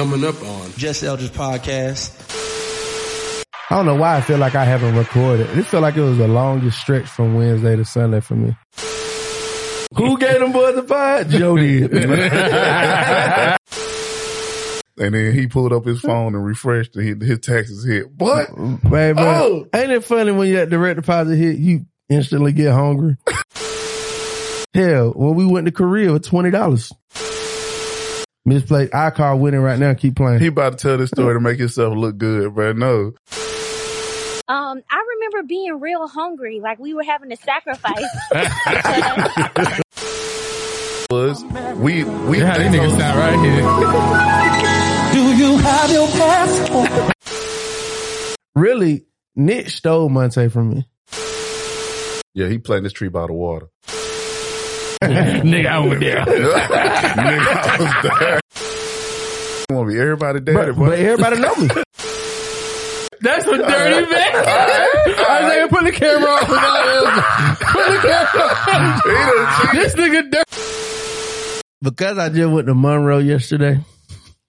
Coming 0.00 0.24
up 0.24 0.42
on 0.42 0.70
Just 0.78 1.02
Eldredge 1.02 1.28
Podcast. 1.28 2.16
I 3.68 3.76
don't 3.76 3.84
know 3.84 3.96
why 3.96 4.16
I 4.16 4.22
feel 4.22 4.38
like 4.38 4.54
I 4.54 4.64
haven't 4.64 4.96
recorded. 4.96 5.50
It 5.58 5.64
felt 5.64 5.82
like 5.82 5.94
it 5.94 6.00
was 6.00 6.16
the 6.16 6.26
longest 6.26 6.80
stretch 6.80 7.04
from 7.06 7.34
Wednesday 7.34 7.76
to 7.76 7.84
Sunday 7.84 8.20
for 8.20 8.34
me. 8.34 8.56
Who 9.94 10.16
gave 10.16 10.40
them 10.40 10.52
boys 10.52 10.78
a 10.78 10.82
pod? 10.84 11.28
Joe 11.28 11.54
did. 11.58 11.92
And 14.98 15.14
then 15.14 15.32
he 15.34 15.46
pulled 15.48 15.74
up 15.74 15.84
his 15.84 16.00
phone 16.00 16.34
and 16.34 16.44
refreshed 16.46 16.96
and 16.96 17.20
his, 17.22 17.28
his 17.28 17.38
taxes 17.40 17.84
hit. 17.86 18.06
What? 18.16 18.48
Baby, 18.90 19.18
Oh! 19.20 19.66
ain't 19.74 19.92
it 19.92 20.04
funny 20.04 20.32
when 20.32 20.48
you 20.48 20.56
that 20.56 20.70
direct 20.70 20.96
deposit 21.00 21.36
hit, 21.36 21.58
you 21.58 21.84
instantly 22.08 22.52
get 22.52 22.72
hungry? 22.72 23.18
Hell, 24.74 25.10
when 25.10 25.34
we 25.34 25.44
went 25.46 25.66
to 25.66 25.72
Korea 25.72 26.12
with 26.14 26.24
twenty 26.24 26.50
dollars. 26.50 26.90
Misplaced 28.50 28.90
iCar 28.90 29.38
winning 29.38 29.60
right 29.60 29.78
now. 29.78 29.94
Keep 29.94 30.16
playing. 30.16 30.40
He 30.40 30.48
about 30.48 30.76
to 30.76 30.78
tell 30.78 30.98
this 30.98 31.10
story 31.10 31.34
to 31.34 31.40
make 31.40 31.60
himself 31.60 31.96
look 31.96 32.18
good, 32.18 32.52
but 32.52 32.76
no. 32.76 33.12
Um, 34.48 34.82
I 34.90 35.04
remember 35.14 35.44
being 35.46 35.78
real 35.78 36.08
hungry, 36.08 36.58
like 36.58 36.80
we 36.80 36.92
were 36.92 37.04
having 37.04 37.30
to 37.30 37.36
sacrifice. 37.36 37.94
Was 41.12 41.44
we 41.76 42.02
we 42.02 42.40
Yeah, 42.40 42.58
these 42.58 42.72
niggas 42.72 42.98
sound 42.98 43.18
right 43.20 43.38
here. 43.38 43.62
Do 45.12 45.36
you 45.36 45.56
have 45.58 45.92
your 45.92 46.08
passport? 46.08 47.12
Really, 48.56 49.06
Nick 49.36 49.70
stole 49.70 50.08
Monte 50.08 50.48
from 50.48 50.70
me. 50.70 50.88
Yeah, 52.34 52.48
he 52.48 52.58
planted 52.58 52.86
this 52.86 52.94
tree 52.94 53.10
by 53.10 53.28
the 53.28 53.32
water. 53.32 53.68
Nigga, 55.04 55.66
I 55.66 55.78
went 55.80 56.00
there. 56.00 56.16
Nigga, 56.26 57.46
I 57.56 57.76
was 57.78 57.92
there. 58.20 58.40
You 59.70 59.76
want 59.76 59.88
to 59.88 59.94
be 59.94 60.00
everybody 60.00 60.40
daddy, 60.40 60.72
But, 60.72 60.76
but 60.78 60.98
everybody 60.98 61.40
know 61.40 61.54
me. 61.56 61.68
That's 63.22 63.46
a 63.46 63.56
dirty 63.58 64.06
man. 64.10 64.32
I 64.34 65.40
was 65.40 65.48
like, 65.48 65.70
put 65.70 65.84
the 65.84 65.92
camera 65.92 66.30
on. 66.30 66.38
Put 66.40 67.86
the 67.86 67.98
camera 68.02 68.44
on. 68.74 69.76
This 69.76 69.94
nigga 69.94 70.30
dirty. 70.30 71.62
because 71.82 72.18
I 72.18 72.28
just 72.28 72.50
went 72.52 72.66
to 72.66 72.74
Monroe 72.74 73.18
yesterday. 73.18 73.80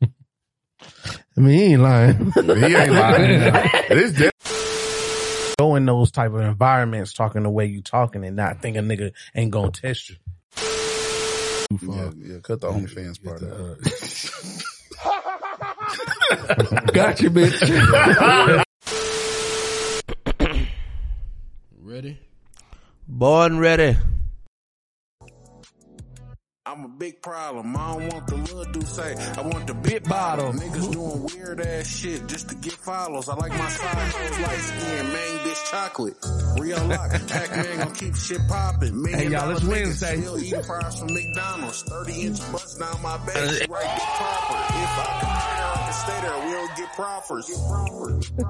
I 0.01 1.39
mean, 1.39 1.53
he 1.57 1.63
ain't 1.73 1.81
lying. 1.81 2.31
He 2.33 2.41
ain't 2.41 2.91
lying. 2.91 3.53
This 3.89 4.11
de- 4.13 4.31
go 5.57 5.75
in 5.75 5.85
those 5.85 6.11
type 6.11 6.31
of 6.33 6.41
environments 6.41 7.13
talking 7.13 7.43
the 7.43 7.49
way 7.49 7.67
you 7.67 7.81
talking 7.81 8.25
and 8.25 8.35
not 8.35 8.61
think 8.61 8.75
a 8.75 8.79
nigga 8.81 9.11
ain't 9.35 9.51
gonna 9.51 9.71
test 9.71 10.09
you. 10.09 10.15
Yeah, 11.81 12.11
yeah, 12.17 12.39
cut 12.41 12.61
the 12.61 12.67
OnlyFans 12.67 13.23
part 13.23 13.43
out. 13.43 13.51
Uh, 13.51 13.75
Got 16.93 17.21
you, 17.21 17.31
bitch. 17.31 18.63
Ready? 21.81 22.17
Born 23.07 23.59
ready. 23.59 23.97
I'm 26.71 26.85
a 26.85 26.87
big 26.87 27.21
problem. 27.21 27.75
I 27.75 27.91
don't 27.91 28.13
want 28.13 28.27
the 28.27 28.37
little 28.37 28.63
dude 28.63 28.87
say. 28.87 29.13
I 29.35 29.41
want 29.41 29.67
the 29.67 29.73
big 29.73 30.07
bottle. 30.07 30.53
Niggas 30.53 30.93
doing 30.93 31.27
weird 31.35 31.59
ass 31.59 31.85
shit 31.85 32.25
just 32.27 32.47
to 32.47 32.55
get 32.55 32.71
follows. 32.71 33.27
I 33.27 33.35
like 33.35 33.51
my 33.51 33.67
side 33.67 33.93
hoes 33.93 34.39
light 34.39 34.57
skin, 34.57 35.07
main 35.07 35.37
bitch 35.39 35.69
chocolate. 35.69 36.15
Real 36.57 36.81
lock. 36.85 37.11
Pac-Man 37.27 37.77
gon' 37.77 37.93
keep 37.93 38.15
shit 38.15 38.39
popping. 38.47 39.01
Million 39.01 39.19
Hey, 39.19 39.29
y'all, 39.31 39.41
dollar 39.41 39.51
it's 39.51 39.63
niggas 39.63 39.67
Wednesday. 39.67 40.21
Still 40.21 40.39
eating 40.39 40.63
fries 40.63 40.97
from 40.97 41.13
McDonald's. 41.13 41.83
30 41.83 42.21
inch 42.21 42.51
bust 42.53 42.79
down 42.79 43.01
my 43.01 43.15
uh, 43.15 43.25
back. 43.25 43.35
She 43.35 43.65
right 43.67 43.97
big 43.97 44.07
proper. 44.15 44.55
If 44.55 45.09
I 45.09 45.20
can 46.21 46.29
stay 46.29 46.29
there, 46.29 46.33
I 46.33 46.37
can 46.37 46.37
stay 46.37 46.37
there. 46.37 46.45
We 46.45 46.51
don't 46.53 46.75
get 46.77 46.93
proffers. 46.93 47.49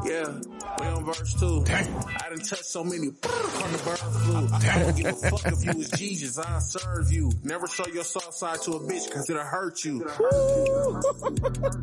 Yeah, 0.05 0.41
we 0.79 0.87
on 0.87 1.05
verse 1.05 1.33
two. 1.39 1.63
I 1.67 2.29
done 2.29 2.37
touched 2.39 2.65
so 2.65 2.83
many 2.83 3.07
on 3.07 3.71
the 3.71 3.81
bird 3.83 3.99
flu. 3.99 4.47
I 4.51 4.79
don't 4.79 4.95
give 4.95 5.05
a 5.05 5.13
fuck 5.13 5.45
if 5.45 5.65
you 5.65 5.73
was 5.77 5.89
Jesus. 5.91 6.37
I 6.37 6.59
serve 6.59 7.11
you. 7.11 7.31
Never 7.43 7.67
show 7.67 7.85
your 7.87 8.03
soft 8.03 8.33
side 8.33 8.61
to 8.63 8.71
a 8.73 8.79
bitch 8.79 9.11
cause 9.11 9.29
it'll 9.29 9.43
hurt 9.43 9.83
you. 9.83 9.99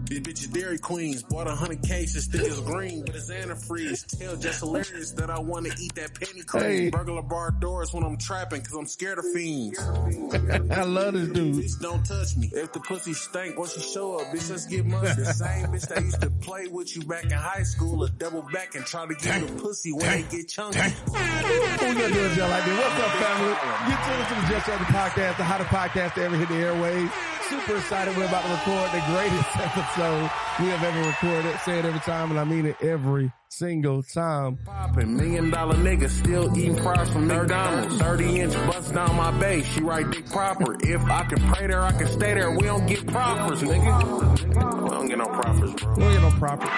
These 0.08 0.20
bitches 0.20 0.52
Dairy 0.52 0.78
Queens. 0.78 1.22
Bought 1.22 1.46
a 1.46 1.54
hundred 1.54 1.82
cases, 1.82 2.26
think 2.26 2.44
it's 2.44 2.60
green, 2.60 3.04
but 3.04 3.14
it's 3.14 3.30
antifreeze. 3.30 4.18
Tell 4.18 4.36
just 4.36 4.60
hilarious 4.60 5.12
that 5.12 5.30
I 5.30 5.38
wanna 5.38 5.70
eat 5.80 5.94
that 5.96 6.14
penny 6.14 6.42
cream. 6.42 6.62
Hey. 6.62 6.90
Burglar 6.90 7.22
bar 7.22 7.50
doors 7.50 7.92
when 7.92 8.04
I'm 8.04 8.16
trapping 8.16 8.62
cause 8.62 8.74
I'm 8.74 8.86
scared 8.86 9.18
of 9.18 9.24
fiends. 9.32 9.78
I 10.70 10.82
love 10.84 11.14
this 11.14 11.28
dude. 11.28 11.80
Don't 11.80 12.04
touch 12.04 12.36
me. 12.36 12.50
If 12.52 12.72
the 12.72 12.80
pussy 12.80 13.12
stank, 13.12 13.58
once 13.58 13.76
you 13.76 13.82
show 13.82 14.18
up, 14.18 14.26
bitch, 14.28 14.50
let's 14.50 14.66
get 14.66 14.84
money. 14.86 15.08
The 15.08 15.24
same 15.32 15.66
bitch 15.66 15.77
that 15.86 16.02
used 16.02 16.20
to 16.20 16.30
play 16.30 16.66
with 16.66 16.96
you 16.96 17.02
back 17.02 17.24
in 17.24 17.30
high 17.30 17.62
school, 17.62 18.02
a 18.04 18.10
double 18.10 18.42
back 18.52 18.74
and 18.74 18.84
try 18.84 19.06
to 19.06 19.14
get 19.14 19.46
the 19.46 19.52
pussy 19.62 19.92
when 19.92 20.06
they 20.06 20.22
get 20.28 20.48
chunky. 20.48 20.78
What 20.78 21.80
we 21.80 21.94
gonna 21.94 22.14
do 22.14 22.20
is 22.20 22.36
y'all 22.36 22.48
like 22.48 22.64
this. 22.64 22.78
What's 22.78 23.00
up, 23.00 23.12
family? 23.12 23.54
You 23.88 23.96
tuned 24.04 24.28
to 24.28 24.34
the 24.34 24.46
Just 24.48 24.68
Other 24.68 24.84
Podcast, 24.84 25.36
the 25.36 25.44
hottest 25.44 25.70
podcast 25.70 26.14
to 26.14 26.22
ever 26.24 26.36
hit 26.36 26.48
the 26.48 26.54
airwaves. 26.54 27.37
Super 27.48 27.76
excited. 27.76 28.16
We're 28.16 28.26
about 28.26 28.42
to 28.44 28.50
record 28.50 28.90
the 28.92 29.02
greatest 29.12 29.56
episode 29.56 30.30
we 30.60 30.66
have 30.66 30.82
ever 30.82 31.08
recorded. 31.08 31.58
Say 31.60 31.78
it 31.78 31.84
every 31.86 32.00
time, 32.00 32.30
and 32.30 32.38
I 32.38 32.44
mean 32.44 32.66
it 32.66 32.76
every 32.82 33.32
single 33.48 34.02
time. 34.02 34.58
Poppin', 34.66 35.16
million 35.16 35.50
dollar 35.50 35.74
nigga 35.76 36.10
still 36.10 36.56
eating 36.58 36.76
fries 36.76 37.08
from 37.08 37.26
McDonald's. 37.26 37.96
30 37.96 38.40
inch 38.40 38.54
bust 38.66 38.92
down 38.92 39.16
my 39.16 39.30
base, 39.40 39.64
she 39.66 39.80
right 39.80 40.10
dick 40.10 40.26
proper. 40.30 40.76
If 40.80 41.02
I 41.04 41.24
can 41.24 41.40
pray 41.52 41.66
there, 41.68 41.82
I 41.82 41.92
can 41.92 42.06
stay 42.08 42.34
there. 42.34 42.50
We 42.50 42.62
don't 42.62 42.86
get 42.86 43.06
proffers, 43.06 43.62
nigga. 43.62 44.82
We 44.82 44.90
don't 44.90 45.08
get 45.08 45.18
no 45.18 45.26
proffers, 45.26 45.72
bro. 45.74 45.94
We 45.94 46.02
don't 46.02 46.12
get 46.12 46.22
no 46.22 46.30
profits. 46.38 46.72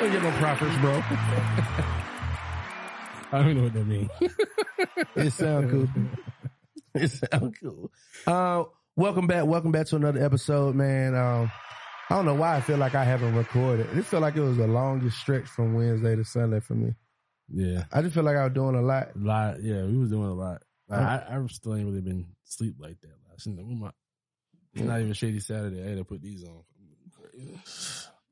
We 0.00 0.06
don't 0.08 0.12
get 0.12 0.22
no 0.22 0.30
profits, 0.38 0.76
bro. 0.80 0.92
I 3.34 3.42
don't 3.42 3.56
know 3.56 3.62
what 3.64 3.72
that 3.74 3.86
means. 3.86 4.10
It 5.16 5.32
sound 5.32 5.70
cool. 5.70 5.88
It 6.94 7.08
sound 7.10 7.56
cool. 7.60 7.90
Uh, 8.26 8.64
welcome 8.96 9.26
back. 9.26 9.46
Welcome 9.46 9.72
back 9.72 9.86
to 9.88 9.96
another 9.96 10.24
episode, 10.24 10.74
man. 10.74 11.14
Um, 11.14 11.50
I 12.10 12.16
don't 12.16 12.26
know 12.26 12.34
why 12.34 12.56
I 12.56 12.60
feel 12.60 12.76
like 12.78 12.94
I 12.94 13.04
haven't 13.04 13.34
recorded. 13.34 13.86
It 13.96 14.04
felt 14.04 14.22
like 14.22 14.36
it 14.36 14.40
was 14.40 14.56
the 14.56 14.66
longest 14.66 15.18
stretch 15.18 15.46
from 15.46 15.74
Wednesday 15.74 16.16
to 16.16 16.24
Sunday 16.24 16.60
for 16.60 16.74
me. 16.74 16.94
Yeah. 17.48 17.84
I 17.92 18.02
just 18.02 18.14
feel 18.14 18.24
like 18.24 18.36
I 18.36 18.44
was 18.44 18.52
doing 18.52 18.74
a 18.74 18.82
lot. 18.82 19.10
A 19.14 19.18
lot. 19.18 19.62
Yeah, 19.62 19.84
we 19.84 19.96
was 19.96 20.10
doing 20.10 20.28
a 20.28 20.34
lot. 20.34 20.62
Like, 20.88 21.00
I, 21.00 21.24
I 21.30 21.46
still 21.48 21.74
ain't 21.74 21.86
really 21.86 22.00
been 22.00 22.26
sleep 22.44 22.74
like 22.78 23.00
that 23.00 23.14
last 23.30 23.46
night. 23.46 23.64
We 23.64 23.80
It's 24.74 24.84
not 24.84 25.00
even 25.00 25.12
Shady 25.14 25.40
Saturday. 25.40 25.82
I 25.82 25.88
had 25.88 25.98
to 25.98 26.04
put 26.04 26.22
these 26.22 26.44
on. 26.44 26.62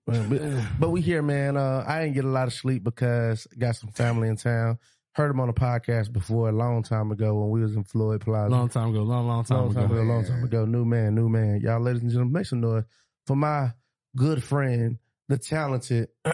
But, 0.06 0.62
but 0.78 0.91
we 0.91 1.00
here, 1.00 1.22
man. 1.22 1.56
Uh, 1.56 1.84
I 1.87 2.03
didn't 2.03 2.15
get 2.15 2.25
a 2.25 2.28
lot 2.28 2.48
of 2.48 2.53
sleep 2.53 2.82
because 2.82 3.47
I 3.53 3.56
got 3.56 3.77
some 3.77 3.91
family 3.91 4.28
in 4.28 4.37
town. 4.37 4.78
Heard 5.12 5.32
him 5.32 5.41
on 5.41 5.48
the 5.48 5.53
podcast 5.54 6.12
before 6.12 6.48
a 6.48 6.53
long 6.53 6.82
time 6.84 7.10
ago 7.10 7.34
when 7.34 7.50
we 7.50 7.60
was 7.62 7.75
in 7.75 7.82
Floyd 7.82 8.21
Plaza. 8.21 8.48
Long 8.50 8.69
time 8.69 8.91
ago. 8.91 9.03
Long, 9.03 9.26
long 9.26 9.44
time 9.44 9.59
long 9.59 9.75
time 9.75 9.84
ago. 9.87 9.94
ago, 9.94 10.03
long 10.04 10.25
time 10.25 10.44
ago. 10.44 10.65
New 10.65 10.84
man, 10.84 11.15
new 11.16 11.28
man. 11.28 11.60
Y'all, 11.60 11.81
ladies 11.81 12.03
and 12.03 12.10
gentlemen, 12.10 12.32
make 12.32 12.47
some 12.47 12.60
noise 12.60 12.84
for 13.26 13.34
my 13.34 13.72
good 14.16 14.43
friend, 14.44 14.98
the 15.28 15.37
talented, 15.37 16.09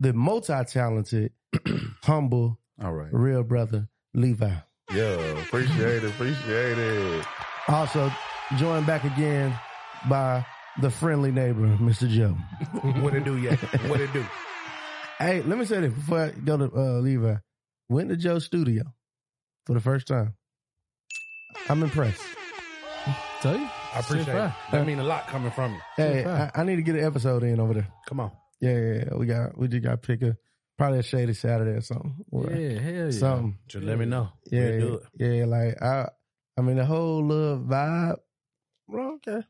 the 0.00 0.12
multi-talented, 0.12 1.32
humble, 2.02 2.58
All 2.82 2.92
right. 2.92 3.08
real 3.10 3.42
brother, 3.42 3.88
Levi. 4.12 4.52
Yeah, 4.92 5.04
appreciate 5.40 6.04
it, 6.04 6.10
appreciate 6.10 6.76
it. 6.78 7.26
Also 7.68 8.12
joined 8.58 8.86
back 8.86 9.04
again 9.04 9.58
by 10.10 10.44
the 10.82 10.90
friendly 10.90 11.32
neighbor, 11.32 11.66
Mr. 11.78 12.06
Joe. 12.06 12.36
what 13.00 13.14
it 13.14 13.24
do 13.24 13.38
yet? 13.38 13.58
What 13.88 14.00
it 14.00 14.12
do? 14.12 14.24
Hey, 15.16 15.42
let 15.42 15.56
me 15.56 15.64
say 15.64 15.80
this 15.80 15.92
before 15.92 16.24
I 16.24 16.30
go 16.32 16.56
to 16.56 16.64
uh, 16.76 16.98
Levi. 16.98 17.36
Went 17.88 18.08
to 18.10 18.16
Joe's 18.16 18.44
studio 18.44 18.84
for 19.66 19.74
the 19.74 19.80
first 19.80 20.06
time. 20.06 20.34
I'm 21.68 21.82
impressed. 21.82 22.22
Tell 23.42 23.56
you? 23.58 23.68
I 23.94 23.98
appreciate 24.00 24.24
Shit, 24.26 24.34
it. 24.34 24.38
fine. 24.38 24.52
That 24.72 24.86
mean 24.86 24.98
a 24.98 25.04
lot 25.04 25.26
coming 25.28 25.50
from 25.52 25.72
you. 25.74 25.80
Hey. 25.96 26.24
I, 26.24 26.50
I 26.54 26.64
need 26.64 26.76
to 26.76 26.82
get 26.82 26.94
an 26.96 27.04
episode 27.04 27.42
in 27.42 27.60
over 27.60 27.74
there. 27.74 27.88
Come 28.08 28.20
on. 28.20 28.32
Yeah, 28.60 28.78
yeah, 28.78 29.04
yeah. 29.10 29.14
we 29.16 29.26
got 29.26 29.56
we 29.58 29.68
just 29.68 29.82
got 29.82 29.90
to 29.90 29.96
pick 29.98 30.22
a 30.22 30.36
probably 30.78 31.00
a 31.00 31.02
shady 31.02 31.34
Saturday 31.34 31.72
or 31.72 31.80
something. 31.82 32.14
Or 32.32 32.50
Yeah, 32.50 32.78
hell 32.80 32.92
yeah. 33.06 33.10
something. 33.10 33.58
Just 33.68 33.84
let 33.84 33.98
me 33.98 34.06
know. 34.06 34.30
Yeah, 34.50 34.60
We'll 34.70 34.80
do 34.80 35.00
yeah, 35.18 35.26
it. 35.26 35.36
yeah. 35.38 35.44
Like 35.44 35.82
I, 35.82 36.08
I 36.56 36.62
mean 36.62 36.76
the 36.76 36.86
whole 36.86 37.24
little 37.24 37.58
vibe. 37.58 38.16
Well, 38.88 39.18
okay. 39.26 39.46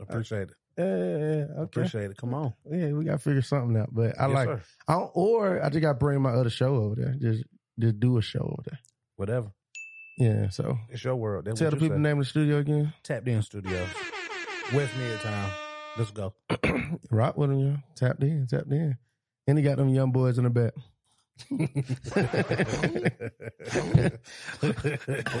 Appreciate 0.00 0.48
it. 0.50 0.54
Yeah. 0.76 0.84
Okay. 0.84 1.62
Appreciate 1.62 2.10
it. 2.10 2.16
Come 2.16 2.34
on. 2.34 2.54
Yeah, 2.70 2.92
we 2.92 3.04
got 3.04 3.12
to 3.12 3.18
figure 3.18 3.42
something 3.42 3.76
out. 3.76 3.88
But 3.92 4.20
I 4.20 4.26
Yes, 4.28 4.34
like, 4.34 4.48
sir. 4.48 4.62
I 4.88 4.92
don't, 4.94 5.10
or 5.14 5.62
I 5.62 5.68
just 5.68 5.82
got 5.82 5.88
to 5.92 5.98
bring 5.98 6.20
my 6.22 6.30
other 6.32 6.50
show 6.50 6.74
over 6.76 6.94
there. 6.94 7.14
Just, 7.20 7.44
just 7.78 8.00
do 8.00 8.16
a 8.18 8.22
show 8.22 8.40
over 8.40 8.62
there. 8.70 8.78
Whatever. 9.16 9.52
Yeah. 10.18 10.48
So 10.50 10.78
It's 10.90 11.02
your 11.04 11.16
world. 11.16 11.44
That's 11.46 11.58
tell 11.58 11.70
the 11.70 11.76
people 11.76 11.88
say. 11.88 11.94
the 11.94 12.00
name 12.00 12.18
of 12.18 12.24
the 12.24 12.30
studio 12.30 12.58
again. 12.58 12.92
Tapped 13.02 13.28
in 13.28 13.42
studios. 13.42 13.88
West 14.72 14.92
Midtown. 14.94 15.50
Let's 15.98 16.10
go. 16.10 16.34
Rock 17.10 17.36
with 17.36 17.50
them, 17.50 17.58
yeah. 17.58 17.76
Tapped 17.94 18.22
in, 18.22 18.46
tapped 18.46 18.72
in, 18.72 18.96
and 19.46 19.58
he 19.58 19.64
got 19.64 19.76
them 19.76 19.90
young 19.90 20.10
boys 20.10 20.38
in 20.38 20.44
the 20.44 20.50
back. 20.50 20.72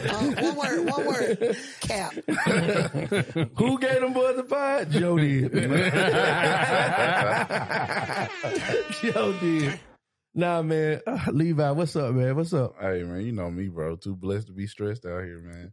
Uh, 0.04 0.32
one 0.40 0.56
word, 0.56 0.90
one 0.90 1.06
word. 1.06 1.56
Cap. 1.80 2.12
Who 3.56 3.78
gave 3.78 4.00
them 4.00 4.12
boys 4.12 4.38
a 4.38 4.44
five? 4.44 4.90
Joe 4.90 5.16
did. 5.18 5.52
Joe 9.02 9.32
did. 9.40 9.80
Nah, 10.34 10.62
man. 10.62 11.00
Uh, 11.06 11.18
Levi, 11.30 11.70
what's 11.72 11.94
up, 11.96 12.14
man? 12.14 12.34
What's 12.36 12.54
up? 12.54 12.74
Hey 12.80 13.02
man, 13.02 13.20
you 13.20 13.32
know 13.32 13.50
me, 13.50 13.68
bro. 13.68 13.96
Too 13.96 14.16
blessed 14.16 14.46
to 14.46 14.52
be 14.52 14.66
stressed 14.66 15.04
out 15.04 15.22
here, 15.24 15.40
man. 15.40 15.72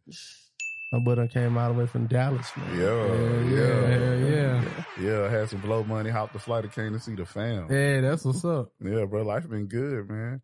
My 0.91 0.99
brother 0.99 1.27
came 1.27 1.55
all 1.55 1.71
the 1.71 1.79
way 1.79 1.85
from 1.85 2.07
Dallas, 2.07 2.51
man. 2.57 2.79
Yeah, 2.79 3.05
yeah, 3.43 3.87
Hell 3.87 4.19
yeah. 4.19 4.63
yeah. 4.99 5.25
I 5.25 5.29
had 5.29 5.49
some 5.49 5.61
blow 5.61 5.83
money, 5.83 6.09
hopped 6.09 6.33
the 6.33 6.39
flight, 6.39 6.63
and 6.63 6.73
came 6.73 6.93
to 6.93 6.99
see 6.99 7.13
the 7.13 7.27
fam. 7.27 7.67
Yeah, 7.69 7.77
Yeah, 7.77 8.01
that's 8.01 8.25
what's 8.25 8.43
up. 8.43 8.71
Yeah, 8.83 9.05
bro. 9.05 9.21
Life 9.21 9.47
been 9.47 9.67
good, 9.67 10.09
man. 10.09 10.41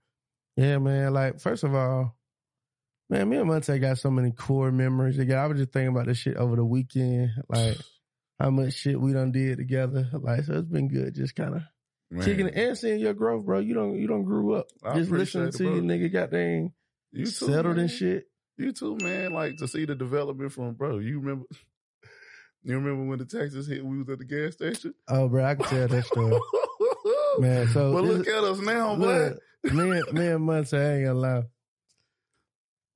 Yeah, 0.56 0.78
man. 0.78 1.14
Like, 1.14 1.40
first 1.40 1.64
of 1.64 1.74
all, 1.74 2.16
man, 3.10 3.28
me 3.28 3.38
and 3.38 3.48
Monte 3.48 3.80
got 3.80 3.98
so 3.98 4.12
many 4.12 4.32
core 4.32 4.72
memories. 4.72 5.18
Again, 5.18 5.40
I 5.40 5.48
was 5.48 5.58
just 5.58 5.72
thinking 5.72 5.90
about 5.90 6.06
this 6.06 6.20
shit 6.20 6.38
over 6.38 6.56
the 6.56 6.66
weekend, 6.66 7.32
like 7.50 7.78
how 8.40 8.52
much 8.52 8.74
shit 8.74 9.02
we 9.02 9.14
done 9.14 9.32
did 9.32 9.58
together. 9.58 10.08
Like, 10.14 10.44
so 10.44 10.54
it's 10.60 10.70
been 10.70 10.90
good, 10.90 11.16
just 11.16 11.36
kind 11.36 11.56
of 11.56 12.24
kicking 12.24 12.50
it 12.50 12.56
and 12.56 12.78
seeing 12.78 13.00
your 13.00 13.16
growth, 13.16 13.46
bro. 13.46 13.60
You 13.60 13.74
don't, 13.74 13.98
you 13.98 14.08
don't 14.08 14.24
grew 14.24 14.54
up 14.54 14.68
I 14.84 14.94
just 14.94 15.10
listening 15.10 15.52
to 15.54 15.64
you, 15.64 15.82
nigga. 15.82 16.14
Goddamn, 16.14 16.72
you 17.12 17.26
too, 17.26 17.32
settled 17.32 17.78
man. 17.78 17.86
and 17.86 17.92
shit. 17.92 18.26
You 18.58 18.72
too, 18.72 18.98
man. 19.02 19.32
Like 19.32 19.58
to 19.58 19.68
see 19.68 19.86
the 19.86 19.96
development 19.96 20.52
from, 20.52 20.74
bro. 20.74 21.00
You 21.00 21.20
remember? 21.20 21.46
You 22.68 22.74
remember 22.80 23.06
when 23.06 23.20
the 23.20 23.26
taxes 23.26 23.68
hit? 23.68 23.86
We 23.86 24.00
was 24.00 24.10
at 24.10 24.18
the 24.18 24.26
gas 24.26 24.54
station. 24.54 24.96
Oh, 25.08 25.28
bro, 25.28 25.46
I 25.46 25.54
can 25.54 25.66
tell 25.66 25.88
that 25.88 26.04
story, 26.04 26.40
man. 27.40 27.68
So, 27.68 27.94
but 27.94 28.04
look 28.04 28.28
at 28.28 28.44
us 28.44 28.58
now, 28.58 28.96
boy. 28.96 29.06
look, 29.06 29.72
me 29.72 29.92
and 29.92 30.14
me 30.14 30.28
and 30.30 30.44
Monte, 30.44 30.76
I 30.76 30.94
ain't 30.96 31.06
gonna 31.06 31.20
lie. 31.20 31.44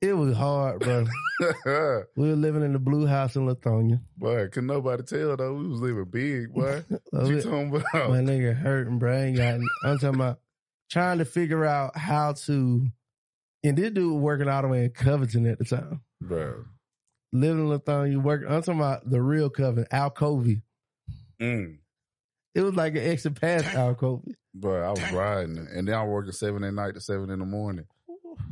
It 0.02 0.14
was 0.14 0.36
hard, 0.36 0.80
bro. 0.80 1.06
we 2.16 2.30
were 2.30 2.36
living 2.36 2.64
in 2.64 2.74
the 2.74 2.80
blue 2.80 3.06
house 3.06 3.36
in 3.36 3.46
Lithonia. 3.46 4.02
boy, 4.18 4.48
could 4.48 4.64
nobody 4.64 5.04
tell 5.04 5.38
though? 5.38 5.54
We 5.54 5.68
was 5.68 5.82
living 5.82 6.06
big, 6.06 6.52
boy. 6.52 6.84
What 7.12 7.28
you 7.28 7.40
talking 7.40 7.70
about? 7.70 8.10
My 8.10 8.22
nigga 8.22 8.56
hurting, 8.56 8.98
bro. 8.98 9.14
I 9.14 9.22
ain't 9.26 9.38
got. 9.38 9.60
I'm 9.84 10.00
talking 10.00 10.16
about 10.16 10.40
trying 10.90 11.20
to 11.20 11.26
figure 11.26 11.64
out 11.64 11.96
how 11.96 12.34
to. 12.34 12.88
And 13.64 13.78
this 13.78 13.92
dude 13.92 14.14
was 14.14 14.22
working 14.22 14.48
all 14.48 14.62
the 14.62 14.68
way 14.68 14.86
in 14.86 14.92
Covington 14.92 15.46
at 15.48 15.60
the 15.60 15.66
time. 15.66 16.02
bro. 16.22 16.66
Living 17.32 17.70
in 17.70 17.80
Lithonia, 17.80 18.22
work. 18.22 18.44
I'm 18.48 18.62
talking 18.62 18.80
about 18.80 19.10
the 19.10 19.22
real 19.22 19.50
Covington, 19.50 19.86
Alcovy. 19.92 20.64
Mm. 21.40 21.78
It 22.56 22.62
was 22.62 22.74
like 22.76 22.94
an 22.96 23.04
extra 23.06 23.32
exit 23.32 23.42
past 23.42 23.66
Alcovy. 23.66 24.34
Bro, 24.56 24.82
I 24.82 24.90
was 24.90 25.12
riding, 25.12 25.58
and 25.58 25.88
then 25.88 25.94
I 25.94 26.04
was 26.04 26.12
working 26.12 26.32
seven 26.32 26.64
at 26.64 26.74
night 26.74 26.96
to 26.96 27.02
seven 27.02 27.30
in 27.30 27.40
the 27.40 27.46
morning. 27.46 27.86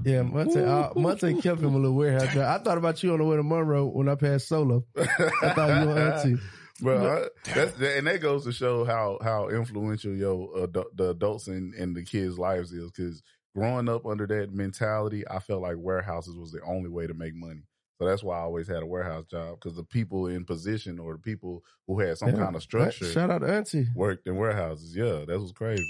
Yeah, 0.04 0.21
Monte, 0.21 0.59
uh, 0.59 0.92
Monte 0.95 1.42
kept 1.42 1.62
him 1.62 1.74
a 1.74 1.77
little 1.77 1.95
warehouse 1.95 2.33
job. 2.33 2.60
I 2.60 2.63
thought 2.63 2.77
about 2.77 3.01
you 3.01 3.13
on 3.13 3.19
the 3.19 3.25
way 3.25 3.36
to 3.38 3.44
Monroe 3.44 3.88
when 3.88 4.07
I 4.10 4.15
passed 4.15 4.48
Solo. 4.48 4.86
I 4.98 5.06
thought 5.53 5.81
you 5.81 5.88
were 5.88 6.00
auntie. 6.00 6.38
Bro, 6.80 7.24
I, 7.24 7.51
that's 7.56 7.80
and 7.81 8.06
that 8.06 8.21
goes 8.21 8.44
to 8.45 8.51
show 8.51 8.86
how 8.86 9.18
how 9.24 9.50
influential 9.50 10.13
yo 10.13 10.51
adu- 10.56 10.95
the 10.95 11.10
adults 11.10 11.48
in 11.48 11.74
in 11.75 11.94
the 11.94 12.03
kids' 12.03 12.38
lives 12.38 12.71
is. 12.71 12.92
Because 12.92 13.24
growing 13.57 13.89
up 13.89 14.06
under 14.06 14.27
that 14.27 14.54
mentality, 14.54 15.27
I 15.27 15.39
felt 15.39 15.62
like 15.63 15.77
warehouses 15.77 16.36
was 16.38 16.51
the 16.51 16.62
only 16.62 16.89
way 16.89 17.07
to 17.07 17.13
make 17.13 17.33
money. 17.33 17.63
So 18.00 18.06
that's 18.06 18.24
why 18.24 18.38
I 18.38 18.42
always 18.42 18.68
had 18.68 18.83
a 18.83 18.86
warehouse 18.86 19.25
job 19.25 19.56
because 19.59 19.75
the 19.75 19.83
people 19.83 20.27
in 20.27 20.45
position 20.45 21.00
or 21.00 21.13
the 21.13 21.19
people 21.19 21.63
who 21.88 22.00
had 22.00 22.19
some 22.19 22.31
kind 22.38 22.56
of 22.56 22.62
structure 22.62 23.06
Shout 23.06 23.31
out 23.31 23.39
to 23.42 23.51
auntie. 23.51 23.88
worked 23.95 24.27
in 24.27 24.36
warehouses. 24.36 24.95
Yeah, 24.95 25.25
that 25.25 25.39
was 25.39 25.51
crazy. 25.51 25.83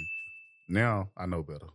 Now 0.70 1.10
I 1.18 1.26
know 1.26 1.44
better. 1.44 1.68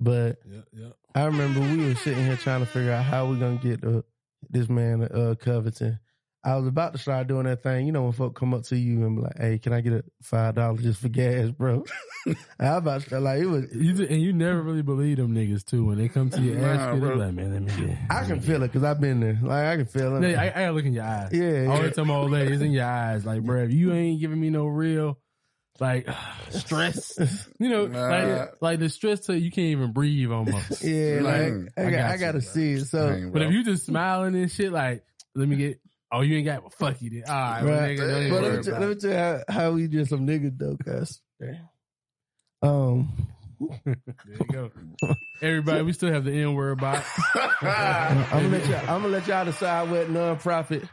But 0.00 0.38
Yeah, 0.50 0.60
yeah. 0.72 0.88
I 1.14 1.24
remember 1.26 1.60
we 1.60 1.86
were 1.86 1.94
sitting 1.94 2.24
here 2.24 2.36
trying 2.36 2.60
to 2.60 2.66
figure 2.66 2.90
out 2.92 3.04
how 3.04 3.26
we're 3.28 3.38
gonna 3.38 3.56
get 3.62 3.80
the, 3.80 4.04
this 4.50 4.68
man 4.68 5.02
uh 5.02 5.34
Covington. 5.38 6.00
I 6.48 6.56
was 6.56 6.66
about 6.66 6.92
to 6.92 6.98
start 6.98 7.26
doing 7.26 7.44
that 7.44 7.62
thing, 7.62 7.86
you 7.86 7.92
know, 7.92 8.04
when 8.04 8.12
folk 8.12 8.34
come 8.34 8.54
up 8.54 8.62
to 8.64 8.76
you 8.76 9.04
and 9.04 9.16
be 9.16 9.22
like, 9.22 9.38
"Hey, 9.38 9.58
can 9.58 9.72
I 9.72 9.80
get 9.82 9.92
a 9.92 10.04
five 10.22 10.54
dollars 10.54 10.82
just 10.82 11.00
for 11.00 11.08
gas, 11.08 11.50
bro?" 11.50 11.84
I 12.58 12.70
was 12.70 12.78
about 12.78 13.00
to 13.02 13.06
start, 13.06 13.22
like 13.22 13.40
it 13.40 13.46
was. 13.46 13.64
You 13.74 13.92
ju- 13.92 14.06
and 14.08 14.20
you 14.22 14.32
never 14.32 14.62
really 14.62 14.82
believe 14.82 15.18
them 15.18 15.34
niggas 15.34 15.64
too 15.64 15.84
when 15.86 15.98
they 15.98 16.08
come 16.08 16.30
to 16.30 16.40
you 16.40 16.54
Nah, 16.56 16.66
ask 16.66 16.94
you. 16.94 17.00
They're 17.00 17.16
like, 17.16 17.34
man, 17.34 17.52
let 17.52 17.62
me 17.62 17.86
get. 17.86 17.98
I 18.10 18.24
can 18.24 18.40
feel 18.40 18.62
it 18.62 18.68
because 18.68 18.82
I've 18.84 19.00
been 19.00 19.20
there. 19.20 19.38
Like 19.42 19.66
I 19.66 19.76
can 19.76 19.86
feel 19.86 20.16
it. 20.22 20.30
Yeah, 20.30 20.40
I, 20.40 20.44
I 20.46 20.48
gotta 20.50 20.72
look 20.72 20.84
in 20.86 20.92
your 20.94 21.04
eyes. 21.04 21.30
Yeah, 21.32 21.44
I 21.44 21.62
yeah. 21.64 21.70
always 21.70 21.94
tell 21.94 22.04
my 22.06 22.14
old 22.14 22.30
lady, 22.30 22.52
it's 22.52 22.62
in 22.62 22.72
your 22.72 22.86
eyes. 22.86 23.26
Like, 23.26 23.42
bro, 23.42 23.64
if 23.64 23.72
you 23.72 23.92
ain't 23.92 24.20
giving 24.20 24.40
me 24.40 24.48
no 24.50 24.66
real, 24.66 25.18
like, 25.80 26.08
stress, 26.50 27.18
you 27.58 27.68
know, 27.68 27.86
Nah. 27.86 28.08
like, 28.08 28.50
like 28.60 28.78
the 28.80 28.88
stress 28.88 29.20
to 29.26 29.38
you 29.38 29.50
can't 29.50 29.66
even 29.68 29.92
breathe 29.92 30.30
almost. 30.30 30.82
yeah, 30.82 31.20
like 31.22 31.52
Mm, 31.52 31.68
I, 31.76 31.82
I 31.82 31.90
got, 31.90 31.96
got 31.98 32.10
I 32.10 32.16
gotta 32.16 32.32
bro. 32.40 32.52
see 32.52 32.72
it. 32.72 32.86
So 32.86 33.10
Dang, 33.10 33.32
But 33.32 33.42
if 33.42 33.52
you 33.52 33.64
just 33.64 33.84
smiling 33.86 34.34
and 34.34 34.50
shit, 34.50 34.72
like, 34.72 35.04
let 35.34 35.46
me 35.48 35.56
get, 35.56 35.80
oh, 36.12 36.20
you 36.22 36.36
ain't 36.36 36.46
got, 36.46 36.62
well, 36.62 36.70
fuck 36.70 37.00
you 37.02 37.10
then. 37.10 37.22
All 37.28 37.34
right, 37.34 37.64
well, 37.64 37.80
Right. 37.80 37.98
nigga, 37.98 38.30
don't 38.30 38.30
But 38.30 38.42
let 38.42 38.56
me, 38.56 38.62
tell, 38.62 38.80
let 38.80 38.88
me 38.88 38.94
tell 38.96 39.10
you 39.10 39.16
how, 39.16 39.42
how 39.48 39.70
we 39.72 39.88
just 39.88 40.10
some 40.10 40.26
niggas 40.26 40.58
though, 40.58 40.76
cuz. 40.76 41.20
Um, 42.62 43.08
There 43.84 43.96
you 44.24 44.46
go. 44.52 44.70
Everybody, 45.42 45.82
we 45.82 45.92
still 45.92 46.12
have 46.12 46.24
the 46.24 46.32
N 46.32 46.54
word 46.54 46.78
box. 46.80 47.08
I'm 47.34 48.22
gonna 48.30 48.48
let 48.48 48.66
y'all. 48.68 48.78
I'm 48.80 48.86
gonna 49.02 49.08
let 49.08 49.26
y'all 49.26 49.44
decide 49.44 49.90
what 49.90 50.06
nonprofit 50.08 50.88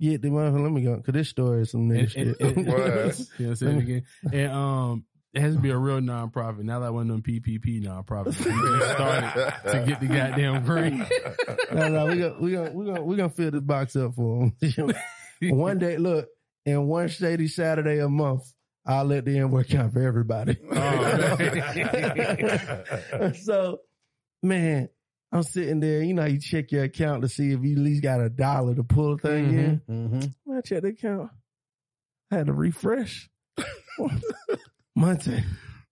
get 0.00 0.22
the 0.22 0.30
money. 0.30 0.58
Let 0.60 0.72
me 0.72 0.82
go 0.82 0.96
because 0.96 1.14
this 1.14 1.28
story 1.28 1.62
is 1.62 1.70
some 1.70 1.88
nigga 1.88 2.16
And- 2.16 2.26
and- 2.28 2.36
shit. 2.36 2.56
and- 2.56 2.66
What? 2.66 3.20
you 3.38 3.46
know, 3.46 3.54
say 3.54 3.66
it 3.66 3.78
again. 3.78 4.02
And 4.32 4.52
um, 4.52 5.04
it 5.34 5.40
has 5.40 5.54
to 5.54 5.60
be 5.60 5.70
a 5.70 5.76
real 5.76 6.00
nonprofit, 6.00 6.62
not 6.62 6.82
like 6.82 6.92
one 6.92 7.08
of 7.08 7.08
them 7.08 7.22
PPP 7.22 7.82
nonprofits. 7.82 8.38
We 8.44 8.52
just 8.78 8.92
started 8.92 9.54
to 9.64 9.84
get 9.86 10.00
the 10.00 10.06
goddamn 10.06 10.64
green. 10.64 10.98
no, 11.72 11.88
no, 11.88 12.06
we 12.06 12.18
gonna 12.18 12.36
we 12.38 12.52
gonna 12.52 12.70
we 12.72 12.84
gonna 12.84 13.02
we 13.02 13.16
gonna 13.16 13.30
fill 13.30 13.50
this 13.50 13.62
box 13.62 13.96
up 13.96 14.14
for 14.14 14.52
them. 14.60 14.92
one 15.42 15.78
day, 15.78 15.96
look, 15.96 16.28
in 16.66 16.86
one 16.86 17.08
shady 17.08 17.48
Saturday 17.48 17.98
a 18.00 18.10
month, 18.10 18.42
I'll 18.84 19.06
let 19.06 19.24
the 19.24 19.38
N 19.38 19.50
word 19.50 19.68
count 19.68 19.94
for 19.94 20.02
everybody. 20.02 20.58
so, 23.42 23.78
man, 24.42 24.90
I'm 25.32 25.44
sitting 25.44 25.80
there. 25.80 26.02
You 26.02 26.12
know, 26.12 26.26
you 26.26 26.40
check 26.40 26.72
your 26.72 26.84
account 26.84 27.22
to 27.22 27.28
see 27.28 27.52
if 27.52 27.62
you 27.62 27.72
at 27.72 27.78
least 27.78 28.02
got 28.02 28.20
a 28.20 28.28
dollar 28.28 28.74
to 28.74 28.84
pull 28.84 29.16
the 29.16 29.22
thing 29.22 29.58
in. 29.58 29.80
Mm-hmm. 29.88 30.20
When 30.44 30.58
I 30.58 30.60
checked 30.60 30.82
the 30.82 30.88
account. 30.88 31.30
I 32.30 32.36
had 32.36 32.46
to 32.46 32.52
refresh. 32.52 33.30
Monte, 34.94 35.42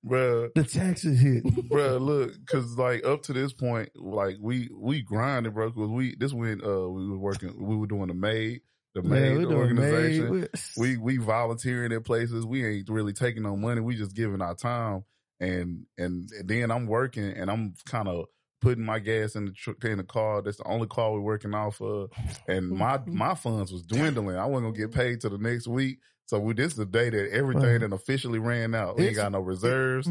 bro. 0.05 0.51
the 0.55 0.65
taxes 0.65 1.21
hit. 1.21 1.69
bro. 1.69 1.97
Look, 1.99 2.33
because 2.39 2.77
like 2.77 3.05
up 3.05 3.23
to 3.25 3.33
this 3.33 3.53
point, 3.53 3.91
like 3.95 4.37
we 4.41 4.69
we 4.75 5.03
grinded, 5.03 5.55
bro. 5.55 5.71
Because 5.71 5.89
we 5.89 6.15
this 6.17 6.33
when 6.33 6.61
uh 6.63 6.89
we 6.89 7.09
were 7.09 7.19
working, 7.19 7.55
we 7.67 7.77
were 7.77 7.87
doing 7.87 8.09
the 8.09 8.15
maid, 8.15 8.61
the 8.95 9.03
maid 9.03 9.37
doing 9.37 9.53
organization. 9.53 10.41
maid. 10.41 10.49
we 10.77 10.97
we 10.97 11.17
volunteering 11.17 11.93
at 11.93 12.05
places. 12.05 12.45
We 12.45 12.65
ain't 12.65 12.89
really 12.89 13.13
taking 13.13 13.43
no 13.43 13.57
money. 13.57 13.81
We 13.81 13.97
just 13.97 14.15
giving 14.15 14.43
our 14.43 14.55
time, 14.55 15.05
and 15.39 15.87
and, 15.97 16.31
then 16.45 16.71
I'm 16.71 16.87
working, 16.87 17.33
and 17.33 17.51
I'm 17.51 17.75
kind 17.87 18.09
of 18.09 18.27
putting 18.61 18.85
my 18.85 18.99
gas 18.99 19.35
in 19.35 19.47
the 19.47 19.53
tr- 19.53 19.87
in 19.87 19.99
the 19.99 20.05
car. 20.05 20.43
That's 20.43 20.59
the 20.59 20.69
only 20.69 20.87
car 20.87 21.13
we're 21.13 21.21
working 21.21 21.55
off 21.55 21.81
of, 21.81 22.11
and 22.47 22.69
my 22.69 23.01
my 23.07 23.35
funds 23.35 23.73
was 23.73 23.83
dwindling. 23.83 24.37
I 24.37 24.47
wasn't 24.47 24.75
gonna 24.75 24.87
get 24.87 24.95
paid 24.95 25.21
till 25.21 25.31
the 25.31 25.39
next 25.39 25.67
week. 25.67 26.01
So 26.31 26.39
we, 26.39 26.55
this 26.55 26.69
is 26.71 26.77
the 26.79 26.87
day 26.87 27.11
that 27.11 27.33
everything 27.33 27.65
Right. 27.65 27.81
done 27.81 27.93
officially 27.93 28.39
ran 28.39 28.73
out. 28.73 28.97
We 28.97 29.09
ain't 29.09 29.17
got 29.17 29.33
no 29.33 29.41
reserves. 29.41 30.07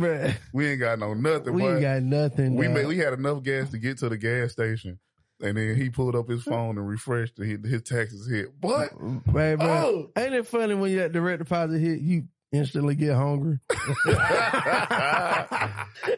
We 0.52 0.68
ain't 0.68 0.82
got 0.82 1.00
no 1.00 1.14
nothing. 1.14 1.54
we 1.54 1.64
ain't 1.66 1.80
got 1.80 2.04
nothing. 2.04 2.56
We 2.56 2.68
made, 2.68 2.88
we 2.88 2.98
had 2.98 3.14
enough 3.14 3.42
gas 3.42 3.70
to 3.70 3.78
get 3.78 4.00
to 4.00 4.10
the 4.10 4.18
gas 4.18 4.52
station, 4.52 5.00
and 5.42 5.56
then 5.56 5.78
he 5.78 5.90
pulled 5.90 6.18
up 6.18 6.28
his 6.28 6.44
phone 6.44 6.78
and 6.78 6.86
refreshed, 6.86 7.40
and 7.40 7.64
his 7.66 7.84
taxes 7.84 8.30
hit. 8.30 8.50
What? 8.60 8.92
Man, 9.32 9.62
Oh! 9.62 10.10
ain't 10.18 10.34
it 10.34 10.46
funny 10.46 10.76
when 10.76 10.92
you 10.92 10.98
that 11.00 11.14
direct 11.14 11.40
deposit 11.40 11.80
hit, 11.80 12.02
you 12.02 12.24
instantly 12.52 12.96
get 12.96 13.16
hungry? 13.16 13.60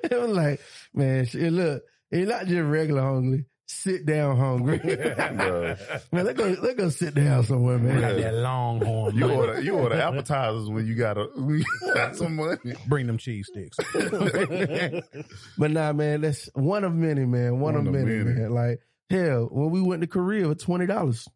it 0.04 0.20
was 0.20 0.32
like, 0.32 0.62
man, 0.96 1.26
shit, 1.28 1.54
look, 1.54 1.84
it's 2.10 2.28
not 2.28 2.48
just 2.48 2.64
regular 2.64 3.04
hungry. 3.04 3.46
Sit 3.74 4.06
down 4.06 4.38
hungry. 4.38 4.80
Man, 4.86 5.78
let's 6.12 6.38
go, 6.38 6.56
let's 6.62 6.76
go 6.76 6.90
sit 6.90 7.16
down 7.16 7.44
somewhere, 7.46 7.80
man. 7.80 8.02
Got 8.02 8.18
that 8.18 8.34
longhorn. 8.36 9.16
You 9.16 9.22
money. 9.22 9.34
order 9.34 9.62
you 9.62 9.74
order 9.76 9.96
appetizers 9.96 10.70
when 10.70 10.86
you 10.86 10.94
got 10.94 11.18
a 11.18 11.24
when 11.36 11.60
you 11.60 11.94
got 11.94 12.16
some 12.16 12.36
money. 12.36 12.58
Bring 12.88 13.08
them 13.08 13.18
cheese 13.18 13.48
sticks. 13.48 13.78
but 15.58 15.72
nah, 15.72 15.94
man, 15.94 16.22
that's 16.22 16.50
one 16.54 16.84
of 16.84 16.94
many, 16.94 17.26
man. 17.26 17.60
One, 17.60 17.76
of 17.76 17.86
many, 17.86 18.24
man. 18.24 18.52
Like, 18.52 18.82
hell, 19.12 19.48
when 19.52 19.70
we 19.70 19.82
went 19.82 20.02
to 20.02 20.08
Korea 20.08 20.48
with 20.48 20.60
twenty 20.62 20.86
dollars. 20.88 21.28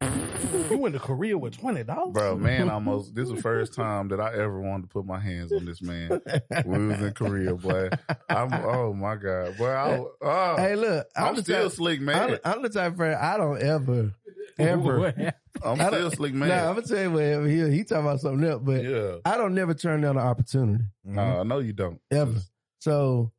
you 0.69 0.77
went 0.77 0.93
to 0.95 0.99
Korea 0.99 1.37
with 1.37 1.57
twenty 1.59 1.83
dollars, 1.83 2.13
Bro, 2.13 2.37
man, 2.37 2.69
almost 2.69 3.13
this 3.13 3.29
is 3.29 3.35
the 3.35 3.41
first 3.41 3.73
time 3.73 4.07
that 4.09 4.19
I 4.19 4.33
ever 4.33 4.59
wanted 4.59 4.83
to 4.83 4.87
put 4.89 5.05
my 5.05 5.19
hands 5.19 5.51
on 5.51 5.65
this 5.65 5.81
man. 5.81 6.21
We 6.65 6.87
was 6.87 7.01
in 7.01 7.13
Korea, 7.13 7.53
boy. 7.55 7.89
I'm 8.29 8.53
oh 8.53 8.93
my 8.93 9.15
god, 9.15 9.57
boy. 9.57 9.67
I, 9.69 10.03
oh, 10.21 10.55
Hey, 10.57 10.75
look, 10.75 11.07
I'm 11.15 11.35
the 11.35 11.43
still 11.43 11.63
type- 11.69 11.71
slick 11.77 11.99
I'm, 11.99 12.05
man. 12.05 12.39
I'm 12.43 12.61
the 12.61 12.69
type 12.69 12.91
of 12.93 12.97
friend 12.97 13.15
I 13.15 13.37
don't 13.37 13.61
ever, 13.61 14.11
ever. 14.57 15.33
I'm 15.63 15.77
still 15.77 15.91
don't- 15.91 16.15
slick 16.15 16.33
Nah, 16.33 16.45
man. 16.45 16.67
I'm 16.67 16.75
gonna 16.75 16.87
tell 16.87 17.01
you 17.01 17.11
what 17.11 17.49
he 17.49 17.69
he 17.77 17.83
talking 17.83 18.05
about 18.05 18.19
something 18.21 18.47
else, 18.47 18.61
but 18.63 18.83
Yeah, 18.83 19.15
I 19.25 19.37
don't 19.37 19.53
never 19.53 19.73
turn 19.73 20.01
down 20.01 20.17
an 20.17 20.23
opportunity 20.23 20.83
no, 21.03 21.21
mm-hmm. 21.21 21.39
I 21.39 21.43
know 21.43 21.59
you 21.59 21.73
don't. 21.73 21.99
ever. 22.11 22.39
So 22.79 23.31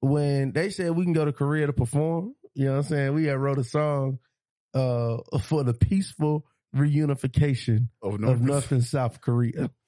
when 0.00 0.52
they 0.52 0.70
said 0.70 0.90
we 0.92 1.04
can 1.04 1.12
go 1.12 1.24
to 1.24 1.32
Korea 1.32 1.66
to 1.66 1.72
perform, 1.72 2.34
you 2.54 2.66
know 2.66 2.72
what 2.72 2.76
I'm 2.78 2.82
saying? 2.84 3.14
We 3.14 3.24
had 3.26 3.38
wrote 3.38 3.58
a 3.58 3.64
song 3.64 4.18
uh 4.74 5.18
for 5.42 5.64
the 5.64 5.74
peaceful 5.74 6.46
reunification 6.74 7.88
Of 8.02 8.14
of 8.14 8.20
North- 8.20 8.40
North 8.40 8.72
and 8.72 8.84
South 8.84 9.20
Korea. 9.20 9.70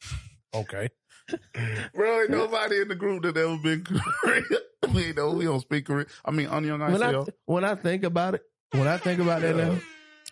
Okay. 0.55 0.89
Bro, 1.95 2.21
ain't 2.21 2.31
nobody 2.31 2.81
in 2.83 2.87
the 2.87 2.95
group 2.95 3.25
that 3.25 3.37
ever 3.37 3.57
been 3.59 3.83
Korean. 4.23 4.45
we 4.95 5.13
know 5.15 5.31
we 5.33 5.47
don't 5.47 5.59
speak 5.59 5.87
Korean. 5.87 6.07
I 6.25 6.31
mean, 6.31 6.47
Onion 6.47 6.79
When 6.79 7.03
I 7.03 7.13
ICL. 7.13 7.29
when 7.47 7.65
I 7.65 7.75
think 7.75 8.05
about 8.05 8.37
it, 8.37 8.43
when 8.71 8.87
I 8.87 8.97
think 8.99 9.19
about 9.19 9.41
that 9.43 9.57
now, 9.57 9.77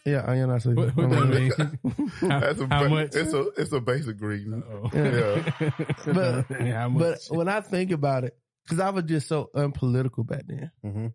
yeah, 0.07 0.25
I 0.25 0.37
know. 0.37 0.59
What, 0.75 0.95
what 0.97 1.11
that 1.11 1.27
mean? 1.29 2.31
How, 2.31 2.39
That's 2.39 2.61
a, 2.61 2.67
how 2.69 2.85
ba- 2.85 2.89
much? 2.89 3.17
It's 3.17 3.33
a 3.33 3.49
it's 3.57 3.73
a 3.73 3.81
basic 3.81 4.17
greeting. 4.19 4.63
Yeah. 4.95 5.71
But- 6.07 6.47
how 6.49 6.89
But 6.91 7.19
when 7.31 7.49
I 7.49 7.63
think 7.63 7.91
about 7.91 8.23
it, 8.23 8.37
because 8.65 8.79
I 8.79 8.91
was 8.91 9.03
just 9.03 9.27
so 9.27 9.51
unpolitical 9.55 10.23
back 10.23 10.43
then. 10.47 10.71
Mm-hmm. 10.85 11.07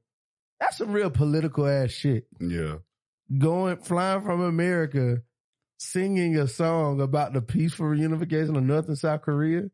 That's 0.59 0.77
some 0.77 0.91
real 0.91 1.09
political 1.09 1.67
ass 1.67 1.91
shit. 1.91 2.27
Yeah. 2.39 2.77
Going 3.37 3.77
flying 3.77 4.21
from 4.21 4.41
America, 4.41 5.21
singing 5.77 6.37
a 6.37 6.47
song 6.47 7.01
about 7.01 7.33
the 7.33 7.41
peaceful 7.41 7.87
reunification 7.87 8.57
of 8.57 8.63
North 8.63 8.87
and 8.87 8.97
South 8.97 9.21
Korea. 9.21 9.69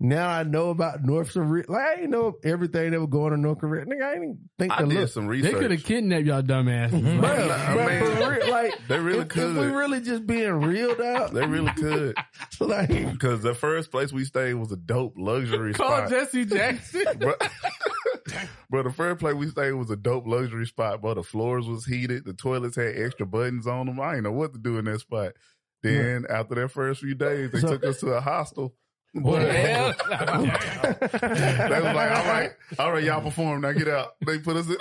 Now 0.00 0.28
I 0.28 0.44
know 0.44 0.70
about 0.70 1.02
North 1.04 1.32
Korea. 1.32 1.64
Like 1.66 1.80
I 1.80 1.94
ain't 2.02 2.10
know 2.10 2.36
everything 2.44 2.92
that 2.92 3.00
was 3.00 3.08
going 3.10 3.32
on 3.32 3.34
in 3.34 3.42
North 3.42 3.58
Korea. 3.58 3.84
Nigga, 3.84 4.02
I 4.04 4.12
didn't 4.12 4.22
even 4.22 4.38
think 4.56 4.72
I 4.72 4.82
to 4.82 4.86
did 4.86 4.94
look. 5.00 5.08
some 5.10 5.26
They 5.28 5.50
could 5.52 5.72
have 5.72 5.82
kidnapped 5.82 6.24
y'all 6.24 6.40
dumbasses. 6.42 7.02
Bruh, 7.20 7.50
I 7.50 7.76
bruh, 7.76 7.86
mean, 8.06 8.16
for 8.16 8.30
real, 8.30 8.50
like 8.50 8.78
They 8.88 8.98
really 9.00 9.18
if, 9.20 9.24
if 9.24 9.28
could. 9.30 9.56
we 9.56 9.66
really 9.66 10.00
just 10.00 10.24
being 10.24 10.52
real 10.52 10.92
out, 11.02 11.34
They 11.34 11.44
really 11.46 11.72
could. 11.72 12.16
like 12.60 12.88
Because 12.90 13.42
the 13.42 13.54
first 13.54 13.90
place 13.90 14.12
we 14.12 14.24
stayed 14.24 14.54
was 14.54 14.70
a 14.70 14.76
dope 14.76 15.14
luxury 15.16 15.72
Call 15.74 15.88
spot. 15.88 16.10
Jesse 16.10 16.44
Jackson. 16.46 17.02
but, 17.18 17.50
bro, 18.70 18.84
the 18.84 18.92
first 18.92 19.18
place 19.18 19.34
we 19.34 19.48
stayed 19.48 19.72
was 19.72 19.90
a 19.90 19.96
dope 19.96 20.28
luxury 20.28 20.66
spot, 20.66 21.00
bro. 21.00 21.14
The 21.14 21.24
floors 21.24 21.66
was 21.66 21.84
heated. 21.84 22.24
The 22.24 22.34
toilets 22.34 22.76
had 22.76 22.94
extra 22.96 23.26
buttons 23.26 23.66
on 23.66 23.86
them. 23.86 23.98
I 24.00 24.10
didn't 24.12 24.24
know 24.24 24.32
what 24.32 24.52
to 24.52 24.60
do 24.60 24.78
in 24.78 24.84
that 24.84 25.00
spot. 25.00 25.32
Then 25.82 26.24
after 26.30 26.54
that 26.56 26.68
first 26.70 27.00
few 27.00 27.16
days, 27.16 27.50
they 27.50 27.58
So- 27.60 27.68
took 27.70 27.84
us 27.84 27.98
to 27.98 28.12
a 28.12 28.20
hostel. 28.20 28.74
What 29.14 29.40
the 29.40 29.52
hell? 29.52 29.94
they 31.68 31.80
was 31.80 31.94
like, 31.94 32.10
all 32.10 32.24
right, 32.26 32.50
all 32.78 32.92
right, 32.92 33.04
y'all 33.04 33.22
perform 33.22 33.62
now. 33.62 33.72
Get 33.72 33.88
out. 33.88 34.16
They 34.26 34.38
put 34.38 34.56
us 34.56 34.68
in, 34.68 34.76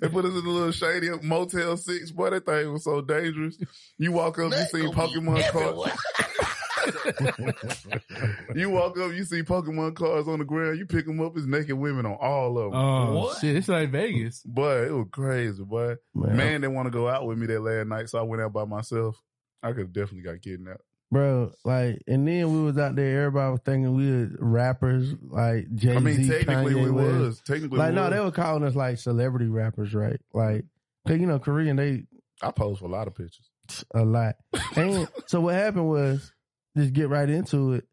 they 0.00 0.08
put 0.08 0.24
us 0.24 0.32
in 0.32 0.44
a 0.44 0.50
little 0.50 0.72
shady 0.72 1.08
Motel 1.22 1.76
Six. 1.76 2.10
Boy, 2.10 2.30
that 2.30 2.46
thing 2.46 2.72
was 2.72 2.84
so 2.84 3.00
dangerous. 3.00 3.58
You 3.98 4.12
walk 4.12 4.38
up, 4.38 4.52
you 4.52 4.64
see 4.64 4.86
Pokemon 4.92 5.50
cards. 5.50 5.96
you 8.54 8.70
walk 8.70 8.98
up, 8.98 9.12
you 9.12 9.24
see 9.24 9.42
Pokemon 9.42 9.94
cards 9.94 10.28
on 10.28 10.38
the 10.38 10.44
ground. 10.44 10.78
You 10.78 10.86
pick 10.86 11.06
them 11.06 11.20
up, 11.20 11.36
it's 11.36 11.46
naked 11.46 11.76
women 11.76 12.06
on 12.06 12.16
all 12.20 12.58
of 12.58 12.72
them. 12.72 12.80
Oh 12.80 13.34
shit! 13.40 13.56
It's 13.56 13.68
like 13.68 13.90
Vegas. 13.90 14.42
Boy, 14.42 14.86
it 14.86 14.92
was 14.92 15.08
crazy, 15.10 15.62
boy. 15.62 15.96
Man. 16.14 16.36
Man 16.36 16.60
didn't 16.60 16.74
want 16.74 16.86
to 16.86 16.92
go 16.92 17.08
out 17.08 17.26
with 17.26 17.38
me 17.38 17.46
that 17.46 17.60
last 17.60 17.86
night, 17.86 18.08
so 18.08 18.18
I 18.18 18.22
went 18.22 18.42
out 18.42 18.52
by 18.52 18.64
myself. 18.64 19.20
I 19.62 19.68
could 19.68 19.78
have 19.78 19.92
definitely 19.92 20.22
got 20.22 20.40
kidnapped. 20.42 20.82
Bro, 21.10 21.52
like, 21.64 22.02
and 22.06 22.26
then 22.26 22.52
we 22.52 22.62
was 22.62 22.78
out 22.78 22.96
there. 22.96 23.24
Everybody 23.26 23.50
was 23.52 23.60
thinking 23.64 23.94
we 23.94 24.10
were 24.10 24.28
rappers, 24.38 25.12
like 25.22 25.66
Jay 25.74 25.90
Z. 25.92 25.96
I 25.96 26.00
mean, 26.00 26.28
technically 26.28 26.74
Kanye 26.74 26.84
we 26.84 26.90
West. 26.90 27.18
was. 27.18 27.40
Technically, 27.46 27.78
Like, 27.78 27.90
we 27.90 27.94
no, 27.96 28.02
was. 28.02 28.10
they 28.12 28.20
were 28.20 28.30
calling 28.30 28.64
us 28.64 28.74
like 28.74 28.98
celebrity 28.98 29.46
rappers, 29.48 29.94
right? 29.94 30.20
Like, 30.32 30.64
cause 31.06 31.18
you 31.18 31.26
know, 31.26 31.38
Korean 31.38 31.76
they 31.76 32.04
I 32.42 32.50
posed 32.52 32.80
for 32.80 32.86
a 32.86 32.88
lot 32.88 33.06
of 33.08 33.14
pictures. 33.14 33.50
a 33.94 34.04
lot. 34.04 34.36
And 34.76 35.08
so 35.26 35.40
what 35.40 35.54
happened 35.54 35.88
was, 35.88 36.32
just 36.76 36.92
get 36.92 37.08
right 37.08 37.28
into 37.28 37.72
it. 37.74 37.84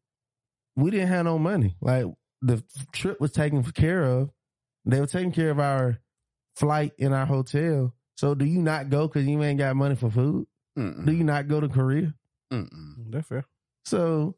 We 0.76 0.92
didn't 0.92 1.08
have 1.08 1.26
no 1.26 1.40
money. 1.40 1.76
Like 1.82 2.06
the 2.42 2.64
trip 2.92 3.20
was 3.20 3.32
taken 3.32 3.64
for 3.64 3.72
care 3.72 4.04
of. 4.04 4.30
They 4.86 5.00
were 5.00 5.08
taking 5.08 5.32
care 5.32 5.50
of 5.50 5.60
our 5.60 5.98
flight 6.56 6.92
in 7.00 7.12
our 7.14 7.26
hotel. 7.26 7.94
So 8.16 8.36
do 8.36 8.46
you 8.46 8.62
not 8.62 8.90
go 8.90 9.08
because 9.08 9.26
you 9.28 9.42
ain't 9.44 9.58
got 9.60 9.76
money 9.76 9.96
for 9.96 10.10
food? 10.12 10.46
Do 10.76 10.82
Mm-mm. 10.84 11.18
you 11.18 11.24
not 11.24 11.48
go 11.48 11.60
to 11.60 11.68
Korea? 11.68 12.14
Mm-mm. 12.52 13.12
That's 13.12 13.28
fair. 13.28 13.46
So 13.86 14.36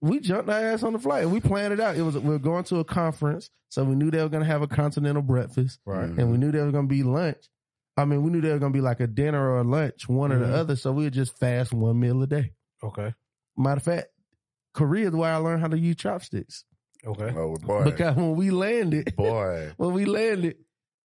we 0.00 0.20
jumped 0.20 0.50
our 0.50 0.58
ass 0.60 0.82
on 0.82 0.92
the 0.92 0.98
flight 0.98 1.22
and 1.24 1.32
we 1.32 1.40
planned 1.40 1.72
it 1.72 1.80
out. 1.80 1.96
It 1.96 2.02
was 2.02 2.16
we 2.18 2.30
were 2.30 2.38
going 2.38 2.64
to 2.64 2.78
a 2.78 2.84
conference, 2.84 3.50
so 3.70 3.84
we 3.84 3.94
knew 3.94 4.10
they 4.10 4.22
were 4.22 4.28
gonna 4.28 4.44
have 4.44 4.62
a 4.62 4.66
continental 4.68 5.22
breakfast, 5.22 5.80
Right. 5.86 6.04
and 6.10 6.30
we 6.30 6.38
knew 6.38 6.52
there 6.52 6.64
was 6.64 6.72
gonna 6.72 6.86
be 6.86 7.02
lunch. 7.02 7.48
I 7.96 8.04
mean, 8.04 8.22
we 8.22 8.30
knew 8.30 8.40
there 8.42 8.52
was 8.52 8.60
gonna 8.60 8.74
be 8.74 8.80
like 8.82 9.00
a 9.00 9.06
dinner 9.06 9.40
or 9.50 9.58
a 9.60 9.64
lunch, 9.64 10.08
one 10.08 10.30
or 10.32 10.36
Mhm. 10.38 10.46
the 10.46 10.54
other. 10.54 10.76
So 10.76 10.92
we 10.92 11.04
would 11.04 11.14
just 11.14 11.38
fast 11.38 11.72
one 11.72 11.98
meal 11.98 12.22
a 12.22 12.26
day. 12.26 12.52
Okay. 12.82 13.14
Matter 13.56 13.78
of 13.78 13.82
fact, 13.82 14.08
Korea 14.74 15.08
is 15.08 15.14
where 15.14 15.32
I 15.32 15.36
learned 15.38 15.62
how 15.62 15.68
to 15.68 15.78
use 15.78 15.96
chopsticks 15.96 16.64
Okay. 17.06 17.32
Oh 17.34 17.56
boy, 17.56 17.84
because 17.84 18.16
when 18.16 18.36
we 18.36 18.50
landed, 18.50 19.14
boy. 19.16 19.72
when 19.78 19.92
we 19.94 20.04
landed, 20.04 20.56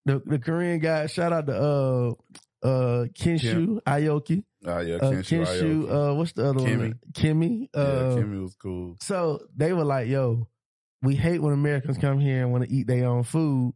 the 0.06 0.20
the 0.26 0.40
Korean 0.40 0.80
guy 0.80 1.06
shout 1.08 1.32
out 1.32 1.46
to 1.48 1.56
uh 1.56 2.14
uh 2.64 3.06
Kinshu 3.14 3.82
Aoki, 3.84 4.44
Oh 4.66 4.80
yeah, 4.80 4.96
uh, 4.96 5.12
Kenshu. 5.12 5.42
Kinshu, 5.46 5.84
Aoki. 5.86 6.12
uh 6.12 6.16
what's 6.16 6.32
the 6.34 6.50
other 6.50 6.60
Kimmy. 6.60 6.78
one? 6.78 7.00
Kimmy. 7.14 7.70
yeah, 7.74 7.80
Uh, 7.82 8.16
Kimmy 8.18 8.42
was 8.42 8.56
cool. 8.56 8.98
So 9.02 9.40
they 9.56 9.74
were 9.74 9.84
like, 9.84 10.08
yo, 10.08 10.48
we 11.02 11.16
hate 11.16 11.42
when 11.42 11.54
Americans 11.54 11.98
come 11.98 12.20
here 12.20 12.44
and 12.44 12.52
want 12.52 12.64
to 12.66 12.72
eat 12.72 12.88
their 12.88 13.08
own 13.08 13.24
food. 13.24 13.74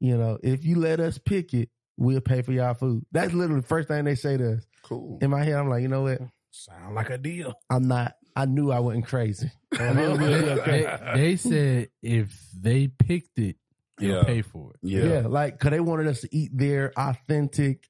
You 0.00 0.16
know, 0.16 0.38
if 0.42 0.64
you 0.64 0.76
let 0.78 1.00
us 1.00 1.18
pick 1.18 1.54
it, 1.54 1.68
we'll 1.96 2.20
pay 2.20 2.42
for 2.42 2.52
y'all 2.52 2.74
food. 2.74 3.04
That's 3.12 3.32
literally 3.32 3.60
the 3.60 3.66
first 3.66 3.88
thing 3.88 4.04
they 4.04 4.14
say 4.14 4.36
to 4.36 4.54
us. 4.54 4.66
Cool. 4.82 5.18
In 5.22 5.30
my 5.30 5.42
head, 5.44 5.54
I'm 5.54 5.68
like, 5.68 5.82
you 5.82 5.88
know 5.88 6.02
what? 6.02 6.20
Sound 6.50 6.94
like 6.94 7.10
a 7.10 7.18
deal. 7.18 7.54
I'm 7.70 7.88
not. 7.88 8.14
I 8.36 8.46
knew 8.46 8.70
I 8.70 8.80
wasn't 8.80 9.06
crazy. 9.06 9.50
I 9.78 9.92
knew 9.92 10.16
they, 10.16 10.30
would 10.30 10.44
be 10.44 10.50
okay. 10.62 10.82
they- 10.82 11.20
they 11.20 11.36
said 11.36 11.88
if 12.02 12.36
they 12.58 12.88
picked 12.88 13.38
it, 13.38 13.56
they'll 13.98 14.16
Yeah. 14.18 14.24
pay 14.24 14.42
for 14.42 14.72
it. 14.72 14.76
Yeah. 14.82 15.04
Yeah, 15.04 15.20
like, 15.26 15.58
cause 15.60 15.70
they 15.70 15.80
wanted 15.80 16.06
us 16.08 16.20
to 16.22 16.28
eat 16.34 16.50
their 16.56 16.92
authentic 16.98 17.88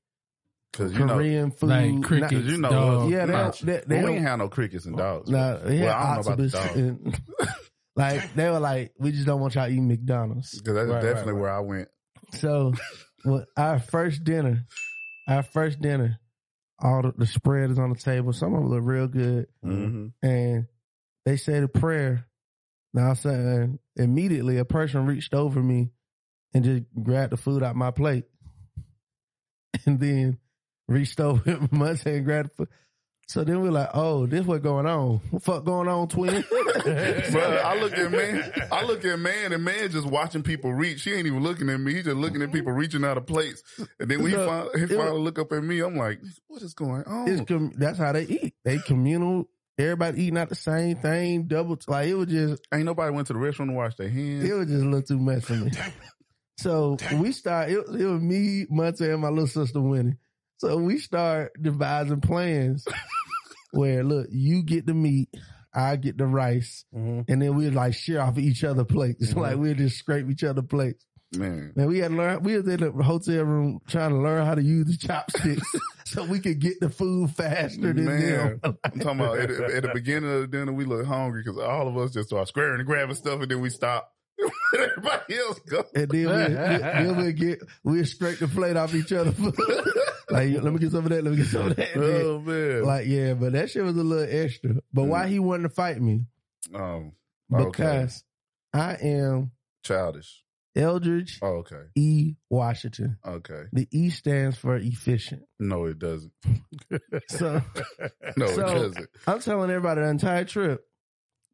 because 0.76 0.92
you 0.92 1.04
know, 1.06 1.14
Korean 1.14 1.50
food. 1.50 1.68
Like 1.70 2.02
crickets, 2.02 2.32
Cause 2.32 2.44
you 2.46 2.58
know, 2.58 2.70
dog. 2.70 3.02
us- 3.06 3.10
Yeah, 3.10 3.26
they 3.26 3.32
nah, 3.32 3.42
don't- 3.42 3.60
they- 3.66 3.82
they 3.86 3.96
we 3.96 4.02
don't- 4.02 4.10
ain't 4.16 4.22
have 4.26 4.38
no 4.38 4.48
crickets 4.48 4.86
and 4.86 4.96
dogs. 4.96 5.30
Nah, 5.30 5.56
they 5.58 5.76
had 5.78 5.86
Well, 5.86 5.96
I 5.96 6.14
don't 6.16 6.26
know 6.26 6.32
about 6.32 6.38
the 6.50 6.58
octopus 6.58 6.76
and- 6.76 7.20
like 7.96 8.34
they 8.34 8.50
were 8.50 8.58
like, 8.60 8.92
we 8.98 9.12
just 9.12 9.26
don't 9.26 9.40
want 9.40 9.54
y'all 9.54 9.68
eating 9.68 9.86
McDonald's. 9.88 10.58
Because 10.58 10.74
that's 10.74 10.88
Right, 10.90 11.02
definitely 11.02 11.34
right, 11.34 11.40
where 11.40 11.50
I 11.54 11.60
went. 11.60 11.88
So, 12.32 12.72
when 13.22 13.44
our 13.56 13.78
first 13.78 14.24
dinner, 14.24 14.64
our 15.28 15.42
first 15.44 15.80
dinner, 15.80 16.18
all 16.80 17.02
the, 17.02 17.12
the 17.16 17.26
spread 17.26 17.70
is 17.70 17.78
on 17.78 17.90
the 17.90 17.98
table. 17.98 18.32
Some 18.32 18.52
of 18.54 18.60
them 18.62 18.70
look 18.70 18.82
real 18.82 19.06
good, 19.06 19.46
Mm-hmm. 19.64 20.06
and 20.26 20.66
they 21.24 21.36
said 21.36 21.62
a 21.62 21.68
prayer. 21.68 22.26
Now 22.92 23.10
I'm 23.10 23.14
saying 23.14 23.78
immediately 23.96 24.58
a 24.58 24.64
person 24.64 25.06
reached 25.06 25.32
over 25.34 25.62
me 25.62 25.90
and 26.52 26.64
just 26.64 26.82
grabbed 27.02 27.32
the 27.32 27.36
food 27.36 27.62
out 27.62 27.74
my 27.76 27.90
plate, 27.92 28.24
and 29.86 29.98
then 30.00 30.38
reached 30.88 31.20
over 31.20 31.68
my 31.70 31.88
hand 31.88 32.06
and 32.06 32.24
grabbed 32.24 32.52
food. 32.52 32.68
So 33.26 33.42
then 33.42 33.62
we're 33.62 33.70
like, 33.70 33.88
oh, 33.94 34.26
this 34.26 34.44
what 34.44 34.62
going 34.62 34.84
on? 34.84 35.22
What 35.30 35.42
fuck 35.42 35.64
going 35.64 35.88
on, 35.88 36.08
twin? 36.08 36.44
Bro, 36.50 37.40
I 37.64 37.78
look 37.80 37.96
at 37.96 38.12
man, 38.12 38.52
I 38.70 38.84
look 38.84 39.02
at 39.02 39.18
man, 39.18 39.54
and 39.54 39.64
man 39.64 39.90
just 39.90 40.06
watching 40.06 40.42
people 40.42 40.74
reach. 40.74 41.04
He 41.04 41.12
ain't 41.14 41.26
even 41.26 41.42
looking 41.42 41.70
at 41.70 41.80
me. 41.80 41.94
He 41.94 42.02
just 42.02 42.16
looking 42.16 42.42
at 42.42 42.52
people 42.52 42.72
reaching 42.72 43.02
out 43.02 43.16
of 43.16 43.26
plates. 43.26 43.62
And 43.98 44.10
then 44.10 44.22
when 44.22 44.30
he, 44.32 44.36
So, 44.36 44.68
fin- 44.74 44.86
he 44.88 44.94
it- 44.94 44.98
finally 44.98 45.20
look 45.22 45.38
up 45.38 45.52
at 45.52 45.64
me, 45.64 45.80
I'm 45.80 45.96
like, 45.96 46.20
what 46.48 46.60
is 46.60 46.74
going 46.74 47.04
on? 47.04 47.26
It's 47.28 47.40
com- 47.48 47.72
that's 47.78 47.96
how 47.98 48.12
they 48.12 48.24
eat. 48.24 48.54
They 48.62 48.76
communal. 48.78 49.48
Everybody 49.78 50.22
eating 50.24 50.36
out 50.38 50.50
the 50.50 50.54
same 50.54 50.96
thing. 50.98 51.44
Double 51.48 51.78
like 51.88 52.06
it 52.08 52.14
was 52.14 52.28
just 52.28 52.62
ain't 52.74 52.84
nobody 52.84 53.12
went 53.12 53.26
to 53.28 53.32
the 53.32 53.38
restaurant 53.40 53.70
to 53.70 53.74
wash 53.74 53.96
their 53.96 54.08
hands. 54.10 54.44
it 54.44 54.52
was 54.52 54.68
just 54.68 54.82
a 54.84 54.86
little 54.86 55.02
too 55.02 55.18
much 55.18 55.44
for 55.44 55.54
me. 55.54 55.70
So 56.58 56.96
we 57.14 57.32
start. 57.32 57.70
It, 57.70 57.78
it 57.78 58.06
was 58.06 58.20
me, 58.20 58.66
Monte, 58.70 59.04
and 59.10 59.20
my 59.22 59.30
little 59.30 59.46
sister 59.48 59.80
winning. 59.80 60.18
So 60.58 60.76
we 60.78 60.98
start 60.98 61.52
devising 61.60 62.20
plans 62.20 62.84
where 63.72 64.04
look, 64.04 64.28
you 64.30 64.62
get 64.62 64.86
the 64.86 64.94
meat, 64.94 65.28
I 65.74 65.96
get 65.96 66.16
the 66.16 66.26
rice, 66.26 66.84
Mhm. 66.94 67.24
and 67.28 67.42
then 67.42 67.56
we 67.56 67.70
like 67.70 67.94
share 67.94 68.22
off 68.22 68.38
each 68.38 68.62
other 68.64 68.84
plates. 68.84 69.32
Like 69.36 69.56
we 69.56 69.74
just 69.74 69.96
scrape 69.98 70.30
each 70.30 70.44
other 70.44 70.62
plates. 70.62 71.04
Man, 71.36 71.72
Man, 71.74 71.88
we 71.88 71.98
had 71.98 72.12
to 72.12 72.16
learn. 72.16 72.42
We 72.44 72.56
was 72.56 72.68
in 72.68 72.78
the 72.78 72.92
hotel 73.02 73.42
room 73.42 73.80
trying 73.88 74.10
to 74.10 74.18
learn 74.18 74.46
how 74.46 74.54
to 74.54 74.62
use 74.62 74.86
the 74.86 74.96
chopsticks 75.04 75.66
so 76.04 76.24
we 76.24 76.38
could 76.38 76.60
get 76.60 76.78
the 76.80 76.88
food 76.88 77.30
faster 77.32 77.92
than 77.92 78.04
Man. 78.04 78.60
them. 78.62 78.78
I'm 78.84 79.00
talking 79.00 79.18
about 79.20 79.38
at, 79.40 79.48
the- 79.48 79.76
at 79.76 79.82
the 79.82 79.90
beginning 79.92 80.32
of 80.32 80.40
the 80.42 80.46
dinner, 80.46 80.72
we 80.72 80.84
look 80.84 81.04
hungry 81.04 81.42
because 81.44 81.58
all 81.60 81.88
of 81.88 81.96
us 81.96 82.12
just 82.12 82.28
start 82.28 82.46
squaring 82.46 82.78
and 82.78 82.86
grabbing 82.86 83.16
stuff, 83.16 83.40
and 83.42 83.50
then 83.50 83.60
we 83.60 83.70
stop. 83.70 84.12
Everybody 84.74 85.36
else 85.38 85.58
go. 85.68 85.84
And 85.96 86.08
then 86.08 86.26
we 86.26 86.54
then 86.54 87.16
we 87.16 87.32
get 87.32 87.58
we 87.82 88.04
scrape 88.04 88.38
the 88.38 88.46
plate 88.48 88.76
off 88.76 88.94
each 88.94 89.12
other. 89.12 89.32
Like 90.30 90.50
let 90.62 90.72
me 90.72 90.78
get 90.78 90.90
some 90.92 91.04
of 91.04 91.10
that. 91.10 91.22
Let 91.24 91.30
me 91.32 91.36
get 91.36 91.46
some 91.46 91.66
of 91.66 91.76
that. 91.76 91.96
Oh 91.96 92.40
man. 92.40 92.82
like 92.84 93.06
yeah, 93.06 93.34
but 93.34 93.52
that 93.52 93.70
shit 93.70 93.84
was 93.84 93.96
a 93.96 94.02
little 94.02 94.26
extra. 94.42 94.76
But 94.92 95.04
why 95.04 95.28
he 95.28 95.38
wanted 95.38 95.64
to 95.64 95.68
fight 95.70 96.00
me? 96.00 96.26
um, 96.74 97.12
okay. 97.52 97.64
Because 97.70 98.24
I 98.72 98.94
am 98.94 99.52
childish. 99.84 100.40
Eldredge 100.76 101.38
Oh, 101.40 101.58
okay. 101.58 101.82
E. 101.94 102.34
Washington. 102.50 103.16
Okay. 103.24 103.62
The 103.72 103.86
E 103.92 104.10
stands 104.10 104.56
for 104.58 104.74
efficient. 104.76 105.42
No, 105.60 105.84
it 105.84 105.98
doesn't. 106.00 106.32
So 107.28 107.62
No, 108.36 108.46
So- 108.46 108.60
it 108.66 108.74
doesn't. 108.74 109.08
I'm 109.26 109.38
telling 109.40 109.70
everybody 109.70 110.00
the 110.00 110.08
entire 110.08 110.44
trip. 110.44 110.80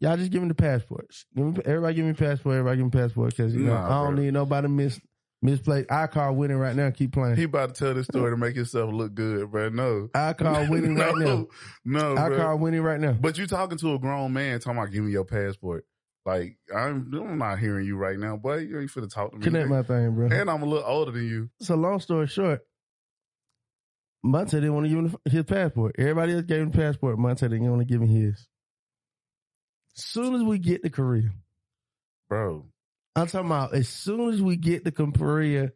Y'all 0.02 0.16
just 0.16 0.30
give 0.30 0.40
me 0.40 0.48
the 0.48 0.54
passports. 0.54 1.26
Give 1.36 1.44
me, 1.44 1.60
everybody 1.66 1.94
give 1.94 2.06
me 2.06 2.14
passport. 2.14 2.54
Everybody 2.56 2.78
give 2.78 2.86
me 2.86 2.90
passport 2.98 3.36
because 3.36 3.52
you 3.54 3.60
know 3.64 3.74
Nah, 3.74 3.84
I 3.84 4.04
don't 4.04 4.14
bro. 4.14 4.24
need 4.24 4.32
nobody 4.32 4.68
miss 4.68 4.98
Misplaced. 5.42 5.90
I 5.90 6.06
call 6.06 6.34
winning 6.34 6.58
right 6.58 6.76
now. 6.76 6.90
Keep 6.90 7.12
playing. 7.12 7.36
He 7.36 7.44
about 7.44 7.74
to 7.74 7.84
tell 7.84 7.94
this 7.94 8.06
story 8.06 8.30
to 8.30 8.36
make 8.36 8.54
himself 8.56 8.92
look 8.92 9.14
good, 9.14 9.50
bro. 9.50 9.70
No. 9.70 10.10
I 10.14 10.34
call 10.34 10.66
winning 10.68 10.96
right 10.96 11.16
now. 11.16 11.46
No, 11.84 12.14
I 12.16 12.28
bro. 12.28 12.36
call 12.38 12.58
winning 12.58 12.82
right 12.82 13.00
now. 13.00 13.12
But 13.12 13.38
you 13.38 13.46
talking 13.46 13.78
to 13.78 13.94
a 13.94 13.98
grown 13.98 14.34
man 14.34 14.60
talking 14.60 14.78
about 14.78 14.92
give 14.92 15.02
me 15.02 15.12
your 15.12 15.24
passport. 15.24 15.86
Like, 16.26 16.58
I'm, 16.74 17.10
I'm 17.14 17.38
not 17.38 17.58
hearing 17.58 17.86
you 17.86 17.96
right 17.96 18.18
now, 18.18 18.36
boy. 18.36 18.58
You 18.58 18.78
ain't 18.80 18.90
finna 18.90 19.10
talk 19.12 19.30
to 19.30 19.38
me. 19.38 19.42
Connect 19.42 19.68
my 19.70 19.82
thing, 19.82 20.14
bro. 20.14 20.28
and 20.30 20.50
I'm 20.50 20.62
a 20.62 20.66
little 20.66 20.84
older 20.86 21.12
than 21.12 21.26
you. 21.26 21.48
So 21.62 21.74
long 21.76 22.00
story 22.00 22.26
short, 22.26 22.60
Monte 24.22 24.54
didn't 24.58 24.74
want 24.74 24.84
to 24.84 24.90
give 24.90 24.98
him 24.98 25.16
his 25.24 25.44
passport. 25.44 25.94
Everybody 25.98 26.34
else 26.34 26.42
gave 26.42 26.60
him 26.60 26.70
the 26.70 26.76
passport. 26.76 27.18
Monte 27.18 27.48
didn't 27.48 27.70
want 27.70 27.80
to 27.80 27.86
give 27.86 28.02
him 28.02 28.08
his. 28.08 28.46
Soon 29.94 30.34
as 30.34 30.42
we 30.42 30.58
get 30.58 30.82
to 30.82 30.90
Korea, 30.90 31.30
Bro. 32.28 32.66
I'm 33.16 33.26
talking 33.26 33.46
about 33.46 33.74
as 33.74 33.88
soon 33.88 34.32
as 34.32 34.40
we 34.40 34.56
get 34.56 34.84
to 34.84 34.92
Korea, 34.92 35.72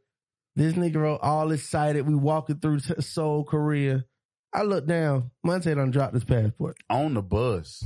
this 0.57 0.75
nigga 0.75 1.19
all 1.21 1.51
excited. 1.51 2.07
We 2.07 2.15
walking 2.15 2.59
through 2.59 2.81
Seoul, 2.81 3.45
Korea. 3.45 4.05
I 4.53 4.63
look 4.63 4.87
down. 4.87 5.31
Monte 5.43 5.75
done 5.75 5.91
dropped 5.91 6.15
his 6.15 6.25
passport. 6.25 6.77
On 6.89 7.15
the 7.15 7.23
bus. 7.23 7.85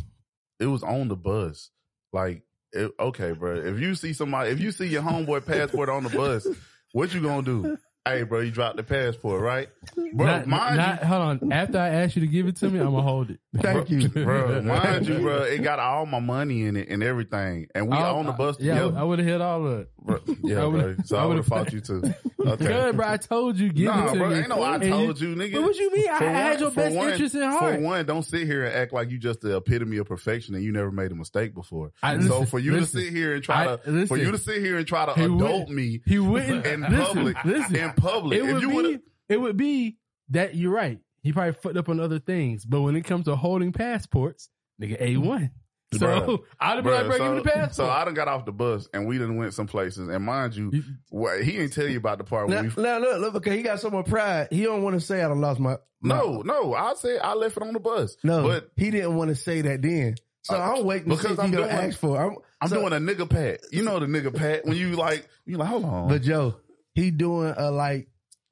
It 0.60 0.66
was 0.66 0.82
on 0.82 1.08
the 1.08 1.16
bus. 1.16 1.70
Like, 2.12 2.42
it, 2.72 2.92
okay, 3.00 3.32
bro. 3.32 3.56
If 3.56 3.80
you 3.80 3.94
see 3.94 4.12
somebody, 4.12 4.50
if 4.50 4.60
you 4.60 4.70
see 4.70 4.86
your 4.86 5.02
homeboy 5.02 5.46
passport 5.46 5.88
on 5.88 6.04
the 6.04 6.10
bus, 6.10 6.46
what 6.92 7.14
you 7.14 7.22
gonna 7.22 7.42
do? 7.42 7.78
Hey, 8.08 8.22
bro, 8.24 8.40
you 8.40 8.50
dropped 8.50 8.76
the 8.76 8.82
passport, 8.82 9.40
right? 9.42 9.68
Bro, 10.14 10.26
not, 10.26 10.46
mind 10.46 10.76
not, 10.76 11.02
hold 11.02 11.22
on. 11.22 11.52
After 11.52 11.78
I 11.78 11.88
ask 11.88 12.16
you 12.16 12.20
to 12.22 12.28
give 12.28 12.46
it 12.46 12.56
to 12.56 12.68
me, 12.70 12.78
I'm 12.78 12.86
gonna 12.90 13.02
hold 13.02 13.30
it. 13.30 13.40
Thank 13.56 13.90
you. 13.90 13.98
you, 14.00 14.08
bro. 14.08 14.60
Mind 14.62 15.08
you, 15.08 15.18
bro, 15.20 15.42
it 15.42 15.62
got 15.62 15.78
all 15.78 16.06
my 16.06 16.20
money 16.20 16.64
in 16.64 16.76
it 16.76 16.88
and 16.90 17.02
everything. 17.02 17.66
And 17.74 17.88
we 17.88 17.96
I'll- 17.96 18.16
on 18.16 18.26
the 18.26 18.32
bus 18.32 18.58
Yeah, 18.60 18.74
together. 18.74 18.98
I 18.98 19.02
would 19.02 19.18
have 19.18 19.28
hit 19.28 19.40
all 19.40 19.66
of 19.66 19.80
it. 19.80 19.88
Bro, 20.00 20.20
yeah, 20.42 20.66
I 20.66 20.70
bro. 20.70 20.96
So 21.04 21.16
I 21.16 21.24
would 21.24 21.36
have 21.38 21.46
fought 21.46 21.72
you 21.72 21.80
too. 21.80 22.02
Okay. 22.40 22.66
Good, 22.66 22.96
bro. 22.96 23.06
I 23.06 23.16
told 23.18 23.58
you, 23.58 23.70
give 23.70 23.86
Nah, 23.86 24.06
it 24.06 24.12
to 24.12 24.18
bro, 24.18 24.28
me. 24.30 24.36
ain't 24.38 24.48
no 24.48 24.62
I 24.62 24.78
told 24.78 25.20
you, 25.20 25.34
nigga. 25.34 25.54
But 25.54 25.62
what 25.62 25.76
you 25.76 25.92
mean? 25.92 26.08
I 26.08 26.18
For 26.18 26.28
had 26.30 26.60
your 26.60 26.70
best 26.70 26.94
one- 26.96 27.10
interest 27.10 27.34
in 27.34 27.42
heart. 27.42 27.74
For 27.74 27.80
one, 27.82 28.06
don't 28.06 28.22
sit 28.22 28.46
here 28.46 28.64
and 28.64 28.74
act 28.74 28.92
like 28.94 29.10
you 29.10 29.18
just 29.18 29.42
the 29.42 29.56
epitome 29.56 29.98
of 29.98 30.06
perfection 30.06 30.54
and 30.54 30.64
you 30.64 30.72
never 30.72 30.90
made 30.90 31.12
a 31.12 31.14
mistake 31.14 31.52
before. 31.52 31.92
I- 32.02 32.14
so 32.14 32.20
listen, 32.22 32.46
for 32.46 32.58
you 32.58 32.72
listen. 32.72 33.00
to 33.00 33.06
sit 33.06 33.12
here 33.12 33.34
and 33.34 33.42
try 33.44 33.64
I- 33.72 33.76
to, 33.76 34.06
for 34.06 34.16
you 34.16 34.30
to 34.30 34.38
sit 34.38 34.62
here 34.62 34.78
and 34.78 34.86
try 34.86 35.04
to 35.04 35.12
adult 35.12 35.40
wouldn't- 35.40 35.70
me 35.70 36.00
He 36.06 36.18
wouldn't. 36.18 36.64
in 36.64 36.80
listen, 36.82 36.96
public, 37.16 37.44
Listen, 37.44 37.76
in 37.76 37.90
public, 38.00 38.38
it 38.38 38.44
if 38.44 38.52
would 38.54 38.62
you 38.62 38.82
be. 38.82 38.98
It 39.28 39.40
would 39.40 39.56
be 39.56 39.98
that 40.30 40.54
you're 40.54 40.72
right. 40.72 40.98
He 41.22 41.32
probably 41.32 41.52
fucked 41.52 41.76
up 41.76 41.88
on 41.88 42.00
other 42.00 42.18
things, 42.18 42.64
but 42.64 42.80
when 42.80 42.96
it 42.96 43.02
comes 43.04 43.24
to 43.26 43.36
holding 43.36 43.72
passports, 43.72 44.48
nigga, 44.80 45.00
a 45.00 45.16
one. 45.16 45.50
So 45.94 45.98
Bruh. 46.06 46.38
I'd 46.60 46.74
have 46.76 46.84
been 46.84 46.92
like, 46.92 47.06
bro, 47.06 47.16
so, 47.16 47.24
give 47.24 47.32
me 47.32 47.38
the 47.38 47.44
passport. 47.50 47.74
so 47.74 47.88
I 47.90 48.04
done 48.04 48.12
got 48.14 48.28
off 48.28 48.44
the 48.44 48.52
bus 48.52 48.88
and 48.92 49.06
we 49.06 49.16
done 49.18 49.36
went 49.36 49.54
some 49.54 49.66
places. 49.66 50.08
And 50.08 50.22
mind 50.24 50.54
you, 50.54 50.70
You- 50.72 50.82
what, 51.08 51.42
he 51.42 51.52
didn't 51.52 51.72
tell 51.72 51.88
you 51.88 51.96
about 51.98 52.18
the 52.18 52.24
part 52.24 52.48
Now, 52.48 52.62
where 52.62 52.72
we. 52.76 52.82
now 52.82 52.98
look, 52.98 53.20
look, 53.20 53.32
because 53.34 53.54
he 53.54 53.62
got 53.62 53.80
so 53.80 53.88
much 53.90 54.06
pride. 54.06 54.48
He 54.50 54.62
don't 54.64 54.82
want 54.82 54.94
to 54.96 55.00
say 55.00 55.22
I 55.22 55.28
done 55.28 55.40
lost 55.40 55.60
my. 55.60 55.76
No, 56.02 56.42
no, 56.42 56.74
I 56.74 56.92
said 56.94 57.20
I 57.22 57.34
left 57.34 57.56
it 57.56 57.62
on 57.62 57.72
the 57.72 57.80
bus. 57.80 58.16
No, 58.22 58.42
but 58.44 58.70
he 58.76 58.90
didn't 58.90 59.16
want 59.16 59.30
to 59.30 59.34
say 59.34 59.62
that 59.62 59.80
then. 59.82 60.16
So 60.42 60.56
Uh, 60.56 60.76
I'm 60.76 60.84
waiting 60.84 61.08
to 61.10 61.16
see 61.16 61.22
because 61.22 61.38
if 61.38 61.38
he 61.38 61.42
I'm 61.44 61.50
gonna 61.52 61.64
doing- 61.72 61.88
ask 61.90 61.98
for. 61.98 62.16
it. 62.16 62.26
I'm, 62.26 62.36
I'm 62.60 62.68
so- 62.68 62.80
doing 62.80 62.92
a 62.92 62.96
nigga 62.96 63.28
pat. 63.28 63.60
You 63.72 63.82
know 63.82 63.98
the 63.98 64.06
nigga 64.06 64.34
pat 64.34 64.64
when 64.66 64.76
you 64.76 64.90
like 64.94 65.26
you 65.46 65.56
like 65.56 65.68
hold 65.68 65.84
on. 65.86 66.08
But 66.08 66.22
Joe, 66.22 66.56
he 66.98 67.10
doing 67.10 67.54
a 67.56 67.70
like 67.70 68.08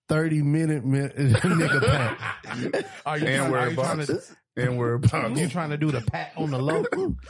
thirty 0.09 0.43
minute, 0.43 0.85
minute 0.85 1.17
nigga 1.17 1.81
pat. 1.87 2.87
Are 3.05 3.19
you, 3.19 3.27
and 3.27 3.37
trying, 3.37 3.51
we're 3.51 3.59
are 3.59 3.69
you 3.71 3.75
trying 3.75 4.01
about 4.03 4.07
to 4.07 4.23
and 4.57 4.79
we're 4.79 4.95
about 4.95 5.37
you 5.37 5.49
trying 5.49 5.71
to 5.71 5.77
do 5.77 5.91
the 5.91 6.01
pat 6.01 6.33
on 6.37 6.51
the 6.51 6.59
low? 6.59 6.85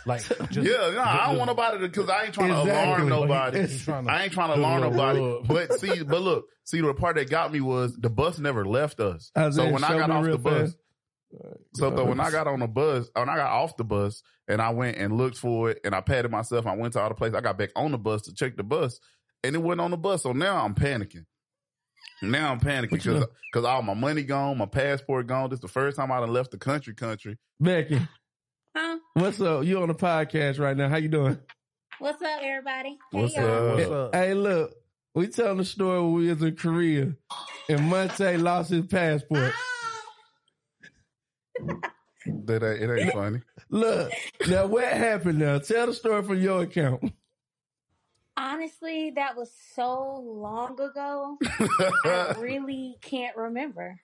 Like 0.05 0.21
just 0.51 0.69
Yeah, 0.69 0.91
no, 0.93 1.01
I 1.03 1.27
don't 1.29 1.39
want 1.39 1.49
nobody 1.49 1.79
to 1.79 1.89
because 1.89 2.09
I 2.11 2.25
ain't 2.25 2.35
trying 2.35 2.51
to 2.51 2.61
Exactly. 2.61 2.85
alarm 2.85 3.09
nobody. 3.09 3.59
It's 3.61 3.83
trying 3.83 4.05
to 4.05 4.13
I 4.13 4.23
ain't 4.25 4.33
trying 4.33 4.51
to 4.51 4.55
do 4.57 4.61
alarm 4.61 4.83
nobody. 4.83 5.41
But 5.49 5.81
see, 5.81 6.03
but 6.03 6.21
look, 6.23 6.47
see 6.65 6.81
the 6.81 6.93
part 6.95 7.17
that 7.17 7.31
got 7.31 7.53
me 7.53 7.61
was 7.61 7.97
the 7.97 8.11
bus 8.11 8.39
never 8.39 8.65
left 8.65 9.01
us. 9.01 9.31
I 9.35 9.51
So 9.51 9.71
when 9.71 9.85
I 9.85 9.99
got 9.99 10.11
off 10.11 10.25
real 10.27 10.37
the 10.37 10.43
bus, 10.43 10.75
fast. 11.33 11.57
so 11.75 11.91
that 11.91 12.05
when 12.05 12.21
I 12.21 12.31
got 12.31 12.47
on 12.47 12.61
the 12.61 12.69
bus, 12.69 13.09
when 13.15 13.29
I 13.29 13.37
got 13.37 13.51
off 13.51 13.77
the 13.77 13.85
bus 13.85 14.23
and 14.49 14.61
I 14.61 14.71
went 14.71 14.99
and 14.99 15.17
looked 15.17 15.39
for 15.39 15.71
it 15.71 15.81
and 15.85 15.95
I 15.95 16.01
patted 16.01 16.31
myself, 16.31 16.67
I 16.67 16.77
went 16.77 16.93
to 16.93 17.01
all 17.01 17.09
the 17.09 17.15
places. 17.15 17.35
I 17.35 17.41
got 17.41 17.59
back 17.59 17.71
on 17.75 17.91
the 17.93 17.99
bus 17.99 18.23
to 18.23 18.35
check 18.35 18.57
the 18.57 18.63
bus 18.63 19.01
and 19.45 19.55
it 19.55 19.59
wasn't 19.59 19.81
on 19.83 19.91
the 19.91 19.97
bus. 19.97 20.23
So 20.23 20.33
now 20.33 20.65
I'm 20.65 20.75
panicking. 20.75 21.25
Now 22.23 22.51
I'm 22.53 22.61
panicking 22.61 22.93
What 22.93 23.05
you 23.05 23.13
because 23.13 23.21
know? 23.21 23.27
because 23.53 23.65
all 23.67 23.83
my 23.83 23.95
money 23.95 24.23
gone, 24.23 24.57
my 24.59 24.67
passport 24.67 25.27
gone. 25.27 25.51
This 25.51 25.59
is 25.59 25.61
the 25.63 25.69
first 25.69 25.97
time 25.97 26.11
I 26.11 26.21
done 26.21 26.33
left 26.33 26.51
the 26.51 26.59
country. 26.59 26.95
Country. 26.95 27.37
Becky, 27.61 28.01
Huh? 28.75 28.99
what's 29.15 29.41
up? 29.41 29.65
You 29.65 29.81
on 29.83 29.89
the 29.89 29.95
podcast 29.95 30.59
right 30.59 30.77
now? 30.77 30.89
How 30.89 30.97
you 30.97 31.09
doing? 31.09 31.39
What's 31.99 32.21
up, 32.23 32.41
everybody? 32.43 32.91
Hey, 33.13 33.21
What's 33.21 33.35
y'all. 33.37 33.69
up? 33.71 33.75
What's 33.79 33.91
up? 33.91 34.15
Hey, 34.15 34.35
look, 34.35 34.75
we 35.15 35.29
telling 35.29 35.57
the 35.59 35.65
story 35.65 36.01
when 36.03 36.13
we 36.15 36.29
was 36.29 36.43
in 36.43 36.57
Korea, 36.57 37.15
and 37.71 37.89
Monte 37.89 38.37
lost 38.37 38.71
his 38.71 38.87
passport. 38.87 39.53
That 42.27 42.63
ain't, 42.63 42.83
it 42.91 43.01
ain't 43.01 43.13
funny. 43.13 43.41
Look, 43.71 44.13
now 44.49 44.67
what 44.67 44.85
happened? 44.85 45.39
Now 45.39 45.59
tell 45.59 45.87
the 45.87 45.95
story 45.95 46.23
from 46.23 46.41
your 46.41 46.63
account. 46.63 47.13
Honestly, 48.37 49.13
that 49.17 49.37
was 49.37 49.51
so 49.75 50.23
long 50.27 50.79
ago. 50.81 51.39
I 52.05 52.35
really 52.39 52.97
can't 53.01 53.37
remember. 53.37 53.99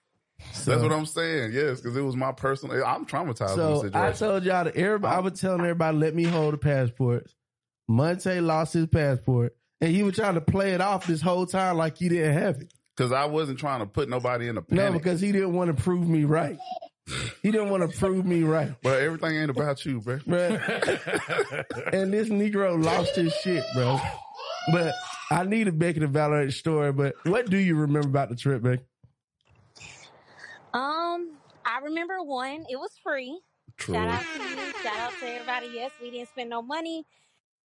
That's 0.65 0.81
what 0.81 0.91
I'm 0.91 1.05
saying. 1.05 1.51
Yes, 1.53 1.81
because 1.81 1.95
it 1.95 2.01
was 2.01 2.15
my 2.15 2.31
personal. 2.31 2.83
I'm 2.85 3.05
traumatized 3.05 3.55
So 3.55 3.89
I 3.93 4.11
told 4.11 4.43
y'all 4.43 4.65
that 4.65 4.75
everybody, 4.75 5.15
I 5.15 5.19
was 5.19 5.39
telling 5.39 5.61
everybody, 5.61 5.97
let 5.97 6.15
me 6.15 6.23
hold 6.23 6.53
the 6.53 6.57
passports. 6.57 7.35
Monte 7.87 8.39
lost 8.41 8.73
his 8.73 8.87
passport, 8.87 9.55
and 9.81 9.91
he 9.91 10.03
was 10.03 10.15
trying 10.15 10.35
to 10.35 10.41
play 10.41 10.71
it 10.71 10.81
off 10.81 11.05
this 11.05 11.21
whole 11.21 11.45
time 11.45 11.77
like 11.77 11.97
he 11.97 12.09
didn't 12.09 12.33
have 12.33 12.61
it. 12.61 12.73
Because 12.95 13.11
I 13.11 13.25
wasn't 13.25 13.59
trying 13.59 13.79
to 13.79 13.85
put 13.85 14.09
nobody 14.09 14.47
in 14.47 14.57
a 14.57 14.63
No, 14.69 14.91
because 14.91 15.19
he 15.19 15.31
didn't 15.31 15.53
want 15.53 15.75
to 15.75 15.81
prove 15.81 16.07
me 16.07 16.23
right. 16.25 16.57
He 17.41 17.51
didn't 17.51 17.69
want 17.69 17.89
to 17.89 17.97
prove 17.97 18.25
me 18.25 18.43
right. 18.43 18.73
but 18.81 19.01
everything 19.01 19.35
ain't 19.35 19.49
about 19.49 19.83
you, 19.85 19.99
bro. 19.99 20.19
Bruh. 20.19 21.93
and 21.93 22.13
this 22.13 22.29
Negro 22.29 22.81
lost 22.81 23.15
his 23.15 23.33
shit, 23.43 23.63
bro. 23.73 23.99
But 24.71 24.93
I 25.29 25.43
need 25.43 25.67
a 25.67 25.71
Becky 25.73 25.99
to 25.99 26.07
validate 26.07 26.47
the 26.47 26.51
story. 26.53 26.93
But 26.93 27.15
what 27.25 27.49
do 27.49 27.57
you 27.57 27.75
remember 27.75 28.07
about 28.07 28.29
the 28.29 28.35
trip, 28.35 28.63
Becky? 28.63 28.83
Um, 30.73 31.31
I 31.65 31.79
remember 31.83 32.23
one. 32.23 32.65
It 32.69 32.77
was 32.77 32.91
free. 33.03 33.39
True. 33.77 33.95
Shout 33.95 34.07
out 34.07 34.23
to 34.37 34.43
you. 34.43 34.73
Shout 34.81 34.97
out 34.97 35.11
to 35.19 35.25
everybody. 35.27 35.71
Yes, 35.73 35.91
we 36.01 36.11
didn't 36.11 36.29
spend 36.29 36.49
no 36.49 36.61
money. 36.61 37.05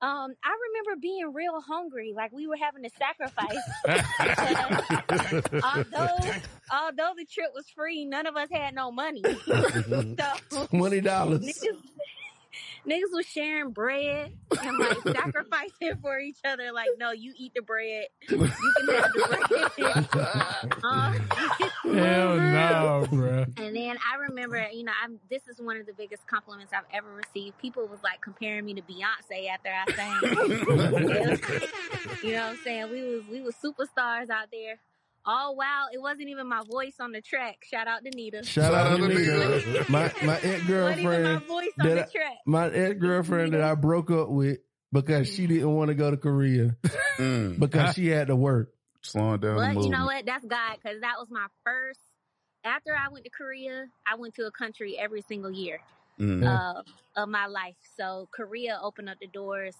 Um, 0.01 0.35
I 0.45 0.55
remember 0.69 1.01
being 1.01 1.33
real 1.33 1.61
hungry, 1.61 2.13
like 2.15 2.31
we 2.33 2.47
were 2.47 2.57
having 2.57 2.85
to 2.85 2.91
sacrifice. 2.99 3.57
although, 5.65 6.17
although 6.73 7.13
the 7.17 7.25
trip 7.25 7.51
was 7.53 7.69
free, 7.75 8.05
none 8.05 8.27
of 8.27 8.37
us 8.37 8.49
had 8.53 8.77
no 8.77 8.93
money. 8.93 9.25
so 9.47 10.67
Twenty 10.67 11.01
dollars. 11.01 11.65
Niggas, 12.89 12.99
niggas 12.99 13.15
was 13.17 13.27
sharing 13.27 13.71
bread 13.71 14.33
and 14.63 14.79
like 14.79 14.99
sacrificing 15.17 15.97
for 16.01 16.19
each 16.19 16.39
other. 16.45 16.73
Like, 16.73 16.89
no, 16.99 17.13
you 17.13 17.33
eat 17.37 17.53
the 17.55 17.63
bread. 17.63 18.07
You 18.29 18.39
can 18.39 18.47
have 18.49 19.13
the 19.13 20.07
bread. 20.13 20.85
um, 20.85 21.15
Hell 21.95 22.37
no, 22.37 23.07
bro. 23.11 23.47
and 23.57 23.77
then 23.77 23.97
I 24.11 24.17
remember, 24.29 24.67
you 24.73 24.85
know, 24.85 24.93
I'm 25.03 25.19
this 25.31 25.49
is 25.49 25.61
one 25.61 25.77
of 25.79 25.87
the 25.87 25.93
biggest 25.93 26.27
compliments 26.27 26.73
I've 26.73 26.85
ever 26.93 27.13
received. 27.13 27.59
People 27.59 27.87
was 27.87 28.03
like 28.03 28.21
comparing 28.21 28.65
me 28.65 28.75
to 28.75 28.83
Beyonce 28.83 29.49
after 29.49 29.71
I 29.71 29.93
sang. 29.95 30.19
you 32.23 32.33
know 32.33 32.43
what 32.43 32.51
I'm 32.51 32.59
saying? 32.65 32.91
We 32.91 33.03
was 33.03 33.23
we 33.31 33.41
was 33.41 33.55
superstars 33.57 34.31
out 34.31 34.49
there. 34.53 34.79
All 35.31 35.57
wow, 35.57 35.89
it 35.93 36.01
wasn't 36.01 36.31
even 36.31 36.47
my 36.49 36.63
voice 36.71 36.95
on 37.01 37.13
the 37.13 37.21
track. 37.21 37.59
Shout 37.71 37.87
out 37.87 38.03
to 38.03 38.11
Nita. 38.11 38.43
Shout 38.45 38.73
out 38.73 38.97
to 38.97 39.13
Shout 39.15 39.53
out 39.53 39.63
to 39.63 39.73
Nita. 39.73 39.87
My 39.93 40.13
my 40.25 40.37
ex 40.37 40.45
Wasn't 40.45 40.55
even 40.55 40.65
my 40.65 40.65
girlfriend, 40.67 41.43
voice 41.45 41.69
on 41.81 41.87
the 41.87 42.01
I- 42.01 42.07
track. 42.11 42.37
my 42.47 42.67
ex 42.71 42.99
girlfriend 42.99 43.53
that 43.53 43.61
I 43.61 43.75
broke 43.75 44.11
up 44.11 44.31
with 44.31 44.59
because 44.91 45.29
she 45.33 45.47
didn't 45.47 45.75
want 45.75 45.89
to 45.89 45.95
go 45.95 46.11
to 46.11 46.17
Korea 46.17 46.77
Mm, 47.19 47.59
because 47.61 47.95
she 47.95 48.07
had 48.07 48.29
to 48.29 48.37
work. 48.37 48.73
slowing 49.03 49.41
down 49.41 49.57
the 49.57 49.75
But 49.75 49.85
you 49.85 49.91
know 49.91 50.07
what? 50.07 50.25
That's 50.25 50.47
God 50.47 50.77
because 50.83 51.03
that 51.03 51.17
was 51.19 51.29
my 51.31 51.47
first. 51.63 52.01
After 52.65 52.97
I 52.97 53.09
went 53.11 53.25
to 53.25 53.31
Korea, 53.31 53.87
I 54.11 54.15
went 54.17 54.35
to 54.37 54.47
a 54.47 54.51
country 54.51 54.97
every 54.99 55.21
single 55.21 55.51
year 55.51 55.81
Mm. 56.19 56.43
uh, 56.43 56.83
of 57.17 57.29
my 57.29 57.47
life. 57.47 57.77
So 57.99 58.29
Korea 58.33 58.81
opened 58.83 59.09
up 59.11 59.19
the 59.21 59.27
doors 59.29 59.77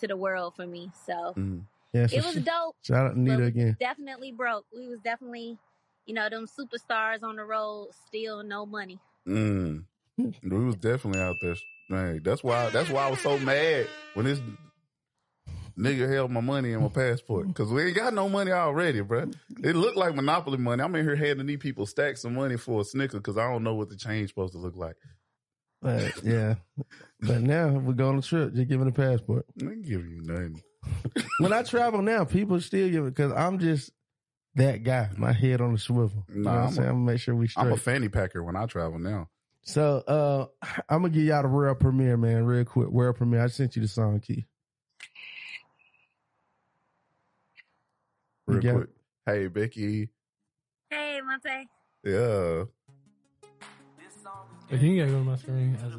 to 0.00 0.08
the 0.08 0.16
world 0.16 0.54
for 0.56 0.66
me. 0.66 0.90
So 1.06 1.32
Mm. 1.36 1.62
Yeah, 1.92 2.06
so 2.06 2.16
it 2.16 2.24
was 2.24 2.34
she- 2.34 2.40
dope. 2.40 2.76
shout 2.82 3.06
out 3.06 3.14
to 3.14 3.20
Nita 3.20 3.44
again. 3.44 3.76
Definitely 3.80 4.32
broke. 4.32 4.64
We 4.74 4.88
was 4.88 5.00
definitely, 5.00 5.58
you 6.06 6.14
know, 6.14 6.28
them 6.28 6.46
superstars 6.46 7.22
on 7.22 7.36
the 7.36 7.44
road, 7.44 7.88
still 8.06 8.42
no 8.42 8.64
money. 8.66 8.98
Mm. 9.26 9.84
We 10.16 10.64
was 10.64 10.76
definitely 10.76 11.20
out 11.20 11.36
there. 11.42 11.56
Man, 11.88 12.20
that's 12.24 12.44
why. 12.44 12.70
That's 12.70 12.90
why 12.90 13.06
I 13.06 13.10
was 13.10 13.20
so 13.20 13.38
mad 13.38 13.86
when 14.14 14.26
this 14.26 14.40
nigga 15.78 16.12
held 16.12 16.30
my 16.30 16.40
money 16.40 16.72
and 16.72 16.82
my 16.82 16.88
passport 16.88 17.48
because 17.48 17.72
we 17.72 17.82
ain't 17.84 17.96
got 17.96 18.12
no 18.14 18.28
money 18.28 18.52
already, 18.52 19.00
bro. 19.00 19.30
It 19.62 19.74
looked 19.74 19.96
like 19.96 20.14
monopoly 20.14 20.58
money. 20.58 20.82
I'm 20.82 20.94
in 20.94 21.04
here 21.04 21.16
handing 21.16 21.46
these 21.46 21.58
people 21.58 21.86
stacks 21.86 22.24
of 22.24 22.32
money 22.32 22.56
for 22.56 22.82
a 22.82 22.84
snicker 22.84 23.16
because 23.16 23.38
I 23.38 23.50
don't 23.50 23.64
know 23.64 23.74
what 23.74 23.88
the 23.88 23.96
change 23.96 24.28
supposed 24.28 24.52
to 24.52 24.58
look 24.58 24.76
like. 24.76 24.96
But 25.82 26.22
yeah, 26.22 26.56
but 27.20 27.40
now 27.40 27.68
we're 27.68 27.94
going 27.94 28.12
on 28.12 28.18
a 28.18 28.22
trip. 28.22 28.52
Just 28.52 28.68
giving 28.68 28.88
a 28.88 28.92
passport. 28.92 29.46
I 29.60 29.64
ain't 29.64 29.82
give 29.82 30.06
you 30.06 30.20
nothing. 30.22 30.62
when 31.38 31.52
I 31.52 31.62
travel 31.62 32.02
now, 32.02 32.24
people 32.24 32.60
still 32.60 32.88
give 32.88 33.06
it 33.06 33.14
because 33.14 33.32
I'm 33.32 33.58
just 33.58 33.90
that 34.54 34.82
guy. 34.82 35.10
My 35.16 35.32
head 35.32 35.60
on 35.60 35.72
the 35.72 35.78
swivel. 35.78 36.24
You 36.28 36.42
know 36.42 36.50
what 36.50 36.58
I'm 36.58 36.66
I'm 36.66 36.72
saying? 36.72 36.86
a- 36.88 36.90
I'm 36.90 36.96
gonna 37.04 37.12
make 37.12 37.20
sure 37.20 37.34
we 37.34 37.48
straight. 37.48 37.66
I'm 37.66 37.72
a 37.72 37.76
fanny 37.76 38.08
packer 38.08 38.42
when 38.42 38.56
I 38.56 38.66
travel 38.66 38.98
now. 38.98 39.28
so 39.62 39.98
uh 40.08 40.46
I'm 40.88 41.02
gonna 41.02 41.10
give 41.10 41.24
y'all 41.24 41.42
the 41.42 41.48
world 41.48 41.78
premiere, 41.80 42.16
man, 42.16 42.44
real 42.44 42.64
quick. 42.64 42.88
World 42.88 43.16
premiere. 43.16 43.44
I 43.44 43.46
sent 43.48 43.76
you 43.76 43.82
the 43.82 43.88
song 43.88 44.20
key. 44.20 44.46
Real 48.46 48.60
got 48.60 48.74
quick. 48.74 48.88
Hey, 49.26 49.46
Becky. 49.46 50.08
Hey, 50.90 51.20
Monte. 51.24 51.68
Yeah. 52.04 52.64
If 54.70 54.82
you 54.82 54.98
gotta 54.98 55.10
go 55.12 55.18
to 55.18 55.24
my 55.24 55.36
screen 55.36 55.76
as 55.84 55.94
a 55.94 55.98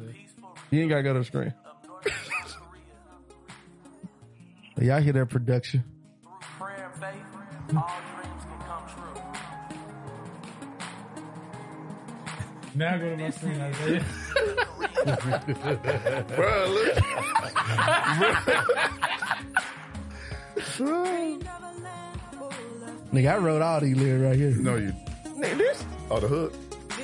You 0.74 0.80
ain't 0.82 0.90
gotta 0.90 1.02
go 1.02 1.12
to 1.14 1.18
the 1.20 1.24
screen. 1.24 1.54
y'all 4.80 5.00
hear 5.00 5.12
that 5.12 5.28
production? 5.28 5.84
now 12.74 12.96
go 12.96 13.10
to 13.10 13.16
my 13.16 13.30
screen 13.30 13.60
as 13.60 13.76
a 13.80 14.04
Bro, 16.36 16.66
look. 16.68 16.98
Nigga, 23.12 23.32
I 23.34 23.36
wrote 23.36 23.60
all 23.62 23.80
these 23.80 23.96
lyrics 23.96 24.24
right 24.24 24.36
here. 24.36 24.50
No, 24.56 24.76
you. 24.76 24.92
Nigga, 25.36 25.58
this 25.58 25.84
Oh, 26.10 26.20
the 26.20 26.28
hook. 26.28 26.54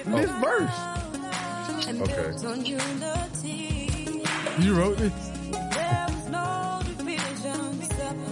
this 0.06 0.30
verse. 0.30 0.70
Okay. 1.88 2.32
You 4.60 4.74
wrote 4.74 4.98
this? 4.98 5.12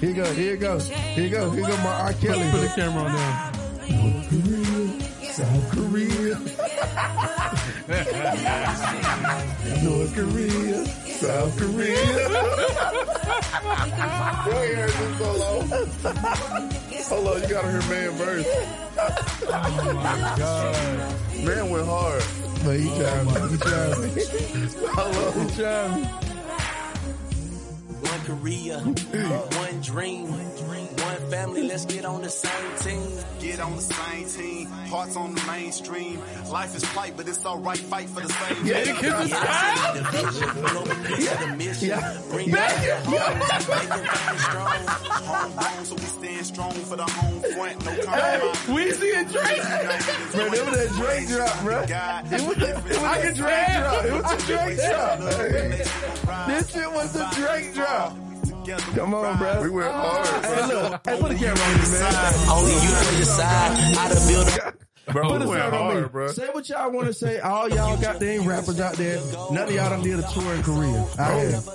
Here 0.00 0.10
you 0.10 0.14
go. 0.14 0.32
Here 0.32 0.52
you 0.52 0.56
go. 0.56 0.78
Here 0.78 1.24
you 1.24 1.30
go. 1.30 1.50
Here 1.50 1.60
you 1.60 1.66
go. 1.66 1.76
My 1.78 1.90
R. 1.90 2.12
Kelly. 2.12 2.48
Put 2.52 2.60
the 2.60 2.68
camera 2.76 3.02
on 3.02 3.12
there. 3.12 3.58
South 5.32 5.70
Korea. 5.72 6.38
North 9.82 10.14
Korea. 10.14 10.86
South 11.18 11.58
Korea. 11.58 12.28
bro, 14.44 14.62
you 14.62 14.76
heard 14.76 14.90
this 14.90 15.18
so 15.18 15.28
long. 15.36 15.66
Hold 17.08 17.26
on, 17.26 17.42
you 17.42 17.48
gotta 17.48 17.70
hear 17.70 17.82
man 17.90 18.10
verse. 18.12 18.46
Oh 19.48 19.92
my 19.94 20.34
god. 20.38 20.74
Man 21.44 21.70
went 21.70 21.86
hard. 21.86 22.22
But 22.64 22.78
he 22.78 22.86
tried 22.86 23.26
oh 23.26 23.46
me. 23.46 23.50
He 23.50 23.58
tried 23.58 23.98
me. 23.98 24.08
Hold. 24.94 25.50
He 25.50 25.56
tried 25.56 25.90
me. 25.96 26.27
Korea, 28.28 28.76
uh, 28.76 28.82
one 28.82 29.80
dream, 29.80 30.28
one 30.28 30.54
family. 31.30 31.62
Let's 31.68 31.84
get 31.84 32.04
on 32.04 32.22
the 32.22 32.30
same 32.30 32.76
team. 32.78 33.18
Get 33.40 33.60
on 33.60 33.76
the 33.76 33.82
same 33.82 34.28
team, 34.28 34.66
hearts 34.66 35.16
on 35.16 35.34
the 35.34 35.42
mainstream. 35.46 36.20
Life 36.50 36.74
is 36.76 36.84
plight, 36.86 37.14
but 37.16 37.28
it's 37.28 37.44
alright, 37.44 37.78
fight 37.78 38.08
for 38.08 38.20
the 38.20 38.28
same. 38.28 38.66
Yeah, 38.66 38.82
thing. 38.82 38.96
kiss 38.96 39.12
the 39.12 39.28
sky. 39.28 40.70
Global 40.72 40.94
peace 41.04 41.30
to 41.30 41.38
the 41.38 41.56
mission. 41.56 41.88
Yeah. 41.88 42.22
Bring 42.30 42.50
back 42.50 42.84
the 42.84 42.96
heart, 43.10 43.36
make 43.68 43.88
them. 43.88 44.06
Homegrown, 45.28 45.84
so 45.84 45.94
we 45.94 46.00
stand 46.02 46.46
strong 46.46 46.72
for 46.72 46.96
the 46.96 47.04
home 47.04 47.40
front. 47.40 47.84
No 47.84 47.90
compromise. 48.04 48.68
We 48.68 48.90
see 48.92 49.12
a 49.12 49.24
Drake. 49.24 49.62
Bro, 50.32 50.50
that 50.50 50.66
was 50.66 50.76
that 50.76 50.90
Drake 50.96 51.28
drop, 51.28 51.62
bro. 51.62 51.82
It 51.82 52.42
was, 52.46 52.68
it 52.68 52.84
was 52.84 53.02
like 53.02 53.24
a 53.24 53.32
Drake 53.34 53.76
drop. 53.76 54.04
It 54.04 54.12
was 54.12 54.32
a 54.32 54.46
Drake 54.46 54.78
drop. 54.84 55.18
This 56.48 56.70
shit 56.72 56.92
was 56.92 57.12
the 57.12 57.26
Drake 57.34 57.74
drop. 57.74 58.16
Come 58.76 59.14
on, 59.14 59.38
bro. 59.38 59.62
We 59.62 59.70
went 59.70 59.88
oh. 59.88 59.92
hard. 59.92 60.44
Hey, 60.44 60.66
look. 60.66 61.00
Hey, 61.06 61.20
put 61.20 61.28
the 61.30 61.38
camera 61.38 61.62
on 61.62 61.72
me, 61.74 61.90
man. 61.92 62.48
Only 62.50 62.72
you 62.74 62.90
can 62.90 63.18
decide 63.18 63.96
how 63.96 64.08
to 64.08 64.26
build 64.26 64.48
a 64.48 65.12
Bro, 65.12 65.28
Put 65.30 65.40
we 65.40 65.46
a 65.46 65.48
went 65.48 65.62
song 65.62 65.72
on 65.72 65.88
me. 65.88 66.00
hard, 66.00 66.12
bro. 66.12 66.28
Say 66.28 66.48
what 66.52 66.68
y'all 66.68 66.90
want 66.90 67.06
to 67.06 67.14
say. 67.14 67.40
All 67.40 67.68
y'all 67.70 67.96
got 67.96 68.20
there 68.20 68.32
ain't 68.32 68.46
rappers 68.46 68.78
out 68.78 68.94
there. 68.94 69.18
None 69.50 69.68
of 69.68 69.74
y'all 69.74 69.88
done 69.88 70.02
did 70.02 70.18
a 70.18 70.22
tour 70.32 70.54
in 70.54 70.62
Korea. 70.62 71.06
I 71.18 71.32
oh. 71.32 71.50
have. 71.50 71.68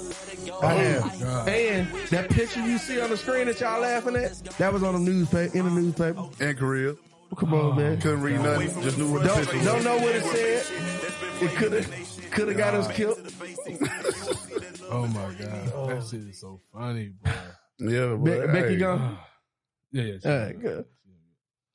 I 0.62 0.74
oh 0.74 0.78
have. 0.78 1.48
And 1.48 1.88
that 2.10 2.30
picture 2.30 2.64
you 2.66 2.78
see 2.78 3.02
on 3.02 3.10
the 3.10 3.18
screen 3.18 3.48
that 3.48 3.60
y'all 3.60 3.82
laughing 3.82 4.16
at, 4.16 4.34
that 4.60 4.72
was 4.72 4.84
on 4.84 4.94
the 4.94 5.00
newspaper, 5.00 5.58
in 5.58 5.66
the 5.66 5.72
newspaper. 5.72 6.30
In 6.40 6.56
Korea. 6.56 6.96
Come 7.36 7.56
on, 7.56 7.76
man. 7.76 8.00
Couldn't 8.00 8.22
read 8.22 8.40
nothing. 8.40 8.84
Just 8.84 9.00
knew 9.00 9.12
what 9.12 9.24
the 9.24 9.30
Don't, 9.30 9.38
picture 9.40 9.58
was. 9.58 9.66
don't 9.66 9.84
know 9.84 9.98
what 9.98 10.16
it 10.16 10.24
said. 10.26 10.66
It 11.42 11.56
could 11.56 11.74
have 11.74 12.32
could 12.32 12.48
have 12.50 12.58
got 12.58 12.76
us 12.76 12.88
killed. 12.96 13.18
Oh 14.94 15.08
my 15.08 15.34
god. 15.34 15.40
That 15.40 15.74
oh. 15.76 16.08
shit 16.10 16.22
is 16.22 16.40
so 16.40 16.60
funny, 16.72 17.14
bro. 17.22 17.32
Yeah, 17.80 18.16
Be- 18.16 18.32
but 18.32 18.52
Becky 18.54 18.74
hey. 18.74 18.78
gone. 18.78 19.18
Yeah, 19.92 20.04
yeah. 20.04 20.32
All 20.32 20.38
right, 20.46 20.60
good. 20.62 20.86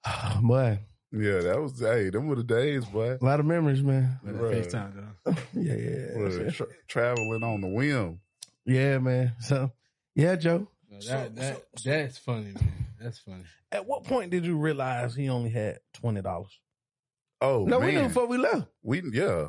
Boy, 0.42 0.80
Yeah, 1.12 1.40
that 1.40 1.60
was 1.60 1.78
hey, 1.80 2.10
them 2.10 2.28
were 2.28 2.36
the 2.36 2.44
days, 2.44 2.84
boy. 2.86 3.18
a 3.20 3.24
lot 3.24 3.40
of 3.40 3.46
memories, 3.46 3.82
man. 3.82 4.18
But 4.22 4.34
that 4.34 4.42
FaceTime 4.42 4.94
though. 5.24 5.32
Yeah, 5.54 5.74
yeah, 5.74 6.22
Was 6.22 6.38
yeah. 6.38 6.50
tra- 6.50 6.66
traveling 6.86 7.42
on 7.42 7.60
the 7.60 7.68
whim. 7.68 8.20
yeah, 8.64 8.98
man. 8.98 9.34
So, 9.40 9.72
yeah, 10.14 10.36
Joe. 10.36 10.68
No, 10.90 10.98
that 11.00 11.36
that 11.36 11.62
that's 11.84 12.18
funny, 12.18 12.52
man. 12.52 12.72
That's 13.00 13.18
funny. 13.18 13.44
At 13.70 13.86
what 13.86 14.04
point 14.04 14.30
did 14.30 14.46
you 14.46 14.56
realize 14.56 15.14
he 15.14 15.28
only 15.28 15.50
had 15.50 15.80
twenty 15.92 16.22
dollars? 16.22 16.58
Oh 17.40 17.64
No, 17.66 17.78
man, 17.78 17.88
we 17.88 17.94
knew 17.94 18.08
before 18.08 18.26
we 18.26 18.38
left. 18.38 18.68
we 18.82 19.02
yeah. 19.12 19.48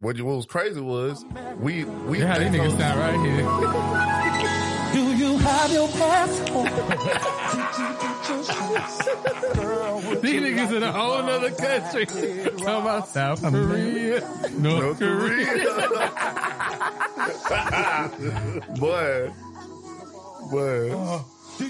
What, 0.00 0.18
what 0.22 0.36
was 0.36 0.46
crazy 0.46 0.80
was 0.80 1.24
we 1.58 1.84
we 1.84 2.20
Yeah, 2.20 2.26
how 2.28 2.38
these 2.38 2.48
niggas 2.48 2.68
told- 2.68 2.78
sound 2.78 3.00
right 3.00 3.20
here. 3.20 3.44
Do 4.94 5.02
you 5.14 5.36
have 5.38 5.72
your 5.72 5.88
passport? 5.88 6.70
These 10.22 10.42
niggas 10.42 10.72
in 10.76 10.82
a 10.82 10.92
whole 10.92 11.12
other 11.12 11.50
country. 11.50 12.06
Talking 12.06 12.62
about 12.64 13.08
South 13.08 13.42
Korea, 13.42 14.20
North 14.56 14.58
North 14.58 14.98
Korea. 14.98 15.46
Korea. 15.46 16.10
boy, 18.78 19.30
boy, 20.50 20.90
Uh, 20.92 21.22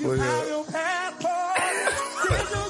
boy, 0.03 0.15
yeah. 0.15 0.43
Oh, 0.53 0.65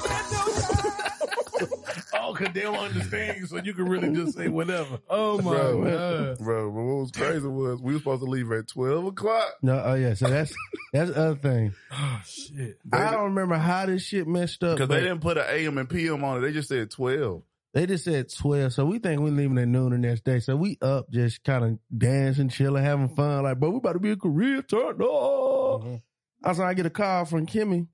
cause 2.43 2.53
they 2.53 2.61
don't 2.61 2.75
understand 2.75 3.37
you, 3.39 3.45
so 3.45 3.57
you 3.57 3.73
can 3.73 3.87
really 3.87 4.13
just 4.13 4.37
say 4.37 4.47
whatever. 4.47 4.99
Oh 5.09 5.37
my 5.37 5.51
bro, 5.51 5.83
god. 5.83 6.37
bro. 6.39 6.71
But 6.71 6.81
what 6.81 6.95
was 7.01 7.11
crazy 7.11 7.47
was 7.47 7.81
we 7.81 7.93
were 7.93 7.99
supposed 7.99 8.23
to 8.23 8.29
leave 8.29 8.51
at 8.51 8.67
twelve 8.67 9.05
o'clock. 9.05 9.53
No, 9.61 9.81
oh 9.83 9.93
yeah. 9.95 10.13
So 10.13 10.27
that's 10.29 10.53
that's 10.93 11.11
the 11.11 11.17
other 11.17 11.35
thing. 11.35 11.73
Oh 11.91 12.21
shit. 12.25 12.79
I 12.91 13.11
don't 13.11 13.25
remember 13.25 13.55
how 13.55 13.85
this 13.85 14.03
shit 14.03 14.27
messed 14.27 14.63
up. 14.63 14.77
Because 14.77 14.89
they 14.89 15.01
didn't 15.01 15.19
put 15.21 15.37
an 15.37 15.45
AM 15.49 15.77
and 15.77 15.89
PM 15.89 16.23
on 16.23 16.37
it. 16.37 16.41
They 16.41 16.51
just 16.51 16.69
said 16.69 16.89
twelve. 16.91 17.43
They 17.73 17.85
just 17.85 18.05
said 18.05 18.33
twelve. 18.33 18.73
So 18.73 18.85
we 18.85 18.99
think 18.99 19.21
we're 19.21 19.31
leaving 19.31 19.57
at 19.57 19.67
noon 19.67 19.91
the 19.91 19.97
next 19.97 20.23
day. 20.23 20.39
So 20.39 20.55
we 20.55 20.77
up 20.81 21.09
just 21.11 21.43
kind 21.43 21.63
of 21.63 21.79
dancing, 21.95 22.49
chilling, 22.49 22.83
having 22.83 23.09
fun. 23.09 23.43
Like, 23.43 23.59
bro, 23.59 23.69
we 23.71 23.77
about 23.77 23.93
to 23.93 23.99
be 23.99 24.11
a 24.11 24.17
career 24.17 24.61
Turn 24.61 24.81
up. 24.89 24.97
Mm-hmm. 24.99 25.95
Also, 26.43 26.63
I 26.63 26.73
get 26.73 26.85
a 26.85 26.89
call 26.89 27.25
from 27.25 27.45
Kimmy. 27.45 27.87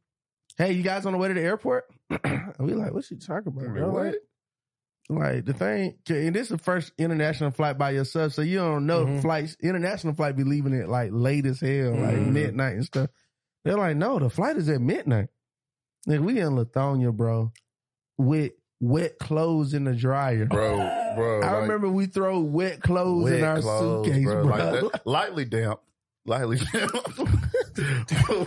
Hey, 0.57 0.71
you 0.71 0.81
guys 0.81 1.05
on 1.05 1.11
the 1.11 1.19
way 1.19 1.27
to 1.27 1.33
the 1.33 1.41
airport? 1.41 1.85
we 2.59 2.73
like, 2.73 2.93
what's 2.93 3.07
she 3.07 3.17
talking 3.17 3.53
about? 3.55 3.67
bro? 3.67 3.89
What? 3.89 4.05
Like, 4.05 4.15
like 5.09 5.45
the 5.45 5.53
thing, 5.53 5.97
and 6.09 6.35
this 6.35 6.43
is 6.43 6.49
the 6.49 6.57
first 6.57 6.91
international 6.97 7.51
flight 7.51 7.77
by 7.77 7.91
yourself, 7.91 8.33
so 8.33 8.41
you 8.41 8.57
don't 8.57 8.85
know 8.85 9.05
Mhm. 9.05 9.21
flights. 9.21 9.55
International 9.61 10.13
flight 10.13 10.35
be 10.35 10.43
leaving 10.43 10.73
it 10.73 10.89
like 10.89 11.11
late 11.13 11.45
as 11.45 11.59
hell, 11.61 11.91
like 11.91 12.15
Mhm. 12.15 12.31
midnight 12.33 12.73
and 12.75 12.85
stuff. 12.85 13.09
They're 13.63 13.77
like, 13.77 13.95
no, 13.97 14.19
the 14.19 14.29
flight 14.29 14.57
is 14.57 14.67
at 14.69 14.81
midnight. 14.81 15.29
Like 16.05 16.19
we 16.21 16.39
in 16.39 16.53
Lithonia, 16.55 17.15
bro, 17.15 17.51
with 18.17 18.51
wet 18.79 19.17
clothes 19.19 19.73
in 19.73 19.85
the 19.85 19.95
dryer. 19.95 20.45
bro, 20.45 20.77
bro. 21.15 21.41
I 21.41 21.51
like, 21.53 21.61
remember 21.63 21.89
we 21.89 22.05
throw 22.05 22.39
wet 22.39 22.81
clothes 22.81 23.23
wet 23.25 23.39
in 23.39 23.43
our 23.45 23.59
clothes, 23.61 24.05
suitcase, 24.07 24.25
bro. 24.25 24.43
Like 24.43 24.59
that, 24.91 25.01
lightly 25.05 25.45
damp, 25.45 25.79
lightly 26.25 26.57
damp. 26.73 26.91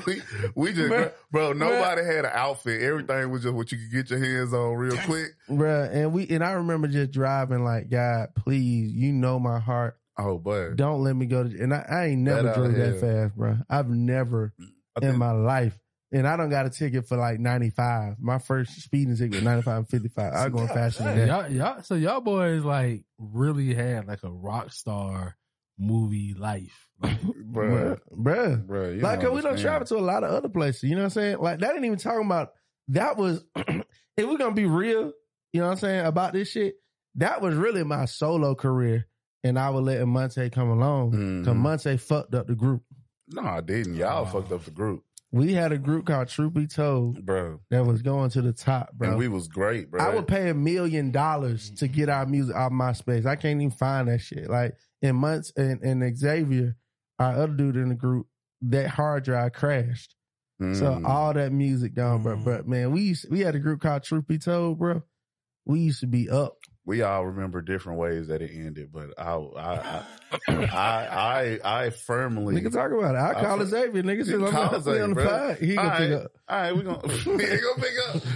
We, 0.06 0.22
we 0.54 0.72
just, 0.72 0.90
Man, 0.90 1.10
bro. 1.30 1.52
Nobody 1.52 2.04
had 2.04 2.24
an 2.24 2.32
outfit. 2.34 2.82
Everything 2.82 3.30
was 3.30 3.42
just 3.42 3.54
what 3.54 3.70
you 3.72 3.78
could 3.78 3.92
get 3.92 4.10
your 4.10 4.18
hands 4.18 4.52
on 4.52 4.74
real 4.74 4.96
quick. 4.98 5.28
Bro, 5.48 5.90
and 5.92 6.12
we 6.12 6.28
and 6.28 6.44
I 6.44 6.52
remember 6.52 6.88
just 6.88 7.10
driving 7.10 7.64
like, 7.64 7.90
God, 7.90 8.28
please, 8.34 8.92
you 8.92 9.12
know 9.12 9.38
my 9.38 9.58
heart. 9.58 9.96
Oh, 10.18 10.38
boy. 10.38 10.70
Don't 10.74 11.02
let 11.02 11.16
me 11.16 11.26
go 11.26 11.44
to 11.44 11.62
and 11.62 11.72
I, 11.72 11.86
I 11.88 12.06
ain't 12.06 12.22
never 12.22 12.50
out 12.50 12.54
drove 12.56 12.74
that 12.74 13.00
fast, 13.00 13.36
bro. 13.36 13.56
I've 13.68 13.88
never 13.88 14.52
I 15.00 15.06
in 15.06 15.16
my 15.16 15.32
life 15.32 15.78
And 16.12 16.26
I 16.26 16.36
don't 16.36 16.50
got 16.50 16.66
a 16.66 16.70
ticket 16.70 17.06
for 17.06 17.16
like 17.16 17.38
95. 17.40 18.16
My 18.18 18.38
first 18.38 18.82
speeding 18.82 19.16
ticket 19.16 19.36
was 19.36 19.42
95 19.42 19.76
and 19.76 19.88
55. 19.88 20.34
I 20.34 20.48
going 20.48 20.68
faster 20.68 21.04
than 21.04 21.18
that. 21.18 21.28
y'all, 21.28 21.48
y'all, 21.50 21.82
so 21.82 21.94
y'all 21.94 22.20
boys 22.20 22.64
like 22.64 23.04
really 23.18 23.72
had 23.72 24.06
like 24.06 24.22
a 24.22 24.30
rock 24.30 24.72
star 24.72 25.36
movie 25.80 26.34
life. 26.38 26.88
Bruh. 27.02 27.98
Bruh. 28.14 28.66
Bruh, 28.66 28.94
you 28.96 29.00
like, 29.00 29.20
cause 29.20 29.30
we 29.30 29.40
don't 29.40 29.58
travel 29.58 29.86
to 29.86 29.96
a 29.96 29.98
lot 29.98 30.22
of 30.22 30.30
other 30.30 30.48
places. 30.48 30.84
You 30.84 30.90
know 30.90 30.98
what 31.02 31.04
I'm 31.06 31.10
saying? 31.10 31.38
Like, 31.38 31.60
that 31.60 31.74
ain't 31.74 31.84
even 31.84 31.98
talking 31.98 32.26
about, 32.26 32.50
that 32.88 33.16
was, 33.16 33.42
if 33.56 33.84
we're 34.18 34.36
going 34.38 34.50
to 34.50 34.54
be 34.54 34.66
real, 34.66 35.12
you 35.52 35.60
know 35.60 35.66
what 35.66 35.72
I'm 35.72 35.78
saying, 35.78 36.06
about 36.06 36.32
this 36.32 36.50
shit, 36.50 36.74
that 37.16 37.40
was 37.40 37.54
really 37.56 37.82
my 37.82 38.04
solo 38.04 38.54
career. 38.54 39.06
And 39.42 39.58
I 39.58 39.70
was 39.70 39.82
letting 39.82 40.10
Monte 40.10 40.50
come 40.50 40.68
along. 40.68 41.12
Mm-hmm. 41.12 41.44
Cause 41.44 41.54
Monte 41.54 41.96
fucked 41.96 42.34
up 42.34 42.46
the 42.46 42.54
group. 42.54 42.82
No, 43.28 43.42
I 43.42 43.60
didn't. 43.62 43.94
Y'all 43.94 44.22
Oh. 44.22 44.24
fucked 44.26 44.52
up 44.52 44.64
the 44.64 44.70
group, 44.70 45.02
We 45.32 45.52
had 45.54 45.70
a 45.70 45.78
group 45.78 46.06
called 46.06 46.28
Truth 46.28 46.54
Be 46.54 46.66
Told 46.66 47.24
bro. 47.24 47.60
that 47.70 47.84
was 47.86 48.02
going 48.02 48.30
to 48.30 48.42
the 48.42 48.52
top, 48.52 48.92
bro. 48.94 49.10
And 49.10 49.18
we 49.18 49.28
was 49.28 49.46
great, 49.46 49.90
bro. 49.90 50.02
I 50.04 50.12
would 50.14 50.26
pay 50.26 50.48
a 50.50 50.54
million 50.54 51.12
dollars 51.12 51.70
to 51.76 51.86
get 51.86 52.08
our 52.08 52.26
music 52.26 52.56
out 52.56 52.66
of 52.66 52.72
Myspace. 52.72 53.26
I 53.26 53.36
can't 53.36 53.60
even 53.60 53.70
find 53.70 54.08
that 54.08 54.20
shit. 54.20 54.50
Like 54.50 54.74
in 55.02 55.14
months 55.16 55.52
and, 55.56 55.80
and 55.82 56.16
Xavier, 56.18 56.76
our 57.20 57.34
other 57.34 57.52
dude 57.52 57.76
in 57.76 57.90
the 57.90 57.94
group, 57.94 58.26
that 58.62 58.88
hard 58.88 59.24
drive 59.24 59.52
crashed. 59.52 60.14
So 60.60 60.66
Mm. 60.66 61.06
all 61.06 61.32
that 61.32 61.52
music 61.52 61.94
gone, 61.94 62.22
bro. 62.22 62.36
But 62.36 62.68
man, 62.68 62.90
we 62.90 63.00
used, 63.02 63.30
we 63.30 63.40
had 63.40 63.54
a 63.54 63.58
group 63.60 63.80
called 63.80 64.02
Truth 64.02 64.26
Be 64.26 64.36
Told, 64.36 64.78
bro. 64.78 65.02
We 65.64 65.80
used 65.80 66.00
to 66.00 66.06
be 66.06 66.28
up. 66.28 66.56
We 66.90 67.02
all 67.02 67.26
remember 67.26 67.62
different 67.62 68.00
ways 68.00 68.26
that 68.28 68.42
it 68.42 68.50
ended, 68.52 68.90
but 68.92 69.10
I, 69.16 69.34
I, 69.34 70.02
I, 70.48 70.48
I, 70.48 71.58
I, 71.64 71.84
I 71.84 71.90
firmly. 71.90 72.60
Nigga 72.60 72.72
talk 72.72 72.90
about 72.90 73.14
it. 73.14 73.18
I 73.18 73.30
I 73.30 73.34
call 73.44 73.58
fir- 73.58 73.62
it 73.62 73.66
Xavier. 73.68 74.02
Nigga 74.02 74.24
said 74.26 74.34
I'm 74.42 74.50
call 74.50 74.72
not 74.72 74.82
Xavier, 74.82 75.04
on 75.04 75.14
the 75.14 75.24
pod. 75.24 75.56
He 75.58 75.76
gonna 75.76 75.88
All 75.88 75.96
pick 75.96 76.10
right. 76.10 76.12
up. 76.24 76.32
All 76.48 76.60
right, 76.60 76.76
we 76.76 76.82
gonna 76.82 77.08
he 77.12 77.24
gonna 77.60 77.74
pick 77.76 77.92
up. 78.08 78.22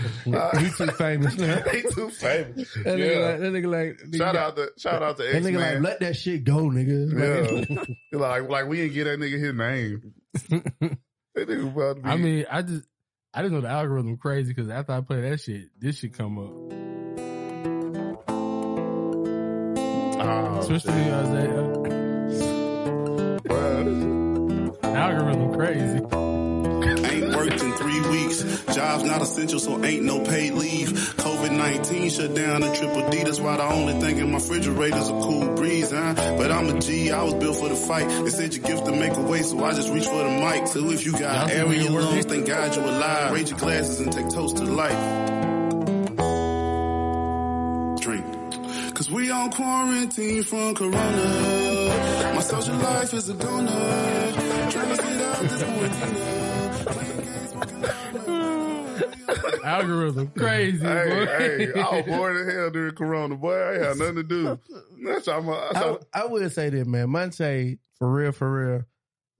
Uh, 0.54 0.58
He 0.58 0.70
too 0.70 0.86
famous 0.92 1.36
now. 1.36 1.60
he 1.70 1.82
too 1.82 2.08
famous. 2.10 2.72
That 2.74 2.96
nigga 2.96 3.14
Yeah. 3.14 3.26
like, 3.28 3.40
that 3.40 3.52
nigga 3.52 3.70
like, 3.70 3.98
Shout 4.16 4.34
nigga- 4.34 4.38
out 4.38 4.56
to 4.56 4.70
shout 4.78 5.02
out 5.02 5.16
to 5.18 5.22
That 5.24 5.42
nigga 5.42 5.58
like, 5.74 5.80
let 5.82 6.00
that 6.00 6.16
shit 6.16 6.44
go, 6.44 6.70
nigga. 6.70 7.86
Yeah, 8.12 8.18
like 8.18 8.48
like 8.48 8.66
we 8.68 8.76
didn't 8.78 8.94
get 8.94 9.04
that 9.04 9.18
nigga 9.18 9.38
his 9.38 9.52
name. 9.54 10.14
that 11.34 11.48
nigga 11.48 11.66
about 11.72 11.96
to 11.96 12.02
be. 12.02 12.08
I 12.08 12.16
mean, 12.16 12.46
I 12.50 12.62
just, 12.62 12.86
I 13.34 13.42
just 13.42 13.52
know 13.52 13.60
the 13.60 13.68
algorithm 13.68 14.16
crazy 14.16 14.52
because 14.54 14.70
after 14.70 14.92
I 14.92 15.00
play 15.02 15.20
that 15.28 15.40
shit, 15.40 15.64
this 15.78 15.98
shit 15.98 16.14
come 16.16 16.38
up. 16.38 16.93
Oh, 20.24 20.60
Switch 20.62 20.82
to 20.84 20.92
me, 20.92 21.10
Isaiah. 21.10 21.64
Algorithm 24.82 25.52
crazy. 25.54 25.98
Ain't 25.98 27.34
worked 27.36 27.62
in 27.62 27.72
three 27.74 28.00
weeks. 28.10 28.64
Jobs 28.74 29.04
not 29.04 29.22
essential, 29.22 29.58
so 29.58 29.82
ain't 29.84 30.04
no 30.04 30.24
paid 30.24 30.52
leave. 30.54 30.88
COVID 31.16 31.56
19 31.56 32.10
shut 32.10 32.34
down 32.34 32.60
the 32.62 32.72
triple 32.74 33.08
D. 33.10 33.22
That's 33.24 33.40
why 33.40 33.56
the 33.56 33.64
only 33.64 33.94
thing 34.00 34.18
in 34.18 34.28
my 34.30 34.34
refrigerator's 34.38 35.08
a 35.08 35.12
cool 35.12 35.54
breeze, 35.54 35.90
huh? 35.90 36.14
But 36.38 36.50
I'm 36.52 36.68
a 36.68 36.80
G, 36.80 37.10
I 37.10 37.22
was 37.22 37.34
built 37.34 37.56
for 37.56 37.68
the 37.68 37.76
fight. 37.76 38.08
They 38.08 38.30
said 38.30 38.54
your 38.54 38.64
gift 38.64 38.86
to 38.86 38.92
make 38.92 39.14
a 39.16 39.22
way, 39.22 39.42
so 39.42 39.62
I 39.64 39.72
just 39.74 39.90
reach 39.92 40.06
for 40.06 40.22
the 40.22 40.30
mic. 40.30 40.66
So 40.68 40.90
if 40.90 41.04
you 41.04 41.12
got 41.12 41.22
Y'all 41.22 41.48
see 41.48 41.54
air 41.54 41.66
me 41.66 41.76
in 41.76 41.82
your 41.84 41.92
working? 41.94 42.10
lungs, 42.10 42.26
thank 42.26 42.46
God 42.46 42.74
you 42.76 42.82
alive. 42.82 43.32
Raise 43.32 43.50
your 43.50 43.58
glasses 43.58 44.00
and 44.00 44.12
take 44.12 44.28
toast 44.30 44.56
to 44.58 44.64
life. 44.64 45.63
Cause 49.04 49.12
we 49.12 49.30
on 49.30 49.50
quarantine 49.50 50.42
from 50.44 50.74
Corona. 50.74 50.94
My 52.34 52.40
social 52.40 52.74
life 52.76 53.12
is 53.12 53.28
a 53.28 53.34
goner. 53.34 54.32
Trying 54.70 54.96
to 54.96 55.02
get 55.02 55.20
out 55.20 55.40
this 55.42 55.62
quarantine. 55.62 56.16
Algorithm 59.64 60.28
crazy, 60.28 60.86
Hey, 60.86 61.04
boy. 61.10 61.26
hey, 61.26 61.72
I 61.82 61.96
was 61.96 62.06
bored 62.16 62.36
as 62.48 62.54
hell 62.54 62.70
during 62.70 62.94
Corona, 62.94 63.36
boy. 63.36 63.54
I 63.54 63.74
ain't 63.74 63.82
had 63.82 63.98
nothing 63.98 64.14
to 64.14 64.22
do. 64.22 64.58
That's 65.04 65.26
how 65.26 65.42
my. 65.42 65.52
That's 65.52 65.76
I, 65.76 65.80
how, 65.80 66.00
I 66.14 66.24
would 66.24 66.50
say 66.52 66.70
this, 66.70 66.86
man. 66.86 67.10
Monte, 67.10 67.78
for 67.98 68.10
real, 68.10 68.32
for 68.32 68.50
real, 68.50 68.84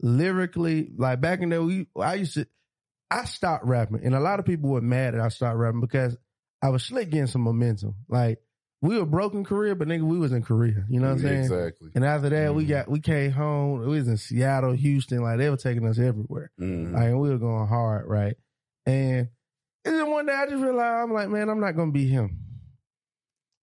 lyrically, 0.02 0.90
like 0.94 1.22
back 1.22 1.40
in 1.40 1.48
the 1.48 1.62
we, 1.62 1.86
I 1.98 2.16
used 2.16 2.34
to, 2.34 2.46
I 3.10 3.24
stopped 3.24 3.64
rapping, 3.64 4.04
and 4.04 4.14
a 4.14 4.20
lot 4.20 4.40
of 4.40 4.44
people 4.44 4.68
were 4.68 4.82
mad 4.82 5.14
that 5.14 5.22
I 5.22 5.28
stopped 5.28 5.56
rapping 5.56 5.80
because 5.80 6.18
I 6.60 6.68
was 6.68 6.84
slick 6.84 7.08
getting 7.08 7.28
some 7.28 7.40
momentum. 7.40 7.94
Like 8.10 8.40
we 8.84 8.98
were 8.98 9.06
broken 9.06 9.44
career, 9.44 9.74
but 9.74 9.88
nigga, 9.88 10.02
we 10.02 10.18
was 10.18 10.32
in 10.32 10.42
Korea. 10.42 10.84
You 10.90 11.00
know 11.00 11.08
what 11.08 11.14
I'm 11.14 11.20
saying? 11.20 11.40
Exactly. 11.44 11.90
And 11.94 12.04
after 12.04 12.28
that, 12.28 12.48
Mm-hmm. 12.48 12.56
we 12.56 12.64
got 12.66 12.88
we 12.90 13.00
came 13.00 13.30
home. 13.32 13.80
We 13.80 13.86
was 13.98 14.08
in 14.08 14.16
Seattle, 14.16 14.72
Houston, 14.72 15.22
like 15.22 15.38
they 15.38 15.48
were 15.50 15.56
taking 15.56 15.86
us 15.86 15.98
everywhere. 15.98 16.50
Mhm. 16.60 16.92
Like 16.92 17.04
and 17.04 17.20
we 17.20 17.30
were 17.30 17.38
going 17.38 17.66
hard, 17.66 18.06
right? 18.06 18.36
And 18.86 19.28
and 19.84 19.94
then 19.96 20.10
one 20.10 20.26
day 20.26 20.34
I 20.34 20.46
just 20.46 20.62
realized 20.62 21.02
I'm 21.04 21.12
like, 21.12 21.28
man, 21.28 21.48
I'm 21.48 21.60
not 21.60 21.72
gonna 21.76 21.92
be 21.92 22.06
him. 22.06 22.38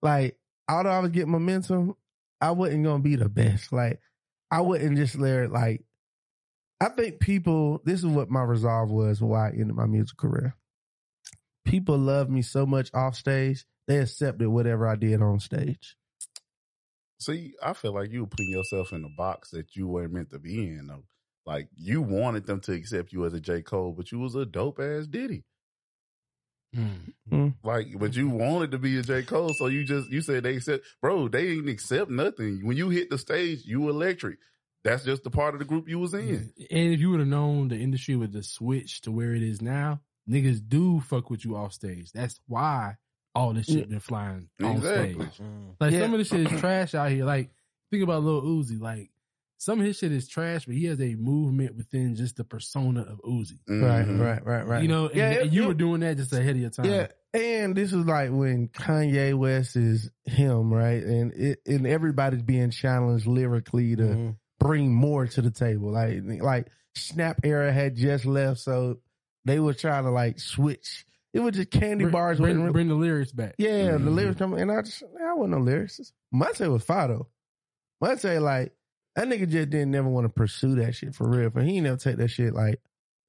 Like, 0.01 0.37
although 0.67 0.89
I 0.89 0.99
was 0.99 1.11
getting 1.11 1.31
momentum, 1.31 1.95
I 2.39 2.51
wasn't 2.51 2.83
gonna 2.83 3.03
be 3.03 3.15
the 3.15 3.29
best. 3.29 3.71
Like, 3.71 3.99
I 4.49 4.61
wouldn't 4.61 4.97
just 4.97 5.17
let 5.17 5.43
it, 5.43 5.51
like. 5.51 5.83
I 6.79 6.89
think 6.89 7.19
people. 7.19 7.79
This 7.85 7.99
is 7.99 8.07
what 8.07 8.31
my 8.31 8.41
resolve 8.41 8.89
was. 8.89 9.21
Why 9.21 9.49
I 9.49 9.51
ended 9.51 9.75
my 9.75 9.85
music 9.85 10.17
career. 10.17 10.55
People 11.63 11.99
love 11.99 12.27
me 12.27 12.41
so 12.41 12.65
much 12.65 12.89
off 12.95 13.15
stage. 13.15 13.65
They 13.91 13.97
accepted 13.97 14.47
whatever 14.47 14.87
I 14.87 14.95
did 14.95 15.21
on 15.21 15.41
stage. 15.41 15.97
See, 17.19 17.55
I 17.61 17.73
feel 17.73 17.93
like 17.93 18.09
you 18.09 18.21
were 18.21 18.27
putting 18.27 18.49
yourself 18.49 18.93
in 18.93 19.03
a 19.03 19.09
box 19.17 19.49
that 19.49 19.75
you 19.75 19.85
weren't 19.85 20.13
meant 20.13 20.29
to 20.29 20.39
be 20.39 20.59
in. 20.59 20.87
Though. 20.87 21.03
Like 21.45 21.67
you 21.75 22.01
wanted 22.01 22.45
them 22.45 22.61
to 22.61 22.71
accept 22.71 23.11
you 23.11 23.25
as 23.25 23.33
a 23.33 23.41
J 23.41 23.61
Cole, 23.61 23.91
but 23.91 24.09
you 24.09 24.19
was 24.19 24.35
a 24.35 24.45
dope 24.45 24.79
ass 24.79 25.07
Diddy. 25.07 25.43
Hmm. 26.73 27.09
Hmm. 27.29 27.49
Like, 27.65 27.87
but 27.99 28.15
you 28.15 28.29
wanted 28.29 28.71
to 28.71 28.77
be 28.77 28.97
a 28.97 29.01
J 29.01 29.23
Cole, 29.23 29.53
so 29.59 29.67
you 29.67 29.83
just 29.83 30.09
you 30.09 30.21
said 30.21 30.43
they 30.43 30.55
accept, 30.55 30.85
bro. 31.01 31.27
They 31.27 31.49
ain't 31.49 31.67
accept 31.67 32.09
nothing. 32.09 32.65
When 32.65 32.77
you 32.77 32.87
hit 32.87 33.09
the 33.09 33.17
stage, 33.17 33.65
you 33.65 33.89
electric. 33.89 34.39
That's 34.85 35.03
just 35.03 35.25
the 35.25 35.31
part 35.31 35.53
of 35.53 35.59
the 35.59 35.65
group 35.65 35.89
you 35.89 35.99
was 35.99 36.13
in. 36.13 36.53
And 36.71 36.93
if 36.93 37.01
you 37.01 37.09
would 37.09 37.19
have 37.19 37.27
known 37.27 37.67
the 37.67 37.77
industry 37.77 38.15
would 38.15 38.33
have 38.35 38.45
switched 38.45 39.03
to 39.03 39.11
where 39.11 39.35
it 39.35 39.43
is 39.43 39.61
now, 39.61 39.99
niggas 40.29 40.61
do 40.65 41.01
fuck 41.01 41.29
with 41.29 41.43
you 41.43 41.57
off 41.57 41.73
stage. 41.73 42.13
That's 42.13 42.39
why 42.47 42.95
all 43.33 43.53
this 43.53 43.65
shit 43.67 43.89
been 43.89 43.99
flying 43.99 44.49
on 44.61 44.77
Exactly. 44.77 45.13
stage. 45.13 45.39
Like 45.79 45.91
Yeah. 45.93 45.99
some 46.01 46.13
of 46.13 46.17
this 46.19 46.27
shit 46.27 46.51
is 46.51 46.59
trash 46.59 46.93
out 46.95 47.11
here. 47.11 47.25
Like 47.25 47.49
think 47.91 48.03
about 48.03 48.23
Lil 48.23 48.41
Uzi. 48.41 48.79
Like 48.79 49.09
some 49.57 49.79
of 49.79 49.85
his 49.85 49.97
shit 49.97 50.11
is 50.11 50.27
trash, 50.27 50.65
but 50.65 50.75
he 50.75 50.85
has 50.85 50.99
a 50.99 51.15
movement 51.15 51.75
within 51.75 52.15
just 52.15 52.35
the 52.35 52.43
persona 52.43 53.01
of 53.01 53.21
Uzi. 53.21 53.59
Right, 53.69 54.05
Mhm. 54.07 54.19
right, 54.19 54.43
right, 54.45 54.65
right. 54.67 54.81
You 54.81 54.87
know, 54.87 55.07
and, 55.07 55.15
Yeah, 55.15 55.29
and 55.31 55.39
it- 55.47 55.53
you 55.53 55.63
it- 55.63 55.67
were 55.67 55.73
doing 55.75 56.01
that 56.01 56.17
just 56.17 56.33
ahead 56.33 56.55
of 56.55 56.61
your 56.61 56.69
time. 56.71 56.85
Yeah, 56.85 57.07
and 57.33 57.75
this 57.75 57.93
is 57.93 58.05
like 58.05 58.31
when 58.31 58.67
Kanye 58.69 59.33
West 59.35 59.75
is 59.75 60.09
him, 60.25 60.73
right? 60.73 61.03
And 61.03 61.31
it 61.33 61.59
and 61.67 61.85
everybody's 61.87 62.41
being 62.41 62.71
challenged 62.71 63.27
lyrically 63.27 63.95
to 63.95 64.03
Mm-hmm. 64.03 64.29
bring 64.59 64.93
more 64.93 65.27
to 65.27 65.41
the 65.41 65.51
table. 65.51 65.91
Like 65.91 66.21
like 66.41 66.67
Snap 66.95 67.39
era 67.45 67.71
had 67.71 67.95
just 67.95 68.25
left, 68.25 68.59
so 68.59 68.99
they 69.45 69.59
were 69.61 69.73
trying 69.73 70.03
to 70.03 70.11
like 70.11 70.39
switch. 70.39 71.05
It 71.33 71.39
was 71.39 71.55
just 71.55 71.71
candy 71.71 72.03
Bring, 72.05 72.11
bars. 72.11 72.39
bring, 72.39 72.57
wasn't 72.59 72.73
bring 72.73 72.87
the 72.89 72.95
lyrics 72.95 73.31
back. 73.31 73.55
yeah, 73.57 73.93
the 73.93 73.97
Mhm. 73.99 74.13
lyrics 74.15 74.37
come, 74.39 74.53
and 74.53 74.71
I 74.71 74.81
just 74.81 75.01
I 75.03 75.33
wasn't 75.33 75.51
no 75.57 75.71
lyricist. 75.71 76.11
Monte 76.31 76.67
was 76.67 76.83
fire 76.83 77.07
though. 77.09 77.27
Monte 78.01 78.39
like 78.39 78.73
that 79.15 79.27
nigga 79.27 79.47
just 79.49 79.69
didn't 79.69 79.91
never 79.91 80.09
want 80.09 80.25
to 80.25 80.29
pursue 80.29 80.75
that 80.75 80.93
shit 80.95 81.15
for 81.15 81.29
real. 81.29 81.49
But 81.49 81.63
he 81.63 81.75
ain't 81.77 81.83
never 81.83 81.97
take 81.97 82.17
that 82.17 82.29
shit 82.29 82.53
like 82.53 82.81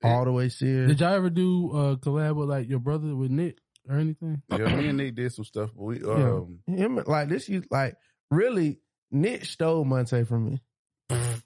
all 0.03 0.25
the 0.25 0.33
way 0.33 0.49
serious. 0.49 0.89
Did 0.89 1.01
y'all 1.01 1.15
ever 1.15 1.31
do 1.31 1.71
a 1.77 1.97
collab 1.97 2.37
with 2.37 2.49
like 2.49 2.69
your 2.69 2.79
brother 2.81 3.15
with 3.15 3.31
Nick 3.31 3.59
or 3.89 3.97
anything? 3.97 4.43
Yeah, 4.51 4.75
me 4.77 4.89
and 4.89 4.99
Nick 4.99 5.15
did 5.15 5.33
some 5.33 5.45
stuff, 5.45 5.71
but 5.77 5.83
we 5.83 6.01
Yeah. 6.01 6.13
um 6.39 6.59
Him 6.67 6.97
like 7.07 7.29
this, 7.29 7.49
you 7.49 7.63
like 7.71 7.97
really. 8.31 8.81
Nick 9.15 9.45
stole 9.45 9.85
Monte 9.85 10.25
from 10.25 10.47
me 10.47 10.63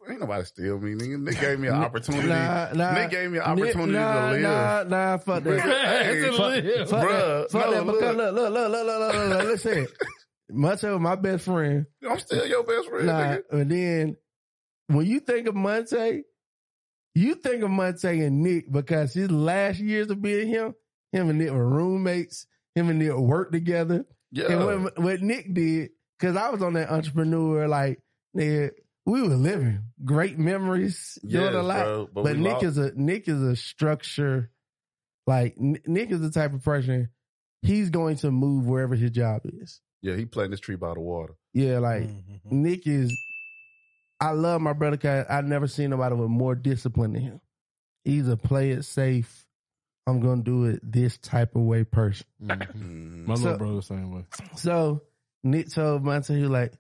ain't 0.09 0.21
nobody 0.21 0.45
steal 0.45 0.79
me. 0.79 0.95
Nigga. 0.95 1.25
They 1.27 1.41
gave 1.41 1.59
me 1.59 1.69
an 1.69 1.75
opportunity. 1.75 2.29
Nah, 2.29 2.73
nah, 2.73 2.95
they 2.95 3.09
gave 3.09 3.31
me 3.31 3.39
an 3.39 3.45
opportunity 3.45 3.93
nah, 3.93 4.27
to 4.27 4.33
live. 4.33 4.43
Nah, 4.43 4.83
nah, 4.85 5.17
fuck 5.19 5.45
that. 5.45 5.61
hey, 5.61 6.31
fuck, 6.31 6.39
live. 6.39 6.89
fuck 6.89 7.09
Bruh, 7.09 7.43
that. 7.43 7.51
Fuck 7.51 7.65
no, 7.67 7.71
that. 7.73 7.87
Look. 7.87 8.01
Because 8.01 8.17
look, 8.17 8.35
look, 8.35 8.53
look, 8.53 8.71
look, 8.71 8.87
look, 8.87 9.15
look, 9.15 9.29
look. 9.29 9.45
Listen, 9.45 9.87
Montel, 10.53 11.01
my 11.01 11.15
best 11.17 11.45
friend. 11.45 11.87
I'm 12.09 12.19
still 12.19 12.47
your 12.47 12.65
best 12.65 12.89
friend. 12.89 13.07
Nah, 13.07 13.21
nigga. 13.21 13.43
and 13.53 13.71
then 13.71 14.17
when 14.89 15.07
you 15.07 15.21
think 15.21 15.49
of 15.49 15.55
Monte, 15.55 16.23
you 17.15 17.35
think 17.35 17.63
of 17.63 17.71
Monte 17.71 18.09
and 18.09 18.43
Nick 18.43 18.71
because 18.71 19.13
his 19.15 19.31
last 19.31 19.81
years 19.81 20.11
of 20.11 20.23
being 20.23 20.49
him, 20.49 20.75
him 21.13 21.31
and 21.31 21.39
Nick 21.39 21.51
were 21.51 21.69
roommates. 21.69 22.47
Him 22.75 22.91
and 22.91 22.99
Nick 22.99 23.15
worked 23.15 23.53
together. 23.53 24.05
Yeah. 24.33 24.53
And 24.53 24.85
what, 24.85 24.99
what 24.99 25.23
Nick 25.23 25.53
did, 25.55 25.91
because 26.19 26.37
I 26.37 26.51
was 26.51 26.63
on 26.63 26.75
that 26.75 26.91
entrepreneur 26.91 27.67
like 27.67 28.01
nigga, 28.37 28.71
we 29.07 29.23
were 29.23 29.29
living 29.37 29.85
great 30.05 30.39
memories, 30.39 31.19
doing 31.23 31.45
Yes, 31.45 31.55
a 31.55 31.63
lot. 31.63 31.85
bro, 31.85 32.09
but 32.13 32.25
but 32.25 32.37
Nick 32.37 32.53
lost- 32.55 32.65
is 32.67 32.79
a 32.79 32.93
Nick 32.95 33.29
is 33.29 33.41
a 33.43 33.57
structure. 33.57 34.51
Like 35.27 35.57
Nick 35.59 36.11
is 36.11 36.21
the 36.21 36.31
type 36.31 36.53
of 36.53 36.63
person 36.63 37.09
he's 37.63 37.91
going 37.91 38.17
to 38.17 38.31
move 38.31 38.67
wherever 38.67 38.95
his 38.95 39.11
job 39.11 39.43
is. 39.45 39.81
Yeah, 40.03 40.15
he 40.15 40.25
planted 40.25 40.53
this 40.53 40.61
tree 40.61 40.77
by 40.77 40.95
the 40.95 41.01
water. 41.01 41.35
Yeah, 41.55 41.79
like 41.79 42.03
Mm-hmm. 42.03 42.63
Nick 42.63 42.87
is. 42.87 43.17
I 44.21 44.31
love 44.31 44.61
my 44.61 44.73
brother. 44.73 44.97
Cause 44.97 45.27
I've 45.29 45.45
never 45.45 45.67
seen 45.67 45.91
nobody 45.91 46.15
with 46.15 46.29
more 46.31 46.55
discipline 46.55 47.13
than 47.15 47.23
him. 47.23 47.41
He's 48.05 48.29
a 48.29 48.37
play 48.37 48.71
it 48.71 48.85
safe, 48.85 49.47
I'm 50.07 50.21
gonna 50.21 50.43
do 50.43 50.67
it 50.67 50.81
this 50.83 51.19
type 51.19 51.57
of 51.57 51.63
way 51.63 51.83
person. 51.85 52.27
My 52.41 53.35
So- 53.35 53.43
little 53.43 53.59
brother 53.59 53.75
was 53.75 53.89
the 53.89 53.95
same 53.95 54.13
way. 54.13 54.25
So 54.57 55.03
Nick 55.43 55.71
told 55.71 56.05
Monte, 56.05 56.35
he 56.35 56.43
was 56.43 56.51
like, 56.51 56.73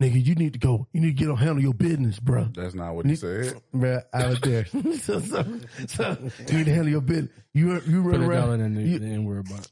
nigga, 0.00 0.24
you 0.24 0.34
need 0.34 0.52
to 0.54 0.58
go. 0.58 0.86
You 0.92 1.00
need 1.00 1.16
to 1.16 1.24
get 1.24 1.30
on 1.30 1.36
handle 1.36 1.60
your 1.60 1.74
business, 1.74 2.18
bro. 2.18 2.48
That's 2.54 2.74
not 2.74 2.94
what 2.94 3.06
he 3.06 3.16
said. 3.16 3.60
Bruh, 3.74 4.02
I 4.12 4.26
was 4.28 4.40
there. 4.40 4.64
so, 5.02 5.20
so, 5.20 5.44
so 5.88 6.16
you 6.48 6.58
need 6.58 6.66
to 6.66 6.72
handle 6.72 6.88
your 6.88 7.00
business. 7.00 7.30
You 7.52 7.80
you 7.86 8.02
run 8.02 8.22
a 8.22 8.28
dollar 8.28 8.50
around. 8.50 8.60
in 8.60 8.74
the, 8.74 8.82
you- 8.82 8.98
the 8.98 9.06
N 9.06 9.24
word 9.24 9.46
about. 9.46 9.66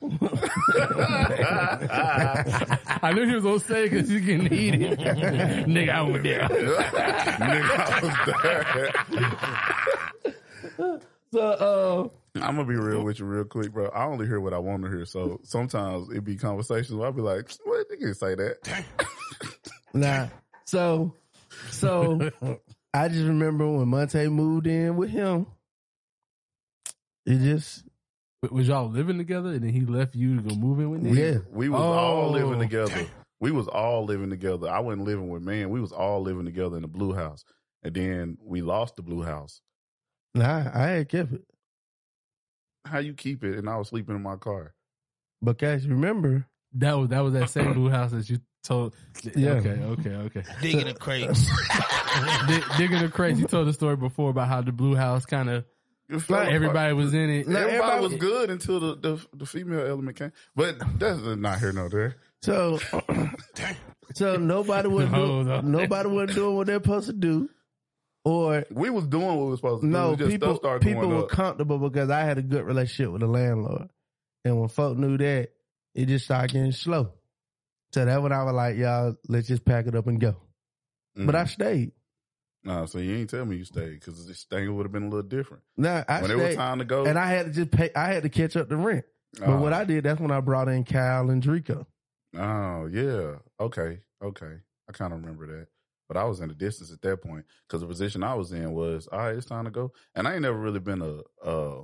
I 3.02 3.12
knew 3.14 3.26
he 3.26 3.34
was 3.34 3.42
gonna 3.44 3.58
say 3.60 3.88
because 3.88 4.08
he's 4.08 4.20
getting 4.20 4.46
heated. 4.46 4.98
Nigga, 4.98 5.90
I 5.90 6.02
was 6.02 6.22
there. 6.22 6.48
Nigga. 6.48 7.88
I 7.88 8.00
was 8.02 8.12
there. 10.78 11.00
So 11.32 11.40
uh 11.40 12.08
I'm 12.42 12.56
gonna 12.56 12.64
be 12.68 12.76
real 12.76 13.02
with 13.04 13.18
you 13.18 13.26
real 13.26 13.44
quick, 13.44 13.72
bro. 13.72 13.88
I 13.88 14.04
only 14.04 14.26
hear 14.26 14.40
what 14.40 14.52
I 14.54 14.58
want 14.58 14.82
to 14.84 14.88
hear. 14.88 15.04
So 15.04 15.40
sometimes 15.44 16.10
it 16.10 16.24
be 16.24 16.36
conversations 16.36 16.92
where 16.94 17.06
I'll 17.06 17.12
be 17.12 17.22
like, 17.22 17.50
"What? 17.64 17.88
They 17.88 17.96
can 17.96 18.14
say 18.14 18.34
that." 18.34 18.84
Nah. 19.94 20.28
So, 20.66 21.14
so 21.70 22.30
I 22.92 23.08
just 23.08 23.24
remember 23.26 23.66
when 23.70 23.86
Montay 23.86 24.30
moved 24.30 24.66
in 24.66 24.96
with 24.96 25.10
him. 25.10 25.46
It 27.26 27.38
just 27.38 27.84
But 28.42 28.52
Was 28.52 28.68
y'all 28.68 28.88
living 28.88 29.18
together 29.18 29.50
and 29.50 29.62
then 29.62 29.72
he 29.72 29.80
left 29.82 30.14
you 30.14 30.36
to 30.36 30.42
go 30.42 30.54
move 30.54 30.78
in 30.80 30.90
with 30.90 31.04
him. 31.04 31.16
Yeah. 31.16 31.38
We 31.50 31.68
was 31.68 31.80
all 31.80 32.26
Oh. 32.26 32.30
living 32.30 32.58
together. 32.58 33.06
We 33.40 33.50
was 33.50 33.68
all 33.68 34.04
living 34.04 34.30
together. 34.30 34.68
I 34.68 34.80
wasn't 34.80 35.04
living 35.04 35.28
with 35.28 35.42
man. 35.42 35.70
We 35.70 35.80
was 35.80 35.92
all 35.92 36.22
living 36.22 36.44
together 36.44 36.76
in 36.76 36.82
the 36.82 36.88
blue 36.88 37.12
house. 37.14 37.44
And 37.82 37.94
then 37.94 38.38
we 38.42 38.62
lost 38.62 38.96
the 38.96 39.02
blue 39.02 39.22
house. 39.22 39.60
nah, 40.34 40.70
I 40.74 40.86
had 40.88 41.08
kept 41.08 41.32
it 41.32 41.44
How 42.84 42.98
you 42.98 43.14
keep 43.14 43.44
it? 43.44 43.58
And 43.58 43.68
I 43.68 43.76
was 43.76 43.88
sleeping 43.88 44.16
in 44.16 44.22
my 44.22 44.36
car. 44.36 44.74
because 45.44 45.86
remember, 45.86 46.46
That 46.74 46.94
was 46.98 47.08
that 47.10 47.20
was 47.20 47.32
that 47.34 47.50
same 47.50 47.72
blue 47.78 47.90
house 47.90 48.12
that 48.12 48.28
you 48.30 48.38
told. 48.64 48.94
Yeah. 49.34 49.52
Okay, 49.52 49.70
okay, 49.82 50.10
okay. 50.14 50.42
Digging 50.62 50.86
the 50.86 50.94
crates. 50.94 51.46
Dig, 52.48 52.64
digging 52.76 53.00
the 53.02 53.08
crates. 53.08 53.38
You 53.38 53.46
told 53.46 53.68
the 53.68 53.72
story 53.72 53.96
before 53.96 54.30
about 54.30 54.48
how 54.48 54.62
the 54.62 54.72
blue 54.72 54.94
house 54.94 55.24
kind 55.26 55.48
of 55.50 55.64
It 56.08 56.20
fell 56.20 56.38
apart. 56.40 56.52
everybody 56.54 56.92
was 56.94 57.14
in 57.14 57.30
it. 57.30 57.48
Nah, 57.48 57.58
Everybody, 57.60 57.76
everybody- 57.82 58.02
was 58.02 58.14
good 58.14 58.50
until 58.50 58.80
the, 58.80 58.94
the 58.96 59.26
the 59.36 59.46
female 59.46 59.86
element 59.86 60.16
came. 60.16 60.32
But 60.56 60.78
that's 60.98 61.20
not 61.20 61.58
here 61.60 61.72
nor 61.72 61.88
there. 61.90 62.16
so 62.42 62.78
so 64.14 64.36
nobody 64.36 64.88
was 64.88 65.10
No, 65.10 65.26
doing, 65.26 65.46
no. 65.46 65.60
nobody 65.60 66.08
was 66.08 66.34
doing 66.34 66.56
what 66.56 66.66
they're 66.66 66.76
supposed 66.76 67.06
to 67.08 67.12
do, 67.12 67.48
or 68.28 68.64
We 68.70 68.90
was 68.90 69.06
doing 69.06 69.26
what 69.26 69.38
we 69.44 69.50
was 69.50 69.58
supposed 69.60 69.82
to 69.82 69.86
no, 69.88 70.14
do. 70.16 70.28
People 70.28 70.58
people 70.80 71.08
were 71.08 71.22
up. 71.24 71.28
comfortable 71.30 71.78
because 71.78 72.10
I 72.10 72.20
had 72.20 72.38
a 72.38 72.42
good 72.42 72.64
relationship 72.64 73.12
with 73.12 73.20
the 73.22 73.26
landlord, 73.26 73.88
and 74.44 74.58
when 74.60 74.68
folk 74.68 74.96
knew 74.98 75.16
that, 75.18 75.50
it 75.94 76.06
just 76.06 76.24
started 76.26 76.52
getting 76.52 76.72
slow. 76.72 77.12
So 77.94 78.04
that 78.04 78.22
when 78.22 78.32
I 78.32 78.44
was 78.44 78.54
like, 78.54 78.76
y'all, 78.76 79.16
let's 79.28 79.48
just 79.48 79.64
pack 79.64 79.86
it 79.86 79.94
up 79.94 80.06
and 80.06 80.20
go. 80.20 80.36
But 81.16 81.34
I 81.34 81.44
Mhm. 81.44 81.48
stayed. 81.48 81.92
no, 82.64 82.84
so 82.86 82.98
you 82.98 83.16
ain't 83.16 83.30
tell 83.30 83.44
me 83.46 83.56
you 83.56 83.64
stayed 83.64 83.94
because 84.00 84.26
this 84.26 84.44
thing 84.44 84.74
would 84.76 84.84
have 84.84 84.92
been 84.92 85.04
a 85.04 85.08
little 85.08 85.22
different. 85.28 85.62
Nah, 85.76 86.04
I 86.06 86.20
when 86.20 86.30
stayed, 86.30 86.40
it 86.40 86.46
was 86.48 86.56
time 86.56 86.78
to 86.80 86.84
go, 86.84 87.06
and 87.06 87.18
I 87.18 87.26
had 87.26 87.46
to 87.46 87.52
just 87.52 87.70
pay. 87.70 87.90
I 87.96 88.12
had 88.12 88.24
to 88.24 88.28
catch 88.28 88.56
up 88.56 88.68
the 88.68 88.76
rent. 88.76 89.04
But 89.38 89.48
Oh. 89.48 89.60
what 89.60 89.72
I 89.72 89.84
did, 89.84 90.04
that's 90.04 90.20
when 90.20 90.30
I 90.30 90.40
brought 90.40 90.68
in 90.68 90.84
Kyle 90.84 91.30
and 91.30 91.42
Drico. 91.42 91.86
Oh 92.36 92.86
yeah. 92.86 93.36
Okay. 93.58 94.00
Okay. 94.22 94.60
I 94.88 94.92
kind 94.92 95.12
of 95.12 95.20
remember 95.20 95.46
that. 95.46 95.68
But 96.08 96.16
I 96.16 96.24
was 96.24 96.40
in 96.40 96.48
the 96.48 96.54
distance 96.54 96.90
at 96.90 97.02
that 97.02 97.22
point 97.22 97.44
because 97.66 97.82
the 97.82 97.86
position 97.86 98.22
I 98.22 98.34
was 98.34 98.52
in 98.52 98.72
was 98.72 99.06
all 99.08 99.18
right. 99.18 99.36
It's 99.36 99.46
time 99.46 99.66
to 99.66 99.70
go. 99.70 99.92
And 100.14 100.26
I 100.26 100.32
ain't 100.32 100.42
never 100.42 100.58
really 100.58 100.80
been 100.80 101.02
a 101.02 101.20
a, 101.46 101.82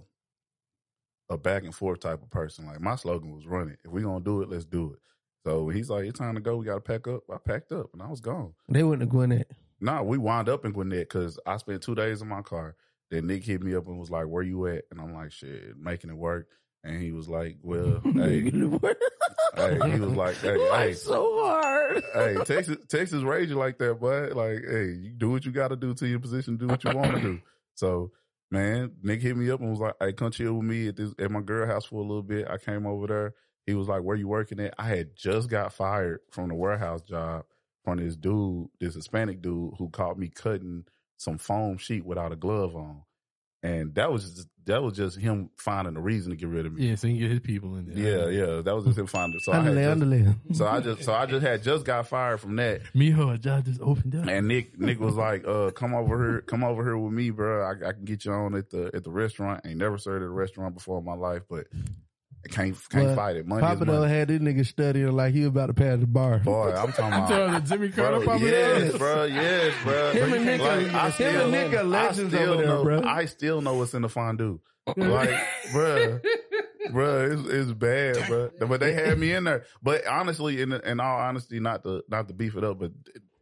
a 1.30 1.38
back 1.38 1.64
and 1.64 1.74
forth 1.74 2.00
type 2.00 2.22
of 2.22 2.30
person. 2.30 2.66
Like 2.66 2.80
my 2.80 2.96
slogan 2.96 3.34
was 3.34 3.46
"Run 3.46 3.68
it." 3.68 3.78
If 3.84 3.90
we 3.90 4.02
gonna 4.02 4.24
do 4.24 4.42
it, 4.42 4.48
let's 4.48 4.64
do 4.64 4.94
it. 4.94 4.98
So 5.46 5.68
he's 5.68 5.90
like, 5.90 6.06
"It's 6.06 6.18
time 6.18 6.34
to 6.36 6.40
go. 6.40 6.56
We 6.56 6.64
got 6.64 6.74
to 6.76 6.80
pack 6.80 7.06
up." 7.06 7.22
I 7.30 7.36
packed 7.36 7.72
up 7.72 7.90
and 7.92 8.02
I 8.02 8.08
was 8.08 8.20
gone. 8.20 8.54
They 8.68 8.80
have 8.80 9.08
gone 9.10 9.32
in. 9.32 9.44
No, 9.80 10.02
we 10.02 10.16
wound 10.16 10.48
up 10.48 10.64
in 10.64 10.72
Gwinnett 10.72 11.10
because 11.10 11.38
I 11.46 11.58
spent 11.58 11.82
two 11.82 11.94
days 11.94 12.22
in 12.22 12.28
my 12.28 12.40
car. 12.40 12.76
Then 13.10 13.26
Nick 13.26 13.44
hit 13.44 13.62
me 13.62 13.74
up 13.74 13.86
and 13.86 13.98
was 13.98 14.10
like, 14.10 14.26
"Where 14.26 14.42
you 14.42 14.66
at?" 14.68 14.84
And 14.90 15.00
I'm 15.00 15.12
like, 15.12 15.32
"Shit, 15.32 15.76
making 15.76 16.10
it 16.10 16.16
work." 16.16 16.48
And 16.82 17.00
he 17.02 17.12
was 17.12 17.28
like, 17.28 17.58
"Well, 17.62 18.00
hey, 18.14 18.50
hey." 19.56 19.90
He 19.92 20.00
was 20.00 20.16
like, 20.16 20.36
"Hey, 20.36 20.68
hey, 20.72 20.92
so 20.94 21.44
hard. 21.44 22.02
hey, 22.14 22.36
Texas, 22.44 22.78
Texas 22.88 23.22
you 23.22 23.54
like 23.56 23.78
that, 23.78 24.00
boy. 24.00 24.28
Like, 24.34 24.64
hey, 24.68 24.92
you 24.92 25.12
do 25.16 25.30
what 25.30 25.44
you 25.44 25.52
got 25.52 25.68
to 25.68 25.76
do 25.76 25.94
to 25.94 26.06
your 26.06 26.20
position, 26.20 26.56
do 26.56 26.66
what 26.66 26.84
you 26.84 26.96
want 26.96 27.14
to 27.14 27.20
do. 27.20 27.40
So, 27.76 28.12
man, 28.52 28.92
Nick 29.02 29.20
hit 29.20 29.36
me 29.36 29.50
up 29.50 29.60
and 29.60 29.70
was 29.70 29.80
like, 29.80 29.94
"Hey, 30.00 30.12
come 30.12 30.30
chill 30.30 30.54
with 30.54 30.64
me 30.64 30.88
at 30.88 30.96
this 30.96 31.12
at 31.18 31.30
my 31.30 31.40
girl 31.40 31.66
house 31.66 31.86
for 31.86 31.96
a 31.96 32.06
little 32.06 32.22
bit." 32.22 32.48
I 32.48 32.56
came 32.58 32.86
over 32.86 33.06
there. 33.06 33.34
He 33.66 33.74
was 33.74 33.88
like, 33.88 34.02
"Where 34.02 34.16
you 34.16 34.28
working 34.28 34.60
at?" 34.60 34.74
I 34.78 34.88
had 34.88 35.16
just 35.16 35.48
got 35.50 35.72
fired 35.72 36.20
from 36.30 36.50
the 36.50 36.54
warehouse 36.54 37.02
job 37.02 37.44
from 37.84 37.98
this 37.98 38.16
dude, 38.16 38.68
this 38.80 38.94
Hispanic 38.94 39.42
dude 39.42 39.74
who 39.78 39.90
caught 39.90 40.18
me 40.18 40.28
cutting 40.28 40.84
some 41.16 41.38
foam 41.38 41.76
sheet 41.78 42.04
without 42.04 42.32
a 42.32 42.36
glove 42.36 42.74
on, 42.74 43.02
and 43.64 43.94
that 43.94 44.12
was 44.12 44.24
just, 44.30 44.48
that 44.66 44.82
was 44.82 44.94
just 44.94 45.18
him 45.18 45.50
finding 45.56 45.96
a 45.96 46.00
reason 46.00 46.30
to 46.30 46.36
get 46.36 46.48
rid 46.48 46.66
of 46.66 46.74
me. 46.74 46.88
Yeah, 46.88 46.94
so 46.96 47.06
he 47.08 47.14
can 47.14 47.22
get 47.22 47.30
his 47.30 47.40
people 47.40 47.76
in 47.76 47.86
there. 47.86 48.30
Yeah, 48.30 48.46
yeah, 48.56 48.62
that 48.62 48.74
was 48.74 48.84
just 48.84 48.98
him 48.98 49.06
finding. 49.06 49.40
So 49.40 49.52
I 49.52 49.60
had 49.60 49.76
Underlay, 49.76 50.22
just, 50.48 50.58
so 50.58 50.66
I 50.66 50.80
just 50.80 51.02
so 51.02 51.14
I 51.14 51.26
just 51.26 51.44
had 51.44 51.62
just 51.62 51.84
got 51.84 52.06
fired 52.06 52.40
from 52.40 52.56
that. 52.56 52.82
Mijo, 52.94 53.34
a 53.34 53.38
job 53.38 53.64
just 53.64 53.80
opened 53.80 54.14
up. 54.14 54.28
And 54.28 54.48
Nick, 54.48 54.78
Nick 54.78 55.00
was 55.00 55.14
like, 55.14 55.46
"Uh, 55.46 55.70
come 55.70 55.94
over 55.94 56.18
here, 56.18 56.40
come 56.42 56.62
over 56.62 56.84
here 56.84 56.96
with 56.98 57.12
me, 57.12 57.30
bro. 57.30 57.62
I, 57.64 57.88
I 57.88 57.92
can 57.92 58.04
get 58.04 58.24
you 58.26 58.32
on 58.32 58.54
at 58.54 58.70
the 58.70 58.90
at 58.94 59.04
the 59.04 59.10
restaurant. 59.10 59.62
I 59.64 59.70
Ain't 59.70 59.78
never 59.78 59.96
served 59.98 60.22
at 60.22 60.26
a 60.26 60.30
restaurant 60.30 60.74
before 60.74 60.98
in 60.98 61.04
my 61.04 61.14
life, 61.14 61.42
but 61.48 61.66
I 62.44 62.48
can't 62.48 62.76
can't 62.90 63.06
Well, 63.06 63.16
fight 63.16 63.36
it. 63.36 63.46
Money 63.46 63.60
Papa 63.62 63.84
Dog 63.86 64.00
money. 64.00 64.12
had 64.12 64.28
this 64.28 64.38
nigga 64.40 64.66
studying 64.66 65.12
like 65.12 65.32
he 65.32 65.40
was 65.40 65.48
about 65.48 65.66
to 65.66 65.74
pass 65.74 65.98
the 65.98 66.06
bar. 66.06 66.40
Boy, 66.40 66.72
I'm 66.72 66.92
talking 66.92 67.04
You 67.04 67.24
about. 67.24 67.28
told 67.28 67.52
the 67.52 67.60
Jimmy 67.68 67.88
Carter 67.90 68.16
Bro, 68.18 68.26
Papa 68.26 68.44
yes, 68.44 68.90
Dog? 68.90 68.98
bro, 68.98 69.24
yes, 69.24 69.74
bro. 69.82 70.12
Him 70.12 70.32
and 70.34 70.44
Nick 70.44 70.60
Like, 70.60 70.70
are- 70.70 70.96
I 70.96 71.06
him 71.06 71.12
still, 71.12 71.42
and 71.42 71.52
Nick 71.52 71.72
are 71.74 71.78
I 71.78 71.82
legends 71.82 72.34
still 72.34 72.50
over 72.52 72.56
there, 72.62 72.66
know, 72.66 72.82
bro. 72.84 73.02
I 73.02 73.24
still 73.24 73.60
know 73.62 73.74
what's 73.74 73.94
in 73.94 74.02
the 74.02 74.08
fondue. 74.08 74.60
Like, 74.96 75.30
bro, 75.72 76.20
bro, 76.92 77.30
it's, 77.32 77.48
it's 77.48 77.72
bad, 77.72 78.18
bro. 78.28 78.50
But 78.68 78.80
they 78.80 78.92
had 78.92 79.18
me 79.18 79.32
in 79.32 79.44
there. 79.44 79.64
But 79.82 80.06
honestly, 80.06 80.60
in 80.60 80.72
in 80.72 81.00
all 81.00 81.16
honesty, 81.18 81.58
not 81.60 81.82
to 81.84 82.02
not 82.08 82.28
to 82.28 82.34
beef 82.34 82.54
it 82.56 82.64
up, 82.64 82.78
but 82.78 82.92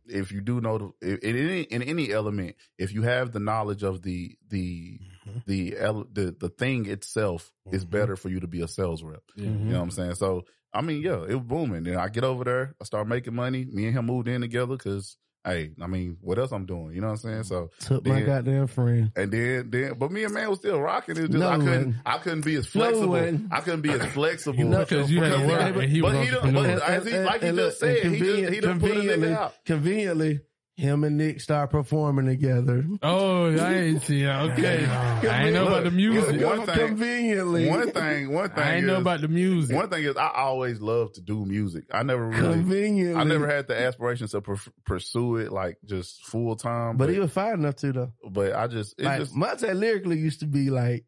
if 0.06 0.32
you 0.32 0.40
do 0.40 0.60
know 0.60 0.94
the, 1.00 1.26
in 1.26 1.36
any 1.36 1.62
in 1.62 1.82
any 1.82 2.12
element, 2.12 2.56
if 2.78 2.92
you 2.92 3.02
have 3.02 3.32
the 3.32 3.40
knowledge 3.40 3.82
of 3.82 4.02
the 4.02 4.36
the 4.48 5.00
mm-hmm. 5.28 5.38
the 5.46 5.76
el- 5.78 6.06
the 6.12 6.34
the 6.38 6.48
thing 6.48 6.86
itself, 6.86 7.52
it's 7.70 7.84
mm-hmm. 7.84 7.92
better 7.92 8.16
for 8.16 8.28
you 8.28 8.40
to 8.40 8.48
be 8.48 8.62
a 8.62 8.68
sales 8.68 9.02
rep. 9.02 9.22
Yeah. 9.36 9.46
Mm-hmm. 9.46 9.66
You 9.66 9.72
know 9.72 9.78
what 9.78 9.84
I'm 9.84 9.90
saying? 9.90 10.14
So 10.14 10.44
I 10.74 10.80
mean, 10.80 11.02
yeah, 11.02 11.22
it 11.28 11.34
was 11.34 11.44
booming. 11.44 11.82
Then 11.82 11.96
I 11.96 12.08
get 12.08 12.24
over 12.24 12.44
there, 12.44 12.74
I 12.80 12.84
start 12.84 13.06
making 13.06 13.34
money. 13.34 13.66
Me 13.70 13.86
and 13.86 13.96
him 13.96 14.06
moved 14.06 14.28
in 14.28 14.40
together 14.40 14.74
because, 14.76 15.16
hey, 15.44 15.72
I 15.80 15.86
mean, 15.86 16.16
what 16.20 16.38
else 16.38 16.52
I'm 16.52 16.66
doing? 16.66 16.94
You 16.94 17.00
know 17.00 17.08
what 17.08 17.24
I'm 17.24 17.42
saying? 17.42 17.42
So 17.44 17.70
Took 17.80 18.06
my 18.06 18.20
goddamn 18.22 18.66
friend. 18.68 19.10
and 19.16 19.32
then, 19.32 19.70
then, 19.70 19.94
but 19.98 20.10
me 20.12 20.24
and 20.24 20.32
man 20.34 20.48
was 20.50 20.58
still 20.60 20.80
rocking. 20.80 21.16
It's 21.16 21.28
just 21.28 21.32
No, 21.32 21.48
I 21.48 21.56
couldn't, 21.58 21.70
man. 21.90 22.02
I 22.06 22.18
couldn't 22.18 22.44
be 22.44 22.54
as 22.56 22.66
flexible. 22.66 23.12
man. 23.14 23.48
I 23.50 23.60
couldn't 23.60 23.80
be 23.82 23.90
as 23.90 24.04
flexible 24.12 24.64
No, 24.64 24.78
Because 24.80 25.10
you 25.10 25.22
had 25.22 25.32
to 25.40 25.46
work 25.46 25.74
he- 25.74 25.80
and 25.82 25.92
he 25.92 26.02
was 26.02 26.12
but 26.12 26.24
he 26.46 26.52
but 26.52 26.66
as 26.82 27.06
he, 27.06 27.18
like 27.18 27.40
he 27.42 27.48
And 27.48 27.58
just 27.58 27.82
look, 27.82 27.90
and 27.90 28.02
said, 28.02 28.12
he 28.12 28.18
just, 28.18 28.52
he 28.54 28.60
done 28.60 28.80
put 28.80 28.90
conveniently, 28.92 29.32
out. 29.32 29.54
conveniently, 29.64 30.40
him 30.74 31.04
and 31.04 31.18
Nick 31.18 31.40
start 31.40 31.70
performing 31.70 32.24
together. 32.26 32.84
Oh, 33.02 33.54
I 33.56 33.74
ain't 33.74 34.02
see. 34.02 34.22
that. 34.24 34.50
Okay, 34.52 34.86
I 35.28 35.44
ain't 35.44 35.52
know 35.54 35.66
about 35.66 35.84
the 35.84 35.90
music. 35.90 36.40
One 36.44 36.64
thing- 36.66 36.88
conveniently. 36.88 37.68
One 37.68 37.90
thing, 37.90 38.32
one 38.32 38.48
thing 38.50 38.58
I 38.58 38.74
ain't 38.76 38.84
is, 38.84 38.86
know 38.88 38.96
about 38.96 39.20
the 39.20 39.28
music. 39.28 39.76
one 39.76 39.90
thing 39.90 40.02
is, 40.04 40.16
I 40.16 40.30
always 40.34 40.80
loved 40.80 41.16
to 41.16 41.20
do 41.20 41.44
music. 41.44 41.84
I 41.92 42.02
never 42.02 42.26
really, 42.26 42.54
conveniently. 42.54 43.14
I 43.20 43.24
never 43.24 43.46
had 43.46 43.68
the 43.68 43.78
aspirations 43.78 44.30
to 44.32 44.40
pr- 44.40 44.54
pursue 44.86 45.36
it 45.36 45.52
like 45.52 45.76
just 45.84 46.24
full 46.24 46.56
time. 46.56 46.96
but 46.96 47.06
But, 47.06 47.12
he 47.14 47.20
was 47.20 47.32
fine 47.32 47.54
enough 47.54 47.76
to 47.76 47.92
though. 47.92 48.12
but 48.30 48.54
I 48.54 48.66
just, 48.66 48.94
it 48.98 49.04
Like 49.04 49.18
just, 49.20 49.34
Montay 49.34 49.74
lyrically 49.74 50.18
used 50.18 50.40
to 50.40 50.46
be 50.46 50.70
like, 50.70 51.04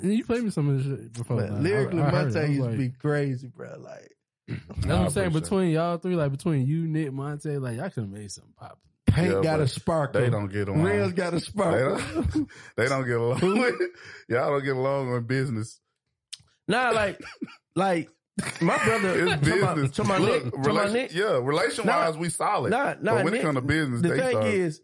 You 0.00 0.24
played 0.24 0.44
me 0.44 0.50
some 0.50 0.68
of 0.68 0.76
this 0.78 0.86
shit 0.86 1.12
before. 1.12 1.38
but 1.38 1.50
man. 1.50 1.62
lyrically 1.64 2.02
I- 2.02 2.08
I. 2.08 2.12
Montay 2.12 2.48
used 2.50 2.60
like- 2.60 2.70
to 2.70 2.76
be 2.78 2.90
crazy, 2.90 3.48
bro. 3.48 3.78
Like 3.80 4.12
That's 4.46 4.86
what 4.86 4.90
I 4.94 5.04
I'm 5.04 5.10
saying. 5.10 5.32
Between 5.32 5.70
y'all 5.70 5.98
three, 5.98 6.14
like 6.14 6.30
between 6.30 6.66
you, 6.68 6.86
Nick, 6.86 7.10
Montay, 7.10 7.60
like 7.60 7.80
I 7.80 7.88
could 7.88 8.04
have 8.04 8.12
made 8.12 8.30
something 8.30 8.54
pop. 8.56 8.78
Paint 9.08 9.34
Yeah, 9.34 9.40
got 9.42 9.56
a 9.60 9.62
but 9.64 9.70
sparkle. 9.70 10.20
they 10.22 10.30
don't 10.30 10.50
get 10.52 10.68
along. 10.68 10.82
Rails 10.82 11.12
got 11.12 11.34
a 11.34 11.40
They 11.40 11.78
don't, 11.78 12.48
they 12.76 12.88
don't 12.88 13.06
get 13.06 13.16
along. 13.16 13.40
Y'all 14.28 14.50
don't 14.52 14.64
get 14.64 14.76
along 14.76 15.14
in 15.14 15.24
business. 15.24 15.80
nah, 16.66 16.90
like, 16.90 17.20
like 17.76 18.08
my 18.60 18.76
brother. 18.84 19.26
It's 19.26 19.42
to 19.48 19.56
my- 19.56 19.74
business. 19.74 19.90
To 19.96 20.04
my 20.04 20.18
Look, 20.18 20.44
Nick, 20.44 20.62
to 20.62 20.72
my 20.72 20.92
Nick. 20.92 21.12
yeah, 21.14 21.38
relation 21.42 21.86
wise, 21.86 22.14
Nah, 22.14 22.20
we 22.20 22.28
solid. 22.28 22.70
Nah, 22.70 22.94
nah, 23.00 23.14
but 23.16 23.24
when 23.24 23.32
Nick, 23.32 23.40
it 23.40 23.44
comes 23.44 23.56
to 23.56 23.62
business, 23.62 24.02
the 24.02 24.08
they 24.08 24.18
thing 24.18 24.30
start. 24.30 24.46
is, 24.46 24.80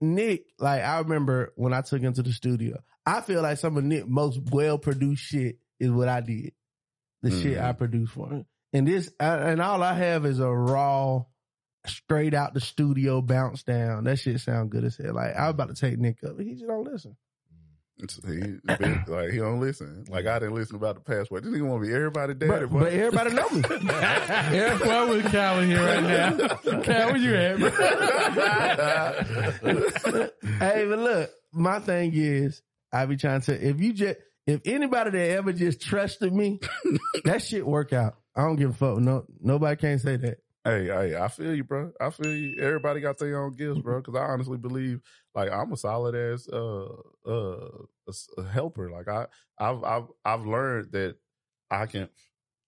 Nick, 0.00 0.44
like 0.58 0.82
I 0.82 0.98
remember 1.00 1.52
when 1.56 1.72
I 1.72 1.80
took 1.80 2.00
him 2.00 2.12
to 2.12 2.22
the 2.22 2.32
studio, 2.32 2.78
I 3.04 3.20
feel 3.22 3.42
like 3.42 3.58
some 3.58 3.76
of 3.76 3.84
Nick's 3.84 4.06
most 4.08 4.38
well 4.52 4.78
produced 4.78 5.22
shit 5.24 5.58
is 5.80 5.90
what 5.90 6.08
I 6.08 6.20
did. 6.20 6.52
The 7.22 7.30
shit 7.30 7.56
Mhm. 7.58 7.64
I 7.64 7.72
produced 7.72 8.12
for 8.12 8.28
him. 8.28 8.46
And 8.72 8.86
this, 8.86 9.10
I, 9.18 9.36
and 9.50 9.60
all 9.62 9.82
I 9.82 9.94
have 9.94 10.26
is 10.26 10.38
a 10.38 10.48
raw, 10.50 11.24
straight 11.88 12.34
out 12.34 12.52
the 12.54 12.60
studio 12.60 13.22
bounce 13.22 13.62
down. 13.62 14.04
That 14.04 14.18
shit 14.18 14.40
sound 14.40 14.70
good 14.70 14.84
as 14.84 14.96
hell. 14.96 15.14
Like 15.14 15.34
I 15.36 15.46
was 15.46 15.54
about 15.54 15.74
to 15.74 15.74
take 15.74 15.98
Nick 15.98 16.22
up, 16.24 16.38
he 16.38 16.52
just 16.54 16.66
don't 16.66 16.84
listen. 16.84 17.16
He, 17.98 18.04
like 19.06 19.30
he 19.30 19.38
don't 19.38 19.58
listen. 19.58 20.04
Like 20.10 20.26
I 20.26 20.38
didn't 20.38 20.54
listen 20.54 20.76
about 20.76 20.96
the 20.96 21.00
passport. 21.00 21.44
This 21.44 21.50
nigga 21.52 21.66
want 21.66 21.82
to 21.82 21.88
be 21.88 21.94
everybody 21.94 22.34
daddy, 22.34 22.66
But, 22.66 22.78
but 22.78 22.92
everybody 22.92 23.32
know 23.32 23.48
me. 23.48 23.62
Yeah, 23.88 24.78
well, 24.80 25.08
with 25.08 25.30
Cal 25.30 25.60
in 25.60 25.70
here 25.70 25.82
right 25.82 26.02
now. 26.02 26.36
Cal, 26.82 27.12
where 27.12 27.16
you 27.16 27.34
at, 27.34 27.58
hey, 30.60 30.84
but 30.86 30.98
look, 30.98 31.30
my 31.52 31.78
thing 31.80 32.12
is, 32.14 32.60
I 32.92 33.06
be 33.06 33.16
trying 33.16 33.40
to. 33.42 33.66
If 33.66 33.80
you 33.80 33.94
just, 33.94 34.18
if 34.46 34.60
anybody 34.66 35.12
that 35.12 35.30
ever 35.30 35.54
just 35.54 35.80
trusted 35.80 36.34
me, 36.34 36.60
that 37.24 37.40
shit 37.42 37.66
work 37.66 37.94
out. 37.94 38.16
I 38.34 38.42
don't 38.42 38.56
give 38.56 38.70
a 38.70 38.74
fuck. 38.74 38.98
No, 38.98 39.24
nobody 39.40 39.76
can't 39.76 40.00
say 40.02 40.16
that. 40.16 40.38
Hey, 40.66 40.86
hey, 40.86 41.16
I 41.16 41.28
feel 41.28 41.54
you, 41.54 41.62
bro. 41.62 41.92
I 42.00 42.10
feel 42.10 42.34
you. 42.34 42.56
Everybody 42.60 43.00
got 43.00 43.18
their 43.18 43.40
own 43.40 43.54
gifts, 43.54 43.78
bro. 43.80 44.00
Because 44.00 44.16
I 44.16 44.24
honestly 44.24 44.58
believe, 44.58 45.00
like, 45.34 45.52
I'm 45.52 45.72
a 45.72 45.76
solid 45.76 46.16
ass 46.16 46.48
uh 46.48 46.86
uh 47.26 47.68
a 48.38 48.42
helper. 48.44 48.90
Like, 48.90 49.06
I 49.08 49.26
I've 49.58 49.84
I've 49.84 50.06
I've 50.24 50.46
learned 50.46 50.92
that 50.92 51.16
I 51.70 51.86
can. 51.86 52.08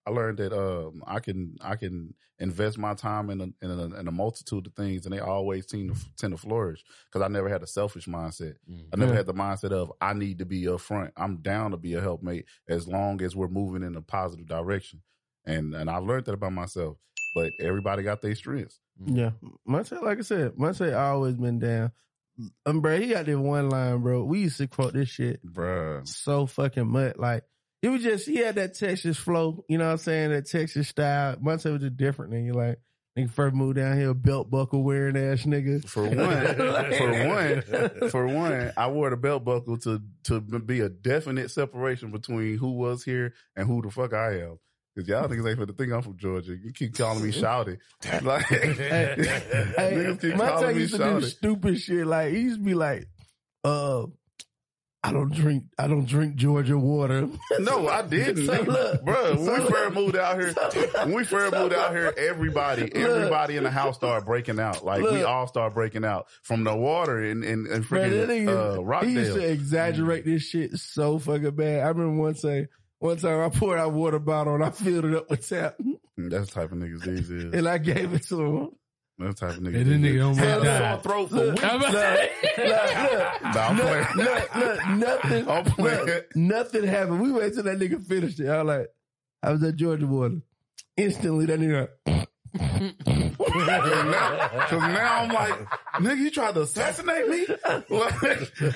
I 0.06 0.10
learned 0.10 0.38
that 0.38 0.52
um 0.52 1.02
I 1.06 1.20
can 1.20 1.56
I 1.60 1.76
can 1.76 2.14
invest 2.38 2.78
my 2.78 2.94
time 2.94 3.30
in 3.30 3.40
a, 3.40 3.44
in 3.64 3.70
a, 3.70 4.00
in 4.00 4.08
a 4.08 4.12
multitude 4.12 4.66
of 4.68 4.74
things, 4.74 5.06
and 5.06 5.14
they 5.14 5.20
always 5.20 5.68
seem 5.70 5.94
to 5.94 6.00
tend 6.16 6.32
to 6.32 6.38
flourish. 6.38 6.84
Because 7.10 7.24
I 7.24 7.28
never 7.28 7.48
had 7.48 7.62
a 7.62 7.66
selfish 7.68 8.06
mindset. 8.06 8.54
I 8.92 8.96
never 8.96 9.14
had 9.14 9.26
the 9.26 9.34
mindset 9.34 9.72
of 9.72 9.92
I 10.00 10.14
need 10.14 10.38
to 10.40 10.46
be 10.46 10.68
up 10.68 10.80
front. 10.80 11.12
I'm 11.16 11.38
down 11.38 11.72
to 11.72 11.76
be 11.78 11.94
a 11.94 12.00
helpmate 12.00 12.46
as 12.68 12.88
long 12.88 13.22
as 13.22 13.36
we're 13.36 13.48
moving 13.48 13.82
in 13.82 13.96
a 13.96 14.02
positive 14.02 14.46
direction. 14.46 15.02
And 15.44 15.74
and 15.74 15.90
I've 15.90 16.04
learned 16.04 16.26
that 16.26 16.34
about 16.34 16.52
myself. 16.52 16.98
But 17.34 17.52
everybody 17.60 18.02
got 18.02 18.22
their 18.22 18.34
strengths. 18.34 18.78
Yeah, 19.04 19.30
Montay, 19.68 20.02
like 20.02 20.18
I 20.18 20.22
said, 20.22 20.52
Montay 20.52 20.98
always 20.98 21.34
been 21.34 21.58
down. 21.58 21.92
Um, 22.66 22.80
bro, 22.80 22.98
he 22.98 23.08
got 23.08 23.26
this 23.26 23.36
one 23.36 23.68
line, 23.68 24.00
bro. 24.00 24.22
We 24.24 24.40
used 24.40 24.58
to 24.58 24.66
quote 24.68 24.92
this 24.92 25.08
shit 25.08 25.44
Bruh. 25.44 26.06
so 26.06 26.46
fucking 26.46 26.88
much. 26.88 27.16
Like 27.16 27.44
it 27.82 27.88
was 27.88 28.02
just 28.02 28.26
he 28.26 28.36
had 28.36 28.56
that 28.56 28.74
Texas 28.74 29.16
flow, 29.16 29.64
you 29.68 29.78
know 29.78 29.86
what 29.86 29.92
I'm 29.92 29.98
saying? 29.98 30.30
That 30.30 30.46
Texas 30.48 30.88
style. 30.88 31.36
Montay 31.36 31.72
was 31.72 31.82
just 31.82 31.96
different 31.96 32.32
than 32.32 32.44
you 32.44 32.52
like. 32.54 32.78
Nigga 33.16 33.30
first 33.30 33.54
moved 33.54 33.76
down 33.76 33.96
here, 33.98 34.14
belt 34.14 34.48
buckle 34.50 34.84
wearing 34.84 35.16
ass 35.16 35.42
nigga. 35.42 35.84
For 35.88 36.04
one, 36.04 36.12
for 36.94 37.26
one, 37.26 38.10
for 38.10 38.26
one, 38.28 38.72
I 38.76 38.88
wore 38.88 39.10
the 39.10 39.16
belt 39.16 39.44
buckle 39.44 39.76
to 39.78 40.00
to 40.24 40.40
be 40.40 40.80
a 40.80 40.88
definite 40.88 41.50
separation 41.50 42.12
between 42.12 42.58
who 42.58 42.72
was 42.72 43.02
here 43.02 43.34
and 43.56 43.66
who 43.66 43.82
the 43.82 43.90
fuck 43.90 44.12
I 44.14 44.40
am. 44.42 44.58
Cause 44.98 45.06
y'all 45.06 45.28
niggas 45.28 45.48
ain't 45.48 45.60
finna 45.60 45.78
think 45.78 45.92
I'm 45.92 46.02
from 46.02 46.16
Georgia. 46.16 46.56
You 46.56 46.72
keep 46.72 46.96
calling 46.98 47.22
me 47.22 47.30
shouty. 47.32 47.78
Like, 48.22 48.44
Hey, 48.46 49.14
niggas 49.16 50.20
keep 50.20 50.34
Montay 50.34 50.48
calling 50.48 50.74
me 50.74 50.80
used 50.82 50.92
to 50.94 50.98
do 50.98 51.04
shouty. 51.04 51.24
stupid 51.24 51.80
shit. 51.80 52.04
Like 52.04 52.32
he 52.32 52.40
used 52.40 52.58
to 52.58 52.64
be 52.64 52.74
like, 52.74 53.06
uh, 53.62 54.06
I 55.04 55.12
don't 55.12 55.32
drink, 55.32 55.66
I 55.78 55.86
don't 55.86 56.04
drink 56.06 56.34
Georgia 56.34 56.76
water. 56.76 57.28
No, 57.60 57.86
I 57.86 58.02
didn't, 58.02 58.44
So 58.44 58.60
look, 58.62 59.04
bro. 59.04 59.36
When 59.36 59.44
so 59.44 59.52
we 59.52 59.58
look. 59.60 59.70
first 59.70 59.94
moved 59.94 60.16
out 60.16 60.40
here, 60.40 60.52
when 61.04 61.12
we 61.14 61.22
first 61.24 61.54
moved 61.54 61.72
out 61.72 61.92
here, 61.92 62.12
everybody, 62.18 62.92
everybody 62.92 63.56
in 63.56 63.62
the 63.62 63.70
house 63.70 63.94
started 63.94 64.26
breaking 64.26 64.58
out. 64.58 64.84
Like 64.84 65.02
we 65.04 65.22
all 65.22 65.46
started 65.46 65.74
breaking 65.74 66.04
out 66.04 66.26
from 66.42 66.64
the 66.64 66.74
water 66.74 67.22
and 67.22 67.44
and, 67.44 67.68
and 67.68 67.84
freaking 67.84 68.26
nigga, 68.26 68.92
uh, 69.00 69.04
he 69.06 69.12
used 69.12 69.34
to 69.34 69.48
exaggerate 69.48 70.24
this 70.24 70.42
shit 70.42 70.72
so 70.76 71.20
fucking 71.20 71.52
bad. 71.52 71.84
I 71.84 71.88
remember 71.88 72.20
one 72.20 72.34
time, 72.34 72.68
one 72.98 73.16
time 73.16 73.40
I 73.40 73.48
poured 73.48 73.78
out 73.78 73.92
water 73.92 74.18
bottle 74.18 74.54
and 74.54 74.64
I 74.64 74.70
filled 74.70 75.04
it 75.06 75.14
up 75.14 75.30
with 75.30 75.48
tap 75.48 75.76
That's 76.16 76.46
the 76.48 76.52
type 76.60 76.72
of 76.72 76.78
niggas 76.78 77.02
these 77.02 77.30
is. 77.30 77.54
and 77.54 77.68
I 77.68 77.78
gave 77.78 78.12
it 78.14 78.24
to 78.28 78.40
him. 78.40 78.70
That's 79.18 79.40
the 79.40 79.46
type 79.48 79.56
of 79.56 79.62
niggas. 79.62 79.72
Hey, 79.72 79.82
this 79.84 80.00
these 80.00 80.12
nigga 80.12 80.14
is. 80.16 80.22
almost 80.22 80.40
Had 80.40 80.58
a 80.60 80.64
died. 80.64 81.02
throat 81.02 81.28
for 81.30 81.34
Look, 81.36 81.50
weeks. 81.52 81.64
I'm 81.64 81.80
look, 81.80 81.88
about- 81.90 82.28
look, 82.58 83.42
Nah, 83.42 83.68
I'm 83.68 83.76
look, 83.76 84.14
look, 84.16 84.54
look, 84.56 84.86
nothing, 84.88 85.48
I'm 85.48 85.64
playing. 85.64 86.06
look, 86.06 86.36
nothing 86.36 86.84
happened. 86.84 87.20
We 87.22 87.32
waited 87.32 87.54
till 87.54 87.62
that 87.64 87.78
nigga 87.78 88.02
finished 88.04 88.40
it. 88.40 88.48
I 88.48 88.62
was 88.62 88.76
like, 88.78 88.86
I 89.42 89.52
was 89.52 89.62
at 89.62 89.76
Georgia 89.76 90.06
water. 90.06 90.40
Instantly, 90.96 91.46
that 91.46 91.60
nigga, 91.60 91.88
Cause 92.54 94.04
now, 94.04 94.48
'cause 94.66 94.80
now 94.82 95.18
I'm 95.22 95.28
like, 95.32 95.54
nigga, 95.94 96.16
you 96.18 96.30
tried 96.30 96.54
to 96.54 96.62
assassinate 96.62 97.28
me? 97.28 97.46
Like, 97.90 98.22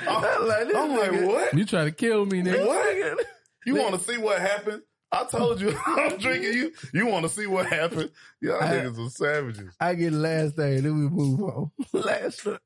I'm, 0.08 0.46
like, 0.48 0.74
I'm 0.74 0.96
like, 0.96 1.26
what? 1.28 1.54
You 1.54 1.64
try 1.64 1.84
to 1.84 1.90
kill 1.92 2.26
me, 2.26 2.42
nigga. 2.42 2.66
What? 2.66 3.26
You 3.66 3.76
want 3.76 3.94
to 3.94 4.00
see 4.00 4.18
what 4.18 4.40
happened? 4.40 4.82
I 5.10 5.24
told 5.24 5.60
you 5.60 5.76
I'm 5.86 6.16
drinking 6.18 6.52
you. 6.54 6.72
You 6.94 7.06
want 7.06 7.24
to 7.24 7.28
see 7.28 7.46
what 7.46 7.66
happened? 7.66 8.10
Y'all 8.40 8.62
I- 8.62 8.68
niggas 8.68 9.06
are 9.06 9.10
savages. 9.10 9.74
I 9.78 9.94
get 9.94 10.12
last 10.12 10.56
thing, 10.56 10.82
then 10.82 10.94
we 10.98 11.08
move 11.08 11.40
on. 11.42 11.70
last 11.92 12.40
story. 12.40 12.58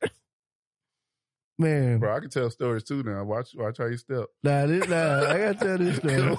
Man, 1.58 2.00
Bro, 2.00 2.14
I 2.14 2.20
can 2.20 2.28
tell 2.28 2.50
stories 2.50 2.84
too 2.84 3.02
now. 3.02 3.24
Watch, 3.24 3.54
watch 3.54 3.78
how 3.78 3.86
you 3.86 3.96
step. 3.96 4.26
nah, 4.44 4.66
this, 4.66 4.86
nah, 4.88 5.22
I 5.26 5.38
gotta 5.38 5.54
tell 5.54 5.78
this 5.78 5.96
story. 5.96 6.36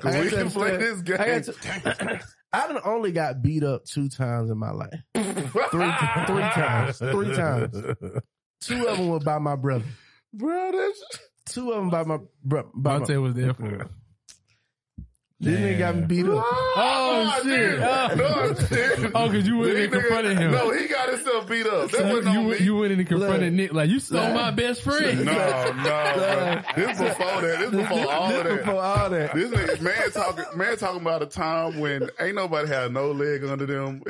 Cause 0.00 0.16
we 0.16 0.30
can 0.30 0.50
play 0.50 0.76
this 0.78 1.02
game. 1.02 1.20
I, 1.20 1.40
to, 1.40 2.20
I 2.54 2.66
done 2.68 2.80
only 2.84 3.12
got 3.12 3.42
beat 3.42 3.62
up 3.62 3.84
two 3.84 4.08
times 4.08 4.50
in 4.50 4.56
my 4.56 4.70
life. 4.70 4.88
Three, 5.14 5.92
three 6.26 6.42
times. 6.42 6.98
Three 6.98 7.34
times. 7.34 7.76
Two 8.62 8.86
of 8.88 8.96
them 8.96 9.08
were 9.08 9.20
by 9.20 9.38
my 9.38 9.54
brother. 9.56 9.84
Bro, 10.32 10.72
that's 10.72 11.04
Two 11.46 11.70
of 11.72 11.76
them 11.80 11.90
by 11.90 12.04
my 12.04 12.18
brother. 12.44 12.68
Montay 12.76 13.20
was 13.20 13.34
there 13.34 13.54
for. 13.54 13.90
This 15.42 15.58
nigga 15.58 15.78
got 15.78 15.96
me 15.96 16.02
beat 16.02 16.24
up. 16.24 16.30
Oh, 16.30 16.74
oh, 16.76 17.40
shit. 17.42 17.78
nigga. 17.80 18.16
No, 18.16 18.54
shit. 18.54 18.98
Oh, 19.00 19.06
oh, 19.06 19.10
oh, 19.26 19.28
cause 19.28 19.44
you 19.46 19.58
went 19.58 19.70
in 19.72 19.76
and 19.76 19.92
Nigga- 19.92 20.00
confronted 20.00 20.38
him. 20.38 20.52
No, 20.52 20.70
he 20.72 20.86
got 20.86 21.08
himself 21.08 21.48
beat 21.48 21.66
up. 21.66 21.90
That 21.90 21.96
So 21.98 22.06
wasn't 22.14 22.32
you, 22.34 22.40
on 22.40 22.46
went- 22.46 22.60
you 22.60 22.76
went 22.76 22.92
in 22.92 22.98
and 23.00 23.08
confronted 23.08 23.52
Nick 23.52 23.72
like 23.72 23.90
you 23.90 23.98
stole 23.98 24.22
Look. 24.22 24.34
my 24.34 24.50
best 24.52 24.82
friend. 24.82 25.24
No, 25.24 25.32
no, 25.32 25.72
bro. 25.82 26.62
This 26.76 26.98
before 26.98 27.40
that. 27.40 27.56
This 27.58 27.70
before 27.72 28.12
all 28.12 28.30
of 28.30 28.44
This 28.44 28.52
that. 28.54 28.64
before 28.64 28.82
all 28.82 29.10
that. 29.10 29.34
This 29.34 29.50
nigga, 29.50 29.80
man 29.80 30.10
talking, 30.12 30.44
man 30.58 30.76
talking 30.76 31.00
about 31.00 31.22
a 31.22 31.26
time 31.26 31.80
when 31.80 32.08
ain't 32.20 32.36
nobody 32.36 32.68
had 32.68 32.92
no 32.92 33.10
leg 33.10 33.42
under 33.44 33.66
them. 33.66 34.00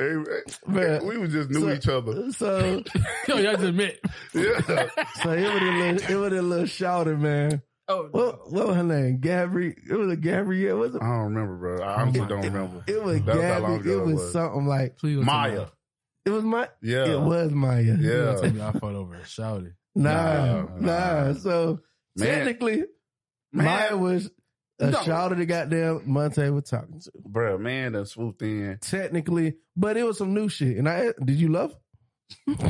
Man. 0.67 1.05
we 1.07 1.17
was 1.17 1.31
just 1.31 1.49
knew 1.49 1.61
So- 1.61 1.73
each 1.73 1.87
other. 1.87 2.31
So, 2.31 2.83
Yo, 3.27 3.37
y'all 3.37 3.57
just 3.57 3.73
met. 3.73 3.99
Yeah. 4.35 4.61
so 5.23 5.31
it 5.31 5.51
was 5.51 5.61
a 5.61 5.65
little, 5.65 6.11
it 6.11 6.15
was 6.15 6.33
a 6.33 6.41
little 6.43 6.65
shouter, 6.67 7.17
man. 7.17 7.63
Oh, 7.89 8.07
What, 8.11 8.51
what 8.51 8.67
was 8.67 8.75
her 8.77 8.83
name? 8.83 9.19
Gabri. 9.19 9.75
It 9.89 9.93
was 9.95 10.11
a 10.11 10.15
Gabrielle. 10.15 10.77
Was 10.77 10.95
it? 10.95 11.01
I 11.01 11.05
don't 11.05 11.33
remember, 11.33 11.55
bro. 11.57 11.81
I 11.83 11.95
oh, 11.95 12.01
honestly 12.01 12.25
don't 12.27 12.41
remember. 12.41 12.83
It 12.87 13.03
was 13.03 13.21
That 13.23 13.35
was 13.35 13.43
how 13.45 13.59
long 13.59 13.77
Gabby. 13.77 13.89
ago 13.89 13.91
It 13.91 14.01
it 14.01 14.05
was 14.05 14.15
was. 14.21 14.31
something 14.31 14.65
like 14.67 14.97
Please 14.97 15.15
don't 15.17 15.25
tell 15.25 15.41
me 15.43 15.55
Maya. 15.57 15.65
it 16.25 16.29
was 16.29 16.43
my. 16.45 16.69
Yeah. 16.81 17.05
It 17.13 17.19
was 17.19 17.51
Maya. 17.51 17.97
Yeah. 17.99 18.35
Tell 18.35 18.51
me 18.51 18.61
I 18.61 18.71
fought 18.79 18.95
over 18.95 19.15
it. 19.15 19.27
Shout. 19.27 19.63
Nah, 19.95 20.13
Nah, 20.13 20.65
nah. 20.79 21.23
nah. 21.25 21.33
So 21.33 21.79
Man. 22.15 22.27
technically, 22.29 22.83
Man. 23.51 23.65
Maya 23.65 23.97
was 23.97 24.31
a 24.79 24.89
No. 24.91 25.01
shouter 25.03 25.35
that 25.35 25.45
goddamn 25.45 25.99
Montay 26.07 26.53
was 26.53 26.63
talking 26.69 26.99
to. 27.01 27.11
Bro, 27.27 27.57
man, 27.59 27.91
that 27.93 28.07
swooped 28.07 28.41
in. 28.41 28.77
Technically, 28.81 29.55
but 29.75 29.97
it 29.97 30.03
was 30.03 30.17
some 30.17 30.33
new 30.33 30.47
shit. 30.49 30.77
And 30.77 30.87
I 30.87 31.11
did 31.23 31.35
you 31.35 31.49
love? 31.49 31.71
her? 31.73 31.77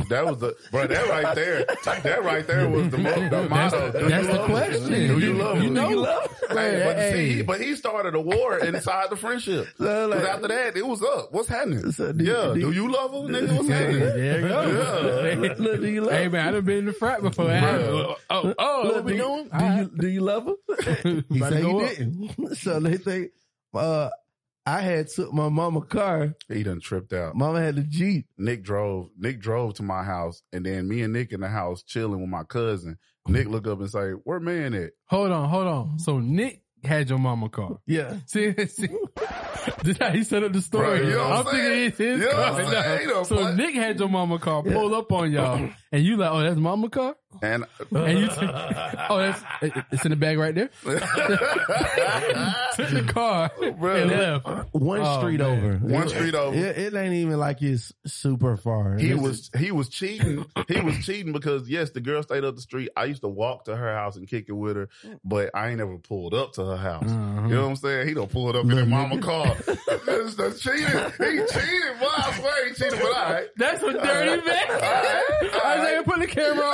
That 0.08 0.24
was 0.26 0.38
the, 0.38 0.54
bro, 0.70 0.86
that 0.86 1.08
right 1.08 1.34
there, 1.34 1.64
that 1.84 2.24
right 2.24 2.46
there 2.46 2.68
was 2.68 2.88
the, 2.90 2.98
mo- 2.98 3.14
the 3.14 3.28
That's, 3.28 3.50
motto. 3.50 3.92
Do 3.92 4.08
that's 4.08 4.26
you 4.26 4.32
the 4.32 4.38
love 4.38 4.48
me? 4.48 4.54
question. 4.54 4.88
Do 4.88 5.18
you 5.18 5.32
love 5.34 5.56
him? 5.56 5.62
You 5.64 5.70
know. 5.70 5.88
You 5.90 5.96
love? 6.00 6.22
her? 6.48 6.48
Hey, 6.58 6.82
but, 6.84 6.96
Hey. 6.96 7.12
see, 7.12 7.34
he, 7.36 7.42
but 7.42 7.60
he 7.60 7.74
started 7.74 8.14
a 8.14 8.20
war 8.20 8.58
inside 8.58 9.10
the 9.10 9.16
friendship. 9.16 9.68
So, 9.78 9.84
'Cause 9.84 10.10
like- 10.10 10.28
after 10.28 10.48
that, 10.48 10.76
it 10.76 10.86
was 10.86 11.02
up. 11.02 11.32
What's 11.32 11.48
happening? 11.48 11.90
So, 11.92 12.12
do- 12.12 12.24
yeah, 12.24 12.52
do- 12.54 12.60
do 12.60 12.72
you 12.72 12.90
love 12.90 13.10
her, 13.12 13.18
nigga? 13.18 13.56
What's 13.56 13.68
happening? 13.68 14.00
There 14.00 14.40
you 14.40 14.48
go. 14.48 15.34
Yeah. 15.34 15.54
Look, 15.58 15.80
do 15.80 15.88
you 15.90 16.00
love? 16.02 16.12
Hey 16.12 16.28
man, 16.28 16.48
I 16.48 16.50
done 16.52 16.64
been 16.64 16.78
in 16.78 16.84
the 16.86 16.92
frat 16.92 17.22
before. 17.22 17.46
Bro. 17.46 18.16
Oh, 18.30 18.54
oh, 18.58 18.82
Look, 18.94 19.06
do, 19.06 19.14
you- 19.14 19.48
do 19.58 19.64
you 19.66 19.90
do 19.98 20.08
you 20.08 20.20
love 20.20 20.46
her? 20.46 20.54
He 21.30 21.38
said 21.40 21.62
he 21.64 21.78
didn't. 21.78 22.56
So 22.56 22.78
they 22.80 22.96
think 22.96 23.30
uh, 23.74 24.10
I 24.66 24.80
had 24.80 25.08
took 25.08 25.32
my 25.32 25.48
mama 25.50 25.82
car. 25.82 26.34
He 26.48 26.62
done 26.62 26.80
tripped 26.80 27.12
out. 27.12 27.34
Mama 27.36 27.60
had 27.60 27.76
the 27.76 27.82
Jeep. 27.82 28.26
Nick 28.38 28.62
drove. 28.62 29.08
Nick 29.18 29.40
drove 29.40 29.74
to 29.74 29.82
my 29.82 30.02
house, 30.02 30.42
and 30.52 30.64
then 30.64 30.88
me 30.88 31.02
and 31.02 31.12
Nick 31.12 31.32
in 31.32 31.40
the 31.40 31.48
house 31.48 31.82
chilling 31.82 32.20
with 32.20 32.30
my 32.30 32.44
cousin. 32.44 32.96
Nick 33.28 33.46
look 33.48 33.66
up 33.66 33.80
and 33.80 33.90
say, 33.90 34.12
"Where 34.24 34.40
man 34.40 34.72
at?" 34.74 34.92
Hold 35.08 35.32
on, 35.32 35.48
hold 35.50 35.66
on. 35.66 35.98
So 35.98 36.18
Nick 36.18 36.62
had 36.82 37.08
your 37.10 37.18
mama 37.18 37.48
car. 37.50 37.78
Yeah. 37.86 38.16
See, 38.26 38.54
see, 38.66 38.88
this 39.82 39.96
how 39.98 40.10
he 40.10 40.22
set 40.24 40.42
up 40.44 40.52
the 40.52 40.60
story. 40.60 40.86
Right, 41.00 41.04
you 41.04 41.10
know 41.12 41.18
what 41.28 41.32
I'm 41.32 41.46
I'm 41.46 41.52
thinking 41.54 41.82
it's 41.84 41.98
his 41.98 42.20
You 42.20 42.26
know 42.26 42.32
car. 42.32 42.44
I'm 42.60 42.66
saying? 42.72 43.00
You 43.02 43.06
know, 43.08 43.22
so 43.22 43.36
but- 43.36 43.54
Nick 43.56 43.74
had 43.74 43.98
your 43.98 44.08
mama 44.10 44.38
car 44.38 44.62
pull 44.62 44.94
up 44.94 45.10
on 45.12 45.32
y'all, 45.32 45.70
and 45.92 46.04
you 46.04 46.16
like, 46.18 46.30
oh, 46.30 46.40
that's 46.42 46.58
mama 46.58 46.88
car, 46.90 47.16
And 47.42 47.64
and 47.92 48.18
you, 48.18 48.26
took, 48.28 48.50
oh, 49.10 49.18
that's 49.18 49.42
it- 49.62 49.84
it's 49.92 50.04
in 50.04 50.10
the 50.10 50.16
bag 50.16 50.38
right 50.38 50.54
there. 50.54 50.70
Took 50.84 51.00
the 52.90 53.04
car 53.12 53.50
Bro. 53.78 53.94
and 53.96 54.10
left. 54.10 54.74
One 54.74 55.00
Oh, 55.00 55.18
street 55.20 55.40
man. 55.40 55.58
over. 55.58 55.76
One 55.78 56.04
It- 56.06 56.10
street 56.10 56.34
over. 56.34 56.56
It, 56.56 56.78
it 56.78 56.94
ain't 56.94 57.14
even 57.14 57.38
like 57.38 57.62
it's 57.62 57.92
super 58.06 58.56
far. 58.56 58.96
he 58.96 59.10
It's 59.10 59.20
was 59.20 59.50
he 59.56 59.70
was 59.72 59.88
cheating. 59.88 60.44
He 60.68 60.80
was 60.80 60.96
cheating 61.04 61.32
because 61.32 61.68
yes, 61.68 61.90
the 61.90 62.00
girl 62.00 62.22
stayed 62.22 62.44
up 62.44 62.54
the 62.56 62.62
street. 62.62 62.90
I 62.96 63.04
used 63.04 63.22
to 63.22 63.28
walk 63.28 63.64
to 63.66 63.76
her 63.76 63.94
house 63.94 64.16
and 64.16 64.26
kick 64.28 64.46
it 64.48 64.52
with 64.52 64.76
her, 64.76 64.88
but 65.24 65.50
I 65.54 65.70
ain't 65.70 65.80
ever 65.80 65.98
pulled 65.98 66.34
up 66.34 66.52
to 66.54 66.64
her 66.64 66.76
house. 66.76 67.10
Uh-huh. 67.10 67.42
You 67.48 67.54
know 67.54 67.62
what 67.62 67.68
I'm 67.70 67.76
saying? 67.76 68.08
He 68.08 68.14
don't 68.14 68.30
pull 68.30 68.48
it 68.50 68.56
up 68.56 68.64
in 68.64 68.70
his 68.70 68.86
mama 68.86 69.18
car. 69.20 69.54
that's, 70.06 70.34
that's 70.34 70.60
cheating. 70.60 70.86
He 70.86 71.38
cheated. 71.46 71.98
Boy, 72.00 72.06
I 72.16 72.36
swear 72.38 72.68
he 72.68 72.74
cheated. 72.74 72.98
But 73.00 73.16
all 73.16 73.32
right. 73.32 73.46
That's 73.56 73.82
a 73.82 73.92
dirty 73.92 74.46
man. 74.46 74.66
I 74.70 75.76
was 75.76 75.96
like, 75.96 76.04
put 76.06 76.18
the 76.20 76.26
camera 76.26 76.72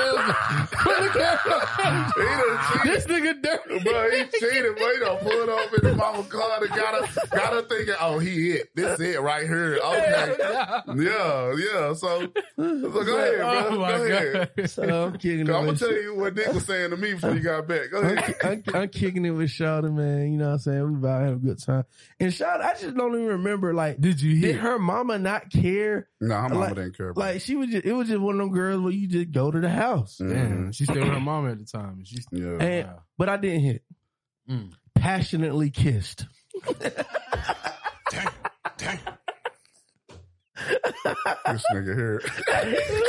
off. 0.00 0.69
And 0.86 0.92
all 0.92 1.12
that. 1.14 2.12
He 2.16 2.22
done 2.22 2.82
cheated. 2.82 2.92
This 2.92 3.06
nigga 3.06 3.42
dirty. 3.42 3.84
Bro, 3.84 4.10
he 4.10 4.24
cheated, 4.38 4.76
bro. 4.76 4.92
He 4.92 4.98
done 5.00 5.16
pulled 5.18 5.48
up 5.48 5.74
in 5.74 5.88
the 5.90 5.94
mama 5.96 6.22
car 6.24 6.58
and 6.60 6.68
got 6.70 7.06
her, 7.08 7.26
got 7.30 7.52
her 7.52 7.62
thinking, 7.62 7.94
oh, 8.00 8.18
he 8.18 8.50
it. 8.52 8.68
This 8.74 9.00
it 9.00 9.20
right 9.20 9.46
here. 9.46 9.78
Okay. 9.82 10.36
Yeah, 10.96 11.54
yeah. 11.56 11.92
So, 11.94 12.28
so 12.56 12.90
go 13.04 13.16
ahead, 13.18 13.36
bro. 13.38 13.66
Oh 13.70 13.78
my 13.78 13.96
go 13.98 14.04
ahead. 14.04 14.50
god. 14.56 14.70
So 14.70 15.04
I'm 15.06 15.12
kicking 15.14 15.40
it 15.40 15.50
I'm 15.50 15.66
gonna 15.66 15.76
tell 15.76 15.92
you 15.92 16.14
what 16.16 16.34
Nick 16.34 16.52
was 16.52 16.64
saying 16.66 16.90
to 16.90 16.96
me 16.96 17.14
before 17.14 17.34
you 17.34 17.40
got 17.40 17.66
back. 17.68 17.90
Go 17.90 18.00
I'm, 18.00 18.18
ahead. 18.18 18.34
I'm, 18.42 18.62
I'm 18.74 18.88
kicking 18.88 19.24
it 19.24 19.30
with 19.30 19.50
Shawty, 19.50 19.92
man. 19.92 20.32
You 20.32 20.38
know 20.38 20.46
what 20.46 20.52
I'm 20.52 20.58
saying? 20.58 20.92
We 20.92 20.98
about 20.98 21.18
to 21.20 21.24
have 21.26 21.34
a 21.34 21.38
good 21.38 21.62
time. 21.62 21.84
And 22.18 22.32
Shawty, 22.32 22.60
I 22.60 22.74
just 22.78 22.96
don't 22.96 23.14
even 23.14 23.26
remember, 23.26 23.72
like, 23.74 24.00
Did 24.00 24.20
you 24.20 24.34
hear? 24.36 24.52
did 24.52 24.60
her 24.60 24.78
mama 24.78 25.18
not 25.18 25.50
care? 25.50 26.08
No, 26.20 26.34
her 26.34 26.42
mama 26.48 26.60
Like- 26.60 26.74
didn't 26.74 26.96
care 26.96 27.08
about 27.10 27.20
Like, 27.20 27.40
she 27.40 27.56
was 27.56 27.68
just, 27.68 27.84
it 27.86 27.92
was 27.92 28.08
just 28.08 28.20
one 28.20 28.34
of 28.34 28.38
them 28.40 28.52
girls 28.52 28.80
where 28.82 28.92
you 28.92 29.06
just 29.08 29.30
go 29.32 29.50
to 29.50 29.60
the 29.60 29.68
house. 29.70 30.20
it. 30.20 30.69
Damn, 30.70 30.72
she 30.72 30.84
stayed 30.84 30.98
with 30.98 31.08
her 31.08 31.20
mom 31.20 31.48
at 31.48 31.58
the 31.58 31.64
time. 31.64 31.98
and 31.98 32.06
She's 32.06 32.26
Yeah. 32.32 32.56
And, 32.60 32.86
Wow. 32.86 33.02
but 33.18 33.28
I 33.28 33.36
didn't 33.36 33.60
hit. 33.60 33.82
Mm. 34.48 34.72
Passionately 34.94 35.70
kissed. 35.70 36.26
This 41.46 41.64
nigga 41.72 41.94
here. 41.96 42.22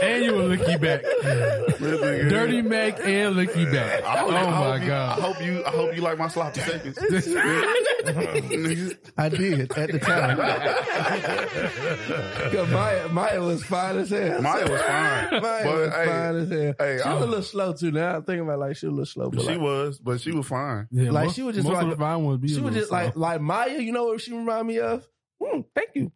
and 0.01 0.25
you 0.25 0.35
a 0.35 0.57
licky 0.57 0.79
back. 0.81 1.01
This 1.03 1.75
nigga 1.79 2.13
here. 2.15 2.29
Dirty 2.29 2.61
Mac 2.61 2.99
and 2.99 3.35
licky 3.35 3.71
back. 3.71 4.03
I 4.03 4.17
hope, 4.17 4.31
Oh 4.31 4.35
I 4.35 4.43
my 4.43 4.51
hope 4.51 4.81
you- 4.83 4.93
I 4.93 5.13
hope 5.13 5.41
you. 5.41 5.65
I 5.65 5.69
hope 5.69 5.95
you 5.95 6.01
like 6.01 6.17
my 6.17 6.27
sloppy 6.27 6.59
seconds. 6.61 6.97
I 9.17 9.29
did 9.29 9.71
at 9.77 9.91
the 9.91 9.99
time. 9.99 10.37
'Cause 12.51 12.69
Maya, 12.69 13.07
Maya 13.09 13.41
was 13.41 13.63
fine 13.63 13.97
as 13.99 14.09
hell. 14.09 14.41
Maya 14.41 14.69
was 14.69 14.81
fine, 14.81 15.29
Maya 15.41 15.63
but 15.63 15.75
was 15.75 15.93
hey, 15.93 16.05
fine 16.05 16.35
as 16.35 16.49
hell. 16.49 16.73
hey, 16.79 16.97
she 16.97 17.03
I- 17.03 17.13
was 17.13 17.23
a 17.23 17.27
little 17.27 17.43
slow 17.43 17.73
too. 17.73 17.91
Now 17.91 18.15
I'm 18.15 18.23
thinking 18.23 18.45
about 18.45 18.59
like 18.59 18.75
she 18.77 18.87
was 18.87 18.93
a 18.93 18.95
little 18.95 19.05
slow, 19.05 19.29
but 19.29 19.41
she 19.41 19.47
like, 19.47 19.59
was, 19.59 19.99
but 19.99 20.21
she 20.21 20.31
was 20.31 20.47
fine. 20.47 20.87
Yeah, 20.91 21.11
like, 21.11 21.25
most- 21.25 21.35
she 21.35 21.43
was 21.43 21.55
just 21.55 21.67
like- 21.67 21.85
of 21.87 21.97
fine 21.97 22.23
ones 22.23 22.39
be 22.41 22.47
she 22.49 22.59
was 22.61 22.73
just 22.73 22.91
like 22.91 23.13
slow. 23.13 23.21
like 23.21 23.41
Maya. 23.41 23.79
You 23.79 23.91
know 23.91 24.05
what 24.05 24.21
she 24.21 24.33
remind 24.33 24.67
me 24.67 24.79
of? 24.79 25.07
Mm, 25.41 25.65
thank 25.75 25.89
you. 25.95 26.11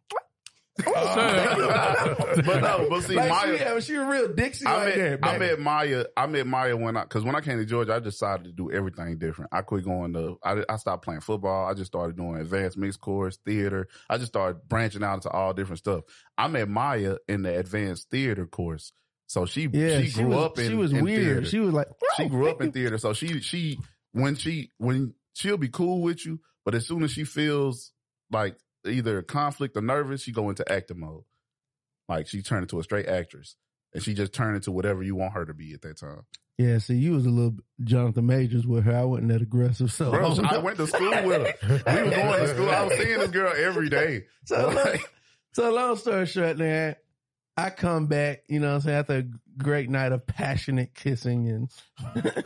Oh. 0.86 2.14
but 2.44 2.60
no, 2.60 2.86
but 2.90 3.02
see, 3.02 3.14
like 3.14 3.28
Maya. 3.30 3.56
she, 3.58 3.64
yeah, 3.64 3.80
she 3.80 3.96
was 3.96 4.06
real 4.06 4.34
Dixie 4.34 4.66
I 4.66 4.76
like 4.76 4.96
met, 4.96 5.20
that. 5.20 5.28
I 5.28 5.38
met 5.38 5.58
Maya. 5.60 6.04
I 6.16 6.26
met 6.26 6.46
Maya 6.46 6.76
when 6.76 6.96
I 6.96 7.02
because 7.04 7.24
when 7.24 7.34
I 7.34 7.40
came 7.40 7.58
to 7.58 7.64
Georgia, 7.64 7.94
I 7.94 7.98
decided 7.98 8.44
to 8.44 8.52
do 8.52 8.70
everything 8.70 9.18
different. 9.18 9.50
I 9.54 9.62
quit 9.62 9.84
going 9.84 10.12
to. 10.12 10.38
I, 10.44 10.62
I 10.68 10.76
stopped 10.76 11.04
playing 11.04 11.20
football. 11.20 11.66
I 11.66 11.74
just 11.74 11.86
started 11.86 12.16
doing 12.16 12.36
advanced 12.36 12.76
mixed 12.76 13.00
course 13.00 13.38
theater. 13.44 13.88
I 14.10 14.18
just 14.18 14.32
started 14.32 14.68
branching 14.68 15.02
out 15.02 15.14
into 15.14 15.30
all 15.30 15.54
different 15.54 15.78
stuff. 15.78 16.04
I 16.36 16.48
met 16.48 16.68
Maya 16.68 17.16
in 17.28 17.42
the 17.42 17.58
advanced 17.58 18.10
theater 18.10 18.46
course, 18.46 18.92
so 19.26 19.46
she 19.46 19.68
yeah, 19.72 20.02
she 20.02 20.12
grew 20.12 20.28
was, 20.28 20.44
up 20.44 20.58
in 20.58 20.68
She 20.68 20.74
was 20.74 20.92
in 20.92 21.04
weird. 21.04 21.22
theater. 21.22 21.44
She 21.46 21.60
was 21.60 21.72
like 21.72 21.88
she 22.16 22.28
grew 22.28 22.50
up 22.50 22.60
in 22.60 22.72
theater, 22.72 22.98
so 22.98 23.12
she 23.12 23.40
she 23.40 23.78
when 24.12 24.36
she 24.36 24.70
when 24.78 25.14
she'll 25.32 25.56
be 25.56 25.68
cool 25.68 26.02
with 26.02 26.24
you, 26.26 26.40
but 26.64 26.74
as 26.74 26.86
soon 26.86 27.02
as 27.02 27.10
she 27.10 27.24
feels 27.24 27.92
like 28.30 28.56
either 28.88 29.22
conflict 29.22 29.76
or 29.76 29.82
nervous, 29.82 30.22
she 30.22 30.32
go 30.32 30.48
into 30.50 30.70
acting 30.70 31.00
mode. 31.00 31.24
Like 32.08 32.28
she 32.28 32.42
turned 32.42 32.62
into 32.62 32.78
a 32.78 32.84
straight 32.84 33.06
actress, 33.06 33.56
and 33.92 34.02
she 34.02 34.14
just 34.14 34.32
turned 34.32 34.56
into 34.56 34.70
whatever 34.72 35.02
you 35.02 35.16
want 35.16 35.34
her 35.34 35.44
to 35.44 35.54
be 35.54 35.72
at 35.74 35.82
that 35.82 35.98
time. 35.98 36.22
Yeah, 36.58 36.78
see, 36.78 36.94
you 36.94 37.12
was 37.12 37.26
a 37.26 37.30
little 37.30 37.56
Jonathan 37.84 38.26
Majors 38.26 38.66
with 38.66 38.84
her. 38.84 38.96
I 38.96 39.04
wasn't 39.04 39.28
that 39.28 39.42
aggressive, 39.42 39.92
so 39.92 40.10
Bro, 40.10 40.36
I 40.48 40.56
went 40.58 40.78
to 40.78 40.86
school 40.86 41.10
with 41.24 41.46
her. 41.60 41.82
We 41.86 42.02
were 42.02 42.10
going 42.10 42.40
to 42.40 42.48
school. 42.48 42.70
I 42.70 42.84
was 42.84 42.96
seeing 42.96 43.18
this 43.18 43.30
girl 43.30 43.52
every 43.54 43.90
day. 43.90 44.24
So, 44.46 44.68
Like, 44.74 45.02
so 45.52 45.70
long 45.70 45.96
story 45.96 46.24
short, 46.24 46.56
man, 46.56 46.96
I 47.58 47.68
come 47.70 48.06
back, 48.06 48.44
you 48.48 48.60
know 48.60 48.68
what 48.68 48.74
I'm 48.74 48.80
saying, 48.82 48.96
after 48.98 49.16
a 49.18 49.24
great 49.62 49.90
night 49.90 50.12
of 50.12 50.26
passionate 50.26 50.94
kissing 50.94 51.48
and 51.48 52.44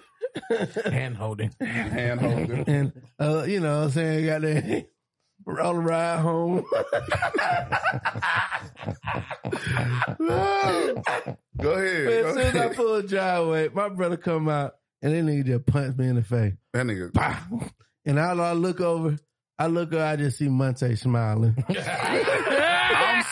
hand 0.86 1.16
holding. 1.16 1.52
hand 1.60 2.20
holding. 2.20 2.64
and 2.68 2.92
uh, 3.20 3.44
you 3.46 3.60
know 3.60 3.78
what 3.78 3.84
I'm 3.84 3.90
saying, 3.90 4.26
got 4.26 4.40
that 4.42 4.88
roll 5.44 5.76
a 5.76 5.80
ride 5.80 6.20
home. 6.20 6.64
Go 11.60 11.72
ahead. 11.72 12.06
Man, 12.06 12.24
as 12.24 12.34
soon 12.34 12.38
as 12.38 12.56
I 12.56 12.74
pull 12.74 12.94
a 12.96 13.02
driveway, 13.02 13.68
my 13.68 13.88
brother 13.88 14.16
come 14.16 14.48
out 14.48 14.76
and 15.02 15.14
then 15.14 15.28
he 15.28 15.42
just 15.42 15.66
punch 15.66 15.96
me 15.96 16.08
in 16.08 16.16
the 16.16 16.22
face. 16.22 16.54
That 16.72 16.86
nigga. 16.86 17.12
Pow. 17.12 17.70
And 18.06 18.18
I, 18.18 18.32
I 18.32 18.52
look 18.52 18.80
over, 18.80 19.16
I 19.58 19.66
look 19.66 19.92
over, 19.92 20.02
I 20.02 20.16
just 20.16 20.38
see 20.38 20.48
Montay 20.48 20.98
smiling. 20.98 21.54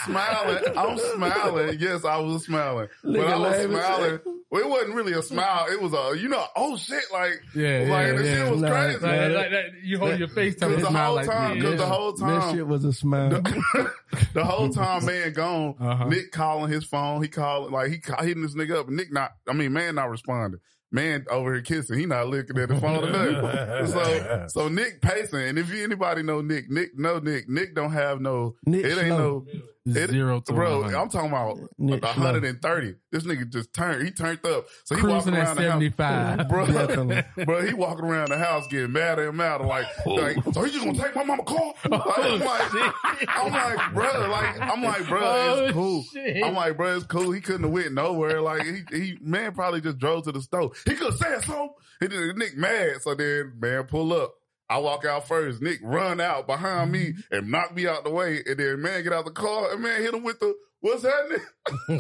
I'm 0.09 0.15
smiling. 0.15 0.79
I'm 0.79 0.99
smiling. 0.99 1.79
Yes, 1.81 2.05
I 2.05 2.19
was 2.19 2.45
smiling. 2.45 2.89
But 3.03 3.21
I 3.21 3.37
was 3.39 3.65
smiling. 3.65 4.21
Well, 4.51 4.63
it 4.63 4.69
wasn't 4.71 4.95
really 4.95 5.13
a 5.13 5.21
smile. 5.23 5.67
It 5.71 5.81
was 5.83 5.93
a, 5.93 6.19
you 6.19 6.29
know, 6.29 6.43
oh 6.57 6.77
shit, 6.79 7.03
like, 7.13 7.33
Yeah, 7.55 7.81
like 7.81 8.07
yeah, 8.07 8.13
the 8.13 8.25
yeah. 8.25 8.35
shit 8.45 8.51
was 8.51 8.61
Nah, 8.63 8.69
crazy. 8.71 8.99
Like, 9.01 9.03
like, 9.21 9.33
like 9.33 9.51
that, 9.51 9.65
you 9.85 9.99
hold 9.99 10.19
your 10.19 10.29
face 10.29 10.57
time 10.57 10.71
Cause 10.75 10.85
and 10.87 10.95
the 10.95 10.99
whole 10.99 11.15
like 11.17 11.27
time, 11.27 11.55
me. 11.57 11.61
cause 11.61 11.77
the 11.77 11.83
Yeah. 11.83 11.89
whole 11.89 12.13
that 12.13 12.41
time, 12.41 12.55
shit 12.57 12.67
was 12.67 12.85
a 12.87 12.93
smile. 12.95 13.29
the 14.35 14.45
whole 14.45 14.71
time, 14.71 15.05
man 15.05 15.33
gone. 15.35 15.75
Uh-huh. 15.79 16.05
Nick 16.09 16.33
calling 16.33 16.73
his 16.73 16.85
phone. 16.85 17.23
He 17.23 17.29
calling 17.29 17.73
like 17.73 17.91
he 17.91 17.99
ca- 17.99 18.23
hitting 18.23 18.43
this 18.43 18.55
nigga 18.55 18.77
up. 18.81 18.89
Nick 18.89 19.13
not. 19.13 19.33
I 19.47 19.53
mean, 19.53 19.73
man 19.75 19.97
not 19.97 20.09
responding. 20.11 20.61
Man 20.91 21.27
over 21.31 21.53
here 21.53 21.61
kissing. 21.63 21.99
He 21.99 22.07
not 22.07 22.29
looking 22.29 22.57
at 22.57 22.71
the 22.71 22.81
phone 22.81 23.05
or 23.05 23.11
nothing. 23.11 23.89
So, 23.89 24.47
so 24.49 24.69
Nick 24.69 25.03
pacing. 25.03 25.41
And 25.41 25.59
if 25.59 25.69
you 25.71 25.85
anybody 25.85 26.23
know 26.23 26.41
Nick, 26.41 26.71
Nick 26.71 26.99
know 26.99 27.19
Nick. 27.19 27.49
Nick 27.51 27.75
don't 27.75 27.93
have 27.93 28.23
no. 28.23 28.55
Nick 28.65 28.87
it 28.87 28.97
ain't 28.99 29.09
slow. 29.09 29.45
no. 29.47 29.61
It, 29.97 30.11
Zero 30.11 30.41
to 30.41 30.53
bro. 30.53 30.81
100. 30.81 30.99
I'm 30.99 31.09
talking 31.09 31.29
about 31.31 31.59
Nick 31.79 32.05
slow. 32.05 32.25
130. 32.25 32.95
This 33.11 33.25
nigga 33.25 33.49
just 33.49 33.73
turned. 33.73 34.05
He 34.05 34.11
turned 34.11 34.45
up. 34.47 34.67
So 34.85 34.95
he 34.95 35.01
Cruising 35.01 35.33
walking 35.33 35.35
at 35.35 35.57
around 35.57 35.57
the 35.57 35.63
house. 35.63 35.73
75. 35.73 36.49
Bro, 36.49 36.67
Definitely. 36.87 37.23
bro, 37.45 37.67
he 37.67 37.75
walking 37.75 38.05
around 38.05 38.29
the 38.31 38.39
house 38.39 38.67
getting 38.69 38.93
madder 38.93 39.29
and 39.29 39.37
madder, 39.37 39.65
like, 39.65 39.87
oh. 40.07 40.15
like, 40.15 40.37
so 40.53 40.63
he 40.63 40.71
just 40.73 40.85
gonna 40.85 40.99
take 40.99 41.15
my 41.15 41.25
mama 41.25 41.43
car? 41.45 41.75
Oh, 41.91 42.39
like, 42.39 42.39
I'm 42.43 42.43
like, 42.43 43.29
I'm 43.29 43.53
like, 43.53 43.95
bro, 43.95 44.29
like, 44.31 44.61
I'm 44.61 44.83
like, 44.83 45.09
bro, 45.09 45.21
Oh, 45.23 45.65
it's 45.65 45.73
cool. 45.73 46.03
shit. 46.05 46.45
I'm 46.45 46.55
like, 46.55 46.77
bro, 46.77 46.97
it's 46.97 47.07
cool. 47.07 47.31
He 47.33 47.41
couldn't 47.41 47.63
have 47.63 47.71
went 47.73 47.93
nowhere. 47.93 48.41
Like, 48.41 48.63
he, 48.63 48.83
he, 48.91 49.19
man, 49.21 49.53
probably 49.53 49.81
just 49.81 49.99
drove 49.99 50.25
to 50.25 50.33
the 50.33 50.43
store. 50.43 50.71
He 50.85 50.95
could 50.95 51.13
have 51.13 51.17
said 51.19 51.45
so. 51.45 51.75
He 52.01 52.09
did, 52.09 52.37
Nick 52.37 52.57
mad. 52.57 53.03
So 53.03 53.15
then, 53.15 53.53
man, 53.59 53.85
pull 53.85 54.13
up. 54.13 54.35
I 54.71 54.79
walk 54.79 55.05
out 55.05 55.27
first. 55.27 55.63
Nick 55.63 55.81
run 55.83 56.21
out 56.21 56.47
behind 56.47 56.93
me 56.93 57.07
mm-hmm. 57.07 57.35
and 57.35 57.51
knock 57.51 57.75
me 57.75 57.87
out 57.87 58.05
the 58.05 58.11
way. 58.11 58.43
And 58.47 58.59
then 58.59 58.83
man 58.83 59.03
get 59.03 59.13
out 59.13 59.25
the 59.25 59.31
car 59.31 59.73
and 59.73 59.83
man 59.83 60.03
hit 60.03 60.15
him 60.15 60.23
with 60.25 60.41
the, 60.41 60.55
what's 60.81 61.03
happening? 61.03 61.41
that 61.89 61.99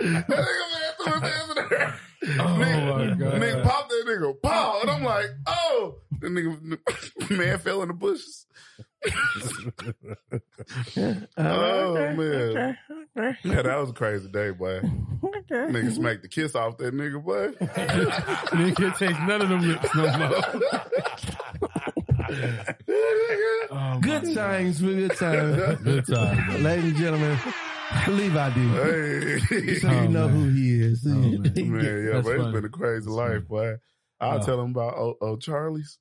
nigga 0.00 0.28
man 0.30 0.92
threw 1.02 1.12
his 1.12 1.22
hands 1.22 1.50
in 1.50 1.54
the 1.56 1.80
air. 1.80 2.00
Oh 2.40 2.56
my 2.56 3.14
god. 3.14 3.40
Nigga 3.40 3.62
popped 3.62 3.88
that 3.90 4.04
nigga, 4.06 4.42
pow, 4.42 4.78
and 4.80 4.90
I'm 4.90 5.04
like, 5.04 5.26
oh, 5.46 5.96
the 6.20 6.28
nigga, 6.28 7.30
man 7.38 7.58
fell 7.58 7.82
in 7.82 7.88
the 7.88 7.94
bushes. 7.94 8.46
oh, 10.96 11.26
oh 11.36 12.12
man, 12.14 12.76
yeah, 13.44 13.62
that 13.62 13.76
was 13.78 13.90
a 13.90 13.92
crazy 13.92 14.28
day, 14.28 14.50
boy. 14.50 14.80
Nigga 15.50 15.92
smacked 15.94 16.22
the 16.22 16.28
kiss 16.28 16.54
off 16.54 16.78
that 16.78 16.94
nigga, 16.94 17.22
boy. 17.22 17.48
Nigga 17.60 18.76
can't 18.76 18.96
taste 18.96 19.20
none 19.26 19.42
of 19.42 19.48
them 19.48 19.60
lips 19.60 19.94
no 19.94 20.18
more. 20.18 20.34
Oh, 23.70 23.74
my 23.74 23.98
Good 24.00 24.34
times, 24.34 24.80
good 24.80 25.16
times. 25.16 25.82
Good 25.82 26.06
times, 26.06 26.60
Ladies 26.62 26.84
and 26.84 26.96
gentlemen, 26.96 27.38
Levi 28.08 28.50
D. 28.54 28.60
Hey, 28.68 29.74
So 29.80 29.90
you 29.90 30.08
know 30.08 30.24
oh, 30.24 30.28
who 30.28 30.48
he 30.50 30.80
is. 30.82 31.04
man. 31.04 31.24
Oh, 31.56 31.64
man, 31.64 31.84
yeah, 31.84 32.12
That's 32.14 32.24
but 32.26 32.34
it's 32.34 32.42
funny. 32.42 32.52
been 32.52 32.64
a 32.64 32.68
crazy 32.70 33.10
life, 33.10 33.46
boy. 33.46 33.74
I'll 34.20 34.38
Wow. 34.38 34.44
tell 34.44 34.60
him 34.62 34.70
about 34.70 34.94
oh, 34.96 35.16
oh 35.20 35.36
Charlie's. 35.36 35.98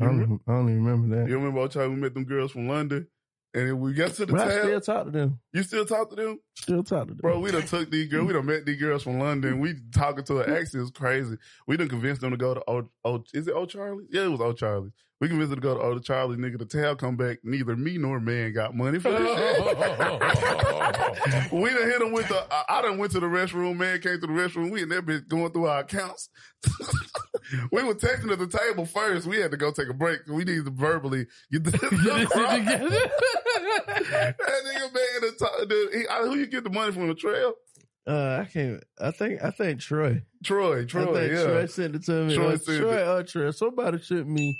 I 0.00 0.04
don't, 0.04 0.20
mm-hmm. 0.20 0.50
I 0.50 0.54
don't 0.54 0.70
even 0.70 0.84
remember 0.84 1.16
that. 1.16 1.28
You 1.28 1.36
remember 1.36 1.60
old 1.60 1.70
Charlie? 1.70 1.90
We 1.90 2.00
met 2.00 2.14
them 2.14 2.24
girls 2.24 2.50
from 2.50 2.68
London, 2.68 3.06
and 3.54 3.80
we 3.80 3.92
got 3.92 4.12
to 4.14 4.26
the 4.26 4.32
But 4.32 4.48
I 4.48 4.58
still 4.60 4.80
talk 4.80 5.04
to 5.04 5.10
them. 5.12 5.38
you 5.52 5.62
still 5.62 5.84
talk 5.84 6.10
to 6.10 6.16
them? 6.16 6.40
Still 6.56 6.82
talk 6.82 7.06
to 7.06 7.14
them. 7.14 7.20
Bro, 7.22 7.38
we 7.38 7.52
done 7.52 7.62
took 7.62 7.88
these 7.92 8.08
girls. 8.08 8.26
We 8.26 8.32
done 8.32 8.46
met 8.46 8.66
these 8.66 8.80
girls 8.80 9.04
from 9.04 9.20
London. 9.20 9.60
We 9.60 9.74
talking 9.94 10.24
to 10.24 10.38
her 10.38 10.56
ex. 10.56 10.74
It 10.74 10.80
was 10.80 10.90
crazy. 10.90 11.36
We 11.68 11.76
done 11.76 11.88
convinced 11.88 12.22
them 12.22 12.32
to 12.32 12.36
go 12.36 12.54
to 12.54 12.62
old, 12.66 12.88
old 13.04 13.28
is 13.32 13.46
it 13.46 13.54
old 13.54 13.70
Charlie? 13.70 14.06
Yeah, 14.10 14.24
it 14.24 14.30
was 14.30 14.40
old 14.40 14.58
Charlie. 14.58 14.90
We 15.20 15.28
convinced 15.28 15.50
them 15.50 15.60
to 15.60 15.62
go 15.62 15.74
to 15.74 15.80
old 15.80 16.04
Charlie. 16.04 16.36
Nigga, 16.36 16.58
the 16.58 16.66
tail 16.66 16.96
come 16.96 17.16
back. 17.16 17.38
Neither 17.44 17.76
me 17.76 17.96
nor 17.96 18.18
man 18.18 18.52
got 18.52 18.74
money 18.74 18.98
for 18.98 19.12
this 19.12 19.38
shit. 19.38 19.58
we 21.52 21.70
done 21.70 21.88
hit 21.88 22.00
them 22.00 22.10
with 22.10 22.26
the. 22.26 22.44
I, 22.50 22.64
I 22.68 22.82
done 22.82 22.98
went 22.98 23.12
to 23.12 23.20
the 23.20 23.26
restroom. 23.26 23.76
Man 23.76 24.00
came 24.00 24.20
to 24.20 24.26
the 24.26 24.32
restroom. 24.32 24.72
We 24.72 24.82
and 24.82 24.90
that 24.90 25.06
bitch 25.06 25.28
going 25.28 25.52
through 25.52 25.66
our 25.66 25.78
accounts. 25.80 26.28
we 27.72 27.82
were 27.82 27.94
texting 27.94 28.30
at 28.32 28.38
the 28.38 28.46
table 28.46 28.86
first. 28.86 29.26
We 29.26 29.38
had 29.38 29.50
to 29.50 29.56
go 29.56 29.70
take 29.72 29.88
a 29.88 29.94
break. 29.94 30.20
We 30.26 30.44
needed 30.44 30.64
to 30.66 30.70
verbally 30.70 31.26
get 31.50 31.64
the, 31.64 31.70
Get 31.78 31.80
this 31.90 32.00
shit 32.02 32.30
together. 32.30 32.88
that 33.58 34.36
nigga 34.38 34.80
man, 34.80 35.20
the, 35.20 35.32
t- 35.38 35.64
the, 35.66 35.98
he, 35.98 36.08
I, 36.08 36.22
who 36.22 36.36
you 36.36 36.46
get 36.46 36.64
the 36.64 36.70
money 36.70 36.92
from 36.92 37.08
the 37.08 37.14
trail? 37.14 37.54
Uh, 38.06 38.42
I 38.42 38.44
can't. 38.52 38.84
I 39.00 39.10
think. 39.12 39.42
I 39.42 39.50
think 39.50 39.80
Troy. 39.80 40.22
Troy, 40.44 40.82
I 40.82 40.84
Troy, 40.84 41.14
think 41.14 41.32
yeah. 41.32 41.44
Troy 41.44 41.66
sent 41.66 41.94
it 41.96 42.04
to 42.04 42.24
me. 42.24 42.34
Troy 42.34 42.48
Troy, 42.48 42.56
sent 42.56 42.80
Troy 42.80 42.96
it. 42.96 43.08
or 43.08 43.22
Troy. 43.22 43.50
Somebody 43.50 43.98
sent 44.02 44.28
me 44.28 44.54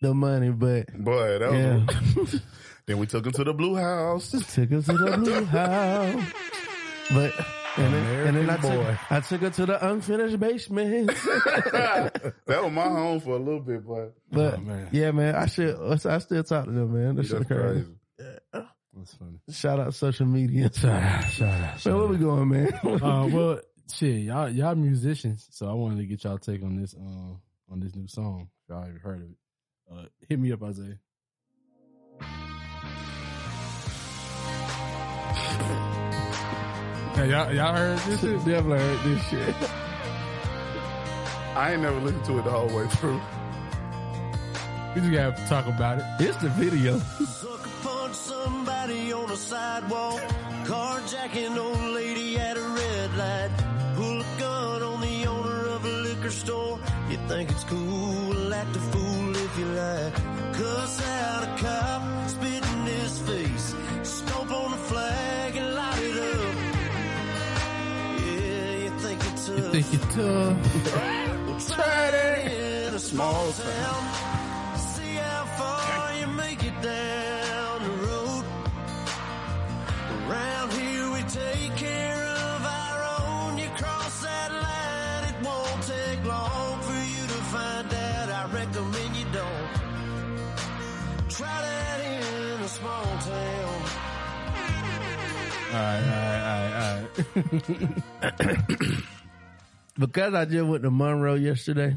the 0.00 0.14
money, 0.14 0.50
but 0.50 0.86
Boy, 0.94 1.38
that 1.38 1.50
was. 2.16 2.40
Then 2.86 2.96
we 2.96 3.06
took 3.06 3.26
him 3.26 3.32
to 3.32 3.44
the 3.44 3.52
Blue 3.52 3.74
House. 3.74 4.30
took 4.30 4.72
us 4.72 4.86
to 4.86 4.92
the 4.96 5.18
blue 5.18 5.44
house. 5.44 6.24
But 7.12 7.34
And 7.78 7.94
then, 7.94 8.26
and 8.26 8.36
then 8.36 8.50
I 8.50 8.56
boy. 8.56 8.68
took, 8.84 9.12
I 9.12 9.20
took 9.20 9.40
her 9.42 9.50
to 9.50 9.66
the 9.66 9.88
unfinished 9.90 10.40
basement. 10.40 11.06
that 11.06 12.32
was 12.46 12.72
my 12.72 12.88
home 12.88 13.20
for 13.20 13.36
a 13.36 13.38
little 13.38 13.60
bit, 13.60 13.86
but 13.86 14.14
But 14.32 14.54
Oh, 14.54 14.60
man. 14.60 14.88
yeah, 14.92 15.10
man, 15.12 15.36
I 15.36 15.46
should. 15.46 15.76
I 16.06 16.18
still 16.18 16.42
talk 16.42 16.64
to 16.64 16.72
them, 16.72 16.92
man. 16.92 17.14
That 17.16 17.22
that's 17.22 17.28
shit 17.28 17.46
crazy. 17.46 17.86
crazy. 18.18 18.66
That's 18.96 19.14
funny. 19.14 19.38
Shout 19.50 19.78
out 19.78 19.94
social 19.94 20.26
media. 20.26 20.70
Shout 20.72 21.02
out, 21.02 21.24
shout 21.30 21.60
out, 21.62 21.86
Man, 21.86 21.96
where 21.98 22.06
we 22.08 22.16
going, 22.16 22.48
man? 22.48 22.72
uh, 22.82 23.26
well, 23.32 23.60
shit, 23.94 24.22
y'all 24.22 24.48
y'all 24.48 24.74
musicians, 24.74 25.46
so 25.52 25.70
I 25.70 25.74
wanted 25.74 25.98
to 25.98 26.06
get 26.06 26.24
y'all 26.24 26.38
take 26.38 26.64
on 26.64 26.74
this 26.80 26.94
um 26.94 27.38
on 27.70 27.78
this 27.78 27.94
new 27.94 28.08
song. 28.08 28.48
Y'all 28.68 28.82
ever 28.88 28.98
heard 28.98 29.22
of 29.22 29.28
it? 29.30 29.36
Uh, 29.90 30.06
hit 30.28 30.38
me 30.40 30.50
up, 30.52 30.62
Isaiah. 30.64 30.98
Yeah, 37.18 37.24
y'all, 37.24 37.52
y'all 37.52 37.74
heard 37.74 37.98
this 37.98 38.20
shit? 38.20 38.44
Definitely 38.44 38.78
heard 38.78 39.00
this 39.02 39.22
shit. 39.24 39.54
I 41.56 41.72
ain't 41.72 41.82
never 41.82 41.98
listened 41.98 42.24
to 42.26 42.38
it 42.38 42.44
the 42.44 42.50
whole 42.52 42.68
way 42.68 42.86
through. 42.86 43.20
We 44.94 45.00
just 45.00 45.12
gotta 45.12 45.48
talk 45.48 45.66
about 45.66 45.98
it. 45.98 46.04
It's 46.20 46.36
the 46.36 46.48
video. 46.50 46.96
Sucker 46.98 47.70
punch 47.82 48.14
somebody 48.14 49.12
on 49.12 49.28
a 49.32 49.36
sidewalk. 49.36 50.20
Carjacking 50.62 51.56
old 51.56 51.92
lady 51.92 52.38
at 52.38 52.56
a 52.56 52.62
red 52.62 53.16
light. 53.16 53.50
Pull 53.96 54.20
a 54.20 54.38
gun 54.38 54.82
on 54.84 55.00
the 55.00 55.26
owner 55.26 55.66
of 55.70 55.84
a 55.84 55.88
liquor 55.88 56.30
store. 56.30 56.78
You 57.10 57.16
think 57.26 57.50
it's 57.50 57.64
cool, 57.64 58.54
act 58.54 58.76
a 58.76 58.78
fool 58.78 59.34
if 59.34 59.58
you 59.58 59.64
like. 59.64 60.14
Cuss 60.54 61.02
out 61.02 61.42
a 61.42 61.62
cop, 61.64 62.28
spit 62.28 62.62
in 62.62 62.86
his 62.86 63.18
face. 63.18 63.74
Think 69.70 69.86
it's 69.92 70.14
tough. 70.14 70.66
Think 70.66 70.86
it 70.86 70.90
tough? 70.90 71.46
Well, 71.46 71.60
try 71.60 72.08
it 72.08 72.88
in 72.88 72.94
a 72.94 72.98
small 72.98 73.52
town. 73.52 74.02
See 74.78 75.14
how 75.14 75.44
far 75.58 76.14
you 76.18 76.26
make 76.28 76.64
it 76.64 76.82
down 76.82 77.82
the 77.82 77.90
road. 78.06 78.44
Around 80.28 80.72
here 80.72 81.10
we 81.12 81.22
take 81.22 81.76
care 81.76 82.24
of 82.24 82.64
our 82.64 82.98
own. 83.20 83.58
You 83.58 83.68
cross 83.76 84.22
that 84.22 84.50
line, 84.52 85.24
it 85.30 85.36
won't 85.46 85.82
take 85.82 86.24
long 86.24 86.80
for 86.82 87.00
you 87.14 87.26
to 87.26 87.40
find 87.54 87.92
out. 87.92 88.28
I 88.30 88.44
recommend 88.52 89.16
you 89.16 89.26
don't. 89.32 89.72
Try 91.28 91.60
that 91.68 92.00
in 92.00 92.60
a 92.60 92.68
small 92.68 93.04
town. 93.04 93.82
All 95.70 95.74
right, 95.74 96.02
all 96.02 96.22
right, 96.24 96.42
all 96.48 96.62
right, 96.64 97.08
all 98.22 98.30
right. 98.86 99.04
Because 99.98 100.34
I 100.34 100.44
just 100.44 100.66
went 100.66 100.82
to 100.84 100.90
Monroe 100.90 101.34
yesterday. 101.34 101.96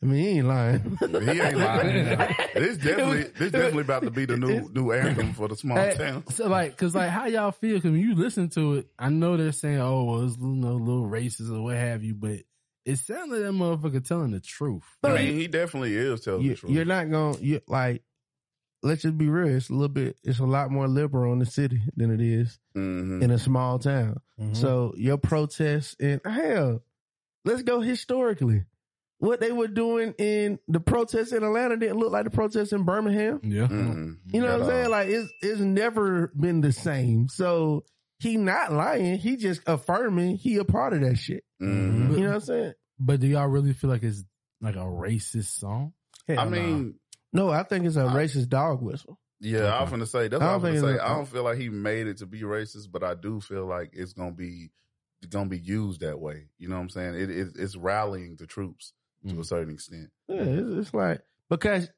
I 0.00 0.06
mean, 0.06 0.20
he 0.20 0.28
ain't 0.38 0.46
lying. 0.46 0.98
He 1.00 1.40
ain't 1.40 1.58
lying. 1.58 2.16
this 2.54 2.76
definitely, 2.76 3.24
this 3.36 3.50
definitely 3.50 3.82
about 3.82 4.02
to 4.04 4.12
be 4.12 4.26
the 4.26 4.36
new 4.36 4.70
new 4.72 4.92
anthem 4.92 5.32
for 5.32 5.48
the 5.48 5.56
small 5.56 5.76
Hey, 5.76 5.94
town. 5.96 6.24
So 6.28 6.46
like, 6.48 6.76
cause 6.76 6.94
like, 6.94 7.10
how 7.10 7.26
y'all 7.26 7.50
feel? 7.50 7.80
Cause 7.80 7.90
when 7.90 8.00
you 8.00 8.14
listen 8.14 8.48
to 8.50 8.74
it, 8.74 8.86
I 8.96 9.08
know 9.08 9.36
they're 9.36 9.50
saying, 9.50 9.80
"Oh, 9.80 10.04
well, 10.04 10.24
it's 10.24 10.36
you 10.38 10.46
know, 10.46 10.68
a 10.68 10.72
little 10.72 11.08
racist 11.08 11.52
or 11.52 11.62
what 11.62 11.76
have 11.76 12.04
you," 12.04 12.14
but 12.14 12.38
it 12.84 12.96
sounds 12.96 13.32
like 13.32 13.40
that 13.40 13.52
motherfucker 13.52 14.06
telling 14.06 14.30
the 14.30 14.40
truth. 14.40 14.84
I 15.02 15.14
mean, 15.14 15.34
he 15.34 15.48
definitely 15.48 15.96
is 15.96 16.20
telling 16.20 16.42
you, 16.42 16.50
the 16.50 16.56
truth. 16.56 16.72
you're 16.72 16.84
not 16.84 17.10
gonna 17.10 17.38
you 17.38 17.60
like. 17.66 18.02
Let's 18.82 19.02
just 19.02 19.18
be 19.18 19.28
real. 19.28 19.56
It's 19.56 19.70
a 19.70 19.72
little 19.72 19.88
bit. 19.88 20.16
It's 20.22 20.38
a 20.38 20.44
lot 20.46 20.70
more 20.70 20.86
liberal 20.86 21.32
in 21.32 21.40
the 21.40 21.46
city 21.46 21.82
than 21.96 22.10
it 22.12 22.20
is 22.20 22.58
Mhm. 22.76 23.22
in 23.22 23.30
a 23.30 23.38
small 23.38 23.78
town. 23.78 24.18
Mhm. 24.40 24.56
So 24.56 24.94
your 24.96 25.18
protests 25.18 25.96
and 25.98 26.20
hell, 26.24 26.84
let's 27.44 27.62
go 27.62 27.80
historically. 27.80 28.64
What 29.20 29.40
they 29.40 29.50
were 29.50 29.66
doing 29.66 30.14
in 30.18 30.60
the 30.68 30.78
protests 30.78 31.32
in 31.32 31.42
Atlanta 31.42 31.76
didn't 31.76 31.98
look 31.98 32.12
like 32.12 32.22
the 32.24 32.30
protests 32.30 32.72
in 32.72 32.84
Birmingham. 32.84 33.40
Yeah, 33.42 33.66
Mhm. 33.66 34.18
You 34.32 34.40
know 34.42 34.46
At 34.46 34.52
what 34.60 34.62
I'm 34.62 34.68
saying? 34.68 34.84
all. 34.84 34.90
Like 34.92 35.08
it's 35.08 35.32
it's 35.42 35.60
never 35.60 36.28
been 36.38 36.60
the 36.60 36.70
same. 36.70 37.28
So 37.28 37.84
he 38.20 38.36
not 38.36 38.72
lying. 38.72 39.18
He 39.18 39.36
just 39.36 39.60
affirming 39.66 40.36
he 40.36 40.56
a 40.58 40.64
part 40.64 40.92
of 40.92 41.00
that 41.00 41.16
shit. 41.16 41.42
Mhm. 41.60 42.12
You 42.12 42.20
know 42.20 42.26
what 42.28 42.34
I'm 42.34 42.40
saying? 42.42 42.72
but 43.00 43.18
do 43.20 43.26
y'all 43.26 43.46
really 43.48 43.72
feel 43.72 43.90
like 43.90 44.02
it's 44.04 44.22
like 44.60 44.76
a 44.76 44.80
racist 44.80 45.58
song? 45.58 45.94
Hell 46.28 46.38
I 46.38 46.44
nah. 46.44 46.50
mean, 46.50 46.94
no, 47.32 47.50
I 47.50 47.62
think 47.62 47.84
it's 47.86 47.96
a 47.96 48.04
racist 48.04 48.48
dog 48.48 48.82
whistle. 48.82 49.18
yeah, 49.40 49.66
I 49.74 49.82
was 49.82 49.90
gonna 49.90 50.06
say 50.06 50.28
that's 50.28 50.42
I 50.42 50.46
what 50.46 50.50
I 50.50 50.52
don't 50.54 50.62
was 50.62 50.80
gonna 50.82 50.92
say. 50.92 50.94
it's 50.96 51.02
a- 51.02 51.06
I 51.06 51.14
don't 51.14 51.28
feel 51.28 51.44
like 51.44 51.58
he 51.58 51.68
made 51.68 52.06
it 52.06 52.18
to 52.18 52.26
be 52.26 52.40
racist, 52.42 52.90
but 52.90 53.02
I 53.04 53.14
do 53.14 53.40
feel 53.40 53.66
like 53.66 53.90
it's 53.92 54.12
gonna 54.12 54.32
be 54.32 54.70
it's 55.22 55.32
gonna 55.34 55.48
be 55.48 55.58
used 55.58 56.00
that 56.00 56.18
way. 56.20 56.48
You 56.58 56.68
know 56.68 56.76
what 56.76 56.82
I'm 56.82 56.88
saying? 56.90 57.14
It, 57.14 57.30
it 57.30 57.48
it's 57.56 57.76
rallying 57.76 58.36
the 58.36 58.46
troops 58.46 58.92
to 59.26 59.34
Mm. 59.34 59.40
a 59.40 59.44
certain 59.44 59.74
extent. 59.74 60.10
Yeah, 60.28 60.42
it's, 60.42 60.86
it's 60.88 60.94
like 60.94 61.22
because 61.50 61.90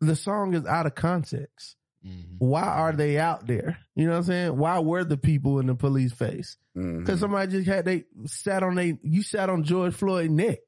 the 0.00 0.14
song 0.16 0.54
is 0.54 0.64
out 0.66 0.86
of 0.86 0.94
context. 0.94 1.76
Mm-hmm. 2.06 2.36
Why 2.38 2.62
are 2.62 2.92
they 2.92 3.18
out 3.18 3.46
there? 3.48 3.78
You 3.96 4.04
know 4.04 4.12
what 4.12 4.18
I'm 4.18 4.22
saying? 4.24 4.56
Why 4.56 4.78
were 4.78 5.02
the 5.02 5.16
people 5.16 5.58
in 5.58 5.66
the 5.66 5.74
police 5.74 6.12
face? 6.12 6.56
Mhm. 6.76 7.00
Because 7.00 7.18
somebody 7.18 7.50
just 7.50 7.66
had 7.66 7.84
they 7.84 8.04
sat 8.26 8.62
on 8.62 8.76
they 8.76 8.96
you 9.02 9.22
sat 9.22 9.50
on 9.50 9.64
George 9.64 9.92
Floyd 9.94 10.30
neck 10.30 10.58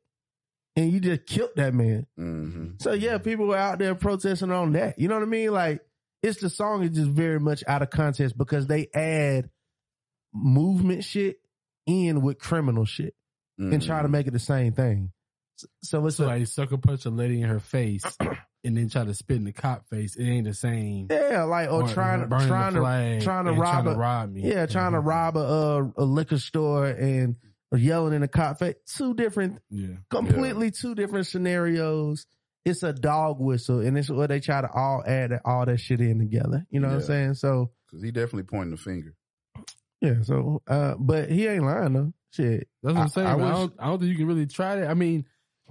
and 0.79 0.93
you 0.93 1.01
just 1.01 1.27
killed 1.27 1.51
that 1.57 1.75
man. 1.75 2.07
Mhm. 2.19 2.81
So 2.81 2.93
yeah, 2.93 3.19
people 3.19 3.47
were 3.47 3.57
out 3.57 3.79
there 3.79 3.95
protesting 3.95 4.51
on 4.53 4.73
that. 4.73 4.99
You 4.99 5.09
know 5.09 5.15
what 5.17 5.23
I 5.25 5.27
mean? 5.27 5.53
Like 5.53 5.81
it's 6.23 6.41
the 6.41 6.51
song 6.51 6.83
is 6.83 6.91
just 6.91 7.11
very 7.11 7.39
much 7.41 7.63
out 7.67 7.83
of 7.83 7.91
context 7.91 8.37
because 8.39 8.67
they 8.67 8.89
add 8.95 9.51
movement 10.33 11.05
shit 11.05 11.39
in 11.87 12.23
with 12.23 12.39
criminal 12.39 12.85
shit 12.85 13.15
and 13.59 13.83
try 13.83 14.03
to 14.03 14.09
Mhm. 14.09 14.13
make 14.13 14.27
it 14.29 14.33
the 14.33 14.39
same 14.39 14.73
thing. 14.73 15.11
So- 15.57 15.67
So 15.83 16.07
it's 16.07 16.17
So 16.17 16.25
a, 16.25 16.27
like, 16.27 16.47
sucker 16.47 16.77
punch 16.77 17.05
a 17.07 17.11
lady 17.11 17.43
in 17.43 17.49
her 17.49 17.59
face 17.61 18.05
and 18.65 18.77
then 18.77 18.89
try 18.89 19.05
to 19.05 19.15
spit 19.15 19.39
in 19.39 19.45
the 19.45 19.53
cop 19.53 19.89
face. 19.89 20.15
It 20.17 20.25
ain't 20.25 20.45
the 20.47 20.55
same. 20.55 21.09
yeah, 21.11 21.43
like 21.45 21.69
or, 21.69 21.83
Or 21.83 21.89
trying 21.89 22.21
to 22.21 22.29
trying 22.29 22.75
to 22.75 23.21
trying 23.25 23.47
to 23.47 23.53
rob 23.53 23.83
trying 23.83 23.85
to 23.85 23.95
rob 23.99 24.31
me. 24.33 24.43
yeah 24.43 24.67
trying 24.67 24.93
to 24.93 24.99
Mhm. 25.01 25.07
rob 25.07 25.37
a, 25.37 25.41
a 25.41 25.93
a 25.97 26.05
liquor 26.05 26.39
store 26.39 26.87
and 26.87 27.35
yelling 27.73 28.15
in 28.15 28.23
a 28.23 28.29
cop 28.29 28.59
face. 28.59 28.77
Two 28.97 29.15
different 29.15 29.61
Yeah. 29.71 29.97
completely 30.11 30.71
two 30.71 30.95
different 30.95 31.27
scenarios. 31.27 32.27
It's 32.65 32.83
a 32.83 32.93
dog 32.93 33.41
whistle, 33.41 33.81
and 33.81 33.97
it's 33.97 34.11
what 34.11 34.29
they 34.29 34.41
try 34.41 34.61
to 34.61 34.71
all 34.71 35.03
add 35.07 35.41
all 35.45 35.65
that 35.67 35.79
shit 35.79 36.01
in 36.01 36.19
together. 36.19 36.67
You 36.71 36.81
know 36.81 36.89
what 36.89 36.95
I'm 36.97 37.03
saying? 37.03 37.35
So 37.35 37.71
Because 37.87 38.03
he 38.03 38.11
definitely 38.11 38.43
pointing 38.45 38.73
the 38.73 38.77
finger. 38.77 39.15
yeah, 40.01 40.23
so 40.23 40.63
uh, 40.67 40.95
but 40.99 41.31
he 41.31 41.47
ain't 41.47 41.65
lying 41.65 41.93
though. 41.95 42.13
Shit, 42.31 42.69
That's 42.83 42.95
what 42.95 43.03
I'm 43.03 43.09
saying. 43.09 43.27
I 43.27 43.31
I, 43.33 43.35
wish- 43.37 43.45
don't, 43.55 43.75
I 43.79 43.87
don't 43.87 43.99
think 44.01 44.11
you 44.11 44.17
can 44.19 44.27
really 44.27 44.47
try 44.47 44.77
that. 44.77 44.91
I 44.91 44.95
mean, 44.95 45.25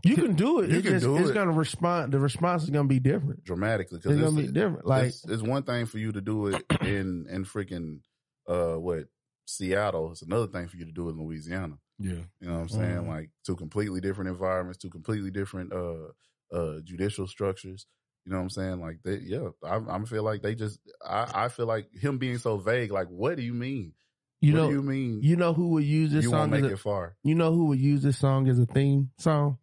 you 0.03 0.15
can 0.15 0.33
do 0.33 0.61
it. 0.61 0.71
You 0.71 0.77
It's 0.77 0.83
can 0.87 0.93
just 0.95 1.05
do 1.05 1.17
it's 1.17 1.29
it. 1.29 1.33
gonna 1.35 1.51
respond. 1.51 2.13
The 2.13 2.19
response 2.19 2.63
is 2.63 2.71
gonna 2.71 2.87
be 2.87 2.99
different. 2.99 3.43
dramatically 3.43 3.97
It's 3.97 4.05
because 4.07 4.19
gonna 4.21 4.41
be 4.41 4.51
different. 4.51 4.87
Like 4.87 5.05
it's, 5.07 5.23
it's 5.27 5.43
one 5.43 5.63
thing 5.63 5.85
for 5.85 5.99
you 5.99 6.11
to 6.13 6.21
do 6.21 6.47
it 6.47 6.63
in 6.81 7.27
in 7.29 7.45
freaking 7.45 7.99
uh 8.47 8.73
what 8.75 9.05
Seattle. 9.45 10.11
It's 10.13 10.23
another 10.23 10.47
thing 10.47 10.67
for 10.67 10.77
you 10.77 10.85
to 10.85 10.91
do 10.91 11.09
it 11.09 11.11
in 11.11 11.19
Louisiana. 11.23 11.75
Yeah. 11.99 12.11
You 12.39 12.47
know 12.47 12.53
what 12.53 12.61
I'm 12.61 12.69
saying? 12.69 13.03
Mm. 13.03 13.07
Like 13.07 13.29
two 13.45 13.55
completely 13.55 14.01
different 14.01 14.29
environments, 14.29 14.77
two 14.77 14.89
completely 14.89 15.31
different 15.31 15.73
uh 15.73 16.55
uh 16.55 16.79
judicial 16.83 17.27
structures. 17.27 17.85
You 18.25 18.33
know 18.33 18.39
what 18.39 18.43
I'm 18.43 18.49
saying? 18.49 18.81
Like 18.81 18.97
they, 19.05 19.19
yeah, 19.23 19.49
I, 19.63 19.79
I 19.89 20.03
feel 20.03 20.23
like 20.23 20.41
they 20.41 20.53
just. 20.53 20.79
I, 21.05 21.45
I 21.45 21.47
feel 21.47 21.65
like 21.65 21.87
him 21.93 22.17
being 22.17 22.39
so 22.39 22.57
vague. 22.57 22.91
Like, 22.91 23.07
what 23.07 23.37
do 23.37 23.41
you 23.43 23.53
mean? 23.53 23.93
you 24.41 24.53
what 24.53 24.59
know, 24.59 24.67
do 24.67 24.75
you 24.75 24.81
mean? 24.83 25.19
you 25.23 25.35
know 25.35 25.53
who 25.53 25.69
would 25.69 25.83
use 25.83 26.11
this 26.11 26.25
you 26.25 26.29
song 26.29 26.39
won't 26.39 26.53
as 26.53 26.61
make 26.61 26.71
a, 26.71 26.73
it 26.73 26.79
far. 26.79 27.15
you 27.23 27.35
know 27.35 27.51
who 27.51 27.67
would 27.67 27.79
use 27.79 28.03
this 28.03 28.19
song 28.19 28.47
as 28.47 28.59
a 28.59 28.65
theme 28.65 29.09
song 29.17 29.57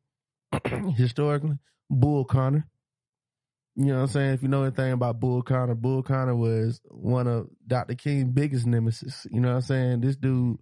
historically? 0.96 1.58
Bull 1.90 2.24
Connor. 2.24 2.66
You 3.76 3.86
know 3.86 3.94
what 3.96 4.00
I'm 4.02 4.08
saying? 4.08 4.34
If 4.34 4.42
you 4.42 4.48
know 4.48 4.62
anything 4.62 4.92
about 4.92 5.18
Bull 5.18 5.42
Connor, 5.42 5.74
Bull 5.74 6.02
Connor 6.02 6.36
was 6.36 6.80
one 6.86 7.26
of 7.26 7.48
Dr. 7.66 7.94
King's 7.96 8.32
biggest 8.32 8.66
nemesis. 8.66 9.26
You 9.30 9.40
know 9.40 9.48
what 9.48 9.56
I'm 9.56 9.62
saying? 9.62 10.00
This 10.00 10.16
dude 10.16 10.58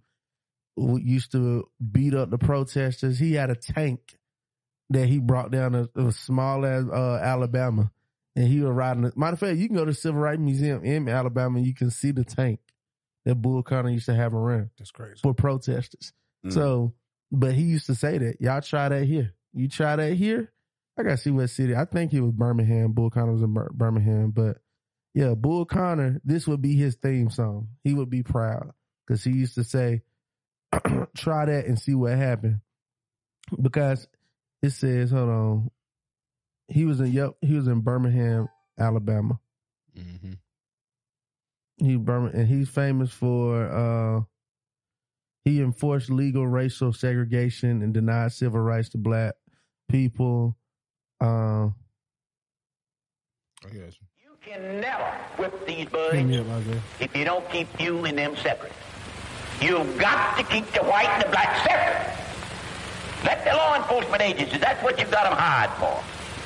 used 0.77 1.31
to 1.33 1.67
beat 1.91 2.13
up 2.13 2.29
the 2.29 2.37
protesters. 2.37 3.19
He 3.19 3.33
had 3.33 3.49
a 3.49 3.55
tank 3.55 4.17
that 4.89 5.07
he 5.07 5.19
brought 5.19 5.51
down 5.51 5.75
a, 5.75 5.87
a 5.99 6.11
small 6.11 6.65
as 6.65 6.85
uh, 6.87 7.19
Alabama. 7.21 7.91
And 8.35 8.47
he 8.47 8.61
was 8.61 8.71
riding. 8.71 9.03
it. 9.05 9.15
Matter 9.15 9.33
of 9.33 9.39
fact, 9.39 9.57
you 9.57 9.67
can 9.67 9.75
go 9.77 9.85
to 9.85 9.91
the 9.91 9.95
Civil 9.95 10.19
Rights 10.19 10.39
Museum 10.39 10.83
in 10.83 11.07
Alabama 11.07 11.57
and 11.57 11.67
you 11.67 11.75
can 11.75 11.91
see 11.91 12.09
the 12.11 12.23
tank 12.23 12.59
that 13.25 13.35
Bull 13.35 13.61
Connor 13.61 13.91
used 13.91 14.07
to 14.07 14.15
have 14.15 14.33
around 14.33 14.71
That's 14.79 14.89
crazy. 14.89 15.19
for 15.21 15.35
protesters. 15.35 16.13
Mm. 16.43 16.51
So, 16.53 16.93
but 17.31 17.53
he 17.53 17.61
used 17.61 17.85
to 17.85 17.95
say 17.95 18.17
that 18.17 18.41
y'all 18.41 18.61
try 18.61 18.89
that 18.89 19.03
here. 19.05 19.33
You 19.53 19.67
try 19.69 19.95
that 19.95 20.13
here. 20.13 20.51
I 20.97 21.03
gotta 21.03 21.17
see 21.17 21.29
what 21.29 21.47
city. 21.51 21.75
I 21.75 21.85
think 21.85 22.11
he 22.11 22.21
was 22.21 22.31
Birmingham. 22.31 22.93
Bull 22.93 23.11
Connor 23.11 23.33
was 23.33 23.43
in 23.43 23.53
Bir- 23.53 23.71
Birmingham, 23.73 24.31
but 24.31 24.57
yeah, 25.13 25.35
Bull 25.35 25.65
Connor. 25.65 26.19
This 26.25 26.47
would 26.47 26.61
be 26.61 26.75
his 26.75 26.95
theme 26.95 27.29
song. 27.29 27.67
He 27.83 27.93
would 27.93 28.09
be 28.09 28.23
proud 28.23 28.71
because 29.05 29.23
he 29.23 29.31
used 29.31 29.55
to 29.55 29.63
say, 29.63 30.01
"Try 31.17 31.45
that 31.45 31.65
and 31.65 31.79
see 31.79 31.95
what 31.95 32.13
happened." 32.17 32.61
Because 33.61 34.07
it 34.61 34.71
says, 34.71 35.11
hold 35.11 35.29
on, 35.29 35.71
he 36.67 36.85
was 36.85 36.99
in 36.99 37.11
yep, 37.11 37.33
he 37.41 37.55
was 37.55 37.67
in 37.67 37.81
Birmingham, 37.81 38.47
Alabama. 38.79 39.39
Mm-hmm. 39.97 40.33
He 41.85 41.97
Birmingham, 41.97 42.39
and 42.39 42.47
he's 42.49 42.69
famous 42.69 43.11
for 43.11 43.65
uh 43.65 44.21
He 45.43 45.59
enforced 45.61 46.09
legal 46.09 46.47
racial 46.47 46.93
segregation 46.93 47.81
and 47.81 47.93
denied 47.93 48.31
civil 48.31 48.61
rights 48.61 48.89
to 48.89 48.97
black 48.97 49.33
people. 49.89 50.55
Um, 51.19 51.75
I 53.65 53.67
got 53.67 53.75
you. 53.75 54.07
You 54.23 54.37
can 54.41 54.79
never 54.81 55.03
whip 55.37 55.65
these 55.67 55.77
Hit 55.77 55.91
birds 55.91 56.23
me 56.23 56.37
up, 56.39 56.47
Isaiah. 56.49 56.81
if 57.01 57.15
you 57.15 57.25
don't 57.25 57.49
keep 57.51 57.67
you 57.79 58.05
and 58.05 58.17
them 58.17 58.35
separate. 58.37 58.71
You've 59.63 59.97
got 59.97 60.35
to 60.37 60.43
keep 60.43 60.65
the 60.73 60.83
white 60.83 61.07
and 61.07 61.23
the 61.23 61.29
black 61.29 61.55
separate. 61.63 62.13
Let 63.23 63.45
the 63.45 63.51
law 63.51 63.77
enforcement 63.77 64.21
agencies, 64.21 64.59
that's 64.59 64.83
what 64.83 64.99
you've 64.99 65.09
got 65.09 65.23
them 65.23 65.37
hired 65.37 65.71
for. 65.79 66.03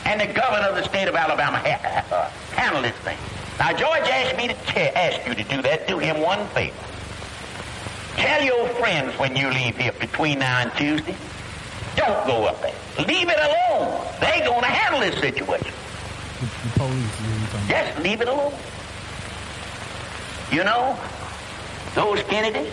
And 0.07 0.21
the 0.21 0.31
governor 0.31 0.67
of 0.67 0.75
the 0.75 0.83
state 0.83 1.07
of 1.07 1.15
Alabama 1.15 1.57
ha- 1.57 2.29
handle 2.55 2.83
this 2.83 2.95
thing. 2.97 3.17
Now, 3.57 3.73
George 3.73 4.07
asked 4.07 4.37
me 4.37 4.49
to 4.49 4.97
ask 4.97 5.27
you 5.27 5.33
to 5.33 5.43
do 5.43 5.63
that. 5.63 5.87
Do 5.87 5.97
him 5.97 6.21
one 6.21 6.45
favor. 6.49 6.77
Tell 8.17 8.43
your 8.43 8.67
friends 8.75 9.17
when 9.17 9.35
you 9.35 9.49
leave 9.49 9.75
here 9.77 9.93
between 9.93 10.37
now 10.37 10.59
and 10.59 10.71
Tuesday, 10.73 11.15
don't 11.95 12.27
go 12.27 12.45
up 12.45 12.61
there. 12.61 12.75
Leave 13.07 13.29
it 13.29 13.37
alone. 13.39 13.99
They're 14.19 14.45
going 14.45 14.61
to 14.61 14.67
handle 14.67 14.99
this 14.99 15.19
situation. 15.19 15.73
The 16.39 16.69
police. 16.75 17.03
is 17.03 17.51
what 17.51 17.63
you. 17.63 17.67
Just 17.67 17.99
leave 18.03 18.21
it 18.21 18.27
alone. 18.27 18.53
You 20.51 20.63
know, 20.63 20.99
those 21.95 22.21
Kennedys 22.23 22.71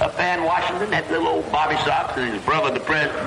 up 0.00 0.16
there 0.16 0.38
in 0.38 0.44
Washington, 0.44 0.90
that 0.90 1.10
little 1.10 1.26
old 1.28 1.50
Bobby 1.52 1.76
Sox 1.84 2.16
and 2.16 2.32
his 2.34 2.42
brother, 2.44 2.72
the 2.72 2.80
president, 2.80 3.18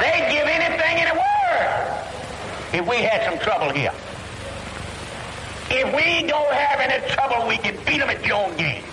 they'd 0.00 0.28
give 0.32 0.46
anything 0.46 0.98
in 0.98 1.08
the 1.08 1.14
world 1.14 2.04
if 2.72 2.88
we 2.88 2.96
had 2.96 3.24
some 3.28 3.38
trouble 3.40 3.70
here. 3.74 3.92
If 5.70 5.94
we 5.94 6.26
don't 6.26 6.52
have 6.54 6.80
any 6.80 7.06
trouble, 7.12 7.46
we 7.46 7.58
can 7.58 7.76
beat 7.84 7.98
them 7.98 8.08
at 8.08 8.24
your 8.24 8.36
own 8.46 8.56
game. 8.56 8.84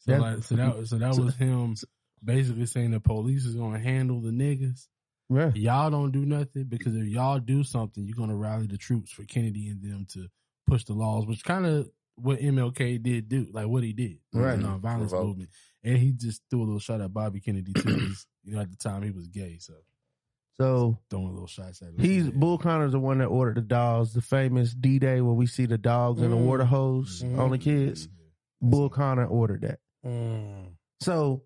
So, 0.00 0.12
Yeah. 0.12 0.18
like, 0.18 0.42
so 0.42 0.56
that 0.56 0.88
so 0.88 0.98
that 0.98 1.16
was 1.16 1.36
him 1.36 1.76
basically 2.24 2.66
saying 2.66 2.90
the 2.90 3.00
police 3.00 3.44
is 3.44 3.54
gonna 3.54 3.78
handle 3.78 4.20
the 4.20 4.30
niggas. 4.30 4.88
yeah. 5.28 5.52
Y'all 5.54 5.90
don't 5.90 6.10
do 6.10 6.26
nothing 6.26 6.64
because 6.64 6.96
if 6.96 7.06
y'all 7.06 7.38
do 7.38 7.62
something, 7.62 8.04
you're 8.04 8.16
gonna 8.16 8.34
rally 8.36 8.66
the 8.66 8.76
troops 8.78 9.12
for 9.12 9.22
Kennedy 9.24 9.68
and 9.68 9.80
them 9.82 10.06
to 10.14 10.26
push 10.66 10.84
the 10.84 10.92
laws, 10.94 11.26
which 11.26 11.44
kind 11.44 11.66
of 11.66 11.88
what 12.22 12.38
MLK 12.40 13.02
did 13.02 13.28
do, 13.28 13.48
like 13.52 13.66
what 13.66 13.82
he 13.82 13.92
did, 13.92 14.18
Right. 14.32 14.56
The 14.56 14.64
nonviolence 14.66 15.02
Revolt. 15.12 15.26
movement, 15.28 15.50
and 15.84 15.98
he 15.98 16.12
just 16.12 16.42
threw 16.50 16.60
a 16.60 16.64
little 16.64 16.78
shot 16.78 17.00
at 17.00 17.12
Bobby 17.12 17.40
Kennedy 17.40 17.72
too. 17.72 17.82
'cause, 17.82 18.26
you 18.44 18.54
know, 18.54 18.60
at 18.60 18.70
the 18.70 18.76
time 18.76 19.02
he 19.02 19.10
was 19.10 19.28
gay, 19.28 19.58
so 19.58 19.74
So 20.58 20.98
throwing 21.08 21.28
a 21.28 21.32
little 21.32 21.46
shots 21.46 21.80
at 21.82 21.88
him. 21.94 21.98
he's 22.00 22.26
Yeah. 22.26 22.32
Bull 22.34 22.58
Connor's 22.58 22.92
the 22.92 23.00
one 23.00 23.18
that 23.18 23.26
ordered 23.28 23.56
the 23.56 23.62
dogs, 23.62 24.12
the 24.12 24.20
famous 24.20 24.74
D 24.74 24.98
Day 24.98 25.20
where 25.22 25.32
we 25.34 25.46
see 25.46 25.64
the 25.66 25.78
dogs 25.78 26.20
in 26.20 26.30
the 26.30 26.36
water 26.36 26.64
hose 26.64 27.22
Mhm. 27.22 27.38
on 27.38 27.50
the 27.50 27.58
kids. 27.58 28.08
Bull 28.60 28.90
Connor 28.90 29.24
ordered 29.26 29.62
that. 29.62 29.80
Mm. 30.04 30.74
So 31.00 31.44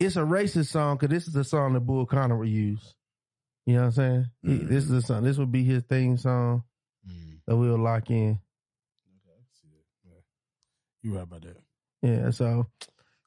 it's 0.00 0.16
a 0.16 0.22
racist 0.22 0.68
song 0.68 0.96
because 0.96 1.10
this 1.10 1.28
is 1.28 1.34
the 1.34 1.44
song 1.44 1.74
that 1.74 1.80
Bull 1.80 2.04
Connor 2.04 2.36
would 2.36 2.48
use. 2.48 2.96
You 3.64 3.74
know 3.74 3.80
what 3.82 3.86
I'm 3.86 3.92
saying? 3.92 4.26
He- 4.42 4.64
this 4.64 4.84
is 4.84 4.90
the 4.90 5.02
song. 5.02 5.22
This 5.22 5.38
would 5.38 5.52
be 5.52 5.62
his 5.62 5.84
theme 5.84 6.16
song 6.16 6.64
Mm. 7.06 7.40
that 7.46 7.56
we'll 7.56 7.78
lock 7.78 8.10
in. 8.10 8.30
Okay, 8.30 9.30
I 9.30 9.36
can 9.36 9.46
see 9.52 9.68
that. 9.68 9.84
Yeah. 10.04 10.20
You 11.02 11.14
right 11.14 11.22
about 11.24 11.42
that. 11.42 11.56
Yeah. 12.02 12.30
So 12.30 12.66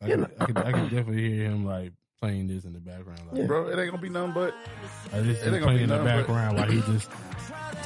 I 0.02 0.08
You 0.08 0.12
could, 0.18 0.20
know. 0.20 0.28
I 0.40 0.46
could, 0.46 0.58
I 0.58 0.72
could 0.72 0.90
definitely 0.90 1.30
hear 1.30 1.46
him 1.46 1.66
like 1.66 1.94
playing 2.22 2.48
this 2.48 2.66
in 2.66 2.74
the 2.74 2.80
background. 2.80 3.22
Like, 3.32 3.48
Bro, 3.48 3.68
it 3.70 3.80
ain't 3.80 3.90
gonna 3.92 4.02
be 4.02 4.10
nothing 4.10 4.34
but 4.34 4.54
Like 5.14 5.24
this 5.24 5.42
It 5.42 5.46
ain't 5.48 5.56
is 5.56 5.60
gonna 5.60 5.62
playing 5.62 5.78
be 5.78 5.84
in 5.84 5.90
the 5.90 5.96
nothing 5.98 6.06
but- 6.06 6.18
background 6.18 6.58
while 6.58 6.72
he 6.72 6.82
just 6.94 7.10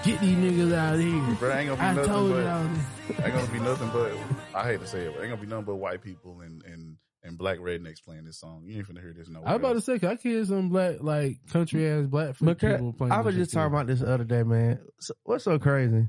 get 0.03 0.19
these 0.21 0.37
niggas 0.37 0.73
out 0.75 0.95
of 0.95 0.99
here. 1.01 1.35
bro, 1.39 1.51
ain't 1.53 1.69
gonna 1.69 1.75
be 1.77 1.81
I 1.81 1.93
nothing 1.93 2.11
told 2.11 2.31
but 2.31 2.43
y'all. 2.43 3.25
ain't 3.25 3.33
gonna 3.33 3.51
be 3.51 3.59
nothing 3.59 3.89
but 3.89 4.11
I 4.59 4.63
hate 4.67 4.79
to 4.81 4.87
say 4.87 4.99
it, 5.05 5.13
but 5.15 5.21
ain't 5.21 5.29
gonna 5.31 5.41
be 5.41 5.47
nothing 5.47 5.65
but 5.65 5.75
white 5.75 6.01
people 6.01 6.41
and 6.41 6.63
and 6.63 6.97
and 7.23 7.37
black 7.39 7.57
rednecks 7.57 8.03
playing 8.03 8.25
this 8.25 8.37
song. 8.39 8.61
You 8.65 8.77
ain't 8.77 8.87
finna 8.87 9.01
hear 9.01 9.13
this 9.17 9.27
nowhere. 9.29 9.49
I 9.49 9.53
was 9.53 9.59
about 9.59 9.69
to 9.69 9.75
else. 9.77 9.85
say, 9.85 9.97
'cause 9.97 10.09
I 10.11 10.15
can 10.17 10.31
hear 10.31 10.45
some 10.45 10.69
black, 10.69 10.97
like 11.01 11.37
country 11.51 11.89
ass 11.89 12.05
black 12.05 12.35
But 12.39 12.59
people 12.59 12.93
playing. 12.93 13.11
I 13.13 13.21
was 13.21 13.33
just 13.33 13.51
talking 13.51 13.73
about 13.73 13.87
this 13.87 14.01
the 14.01 14.13
other 14.13 14.25
day, 14.25 14.43
man. 14.43 14.79
So, 14.99 15.15
what's 15.23 15.43
so 15.43 15.57
crazy? 15.57 16.07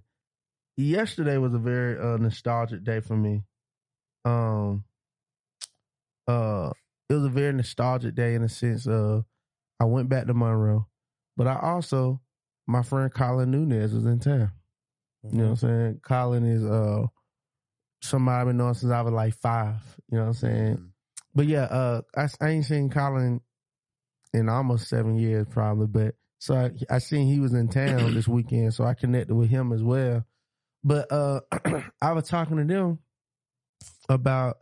Yesterday 0.76 1.38
was 1.38 1.54
a 1.54 1.58
very 1.58 1.98
uh, 1.98 2.18
nostalgic 2.18 2.84
day 2.84 3.00
for 3.00 3.16
me. 3.16 3.44
Um, 4.26 4.84
uh, 6.26 6.70
it 7.08 7.14
was 7.14 7.24
a 7.24 7.28
very 7.30 7.52
nostalgic 7.52 8.14
day 8.14 8.34
in 8.34 8.42
the 8.42 8.48
sense 8.48 8.86
of 8.86 9.24
I 9.80 9.84
went 9.84 10.08
back 10.08 10.26
to 10.26 10.34
Monroe, 10.34 10.86
but 11.36 11.46
I 11.46 11.58
also 11.60 12.20
my 12.66 12.82
friend 12.82 13.12
Colin 13.12 13.50
Nunez 13.50 13.94
was 13.94 14.04
in 14.06 14.18
town. 14.18 14.50
You 15.22 15.38
know 15.38 15.44
what 15.44 15.50
I'm 15.50 15.56
saying? 15.56 16.00
Colin 16.02 16.44
is 16.44 16.64
uh 16.64 17.06
somebody 18.02 18.40
I've 18.40 18.46
been 18.48 18.56
knowing 18.56 18.74
since 18.74 18.92
I 18.92 19.00
was 19.02 19.12
like 19.12 19.34
five. 19.34 19.76
You 20.10 20.18
know 20.18 20.24
what 20.24 20.28
I'm 20.28 20.34
saying? 20.34 20.76
Mhm. 20.76 20.90
But 21.34 21.46
yeah, 21.46 21.64
uh, 21.64 22.00
I, 22.16 22.28
I 22.40 22.48
ain't 22.50 22.64
seen 22.64 22.90
Colin 22.90 23.40
in 24.32 24.48
almost 24.48 24.88
seven 24.88 25.16
years, 25.16 25.46
probably. 25.50 25.86
But 25.86 26.14
so 26.38 26.54
I, 26.54 26.70
I 26.94 26.98
seen 26.98 27.26
he 27.26 27.40
was 27.40 27.54
in 27.54 27.68
town 27.68 28.14
this 28.14 28.26
weekend, 28.28 28.74
so 28.74 28.84
I 28.84 28.94
connected 28.94 29.34
with 29.34 29.50
him 29.50 29.72
as 29.72 29.82
well. 29.82 30.24
But 30.82 31.10
uh, 31.12 31.40
I 32.02 32.12
was 32.12 32.28
talking 32.28 32.56
to 32.56 32.64
them 32.64 32.98
about, 34.09 34.59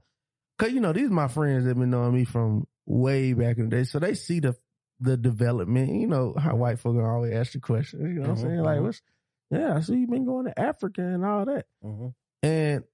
cause 0.59 0.73
you 0.73 0.81
know 0.81 0.93
these 0.93 1.11
my 1.11 1.29
friends 1.29 1.65
that 1.65 1.79
been 1.79 1.91
knowing 1.91 2.15
me 2.15 2.25
from 2.25 2.67
way 2.87 3.33
back 3.33 3.59
in 3.59 3.69
the 3.69 3.77
day, 3.77 3.85
so 3.85 3.99
they 3.99 4.15
see 4.15 4.41
the 4.41 4.55
the 5.01 5.17
development. 5.17 6.01
You 6.01 6.07
know 6.07 6.35
how 6.39 6.57
white 6.57 6.79
folk 6.79 6.97
always 6.97 7.35
ask 7.35 7.53
the 7.53 7.61
question. 7.61 8.01
You 8.01 8.07
know 8.07 8.21
what 8.23 8.31
I'm 8.31 8.37
mm-hmm, 8.37 8.47
saying? 8.47 8.61
Like, 8.63 8.77
mm-hmm. 8.77 8.85
what's 8.87 9.03
yeah? 9.51 9.75
I 9.77 9.81
see 9.81 9.97
you 9.97 10.07
been 10.07 10.25
going 10.27 10.47
to 10.47 10.59
Africa 10.59 11.03
and 11.03 11.25
all 11.25 11.45
that, 11.45 11.67
mm-hmm. 11.85 12.09
and 12.43 12.85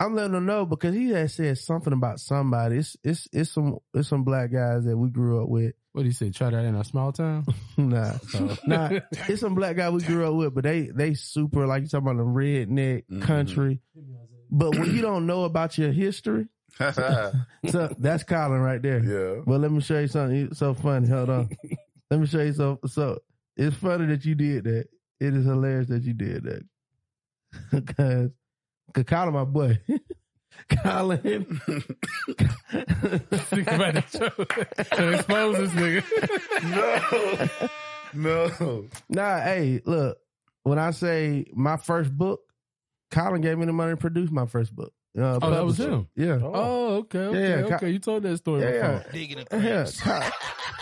I'm 0.00 0.14
letting 0.14 0.32
them 0.32 0.46
know 0.46 0.66
because 0.66 0.94
he 0.94 1.10
had 1.10 1.30
said 1.30 1.56
something 1.58 1.92
about 1.92 2.20
somebody. 2.20 2.78
It's 2.78 2.96
it's 3.04 3.28
it's 3.32 3.50
some 3.52 3.78
it's 3.94 4.08
some 4.08 4.24
black 4.24 4.52
guys 4.52 4.84
that 4.84 4.96
we 4.96 5.08
grew 5.08 5.42
up 5.42 5.48
with. 5.48 5.74
What 5.92 6.02
do 6.02 6.08
you 6.08 6.12
say? 6.12 6.30
Try 6.30 6.50
that 6.50 6.64
in 6.64 6.74
a 6.74 6.82
small 6.82 7.12
town? 7.12 7.46
nah, 7.76 8.18
oh. 8.34 8.56
nah. 8.66 8.90
It's 9.28 9.40
some 9.40 9.54
black 9.54 9.76
guy 9.76 9.90
we 9.90 10.02
grew 10.02 10.26
up 10.28 10.34
with, 10.34 10.54
but 10.54 10.64
they 10.64 10.90
they 10.92 11.14
super 11.14 11.66
like 11.66 11.82
you 11.82 11.88
talking 11.88 12.08
about 12.08 12.16
the 12.16 12.24
redneck 12.24 13.04
Mhm. 13.08 13.22
country. 13.22 13.80
But 14.56 14.78
when 14.78 14.94
you 14.94 15.02
don't 15.02 15.26
know 15.26 15.44
about 15.44 15.76
your 15.76 15.90
history, 15.90 16.46
so 16.78 17.88
that's 17.98 18.22
Colin 18.22 18.60
right 18.60 18.80
there. 18.80 19.02
yeah. 19.02 19.42
But 19.44 19.60
let 19.60 19.72
me 19.72 19.80
show 19.80 19.98
you 20.00 20.06
something 20.08 20.46
It's 20.46 20.58
so 20.60 20.74
funny. 20.74 21.08
Hold 21.08 21.30
on. 21.30 21.48
let 22.10 22.20
me 22.20 22.26
show 22.26 22.40
you 22.40 22.52
so 22.52 22.78
so. 22.86 23.18
It's 23.56 23.76
funny 23.76 24.06
that 24.06 24.24
you 24.24 24.34
did 24.36 24.64
that. 24.64 24.86
It 25.20 25.34
is 25.34 25.44
hilarious 25.44 25.88
that 25.88 26.02
you 26.02 26.12
did 26.14 26.44
that. 26.44 26.62
Because, 27.70 28.30
cause 28.92 29.04
Colin, 29.06 29.34
my 29.34 29.44
boy, 29.44 29.78
Colin. 30.82 31.60
Think 32.70 33.68
about 33.68 33.96
it. 33.96 34.04
So 34.10 34.26
expose 35.10 35.56
this 35.58 35.70
nigga. 35.70 37.70
no. 38.14 38.50
No. 38.60 38.88
Nah, 39.08 39.40
hey, 39.40 39.80
look. 39.84 40.18
When 40.64 40.78
I 40.78 40.90
say 40.92 41.44
my 41.54 41.76
first 41.76 42.16
book, 42.16 42.40
Colin 43.14 43.40
gave 43.40 43.56
me 43.58 43.66
the 43.66 43.72
money 43.72 43.92
to 43.92 43.96
produce 43.96 44.30
my 44.30 44.46
first 44.46 44.74
book. 44.74 44.92
Uh, 45.16 45.38
Oh, 45.40 45.50
that 45.50 45.64
was 45.64 45.78
him? 45.78 46.08
Yeah. 46.16 46.38
Oh, 46.42 46.96
okay, 46.96 47.18
okay, 47.18 47.48
Yeah, 47.50 47.62
Co- 47.68 47.74
okay. 47.76 47.90
You 47.90 47.98
told 48.00 48.24
that 48.24 48.36
story 48.38 48.62
Yeah, 48.62 48.98
before. 48.98 49.12
Digging 49.12 49.38
yeah. 49.52 49.58
yeah. 49.58 49.90
Co- 50.00 50.30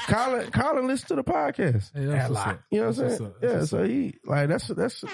Colin, 0.08 0.50
Colin 0.50 0.86
listened 0.86 1.08
to 1.08 1.14
the 1.16 1.24
podcast. 1.24 1.90
Hey, 1.94 2.06
that's 2.06 2.30
what's 2.30 2.46
up. 2.46 2.60
You 2.70 2.80
know 2.80 2.86
what 2.88 2.98
I'm 2.98 3.08
saying? 3.10 3.22
what's 3.22 3.42
Yeah, 3.42 3.58
what's 3.58 3.70
so 3.70 3.78
up. 3.78 3.86
he 3.86 4.14
like 4.24 4.48
that's 4.48 4.66
that's 4.68 5.04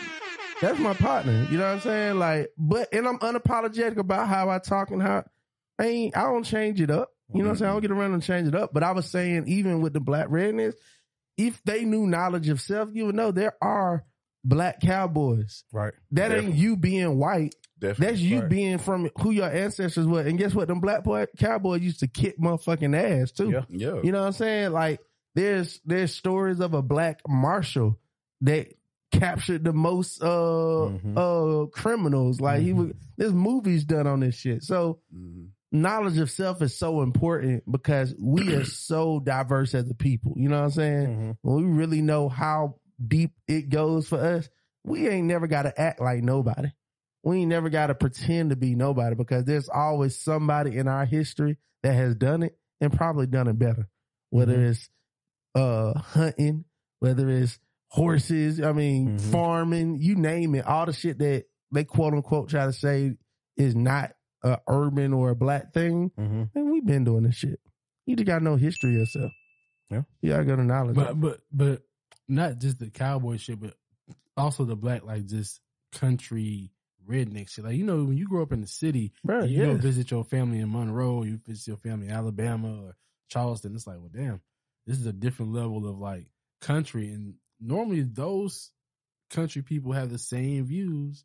that's 0.63 0.79
my 0.79 0.95
partner. 0.95 1.47
You 1.51 1.59
know 1.59 1.65
what 1.65 1.75
I'm 1.75 1.81
saying? 1.81 2.19
Like, 2.19 2.51
but 2.57 2.89
and 2.93 3.07
I'm 3.07 3.19
unapologetic 3.19 3.97
about 3.99 4.29
how 4.29 4.49
I 4.51 4.59
talk 4.61 4.91
and 4.91 5.03
how 5.03 5.25
I 5.79 5.87
ain't 5.87 6.17
I 6.17 6.23
don't 6.23 6.45
change 6.45 6.81
it 6.81 6.91
up. 6.91 7.11
You 7.35 7.41
know 7.43 7.49
what 7.49 7.51
I'm 7.51 7.57
saying? 7.59 7.69
I 7.71 7.73
don't 7.75 7.83
get 7.83 7.91
around 7.91 8.15
and 8.15 8.23
change 8.23 8.49
it 8.49 8.55
up. 8.55 8.73
But 8.73 8.83
I 8.83 8.93
was 8.93 9.05
saying 9.07 9.45
even 9.49 9.83
with 9.83 9.93
the 9.93 10.01
black 10.01 10.27
redness, 10.31 10.75
if 11.37 11.63
they 11.65 11.85
knew 11.85 12.07
knowledge 12.07 12.49
of 12.49 12.61
self, 12.61 12.89
you 12.95 13.07
would 13.07 13.15
know 13.15 13.31
there 13.33 13.55
are 13.61 14.05
black 14.45 14.81
cowboys. 14.81 15.65
Right. 15.73 15.93
That 16.13 16.33
ain't 16.33 16.55
you 16.55 16.77
being 16.77 17.19
white. 17.19 17.55
Definitely. 17.79 18.07
That's 18.07 18.21
you 18.21 18.41
Right. 18.41 18.49
being 18.49 18.79
from 18.79 19.11
who 19.21 19.31
your 19.31 19.49
ancestors 19.51 20.07
were. 20.07 20.23
And 20.23 20.39
guess 20.39 20.55
what? 20.55 20.69
Them 20.69 20.81
black 20.81 21.05
boy 21.05 21.27
cowboys 21.39 21.83
used 21.83 22.01
to 22.01 22.09
kick 22.09 22.39
motherfucking 22.39 22.97
ass 22.97 23.31
too. 23.33 23.51
Yeah. 23.51 23.65
Yeah. 23.71 24.01
You 24.03 24.11
know 24.13 24.21
what 24.21 24.27
I'm 24.29 24.33
saying? 24.33 24.73
Like 24.73 25.01
there's 25.35 25.81
there's 25.85 26.15
stories 26.15 26.61
of 26.61 26.75
a 26.75 26.83
black 26.83 27.21
marshal 27.29 27.99
that 28.41 28.69
captured 29.13 29.65
the 29.65 29.73
most 29.73 30.23
uh 30.23 30.27
Mhm. 30.27 31.15
uh 31.17 31.67
criminals. 31.69 32.41
Like 32.41 32.63
he 32.63 32.73
was 32.73 32.93
there's 33.17 33.33
movies 33.33 33.85
done 33.85 34.07
on 34.07 34.21
this 34.21 34.35
shit. 34.35 34.63
So 34.65 34.99
Mhm. 35.15 35.49
knowledge 35.71 36.19
of 36.19 36.31
self 36.31 36.61
is 36.63 36.77
so 36.77 37.03
important 37.03 37.63
because 37.71 38.15
we 38.21 38.55
are 38.55 38.65
so 38.65 39.21
diverse 39.21 39.75
as 39.75 39.89
a 39.89 39.95
people. 39.95 40.35
You 40.37 40.49
know 40.49 40.59
what 40.59 40.65
I'm 40.65 40.71
saying? 40.73 41.07
Mhm. 41.07 41.37
When 41.43 41.57
we 41.57 41.63
really 41.65 42.03
know 42.03 42.29
how 42.29 42.77
deep 43.05 43.33
it 43.47 43.69
goes 43.69 44.09
for 44.09 44.19
us, 44.19 44.49
we 44.85 45.09
ain't 45.09 45.27
never 45.27 45.47
gotta 45.47 45.79
act 45.81 46.01
like 46.01 46.23
nobody. 46.23 46.69
We 47.23 47.39
ain't 47.39 47.49
never 47.49 47.69
gotta 47.69 47.95
pretend 47.95 48.51
to 48.51 48.57
be 48.57 48.75
nobody 48.75 49.15
because 49.15 49.45
there's 49.45 49.69
always 49.69 50.19
somebody 50.19 50.77
in 50.77 50.89
our 50.89 51.05
history 51.05 51.59
that 51.83 51.93
has 51.95 52.15
done 52.15 52.43
it 52.43 52.57
and 52.81 52.93
probably 52.93 53.27
done 53.27 53.49
it 53.49 53.59
better. 53.59 53.89
Whether 54.31 54.57
Mhm. 54.59 54.71
it's 54.71 54.91
uh 55.55 55.99
hunting, 55.99 56.65
whether 57.01 57.29
it's 57.29 57.59
horses, 57.89 58.61
I 58.61 58.73
mean 58.73 59.17
Mhm. 59.19 59.21
farming, 59.33 59.97
you 59.99 60.15
name 60.15 60.55
it, 60.55 60.67
all 60.67 60.87
the 60.87 60.93
shit 60.93 61.19
that 61.19 61.45
they 61.73 61.85
quote 61.85 62.15
unquote 62.15 62.49
try 62.51 62.67
to 62.67 62.73
say 62.73 63.17
is 63.57 63.75
not 63.75 64.13
a 64.45 64.59
urban 64.69 65.13
or 65.13 65.31
a 65.31 65.37
black 65.37 65.73
thing, 65.73 66.11
Mhm. 66.11 66.51
then 66.55 66.71
we've 66.71 66.87
been 66.87 67.05
doing 67.05 67.25
this 67.25 67.35
shit. 67.35 67.61
You 68.07 68.15
just 68.17 68.27
gotta 68.27 68.45
know 68.45 68.57
history 68.57 68.93
yourself. 68.93 69.33
Yeah. 69.91 70.03
You 70.23 70.31
gotta 70.31 70.45
go 70.45 70.57
to 70.57 70.65
knowledge. 70.65 70.95
But 70.95 71.19
but 71.21 71.41
but 71.53 71.83
not 72.29 72.59
just 72.59 72.79
the 72.79 72.91
cowboy 72.91 73.37
shit, 73.39 73.61
but 73.61 73.75
also 74.37 74.65
the 74.65 74.77
black 74.77 75.05
like 75.05 75.27
just 75.27 75.61
country 75.93 76.71
redneck 77.09 77.49
shit. 77.51 77.65
Like 77.65 77.77
you 77.77 77.85
know 77.85 78.05
when 78.05 78.17
you 78.17 78.29
grow 78.29 78.43
up 78.43 78.53
in 78.53 78.61
the 78.61 78.67
city, 78.67 79.13
Bruh, 79.27 79.43
and 79.43 79.51
you 79.51 79.65
go 79.65 79.75
visit 79.75 80.11
your 80.11 80.25
family 80.25 80.61
in 80.61 80.71
Monroe, 80.71 81.23
you 81.23 81.39
visit 81.47 81.67
your 81.69 81.77
family 81.79 82.07
in 82.09 82.13
Alabama 82.13 82.83
or 82.85 82.97
Charleston. 83.29 83.75
It's 83.75 83.87
like, 83.87 83.99
well, 83.99 84.11
damn, 84.13 84.41
this 84.87 84.99
is 84.99 85.07
a 85.07 85.13
different 85.13 85.53
level 85.53 85.89
of 85.89 85.99
like 85.99 86.27
country, 86.61 87.09
and 87.09 87.35
normally 87.61 88.03
those 88.03 88.71
country 89.31 89.63
people 89.63 89.93
have 89.93 90.11
the 90.11 90.19
same 90.19 90.65
views 90.65 91.25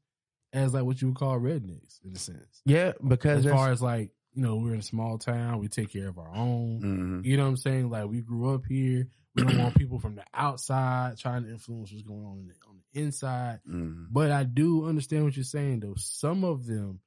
as 0.52 0.74
like 0.74 0.84
what 0.84 1.02
you 1.02 1.08
would 1.10 1.18
call 1.18 1.40
rednecks 1.40 2.04
in 2.06 2.12
a 2.14 2.20
sense. 2.20 2.62
yeah, 2.66 2.92
because 3.06 3.46
As 3.46 3.52
far 3.52 3.72
as 3.72 3.82
like 3.82 4.12
you 4.36 4.42
know, 4.42 4.56
we're 4.56 4.74
in 4.74 4.80
a 4.80 4.84
small 4.84 5.18
town, 5.20 5.60
we 5.60 5.68
take 5.68 5.92
care 5.94 6.08
of 6.08 6.18
our 6.18 6.34
own. 6.36 6.82
Mhm. 7.24 7.26
You 7.26 7.38
know 7.38 7.44
what 7.44 7.50
I'm 7.50 7.58
saying? 7.58 7.90
Like 7.92 8.08
we 8.08 8.22
grew 8.22 8.54
up 8.56 8.66
here. 8.68 9.08
We 9.36 9.44
don't 9.44 9.58
want 9.58 9.76
people 9.76 10.00
from 10.00 10.16
the 10.16 10.24
outside 10.34 11.18
trying 11.18 11.44
to 11.44 11.50
influence 11.50 11.92
what's 11.92 12.04
going 12.04 12.24
on 12.26 12.40
in 12.40 12.48
the, 12.48 12.54
on 12.68 12.78
the 12.94 13.02
inside. 13.02 13.62
Mhm. 13.68 14.08
But 14.12 14.32
I 14.32 14.44
do 14.44 14.86
understand 14.86 15.24
what 15.24 15.36
you're 15.36 15.44
saying, 15.44 15.80
though. 15.80 15.96
Some 15.98 16.44
of 16.44 16.66
them, 16.68 17.00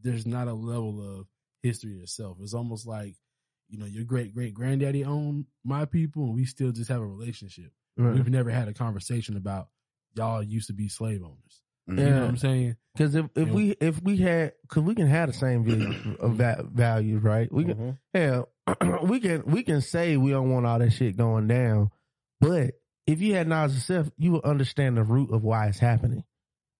there's 0.00 0.26
not 0.26 0.46
a 0.48 0.54
level 0.54 1.18
of 1.20 1.26
history 1.62 1.98
itself. 2.00 2.38
It's 2.40 2.54
almost 2.54 2.86
like, 2.86 3.16
you 3.68 3.78
know, 3.78 3.86
your 3.86 4.04
great 4.04 4.32
great 4.32 4.54
granddaddy 4.54 5.04
owned 5.04 5.46
my 5.64 5.86
people, 5.86 6.24
and 6.24 6.34
we 6.34 6.44
still 6.44 6.70
just 6.70 6.88
have 6.88 7.00
a 7.00 7.06
relationship. 7.06 7.72
Right. 7.96 8.14
We've 8.14 8.28
never 8.28 8.50
had 8.50 8.68
a 8.68 8.74
conversation 8.74 9.36
about 9.36 9.68
y'all 10.14 10.42
used 10.42 10.68
to 10.68 10.72
be 10.72 10.88
slave 10.88 11.22
owners. 11.24 11.62
Mhm. 11.88 11.98
You 11.98 12.04
know 12.10 12.20
what 12.20 12.28
I'm 12.30 12.36
saying? 12.36 12.76
Because 12.94 13.14
if, 13.14 13.26
if 13.36 13.48
Yeah. 13.48 13.54
we 13.54 13.70
if 13.80 14.02
we 14.02 14.16
had 14.16 14.52
because 14.62 14.82
we 14.82 14.94
can 14.94 15.06
have 15.06 15.28
the 15.28 15.32
same 15.34 15.64
view 15.64 16.16
of 16.20 16.32
va- 16.36 16.66
values, 16.70 17.22
right? 17.22 17.50
We 17.52 17.64
can 17.64 17.74
Mhm. 17.76 17.98
hell 18.14 18.48
we 19.04 19.20
can 19.20 19.44
we 19.46 19.62
can 19.62 19.80
say 19.80 20.16
we 20.16 20.30
don't 20.30 20.50
want 20.50 20.66
all 20.66 20.78
that 20.78 20.90
shit 20.92 21.16
going 21.16 21.46
down, 21.46 21.90
but 22.40 22.72
if 23.06 23.20
you 23.20 23.34
had 23.34 23.46
knowledge 23.46 23.76
of 23.76 23.82
self, 23.82 24.10
you 24.16 24.32
would 24.32 24.44
understand 24.44 24.96
the 24.96 25.04
root 25.04 25.30
of 25.32 25.44
why 25.44 25.66
it's 25.68 25.78
happening. 25.78 26.24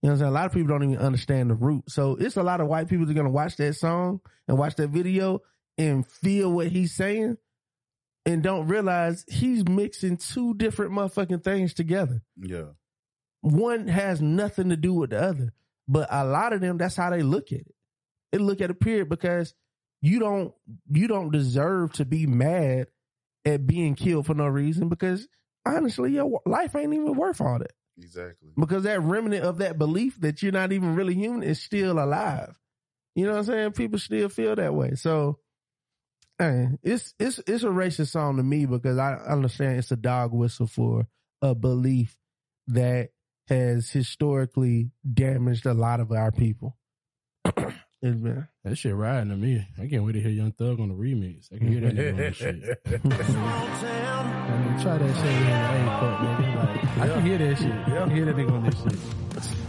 You 0.02 0.09
know 0.09 0.12
what 0.12 0.12
I'm 0.14 0.18
saying? 0.18 0.28
A 0.30 0.34
lot 0.34 0.46
of 0.46 0.52
people 0.52 0.68
don't 0.68 0.90
even 0.90 1.04
understand 1.04 1.50
the 1.50 1.54
root. 1.54 1.84
So 1.90 2.16
it's 2.16 2.36
a 2.36 2.42
lot 2.42 2.61
of 2.61 2.66
white 2.68 2.88
people 2.88 3.07
that 3.07 3.12
are 3.12 3.14
gonna 3.14 3.30
watch 3.30 3.57
that 3.59 3.74
song 3.74 4.20
and 4.48 4.59
watch 4.59 4.74
that 4.76 4.88
video 4.90 5.40
and 5.78 6.04
feel 6.07 6.52
what 6.52 6.68
he's 6.68 6.94
saying 6.94 7.36
and 8.24 8.42
don't 8.42 8.66
realize 8.66 9.24
he's 9.28 9.68
mixing 9.68 10.16
two 10.16 10.54
different 10.54 10.92
motherfucking 10.92 11.44
things 11.44 11.74
together 11.74 12.22
Yeah. 12.40 12.70
One 13.47 13.86
has 13.86 14.20
nothing 14.20 14.70
to 14.70 14.76
do 14.76 14.92
with 14.92 15.11
the 15.11 15.22
other. 15.22 15.53
But 15.86 16.09
a 16.11 16.24
lot 16.24 16.53
of 16.53 16.61
them, 16.61 16.78
that's 16.78 16.97
how 16.97 17.11
they 17.11 17.22
look 17.22 17.53
at 17.53 17.61
it. 17.61 17.74
They 18.32 18.38
look 18.38 18.61
at 18.61 18.70
a 18.70 18.74
period 18.74 19.09
because 19.09 19.55
you 20.03 20.18
don't 20.18 20.53
you 20.90 21.07
don't 21.07 21.30
deserve 21.30 21.92
to 21.94 22.05
be 22.05 22.26
mad 22.26 22.88
at 23.44 23.66
being 23.66 23.94
killed 23.94 24.26
for 24.26 24.34
no 24.34 24.47
reason 24.47 24.88
because 24.88 25.28
honestly, 25.64 26.12
your 26.12 26.42
life 26.44 26.74
ain't 26.74 26.92
even 26.92 27.14
worth 27.14 27.40
all 27.40 27.61
that. 27.61 27.72
Exactly. 27.97 28.51
Because 28.59 28.82
that 28.82 29.01
remnant 29.01 29.44
of 29.44 29.59
that 29.59 29.78
belief 29.78 30.20
that 30.20 30.42
you're 30.42 30.53
not 30.53 30.72
even 30.72 30.97
really 30.97 31.14
human 31.14 31.44
is 31.44 31.62
still 31.62 32.01
alive. 32.01 32.59
You 33.14 33.26
know 33.26 33.32
what 33.32 33.38
I'm 33.38 33.44
saying? 33.44 33.72
People 33.72 34.01
still 34.01 34.28
feel 34.28 34.57
that 34.57 34.74
way. 34.74 34.97
So 34.97 35.38
hey, 36.40 36.70
it's 36.82 37.14
it's 37.20 37.38
it's 37.47 37.62
a 37.62 37.68
racist 37.68 38.09
song 38.09 38.38
to 38.38 38.42
me 38.42 38.66
because 38.66 38.99
I 38.99 39.14
understand 39.14 39.78
it's 39.78 39.92
a 39.92 39.97
dog 39.97 40.32
whistle 40.32 40.66
for 40.66 41.07
a 41.40 41.55
belief 41.55 42.16
that 42.68 43.11
has 43.49 43.90
historically 43.90 44.90
damaged 45.12 45.66
a 45.66 45.74
lot 45.74 46.01
of 46.01 46.11
our 46.12 46.32
people. 46.32 46.76
it's 47.44 48.20
been 48.20 48.49
That 48.64 48.76
shit 48.76 48.94
riding 48.94 49.30
to 49.30 49.36
me. 49.36 49.66
I 49.80 49.86
can't 49.86 50.05
wait 50.05 50.12
to 50.12 50.20
hear 50.20 50.30
Young 50.30 50.53
Thug 50.53 50.80
on 50.80 50.88
the 50.88 50.94
remix. 50.94 51.53
I 51.53 51.59
can 51.59 51.68
hear 51.68 51.80
that 51.80 51.94
nigga 51.94 52.11
on 52.12 52.16
that 52.18 52.36
shit. 52.36 52.57
I 52.86 52.90
mean, 54.59 54.80
try 54.82 54.99
that 54.99 55.16
shit 55.16 55.26
in 55.26 55.44
the 55.44 55.53
A 55.53 55.99
cup, 55.99 56.20
nigga. 56.20 56.57
Like, 56.57 56.99
I 56.99 57.09
can 57.14 57.26
hear 57.26 57.38
that 57.38 57.59
shit. 57.59 57.72
I 57.72 57.84
can 57.84 58.11
hear 58.11 58.24
that 58.24 58.36
nigga 58.36 58.53
on 58.53 58.64
this 58.64 58.82
shit. 58.82 59.66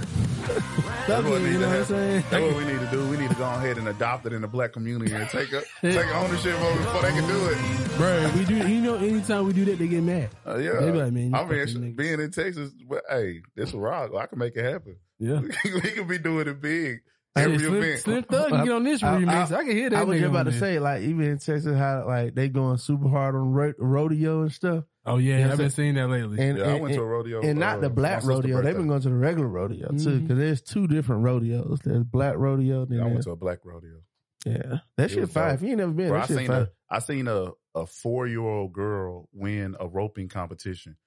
That's 0.48 1.24
what, 1.26 1.42
you 1.42 1.60
know 1.60 1.68
what 1.68 1.78
I'm 1.78 1.86
saying? 1.86 2.24
that's 2.30 2.44
what 2.44 2.56
we 2.56 2.66
need 2.66 2.80
to 2.80 2.88
do. 2.92 3.08
We 3.08 3.18
need 3.18 3.30
to 3.30 3.36
go 3.36 3.44
ahead 3.44 3.78
and 3.78 3.88
adopt 3.88 4.26
it 4.26 4.34
in 4.34 4.42
the 4.42 4.48
black 4.48 4.74
community 4.74 5.14
and 5.14 5.30
take 5.30 5.52
a, 5.54 5.62
take 5.82 6.16
ownership 6.16 6.54
of 6.56 6.76
it 6.76 6.78
before 6.78 7.02
they 7.02 7.12
can 7.12 7.28
do 7.28 7.46
it. 7.50 7.98
Bro, 7.98 8.32
we 8.36 8.46
do. 8.46 8.56
You 8.68 8.82
know, 8.82 8.96
anytime 8.96 9.46
we 9.46 9.54
do 9.54 9.66
that, 9.66 9.80
they 9.80 9.88
get 9.88 10.04
mad. 10.04 10.30
Uh, 10.46 10.58
yeah. 10.58 10.80
They 10.80 10.92
be 10.92 10.98
like, 11.00 11.12
man, 11.14 11.34
I 11.34 11.46
mean, 11.46 11.50
fucking 11.66 11.82
niggas. 11.82 11.96
being 11.96 12.20
in 12.20 12.32
Texas, 12.32 12.72
but 12.88 13.04
hey, 13.10 13.42
this 13.56 13.74
a 13.74 13.78
rock. 13.78 14.12
I 14.18 14.26
can 14.26 14.40
make 14.40 14.56
it 14.56 14.64
happen. 14.64 14.98
Yeah. 15.20 15.40
we 15.64 15.82
can 15.92 16.08
be 16.08 16.18
doing 16.18 16.48
it 16.48 16.62
big. 16.62 17.02
Hey, 17.36 17.44
Every 17.44 17.60
Slim- 17.60 17.76
event. 17.76 18.00
Slim 18.02 18.24
Thug 18.24 18.50
can 18.50 18.66
get 18.66 18.74
on 18.74 18.84
this 18.84 19.02
remix. 19.02 19.52
I, 19.52 19.64
can 19.64 19.72
hear 19.72 19.90
that 19.92 20.00
I 20.00 20.04
was 20.04 20.18
nigga 20.18 20.22
just 20.22 20.30
about 20.30 20.44
to 20.48 20.52
say, 20.54 20.80
like, 20.80 21.04
even 21.04 21.22
in 21.26 21.38
Texas, 21.38 21.78
how 21.78 22.06
like 22.08 22.34
they 22.34 22.50
going 22.50 22.78
super 22.78 23.08
hard 23.10 23.36
on 23.36 23.52
ro- 23.54 23.74
rodeo 23.78 24.42
and 24.42 24.52
stuff. 24.52 24.86
Oh 25.08 25.18
yeah, 25.18 25.38
You 25.38 25.38
know 25.40 25.44
I've 25.46 25.50
what 25.52 25.58
been 25.60 25.70
seeing 25.72 25.96
that 25.96 26.08
lately. 26.10 26.40
And, 26.46 26.58
Yeah, 26.58 26.64
I 26.66 26.68
and- 26.74 26.82
went 26.82 26.94
to 26.96 27.02
a 27.02 27.06
rodeo, 27.06 27.42
and 27.42 27.58
not 27.60 27.78
uh, 27.78 27.82
the 27.82 27.90
black 27.90 28.16
my 28.16 28.20
sister's 28.20 28.36
rodeo. 28.52 28.62
They've 28.62 28.76
been 28.76 28.88
going 28.88 29.02
to 29.02 29.10
the 29.10 29.16
regular 29.16 29.48
rodeo 29.48 29.88
too, 29.90 29.96
Mhm. 29.96 30.22
because 30.24 30.38
there's 30.38 30.62
two 30.62 30.86
different 30.88 31.24
rodeos. 31.24 31.80
There's 31.84 32.04
black 32.04 32.36
rodeo. 32.38 32.86
Then 32.86 32.98
Yeah, 32.98 33.04
I 33.04 33.06
went 33.06 33.16
there's- 33.16 33.26
to 33.26 33.32
a 33.32 33.36
black 33.38 33.60
rodeo. 33.64 34.02
yeah, 34.46 34.80
that 34.98 35.06
It 35.06 35.10
shit 35.12 35.22
was 35.22 35.32
fire. 35.32 35.54
If 35.54 35.62
you 35.62 35.70
ain't 35.70 35.78
never 35.78 35.92
been, 35.94 36.10
Bro, 36.10 36.18
I 36.18 36.22
that 36.22 36.28
shit 36.28 36.38
seen 36.38 36.48
fire. 36.48 36.62
a 36.90 36.94
I 36.96 37.00
seen 37.00 37.28
a 37.28 37.52
a 37.76 37.86
four 37.86 38.28
year 38.28 38.42
old 38.42 38.74
girl 38.74 39.30
win 39.34 39.76
a 39.80 39.88
roping 39.88 40.28
competition. 40.30 40.98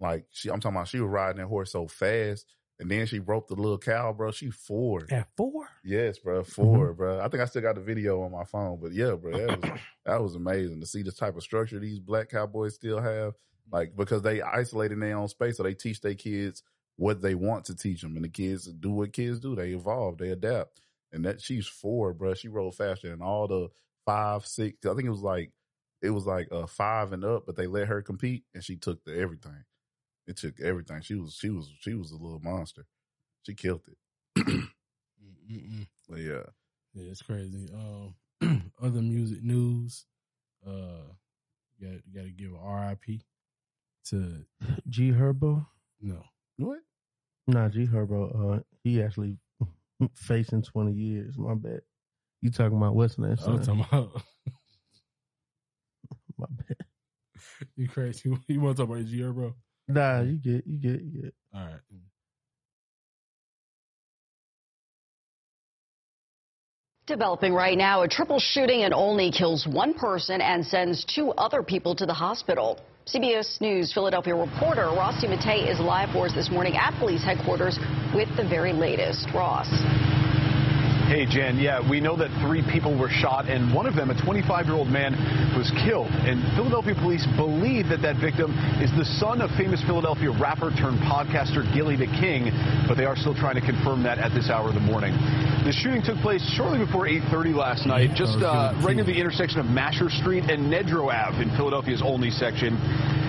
Like 0.00 0.26
she, 0.30 0.50
I'm 0.50 0.60
talking 0.60 0.76
about, 0.76 0.88
she 0.88 1.00
was 1.00 1.08
riding 1.10 1.40
that 1.40 1.46
horse 1.48 1.72
so 1.72 1.86
fast, 1.88 2.54
and 2.80 2.90
then 2.90 3.06
she 3.06 3.18
roped 3.20 3.48
the 3.48 3.54
little 3.54 3.78
cow, 3.78 4.12
bro. 4.12 4.30
She 4.32 4.50
four. 4.50 5.06
At 5.10 5.28
four? 5.36 5.68
Yes, 5.84 6.18
bro, 6.18 6.42
4 6.42 6.88
Mm-hmm. 6.88 6.96
bro. 6.96 7.20
I 7.20 7.28
think 7.28 7.42
I 7.42 7.46
still 7.46 7.62
got 7.62 7.74
the 7.76 7.80
video 7.80 8.22
on 8.22 8.32
my 8.32 8.44
phone, 8.44 8.78
but 8.80 8.92
yeah, 8.92 9.12
bro, 9.12 9.32
that 9.36 9.60
was 9.60 9.80
that 10.06 10.22
was 10.22 10.34
amazing 10.34 10.80
to 10.80 10.86
see 10.86 11.02
the 11.02 11.12
type 11.12 11.36
of 11.36 11.42
structure 11.42 11.78
these 11.78 12.00
black 12.00 12.30
cowboys 12.30 12.74
still 12.74 13.00
have. 13.00 13.34
Like 13.70 13.96
because 13.96 14.22
they 14.22 14.42
isolate 14.42 14.92
in 14.92 15.00
their 15.00 15.16
own 15.16 15.28
space, 15.28 15.56
so 15.56 15.62
they 15.62 15.74
teach 15.74 16.00
their 16.00 16.14
kids 16.14 16.62
what 16.96 17.20
they 17.22 17.34
want 17.34 17.64
to 17.66 17.74
teach 17.74 18.02
them, 18.02 18.14
and 18.16 18.24
the 18.24 18.28
kids 18.28 18.66
do 18.66 18.90
what 18.90 19.12
kids 19.12 19.40
do. 19.40 19.54
They 19.56 19.70
evolve, 19.70 20.18
they 20.18 20.30
adapt. 20.30 20.80
And 21.12 21.24
that 21.24 21.40
she's 21.40 21.66
four, 21.66 22.12
bro. 22.12 22.34
She 22.34 22.48
rode 22.48 22.74
faster 22.74 23.08
than 23.08 23.22
all 23.22 23.46
the 23.46 23.68
five, 24.04 24.44
six. 24.46 24.84
I 24.84 24.94
think 24.94 25.04
it 25.06 25.10
was 25.10 25.22
like 25.22 25.52
it 26.02 26.10
was 26.10 26.26
like 26.26 26.48
uh 26.52 26.66
five 26.66 27.12
and 27.12 27.24
up, 27.24 27.46
but 27.46 27.56
they 27.56 27.66
let 27.66 27.88
her 27.88 28.02
compete, 28.02 28.44
and 28.52 28.62
she 28.64 28.76
took 28.76 29.02
the 29.04 29.16
everything. 29.18 29.64
It 30.26 30.36
took 30.36 30.60
everything. 30.60 31.02
She 31.02 31.14
was 31.14 31.34
she 31.34 31.50
was 31.50 31.70
she 31.80 31.94
was 31.94 32.10
a 32.12 32.16
little 32.16 32.40
monster. 32.40 32.86
She 33.42 33.54
killed 33.54 33.82
it. 33.86 34.46
But 36.08 36.20
yeah. 36.20 36.42
Yeah, 36.94 37.10
it's 37.10 37.22
crazy. 37.22 37.68
Um, 37.72 38.14
other 38.82 39.02
music 39.02 39.42
news. 39.42 40.06
Uh, 40.66 41.12
you 41.78 41.88
got 41.88 42.00
got 42.14 42.22
to 42.24 42.30
give 42.30 42.52
a 42.52 42.88
RIP 42.88 43.20
to 44.06 44.44
G 44.88 45.10
Herbo. 45.10 45.66
no. 46.00 46.22
What? 46.56 46.80
Nah, 47.46 47.68
G 47.68 47.86
Herbo. 47.86 48.58
Uh, 48.58 48.60
he 48.82 49.02
actually 49.02 49.38
facing 50.14 50.62
twenty 50.62 50.92
years. 50.92 51.36
My 51.36 51.54
bad. 51.54 51.80
You 52.40 52.50
talking 52.50 52.76
about 52.76 52.94
what's 52.94 53.16
the 53.16 53.22
name? 53.22 53.36
I 53.46 53.50
was 53.50 53.66
son? 53.66 53.78
talking 53.78 53.86
about 53.90 54.22
My 56.38 56.46
bad. 56.50 56.76
you 57.76 57.88
crazy. 57.88 58.36
You 58.48 58.60
want 58.60 58.76
to 58.76 58.82
talk 58.82 58.90
about 58.90 59.06
G 59.06 59.22
bro? 59.22 59.54
Nah, 59.88 60.22
you 60.22 60.36
get, 60.36 60.66
you 60.66 60.78
get, 60.78 61.02
you 61.02 61.22
get. 61.22 61.34
All 61.54 61.64
right. 61.64 61.74
Mm. 61.92 62.00
Developing 67.06 67.52
right 67.52 67.76
now, 67.76 68.00
a 68.02 68.08
triple 68.08 68.38
shooting 68.38 68.80
in 68.80 68.94
Olney 68.94 69.30
kills 69.30 69.66
one 69.66 69.92
person 69.92 70.40
and 70.40 70.64
sends 70.64 71.04
two 71.04 71.32
other 71.32 71.62
people 71.62 71.94
to 71.96 72.06
the 72.06 72.14
hospital. 72.14 72.80
CBS 73.06 73.60
News 73.60 73.92
Philadelphia 73.92 74.34
reporter 74.34 74.86
Ross 74.86 75.22
DiMattei 75.22 75.70
is 75.70 75.78
live 75.78 76.08
for 76.14 76.24
us 76.24 76.32
this 76.32 76.50
morning 76.50 76.76
at 76.76 76.98
police 76.98 77.22
headquarters 77.22 77.78
with 78.14 78.34
the 78.38 78.48
very 78.48 78.72
latest. 78.72 79.28
Ross. 79.34 79.68
Hey, 81.04 81.26
Jen. 81.28 81.58
Yeah, 81.58 81.84
we 81.84 82.00
know 82.00 82.16
that 82.16 82.32
three 82.40 82.64
people 82.64 82.96
were 82.96 83.10
shot, 83.10 83.44
and 83.44 83.74
one 83.74 83.84
of 83.84 83.94
them, 83.94 84.08
a 84.08 84.14
25-year-old 84.14 84.88
man, 84.88 85.12
was 85.52 85.68
killed. 85.84 86.08
And 86.24 86.40
Philadelphia 86.56 86.94
police 86.96 87.28
believe 87.36 87.92
that 87.92 88.00
that 88.00 88.16
victim 88.16 88.56
is 88.80 88.88
the 88.96 89.04
son 89.20 89.44
of 89.44 89.52
famous 89.52 89.84
Philadelphia 89.84 90.32
rapper 90.32 90.72
turned 90.72 90.98
podcaster 91.04 91.60
Gillie 91.76 92.00
the 92.00 92.08
King, 92.08 92.48
but 92.88 92.96
they 92.96 93.04
are 93.04 93.16
still 93.16 93.36
trying 93.36 93.60
to 93.60 93.60
confirm 93.60 94.02
that 94.04 94.16
at 94.16 94.32
this 94.32 94.48
hour 94.48 94.72
of 94.72 94.74
the 94.74 94.80
morning. 94.80 95.12
The 95.68 95.76
shooting 95.76 96.00
took 96.00 96.16
place 96.24 96.40
shortly 96.56 96.80
before 96.80 97.04
8:30 97.04 97.52
last 97.52 97.84
night, 97.84 98.16
just 98.16 98.40
uh, 98.40 98.72
right 98.80 98.96
near 98.96 99.04
the 99.04 99.12
intersection 99.12 99.60
of 99.60 99.66
Mascher 99.66 100.08
Street 100.08 100.48
and 100.48 100.72
Nedro 100.72 101.12
Ave 101.12 101.36
in 101.36 101.52
Philadelphia's 101.52 102.00
Olney 102.00 102.30
section. 102.32 102.80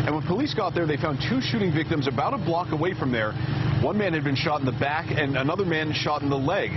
And 0.07 0.15
when 0.15 0.23
police 0.23 0.53
got 0.53 0.73
there, 0.73 0.88
they 0.88 0.97
found 0.97 1.19
two 1.28 1.41
shooting 1.41 1.73
victims 1.73 2.07
about 2.07 2.34
a 2.34 2.38
block 2.38 2.71
away 2.71 2.93
from 2.93 3.11
there. 3.11 3.34
One 3.84 3.97
man 3.97 4.13
had 4.13 4.23
been 4.23 4.36
shot 4.36 4.59
in 4.59 4.65
the 4.65 4.80
back, 4.80 5.11
and 5.11 5.36
another 5.36 5.65
man 5.65 5.91
shot 5.91 6.21
in 6.21 6.30
the 6.30 6.38
leg. 6.38 6.71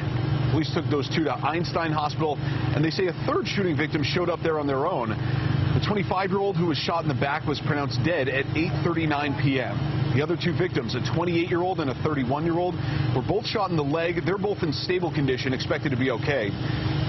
Police 0.51 0.73
took 0.75 0.87
those 0.91 1.09
two 1.15 1.25
to 1.25 1.33
Einstein 1.33 1.93
Hospital, 1.93 2.37
and 2.75 2.85
they 2.85 2.91
say 2.91 3.07
a 3.07 3.13
third 3.27 3.47
shooting 3.47 3.77
victim 3.77 4.03
showed 4.03 4.31
up 4.31 4.41
there 4.43 4.59
on 4.59 4.67
their 4.67 4.87
own. 4.87 5.11
The 5.11 5.85
25-year-old 5.85 6.57
who 6.57 6.67
was 6.67 6.79
shot 6.79 7.03
in 7.03 7.09
the 7.09 7.15
back 7.15 7.47
was 7.47 7.61
pronounced 7.61 8.03
dead 8.05 8.29
at 8.29 8.45
8:39 8.47 9.43
p.m. 9.43 9.77
The 10.17 10.23
other 10.23 10.37
two 10.37 10.57
victims, 10.57 10.95
a 10.95 11.01
28-year-old 11.01 11.81
and 11.81 11.91
a 11.91 11.95
31-year-old, 11.95 12.75
were 13.15 13.23
both 13.23 13.47
shot 13.47 13.71
in 13.71 13.77
the 13.77 13.85
leg. 13.85 14.25
They're 14.25 14.39
both 14.39 14.63
in 14.63 14.73
stable 14.73 15.13
condition, 15.13 15.53
expected 15.53 15.91
to 15.91 15.97
be 15.97 16.11
okay. 16.11 16.51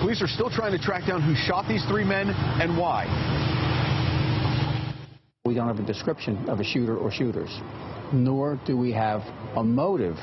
Police 0.02 0.22
are 0.22 0.28
still 0.28 0.50
trying 0.50 0.74
to 0.74 0.80
track 0.80 1.08
down 1.08 1.22
who 1.22 1.34
shot 1.34 1.68
these 1.68 1.84
three 1.86 2.04
men 2.04 2.30
and 2.30 2.78
why. 2.78 3.08
We 5.46 5.56
don't 5.56 5.68
have 5.68 5.80
a 5.80 5.88
description 5.88 6.48
of 6.50 6.60
a 6.60 6.64
shooter 6.64 6.98
or 6.98 7.10
shooters, 7.10 7.50
nor 8.14 8.60
do 8.68 8.78
we 8.78 8.92
have 8.92 9.22
a 9.56 9.64
motive 9.64 10.18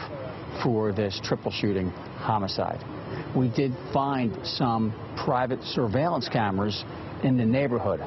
for 0.63 0.93
this 0.93 1.21
triple 1.23 1.51
shooting 1.51 1.91
homicide. 1.91 2.83
We 3.37 3.49
did 3.49 3.73
find 3.93 4.37
some 4.47 4.93
private 5.17 5.63
surveillance 5.63 6.29
cameras 6.29 6.85
in 7.23 7.37
the 7.37 7.45
neighborhood. 7.45 8.01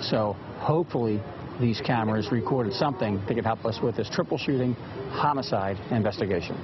So 0.00 0.34
hopefully 0.58 1.20
these 1.60 1.80
cameras 1.80 2.30
recorded 2.32 2.72
something 2.74 3.22
that 3.26 3.34
could 3.34 3.44
help 3.44 3.64
us 3.64 3.80
with 3.82 3.96
this 3.96 4.10
triple 4.10 4.38
shooting 4.38 4.74
homicide 5.10 5.78
investigation. 5.92 6.56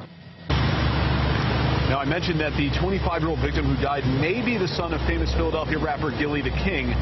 Now, 1.91 1.99
I 1.99 2.05
mentioned 2.05 2.39
that 2.39 2.53
the 2.53 2.71
25-year-old 2.79 3.41
victim 3.41 3.67
who 3.67 3.81
died 3.83 4.05
may 4.21 4.45
be 4.45 4.57
the 4.57 4.69
son 4.69 4.95
of 4.95 5.01
famous 5.09 5.33
Philadelphia 5.35 5.79
rapper 5.79 6.11
Gillie 6.11 6.43
the 6.43 6.55
King. 6.63 6.95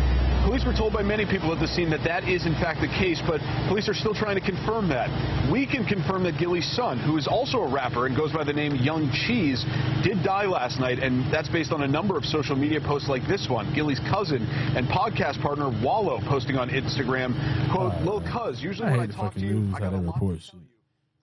Police 0.48 0.64
were 0.64 0.72
told 0.72 0.94
by 0.94 1.02
many 1.02 1.26
people 1.26 1.52
at 1.52 1.60
the 1.60 1.68
scene 1.68 1.90
that 1.90 2.00
that 2.04 2.24
is 2.24 2.46
in 2.46 2.54
fact 2.54 2.80
the 2.80 2.88
case, 2.88 3.20
but 3.28 3.36
police 3.68 3.86
are 3.86 3.92
still 3.92 4.14
trying 4.14 4.34
to 4.34 4.40
confirm 4.40 4.88
that. 4.88 5.12
We 5.52 5.66
can 5.66 5.84
confirm 5.84 6.24
that 6.24 6.38
Gillie's 6.38 6.64
son, 6.74 6.98
who 6.98 7.18
is 7.18 7.28
also 7.28 7.58
a 7.58 7.68
rapper 7.68 8.06
and 8.06 8.16
goes 8.16 8.32
by 8.32 8.44
the 8.44 8.54
name 8.54 8.74
Young 8.76 9.12
Cheese, 9.12 9.62
did 10.02 10.24
die 10.24 10.46
last 10.46 10.80
night, 10.80 11.00
and 11.00 11.30
that's 11.30 11.50
based 11.50 11.70
on 11.70 11.82
a 11.82 11.86
number 11.86 12.16
of 12.16 12.24
social 12.24 12.56
media 12.56 12.80
posts 12.80 13.10
like 13.10 13.28
this 13.28 13.46
one. 13.50 13.74
Gillie's 13.74 14.00
cousin 14.08 14.40
and 14.72 14.88
podcast 14.88 15.36
partner 15.42 15.68
Wallo 15.84 16.18
posting 16.24 16.56
on 16.56 16.70
Instagram, 16.70 17.36
quote, 17.70 17.92
Lil 18.00 18.24
Cuz, 18.24 18.62
usually 18.62 18.88
I 18.88 18.92
when 18.96 19.00
I 19.00 19.06
talk 19.06 19.34
to 19.34 19.40
you, 19.40 19.70
I 19.76 19.80
got 19.80 19.92
a 19.92 19.98
report 19.98 20.40
shit. 20.40 20.54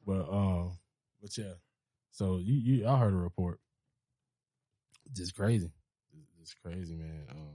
But 0.05 0.29
uh, 0.29 0.69
but 1.19 1.35
yeah. 1.35 1.57
So 2.11 2.37
you 2.37 2.53
you 2.53 2.87
I 2.87 2.99
heard 2.99 3.13
a 3.13 3.17
report. 3.17 3.59
Just 5.15 5.35
crazy. 5.35 5.71
Just 6.39 6.61
crazy, 6.61 6.93
man. 6.93 7.25
Um, 7.31 7.54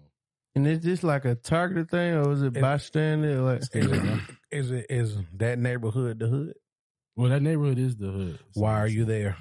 And 0.60 0.68
it's 0.68 0.84
just 0.84 1.02
like 1.02 1.24
a 1.24 1.34
targeted 1.34 1.90
thing, 1.90 2.12
or 2.14 2.32
is 2.32 2.42
it 2.42 2.54
It- 2.54 2.60
bystander? 2.60 3.40
Like, 3.40 3.62
Is 3.62 3.70
it, 3.72 4.20
is 4.50 4.70
it 4.70 4.86
is 4.90 5.16
that 5.38 5.58
neighborhood 5.58 6.18
the 6.18 6.26
hood? 6.28 6.54
well, 7.16 7.30
that 7.30 7.40
neighborhood 7.40 7.78
is 7.78 7.96
the 7.96 8.10
hood. 8.10 8.38
So 8.52 8.60
Why 8.60 8.74
are 8.78 8.86
you 8.86 9.06
there? 9.06 9.38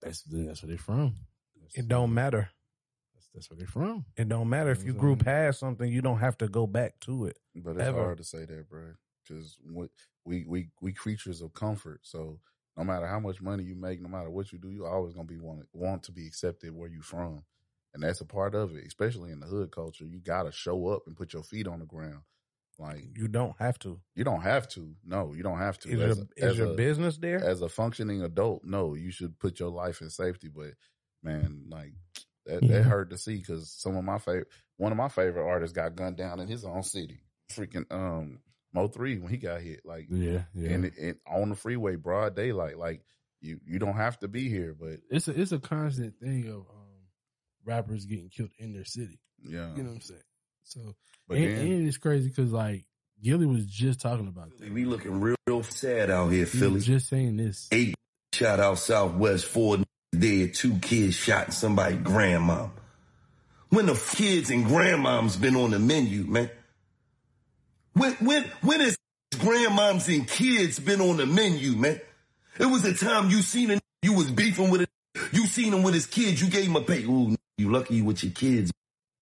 That's 0.00 0.22
that's 0.22 0.62
where 0.62 0.68
they're 0.68 0.78
from. 0.78 1.16
It 1.74 1.86
don't 1.86 2.14
matter. 2.14 2.48
That's, 3.14 3.28
that's 3.34 3.50
where 3.50 3.58
they're 3.58 3.66
from. 3.66 4.06
It 4.16 4.28
don't 4.30 4.48
matter 4.48 4.70
if 4.70 4.84
you 4.84 4.94
grew 4.94 5.16
past 5.16 5.60
something. 5.60 5.90
You 5.92 6.00
don't 6.00 6.18
have 6.20 6.38
to 6.38 6.48
go 6.48 6.66
back 6.66 6.98
to 7.00 7.26
it. 7.26 7.38
But 7.54 7.72
it's 7.76 7.82
Ever. 7.82 8.00
hard 8.00 8.16
to 8.18 8.24
say 8.24 8.46
that, 8.46 8.70
bro, 8.70 8.94
because 9.28 9.58
we 10.24 10.46
we 10.46 10.70
we 10.80 10.92
creatures 10.94 11.42
of 11.42 11.52
comfort. 11.52 12.00
So 12.04 12.40
no 12.74 12.84
matter 12.84 13.06
how 13.06 13.20
much 13.20 13.42
money 13.42 13.64
you 13.64 13.74
make, 13.74 14.00
no 14.00 14.08
matter 14.08 14.30
what 14.30 14.50
you 14.50 14.58
do, 14.58 14.70
you 14.70 14.86
always 14.86 15.12
gonna 15.12 15.26
be 15.26 15.36
want 15.36 15.66
want 15.74 16.04
to 16.04 16.12
be 16.12 16.26
accepted 16.26 16.72
where 16.74 16.88
you 16.88 17.02
from, 17.02 17.44
and 17.94 18.02
that's 18.02 18.20
a 18.20 18.24
part 18.26 18.54
of 18.54 18.74
it. 18.76 18.84
Especially 18.86 19.30
in 19.32 19.40
the 19.40 19.46
hood 19.46 19.70
culture, 19.70 20.04
you 20.04 20.20
gotta 20.20 20.52
show 20.52 20.88
up 20.88 21.02
and 21.06 21.16
put 21.16 21.32
your 21.32 21.42
feet 21.42 21.66
on 21.66 21.80
the 21.80 21.86
ground. 21.86 22.20
Like 22.78 23.04
You 23.16 23.26
don't 23.28 23.56
have 23.58 23.78
to. 23.80 23.98
you 24.14 24.22
don't 24.24 24.42
have 24.42 24.68
to. 24.70 24.94
No, 25.04 25.32
you 25.34 25.42
don't 25.42 25.58
have 25.58 25.78
to. 25.80 25.88
Is 25.88 26.00
As 26.00 26.16
your, 26.18 26.26
a- 26.46 26.50
is 26.52 26.58
your 26.58 26.72
a- 26.72 26.76
business 26.76 27.16
there? 27.18 27.42
as 27.44 27.60
a 27.60 27.68
functioning 27.68 28.22
adult, 28.22 28.62
no, 28.64 28.94
you 28.94 29.10
should 29.10 29.38
put 29.40 29.58
your 29.58 29.70
life 29.70 30.00
in 30.00 30.10
safety. 30.10 30.48
But 30.48 30.74
man, 31.22 31.64
like 31.68 31.94
that, 32.46 32.62
Yeah. 32.62 32.68
that 32.78 32.82
hurt 32.84 33.10
to 33.10 33.18
see 33.18 33.36
because 33.38 33.72
some 33.72 33.96
of 33.96 34.04
my 34.04 34.18
favorite, 34.18 34.46
one 34.76 34.92
of 34.92 34.98
my 34.98 35.08
favorite 35.08 35.44
artists 35.44 35.74
got 35.74 35.96
gunned 35.96 36.16
down 36.18 36.38
in 36.38 36.46
his 36.46 36.64
own 36.64 36.84
city. 36.84 37.20
Freaking 37.52 37.90
um 37.90 38.38
Mo 38.72 38.86
three 38.86 39.18
when 39.18 39.30
he 39.32 39.38
got 39.38 39.60
hit, 39.62 39.80
like 39.84 40.06
Yeah, 40.10 40.42
yeah. 40.54 40.70
and 40.70 40.84
it, 40.84 41.18
on 41.26 41.48
the 41.48 41.56
freeway, 41.56 41.96
broad 41.96 42.36
daylight. 42.36 42.78
Like 42.78 43.02
you, 43.40 43.58
you 43.66 43.78
don't 43.80 43.96
have 43.96 44.18
to 44.20 44.28
be 44.28 44.48
here, 44.48 44.76
but 44.78 45.00
It's 45.10 45.26
a 45.26 45.40
it's 45.40 45.50
a 45.52 45.58
constant 45.58 46.20
thing 46.20 46.46
of 46.48 46.66
rappers 47.68 48.06
getting 48.06 48.28
killed 48.30 48.50
in 48.58 48.72
their 48.72 48.84
city. 48.84 49.20
yeah, 49.44 49.74
You 49.76 49.82
know 49.82 49.90
what 49.90 49.96
I'm 49.96 50.00
saying? 50.00 50.20
So 50.64 50.80
But 51.28 51.36
and, 51.38 51.56
then- 51.56 51.66
and 51.66 51.86
it's 51.86 51.98
crazy 51.98 52.28
because 52.28 52.52
like 52.52 52.84
Gillie 53.22 53.46
was 53.46 53.66
just 53.66 54.00
talking 54.00 54.26
about 54.28 54.50
that. 54.58 54.72
We 54.72 54.84
looking 54.84 55.20
real, 55.20 55.36
real 55.46 55.62
sad 55.62 56.10
out 56.10 56.28
here, 56.28 56.44
He 56.44 56.58
Philly. 56.58 56.80
just 56.80 57.08
saying 57.08 57.36
this. 57.36 57.68
Eight 57.72 57.94
shot 58.32 58.60
out 58.60 58.78
southwest, 58.78 59.44
four 59.46 59.78
dead, 60.16 60.54
two 60.54 60.78
kids 60.78 61.14
shot, 61.14 61.52
somebody 61.52 61.96
grandma. 61.96 62.68
When 63.70 63.86
the 63.86 63.94
kids 64.16 64.50
and 64.50 64.64
grandmoms 64.66 65.38
been 65.40 65.56
on 65.56 65.70
the 65.72 65.78
menu, 65.78 66.24
man? 66.24 66.50
When 67.94 68.12
when 68.14 68.44
when 68.62 68.80
has 68.80 68.96
grandmoms 69.34 70.12
and 70.14 70.26
kids 70.28 70.78
been 70.78 71.00
on 71.00 71.16
the 71.18 71.26
menu, 71.26 71.72
man? 71.72 72.00
It 72.58 72.66
was 72.66 72.84
a 72.84 72.94
time 72.94 73.30
you 73.30 73.42
seen 73.42 73.70
a 73.72 73.80
you 74.02 74.12
was 74.14 74.30
beefing 74.30 74.70
with 74.70 74.82
a 74.82 74.86
you 75.32 75.46
seen 75.46 75.72
him 75.74 75.82
with 75.82 75.94
his 75.94 76.06
kids, 76.06 76.40
you 76.40 76.48
gave 76.48 76.66
him 76.66 76.76
a 76.76 76.80
pay. 76.82 77.04
Ooh, 77.04 77.34
you 77.58 77.70
lucky 77.70 78.00
with 78.00 78.22
your 78.22 78.32
kids. 78.32 78.72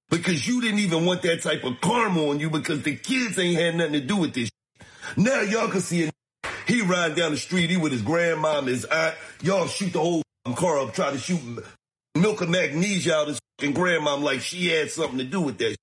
Because 0.08 0.46
you 0.46 0.60
didn't 0.60 0.78
even 0.78 1.04
want 1.04 1.22
that 1.22 1.42
type 1.42 1.64
of 1.64 1.80
karma 1.80 2.28
on 2.28 2.38
you 2.38 2.48
because 2.50 2.82
the 2.82 2.94
kids 2.94 3.38
ain't 3.38 3.58
had 3.58 3.74
nothing 3.74 3.94
to 3.94 4.00
do 4.00 4.16
with 4.16 4.34
this. 4.34 4.50
Now 5.16 5.40
y'all 5.40 5.68
can 5.68 5.80
see 5.80 6.02
it. 6.02 6.14
He 6.68 6.82
riding 6.82 7.16
down 7.16 7.32
the 7.32 7.36
street, 7.36 7.70
he 7.70 7.76
with 7.76 7.92
his 7.92 8.02
grandma 8.02 8.58
and 8.58 8.68
his 8.68 8.84
aunt. 8.84 9.16
Y'all 9.42 9.66
shoot 9.66 9.92
the 9.92 10.00
whole 10.00 10.22
car 10.54 10.78
up, 10.78 10.94
try 10.94 11.10
to 11.10 11.18
shoot 11.18 11.40
milk 12.14 12.40
of 12.40 12.48
magnesia 12.48 13.14
out 13.14 13.28
his 13.28 13.40
grandma 13.72 14.16
like 14.16 14.40
she 14.40 14.68
had 14.68 14.90
something 14.90 15.18
to 15.18 15.24
do 15.24 15.40
with 15.40 15.58
that. 15.58 15.76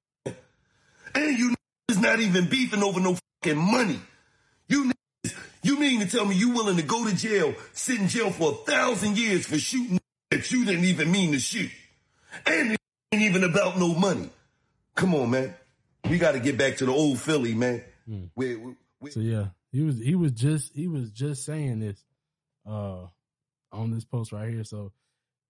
And 1.16 1.38
you 1.38 1.56
is 1.90 2.00
not 2.00 2.20
even 2.20 2.48
beefing 2.48 2.84
over 2.84 3.00
no 3.00 3.18
fucking 3.44 3.60
money. 3.60 4.00
You 4.68 4.92
you 5.64 5.80
mean 5.80 6.02
to 6.02 6.08
tell 6.08 6.26
me 6.26 6.36
you 6.36 6.52
willing 6.52 6.78
to 6.78 6.84
go 6.84 7.08
to 7.08 7.16
jail, 7.16 7.56
sit 7.74 8.00
in 8.00 8.08
jail 8.08 8.32
for 8.32 8.52
a 8.52 8.72
thousand 8.72 9.18
years 9.18 9.46
for 9.46 9.58
shooting 9.58 10.00
that 10.32 10.52
you 10.52 10.66
didn't 10.66 10.86
even 10.86 11.12
mean 11.12 11.32
to 11.32 11.40
shoot? 11.40 11.72
And 12.46 12.72
it 12.74 12.80
ain't 13.12 13.24
even 13.24 13.44
about 13.44 13.78
no 13.78 13.94
money. 13.94 14.30
Come 14.96 15.16
on, 15.16 15.30
man. 15.32 15.54
We 16.10 16.18
got 16.18 16.34
to 16.34 16.40
get 16.40 16.58
back 16.58 16.78
to 16.78 16.86
the 16.86 16.92
old 16.92 17.20
Philly, 17.20 17.54
man. 17.56 17.84
Where, 18.36 18.56
where- 19.00 19.12
So 19.12 19.20
yeah, 19.22 19.48
he 19.72 19.82
was 19.82 19.98
he 20.00 20.16
was 20.16 20.32
just 20.32 20.74
he 20.76 20.88
was 20.88 21.10
just 21.12 21.46
saying 21.46 21.80
this 21.80 22.04
uh 22.68 23.08
on 23.72 23.92
this 23.92 24.06
post 24.06 24.32
right 24.32 24.50
here. 24.50 24.64
So 24.64 24.92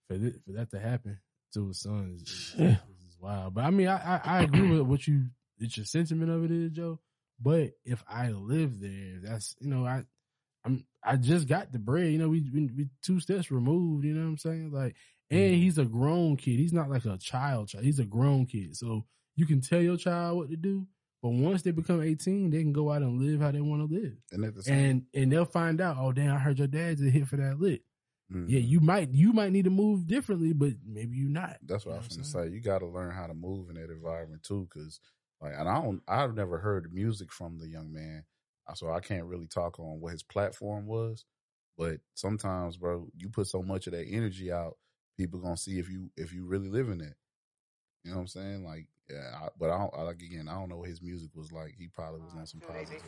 for 0.08 0.18
th- 0.18 0.36
for 0.46 0.54
that 0.54 0.72
to 0.72 0.80
happen 0.80 1.20
to 1.54 1.68
his 1.68 1.82
son 1.82 2.18
is, 2.22 2.22
is, 2.30 2.56
Yeah. 2.58 2.72
is 3.08 3.18
wild. 3.20 3.54
But 3.56 3.66
I 3.66 3.70
mean, 3.72 3.88
I, 3.88 3.98
I 4.18 4.22
I 4.40 4.42
agree 4.44 4.70
with 4.72 4.82
what 4.88 5.08
you 5.08 5.26
what 5.58 5.76
your 5.78 5.86
sentiment 5.86 6.30
of 6.32 6.44
it 6.46 6.52
is, 6.52 6.72
Joe. 6.72 7.00
But 7.40 7.72
if 7.84 8.04
I 8.08 8.30
live 8.30 8.80
there, 8.80 9.20
that's 9.24 9.56
you 9.60 9.70
know 9.70 9.86
I 9.86 10.04
I'm 10.66 10.86
I 11.04 11.18
just 11.18 11.48
got 11.48 11.72
the 11.72 11.80
bread. 11.80 12.12
You 12.12 12.20
know, 12.20 12.30
we 12.30 12.42
we, 12.54 12.70
we 12.76 12.90
two 13.02 13.20
steps 13.20 13.52
removed. 13.52 14.06
You 14.06 14.14
know 14.14 14.22
what 14.22 14.28
I'm 14.30 14.38
saying? 14.38 14.72
Like, 14.72 14.96
and 15.34 15.56
he's 15.56 15.78
a 15.78 15.86
grown 15.86 16.38
kid. 16.38 16.60
He's 16.60 16.74
not 16.74 16.90
like 16.90 17.06
a 17.06 17.18
child. 17.18 17.70
child. 17.70 17.84
He's 17.86 18.00
a 18.00 18.06
grown 18.06 18.46
kid. 18.46 18.76
So 18.76 19.06
you 19.36 19.46
can 19.46 19.62
tell 19.62 19.82
your 19.82 19.98
child 19.98 20.38
what 20.38 20.50
to 20.50 20.56
do. 20.56 20.88
But 21.22 21.30
once 21.30 21.62
they 21.62 21.72
become 21.72 22.02
18, 22.02 22.50
they 22.50 22.62
can 22.62 22.74
go 22.74 22.92
out 22.92 23.02
and 23.02 23.22
live 23.22 23.40
how 23.40 23.52
they 23.52 23.62
want 23.62 23.90
to 23.90 23.96
live. 23.96 24.14
and 24.32 24.44
the 24.44 24.72
And 24.72 25.06
and 25.14 25.32
they'll 25.32 25.46
find 25.46 25.80
out, 25.80 25.98
oh 26.00 26.12
damn, 26.12 26.36
I 26.36 26.40
heard 26.40 26.60
your 26.60 26.68
dad's 26.68 27.02
a 27.02 27.10
hit 27.10 27.28
for 27.28 27.38
that 27.38 27.60
lit. 27.60 27.82
Mhm. 28.32 28.50
Yeah, 28.50 28.60
you 28.60 28.80
might 28.80 29.14
you 29.14 29.32
might 29.34 29.52
need 29.52 29.66
to 29.66 29.70
move 29.70 30.06
differently, 30.08 30.54
but 30.54 30.74
maybe 30.86 31.16
you 31.18 31.30
not. 31.30 31.58
That's 31.64 31.86
what 31.86 31.92
You 31.92 31.96
I 31.96 32.00
know 32.02 32.08
was 32.08 32.18
what 32.18 32.32
gonna 32.34 32.50
say. 32.50 32.54
You 32.54 32.62
got 32.62 32.80
to 32.80 32.88
learn 32.88 33.12
how 33.12 33.28
to 33.28 33.34
move 33.34 33.70
in 33.70 33.76
that 33.76 33.90
environment 33.90 34.44
too, 34.44 34.68
because 34.70 35.00
like, 35.42 35.54
and 35.58 35.68
I 35.68 35.82
don't, 35.82 36.02
I've 36.08 36.36
never 36.36 36.58
heard 36.58 36.94
music 36.94 37.32
from 37.32 37.58
the 37.58 37.68
young 37.68 37.92
man, 37.92 38.24
uh, 38.68 38.74
so 38.74 38.92
I 38.92 39.00
can't 39.02 39.26
really 39.26 39.48
talk 39.48 39.78
on 39.80 40.00
what 40.00 40.14
his 40.14 40.24
platform 40.24 40.86
was. 40.88 41.26
But 41.78 42.00
sometimes, 42.14 42.78
bro, 42.78 43.10
you 43.18 43.30
put 43.30 43.48
so 43.48 43.62
much 43.62 43.88
of 43.88 43.94
that 43.94 44.08
energy 44.08 44.52
out, 44.52 44.78
people 45.18 45.40
gonna 45.40 45.58
see 45.58 45.80
if 45.80 45.90
you 45.90 46.10
if 46.18 46.34
you 46.34 46.46
really 46.46 46.70
live 46.70 46.90
in 46.90 47.02
it. 47.02 47.16
You 48.04 48.12
know 48.12 48.18
what 48.18 48.22
I'm 48.24 48.28
saying? 48.28 48.66
Like, 48.66 48.88
yeah, 49.10 49.32
I, 49.42 49.48
but 49.58 49.70
I 49.70 49.78
don't, 49.78 49.94
I, 49.98 50.02
like 50.02 50.22
again, 50.22 50.48
I 50.50 50.56
don't 50.56 50.70
know 50.70 50.78
what 50.78 50.90
his 50.90 51.02
music 51.02 51.32
was 51.36 51.52
like. 51.52 51.76
He 51.78 51.88
probably 51.88 52.22
was 52.22 52.34
on 52.34 52.46
some 52.46 52.60
positive. 52.60 53.02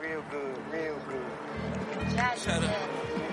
real 0.00 0.22
good, 0.30 0.58
real 0.70 0.98
good. 1.08 1.24
Shut 2.38 2.64
up. 2.64 2.88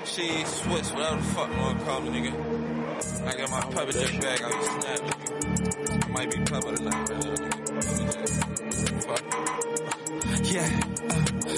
She 0.05 0.43
Swiss, 0.45 0.91
whatever 0.91 1.17
the 1.17 1.23
fuck 1.23 1.51
you 1.51 1.57
wanna 1.57 1.83
call 1.83 2.01
me, 2.01 2.09
nigga. 2.09 3.27
I 3.27 3.35
got 3.37 3.49
my 3.49 3.61
pepper 3.73 3.91
jack 3.91 4.21
bag, 4.21 4.41
I 4.41 4.57
was 4.57 4.67
snapping. 4.67 6.03
I 6.03 6.07
might 6.07 6.31
be 6.31 6.37
pepper 6.37 6.75
tonight, 6.75 7.09
man. 7.09 7.21
Fuck. 9.01 9.23
Yeah, 10.43 10.81
uh, 10.83 10.90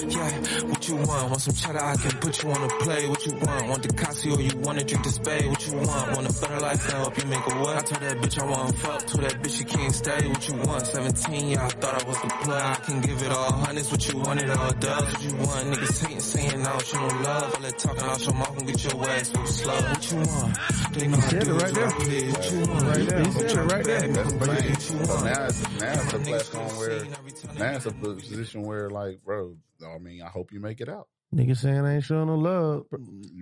yeah. 0.08 0.30
What 0.68 0.88
you 0.88 0.96
want? 0.96 1.30
Want 1.30 1.40
some 1.40 1.54
cheddar? 1.54 1.82
I 1.82 1.96
can 1.96 2.10
put 2.20 2.42
you 2.42 2.50
on 2.50 2.62
a 2.62 2.68
play. 2.82 3.08
What 3.08 3.26
you 3.26 3.32
want? 3.34 3.68
Want 3.68 3.82
the 3.82 3.88
Casio? 3.88 4.38
You 4.42 4.60
wanna 4.60 4.84
drink 4.84 5.04
the 5.04 5.10
spade? 5.10 5.46
What 5.46 5.66
you 5.66 5.74
want? 5.74 6.12
Want 6.16 6.28
a 6.28 6.40
better 6.40 6.60
life? 6.60 6.88
I 6.94 6.98
help 6.98 7.18
you 7.18 7.26
make 7.26 7.46
a 7.46 7.54
what? 7.60 7.76
I 7.76 7.80
told 7.80 8.00
that 8.02 8.16
bitch 8.18 8.38
I 8.40 8.44
want 8.44 8.76
fuck. 8.78 9.06
Told 9.06 9.24
that 9.24 9.42
bitch 9.42 9.58
she 9.58 9.64
can't 9.64 9.94
stay. 9.94 10.28
What 10.28 10.48
you 10.48 10.54
want? 10.56 10.86
17, 10.86 11.48
yeah, 11.48 11.64
I 11.64 11.68
thought 11.68 12.02
I 12.02 12.08
was 12.08 12.20
the 12.22 12.28
plug. 12.28 12.62
I 12.62 12.74
can 12.86 13.00
give 13.00 13.22
it 13.22 13.30
all 13.32 13.52
hundreds. 13.52 13.90
What 13.90 14.12
you 14.12 14.18
want? 14.18 14.40
It 14.42 14.50
all 14.50 14.72
does. 14.72 15.12
What 15.12 15.22
you 15.24 15.34
want? 15.36 15.64
Niggas 15.74 16.02
hating, 16.06 16.20
saying 16.20 16.66
I 16.66 16.70
don't 16.70 16.86
show 16.86 17.00
no 17.00 17.22
love. 17.22 17.54
All 17.54 17.60
that 17.62 17.78
talking 17.78 18.02
out 18.02 18.24
your 18.24 18.34
mouth 18.34 18.58
and 18.58 18.66
get 18.66 18.84
your 18.84 19.08
ass 19.08 19.30
so 19.32 19.44
slow. 19.44 19.74
What 19.74 20.10
you 20.10 20.16
want? 20.18 20.58
They 20.94 21.06
know 21.08 21.16
I 21.16 21.20
said 21.20 21.42
it 21.42 21.44
do 21.44 21.52
right 21.54 21.64
is 21.70 21.74
there. 21.74 21.86
what 21.86 21.94
I. 21.94 22.30
What 22.34 22.52
you 22.52 22.58
want? 22.60 22.82
Right 22.84 23.08
there. 23.08 23.24
He 23.24 23.30
said 23.32 23.50
it 23.50 23.56
right 23.58 23.84
there. 23.84 24.08
That's 24.08 24.32
What 24.34 24.48
crazy. 24.50 24.68
you 24.68 24.74
So 25.04 25.14
want? 25.14 25.24
now 25.24 25.44
it's 25.46 25.80
now 25.80 25.92
it's 25.92 26.12
a 26.12 26.18
platform 26.18 26.68
where 26.78 27.04
now 27.58 27.76
it's 27.76 27.86
a 27.86 27.90
position 27.92 28.62
where 28.62 28.90
like, 28.90 29.24
bro, 29.24 29.56
I 29.90 29.98
mean, 29.98 30.22
I 30.22 30.28
hope 30.28 30.52
you 30.52 30.60
make 30.60 30.80
it 30.80 30.88
out. 30.88 31.08
Nigga 31.34 31.56
saying 31.56 31.78
I 31.84 31.94
ain't 31.96 32.04
showing 32.04 32.28
no 32.28 32.36
love. 32.36 32.84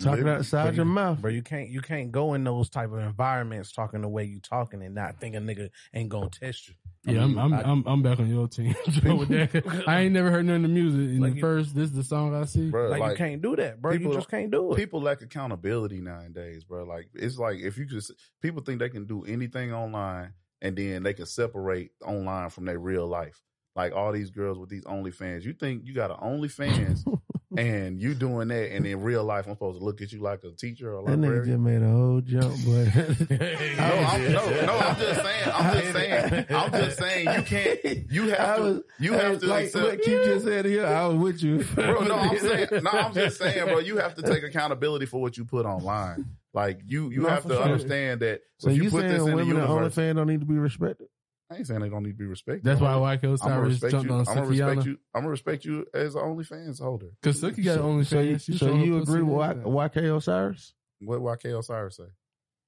Talking 0.01 0.26
outside 0.26 0.62
Bro, 0.68 0.72
your 0.76 0.84
you- 0.86 0.93
mouth. 0.93 1.20
bro. 1.20 1.30
You 1.30 1.43
can't 1.43 1.68
you 1.68 1.82
can't 1.82 2.11
go 2.11 2.32
in 2.32 2.43
those 2.43 2.70
type 2.70 2.90
of 2.90 2.99
environments 3.01 3.70
talking 3.70 4.01
the 4.01 4.09
way 4.09 4.24
you 4.24 4.40
talking 4.40 4.82
and 4.82 4.95
not 4.95 5.20
think 5.20 5.34
a 5.34 5.38
nigga 5.38 5.68
ain't 5.93 6.09
gonna 6.09 6.30
test 6.30 6.68
you. 6.68 6.74
I 7.07 7.11
Yeah, 7.12 7.24
I'm 7.24 7.38
I'm, 7.38 7.53
I- 7.53 7.62
I'm 7.62 7.84
I'm 7.86 8.03
back 8.03 8.18
on 8.18 8.30
your 8.30 8.49
team. 8.49 8.74
With 9.05 9.28
that. 9.28 9.84
I 9.86 10.01
ain't 10.01 10.14
never 10.14 10.30
heard 10.30 10.47
none 10.47 10.57
of 10.57 10.62
the 10.62 10.68
music. 10.68 11.01
In 11.01 11.20
Like 11.20 11.32
the 11.32 11.36
you- 11.36 11.43
first, 11.43 11.74
this 11.74 11.90
is 11.90 11.93
the 11.97 12.05
song 12.05 12.34
I 12.34 12.45
see. 12.47 12.70
Bro, 12.70 12.88
like, 12.90 13.11
you 13.11 13.16
can't 13.16 13.43
do 13.43 13.57
that, 13.57 13.82
bro. 13.82 13.93
you 13.93 14.11
just 14.14 14.30
can't 14.30 14.51
do 14.51 14.72
it. 14.72 14.76
People 14.76 15.03
lack 15.03 15.20
accountability 15.20 16.01
nowadays, 16.01 16.64
bro. 16.64 16.84
Like 16.84 17.09
it's 17.12 17.36
like 17.38 17.59
if 17.59 17.76
you 17.76 17.84
just 17.84 18.11
people 18.40 18.62
think 18.62 18.78
they 18.78 18.88
can 18.88 19.05
do 19.07 19.22
anything 19.24 19.74
online 19.74 20.32
and 20.62 20.76
then 20.76 21.03
they 21.03 21.12
can 21.12 21.26
separate 21.26 21.90
online 22.03 22.49
from 22.49 22.64
their 22.64 22.78
real 22.78 23.07
life. 23.07 23.43
Like 23.75 23.95
all 23.95 24.12
these 24.12 24.31
girls 24.31 24.59
with 24.59 24.68
these 24.68 24.85
OnlyFans, 24.85 25.45
you 25.45 25.55
think 25.55 25.83
you 25.87 25.95
got 25.95 26.11
an 26.11 26.16
OnlyFans 26.18 27.05
and 27.57 28.01
you 28.01 28.14
doing 28.14 28.49
that, 28.49 28.70
and 28.75 28.87
in 28.87 29.01
real 29.03 29.25
life 29.25 29.47
I'm 29.47 29.55
supposed 29.55 29.79
to 29.79 29.85
look 29.85 30.03
at 30.03 30.12
you 30.12 30.20
like 30.20 30.45
a 30.45 30.51
teacher 30.53 30.91
or 30.91 30.97
a 30.97 31.01
librarian. 31.01 31.20
That 31.23 31.29
nigga 31.29 31.47
just 31.47 31.61
made 31.61 31.83
a 31.83 31.91
whole 31.91 32.20
jump, 32.20 32.64
boy. 32.64 33.37
No, 33.79 33.85
I'm, 33.85 34.33
no, 34.33 34.66
no. 34.66 34.79
I'm 34.79 34.97
just 34.97 35.23
saying. 35.23 35.51
I'm 35.55 35.75
just 35.81 35.93
saying. 35.93 36.47
I'm 36.51 36.70
just 36.73 36.99
saying. 36.99 37.27
You 37.35 37.43
can't. 37.43 38.12
You 38.12 38.29
have 38.29 38.41
I 38.41 38.57
to. 38.57 38.62
was- 38.62 38.83
you 39.01 39.12
have 39.14 39.41
to 39.41 39.47
like 39.47 39.64
accept. 39.66 39.85
what 39.85 40.03
Keith 40.03 40.25
just 40.25 40.45
said 40.45 40.64
here. 40.66 40.87
I 40.87 41.07
was 41.07 41.16
with 41.16 41.43
you, 41.43 41.64
bro. 41.75 42.05
No, 42.05 42.14
I'm 42.14 42.39
saying. 42.39 42.68
No, 42.83 42.91
I'm 42.91 43.14
just 43.14 43.39
saying, 43.39 43.64
bro. 43.66 43.79
You 43.79 43.97
have 43.97 44.14
to 44.16 44.23
take 44.23 44.43
accountability 44.43 45.07
for 45.07 45.20
what 45.20 45.37
you 45.39 45.45
put 45.47 45.64
online. 45.66 46.27
Like 46.55 46.81
you, 46.85 47.09
you 47.11 47.23
No, 47.23 47.31
have 47.31 47.45
to 47.45 47.55
sure. 47.55 47.62
understand 47.62 48.20
that. 48.20 48.43
So 48.59 48.68
you, 48.70 48.85
you 48.85 48.91
put 48.91 49.01
saying 49.01 49.12
this 49.12 49.18
in 49.20 49.25
women 49.25 49.41
in 49.41 49.47
universe, 49.57 49.95
OnlyFans 49.95 50.16
don't 50.16 50.27
need 50.27 50.41
to 50.41 50.47
be 50.47 50.59
respected? 50.59 51.09
I 51.53 51.57
ain't 51.59 51.66
saying 51.66 51.80
they 51.80 51.88
don't 51.88 52.03
need 52.03 52.12
to 52.12 52.16
be 52.18 52.24
respected. 52.26 52.64
That's 52.64 52.80
why 52.80 52.92
gonna- 52.94 53.16
YK 53.18 53.24
I'm 53.24 53.32
Osiris 53.34 53.80
jumped 53.80 54.07
you. 54.09 54.12
on 54.14 54.18
I'm 54.20 54.24
gonna 54.34 54.46
respect 54.46 54.84
you. 54.86 54.98
I'm 55.14 55.20
gonna 55.20 55.28
respect 55.30 55.64
you 55.64 55.86
as 55.92 56.14
an 56.14 56.22
OnlyFans 56.22 56.80
holder. 56.80 57.11
Cause 57.22 57.40
Suki 57.40 57.64
got 57.64 57.74
So- 57.76 57.84
OnlyFans. 57.84 58.07
So 58.07 58.20
you, 58.53 58.59
so 58.59 58.74
you 58.76 58.98
agree 58.98 59.22
with 59.22 59.36
Y- 59.64 59.88
YK 59.88 60.16
Osiris? 60.16 60.74
What 61.00 61.20
YK 61.20 61.59
Osiris 61.59 61.96
say? 61.96 62.05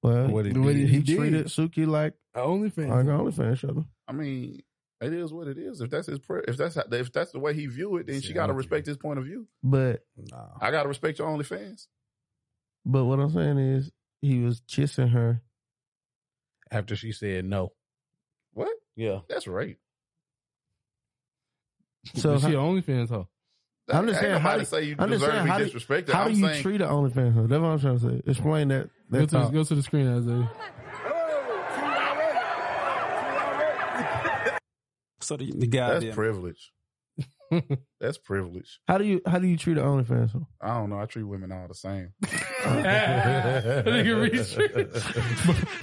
Well, 0.03 0.29
What 0.29 0.45
he 0.45 0.53
did. 0.53 0.63
he, 0.77 0.85
He 0.87 0.99
did. 1.01 1.17
treated 1.17 1.45
Suki 1.47 1.87
like 1.87 2.13
OnlyFans. 2.35 2.89
like 2.89 2.99
an 2.99 3.07
OnlyFans 3.07 3.57
show. 3.57 3.85
I 4.07 4.11
mean, 4.11 4.61
it 5.01 5.13
is 5.13 5.33
what 5.33 5.47
it 5.47 5.57
is. 5.57 5.81
If 5.81 5.89
that's 5.89 6.07
his, 6.07 6.19
pre- 6.19 6.43
if 6.47 6.57
that's 6.57 6.75
how, 6.75 6.83
if 6.91 7.11
that's 7.11 7.31
the 7.31 7.39
way 7.39 7.53
he 7.55 7.65
view 7.65 7.97
it, 7.97 8.05
then 8.07 8.21
she 8.21 8.33
got 8.33 8.47
to 8.47 8.53
respect 8.53 8.85
his 8.85 8.97
point 8.97 9.17
of 9.19 9.25
view. 9.25 9.47
But 9.63 10.05
I 10.61 10.69
got 10.71 10.83
to 10.83 10.89
respect 10.89 11.17
your 11.19 11.27
OnlyFans. 11.29 11.87
but 12.85 13.05
what 13.05 13.19
I'm 13.19 13.31
saying 13.31 13.57
is 13.57 13.91
he 14.21 14.39
was 14.41 14.61
kissing 14.67 15.07
her. 15.09 15.41
After 16.71 16.95
she 16.95 17.11
said 17.11 17.45
no. 17.45 17.71
What? 18.95 19.03
Yeah. 19.03 19.19
That's 19.29 19.47
right. 19.47 19.77
So 22.15 22.33
Is 22.33 22.41
she 22.41 22.53
how- 22.53 22.67
an 22.67 22.81
OnlyFans 22.81 23.09
hoe? 23.09 23.27
I'm 23.91 24.07
just 24.07 24.17
Ain't 24.17 24.23
saying 24.23 24.41
how 24.41 24.49
nobody 24.49 24.59
do, 24.61 24.65
say 24.65 24.83
you 24.83 24.95
I'm 24.97 25.09
deserve 25.09 25.29
saying 25.29 25.37
to 25.37 25.43
be 25.43 25.49
how 25.49 25.57
do, 25.57 26.11
how 26.13 26.21
I'm 26.23 26.33
do 26.33 26.39
you 26.39 26.47
saying- 26.47 26.61
treat 26.63 26.81
an 26.81 26.89
OnlyFans? 26.89 27.33
hoe? 27.33 27.47
That's 27.47 27.61
what 27.61 27.67
I'm 27.69 27.79
trying 27.79 27.99
to 27.99 28.09
say. 28.09 28.21
Explain 28.27 28.67
that. 28.69 28.89
Go 29.11 29.19
to, 29.25 29.25
the, 29.25 29.47
go 29.49 29.63
to 29.63 29.75
the 29.75 29.83
screen, 29.83 30.07
Isaiah. 30.07 30.51
So 35.21 35.37
the, 35.37 35.51
the 35.55 35.67
guy 35.67 35.99
That's 35.99 36.15
privilege. 36.15 36.71
That's 38.05 38.19
privilege. 38.19 38.79
How 38.87 38.99
do 38.99 39.03
you 39.03 39.19
how 39.25 39.39
do 39.39 39.47
you 39.47 39.57
treat 39.57 39.79
an 39.79 39.83
OnlyFans? 39.83 40.31
hoe? 40.31 40.45
I 40.61 40.75
don't 40.77 40.91
know. 40.91 40.99
I 40.99 41.05
treat 41.07 41.23
women 41.23 41.51
all 41.51 41.67
the 41.67 41.73
same. 41.73 42.13
Nigga 42.25 44.21
reach. 44.21 44.55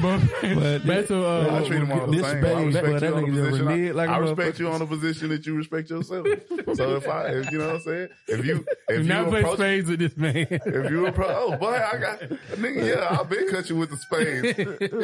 but, 0.00 0.20
but 0.54 0.86
back 0.86 1.06
to 1.08 1.26
uh, 1.26 1.58
I 1.60 1.66
treat 1.66 1.80
them 1.80 1.90
all 1.90 2.06
the 2.06 2.22
same. 2.22 2.44
I 2.44 2.62
respect 2.62 2.86
you 2.86 3.00
that 3.00 3.12
on 3.12 3.22
the 3.22 3.28
nigga 3.28 3.34
just 3.34 3.50
position. 3.50 3.66
reneged 3.66 3.88
I, 3.88 3.92
like 3.92 4.08
a 4.08 4.12
I 4.12 4.18
respect 4.18 4.58
you 4.60 4.68
on 4.68 4.78
the 4.78 4.86
position 4.86 5.28
that 5.30 5.44
you 5.46 5.56
respect 5.56 5.90
yourself. 5.90 6.26
so 6.74 6.96
if 6.96 7.08
I, 7.08 7.26
if, 7.26 7.50
you 7.50 7.58
know 7.58 7.66
what 7.66 7.74
I'm 7.76 7.80
saying, 7.82 8.08
if 8.28 8.46
you, 8.46 8.54
Do 8.58 8.64
if 8.88 9.06
not 9.06 9.24
you 9.24 9.30
play 9.30 9.40
approach, 9.40 9.56
spades 9.58 9.88
with 9.90 9.98
this 9.98 10.16
man. 10.16 10.46
if 10.48 10.90
you 10.90 11.06
approach, 11.06 11.34
oh 11.36 11.56
boy, 11.56 11.74
I 11.74 11.98
got 11.98 12.20
nigga, 12.20 12.86
yeah, 12.86 13.18
I've 13.18 13.28
been 13.28 13.48
cut 13.48 13.68
you 13.68 13.74
with 13.76 13.90
the 13.90 13.96
spades. 13.96 14.58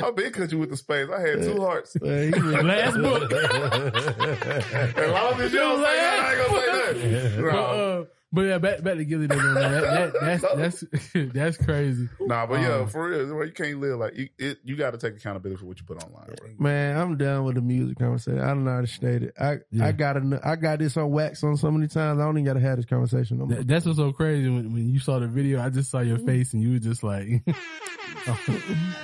I've 0.05 0.15
been 0.15 0.33
cut 0.33 0.53
you 0.53 0.59
with 0.59 0.71
the 0.71 0.77
spades. 0.77 1.11
I 1.11 1.21
had 1.21 1.43
two 1.43 1.61
hearts. 1.61 1.97
Last 2.01 2.97
book. 2.97 3.33
As 3.33 5.11
long 5.11 5.41
as 5.41 5.53
you 5.53 5.59
don't 5.59 5.83
say 5.85 5.97
that, 5.97 6.21
I 6.21 6.33
ain't 6.33 6.49
gonna 6.49 6.61
say 6.61 6.67
nothing. 6.93 7.08
But, 7.13 7.53
No. 7.53 7.59
uh, 7.59 8.05
but 8.33 8.43
yeah, 8.43 8.59
back 8.59 8.83
back 8.83 8.97
to 8.97 9.05
Gillie 9.05 9.27
though, 9.27 9.37
man. 9.37 9.55
That, 9.55 10.13
that, 10.13 10.43
that's 10.43 10.83
that's 11.15 11.33
that's 11.33 11.57
crazy. 11.57 12.09
Nah, 12.21 12.47
but 12.47 12.61
yeah, 12.61 12.75
Um, 12.77 12.89
for 12.89 13.09
real, 13.09 13.27
you 13.47 13.53
can't 13.53 13.81
live 13.81 13.99
like 13.99 14.17
you. 14.17 14.29
It, 14.39 14.59
you 14.65 14.77
got 14.77 14.91
to 14.91 14.99
take 14.99 15.17
accountability 15.17 15.59
for 15.59 15.67
what 15.67 15.79
you 15.79 15.85
put 15.87 16.03
online, 16.03 16.27
bro. 16.37 16.49
Man, 16.59 16.97
I'm 16.99 17.17
done 17.17 17.45
with 17.45 17.55
the 17.55 17.63
music 17.63 17.99
conversation. 17.99 18.41
I 18.41 18.49
don't 18.49 18.65
know 18.65 18.73
how 18.75 18.81
to 18.83 18.87
state 18.87 19.23
it. 19.23 19.35
I 19.41 19.59
Yeah. 19.71 19.87
I 19.87 19.93
got 19.93 20.15
to 20.15 20.41
I 20.45 20.57
got 20.57 20.79
this 20.79 20.97
on 20.97 21.11
wax 21.11 21.43
on 21.43 21.57
so 21.57 21.71
many 21.71 21.89
times. 21.89 22.21
I 22.21 22.25
don't 22.25 22.37
even 22.37 22.45
got 22.45 22.55
to 22.55 22.61
have 22.61 22.77
this 22.77 22.87
conversation 22.87 23.39
no 23.39 23.47
more. 23.47 23.57
That- 23.57 23.67
that's 23.69 23.87
what's 23.87 23.99
so 23.99 24.13
crazy. 24.13 24.49
When, 24.49 24.73
when 24.73 24.89
you 24.93 24.99
saw 24.99 25.19
the 25.19 25.29
video, 25.29 25.63
I 25.63 25.71
just 25.71 25.91
saw 25.91 26.01
your 26.01 26.19
face 26.19 26.53
and 26.53 26.63
you 26.63 26.73
were 26.73 26.79
just 26.79 27.03
like, 27.03 27.27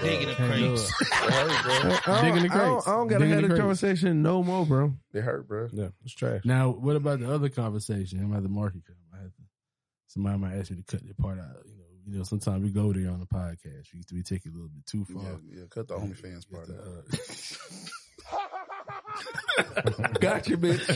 Digging 0.03 0.29
the 0.29 0.35
Can't 0.37 0.53
do 0.59 0.77
crates. 0.77 0.93
I 1.13 2.01
don't, 2.07 2.25
Digging 2.25 2.49
the 2.49 2.55
I 2.55 2.59
don't. 2.59 2.89
I 2.89 2.91
don't 2.93 3.09
gotta 3.09 3.25
Digging 3.25 3.33
have 3.35 3.43
the 3.43 3.49
this 3.49 3.59
conversation 3.59 4.23
no 4.23 4.43
more, 4.43 4.67
bro. 4.67 4.95
It 5.13 5.21
hurt, 5.23 5.49
bro. 5.49 5.69
Yeah, 5.73 5.89
it's 6.05 6.15
trash. 6.15 6.43
Now, 6.45 6.71
what 6.71 6.97
about 6.97 7.21
the 7.21 7.33
other 7.33 7.49
conversation? 7.49 8.21
I'm 8.21 8.35
at 8.35 8.43
the 8.43 8.49
market. 8.49 8.83
I 10.17 10.21
have 10.21 10.35
to, 10.35 10.39
somebody 10.39 10.39
might 10.39 10.55
ask 10.59 10.71
me 10.71 10.77
to 10.79 10.83
cut 10.85 11.07
that 11.07 11.17
part 11.19 11.39
out. 11.39 11.57
You 11.67 11.73
know, 11.73 11.85
you 12.13 12.19
know. 12.19 12.25
Sometimes 12.25 12.63
we 12.63 12.71
go 12.71 12.93
there 12.93 13.11
on 13.11 13.21
the 13.21 13.27
podcast. 13.27 13.87
We, 13.95 14.01
we 14.17 14.23
take 14.23 14.45
it 14.47 14.51
a 14.53 14.55
little 14.55 14.69
bit 14.69 14.87
too 14.87 15.05
far. 15.05 15.23
Yeah, 15.23 15.37
yeah, 15.59 15.65
cut 15.71 15.89
the 15.89 15.97
OnlyFans 15.97 16.51
part 16.51 16.69
out. 16.71 17.05
Got 20.21 20.49
you, 20.49 20.57
bitch. 20.59 20.89
uh, 20.89 20.93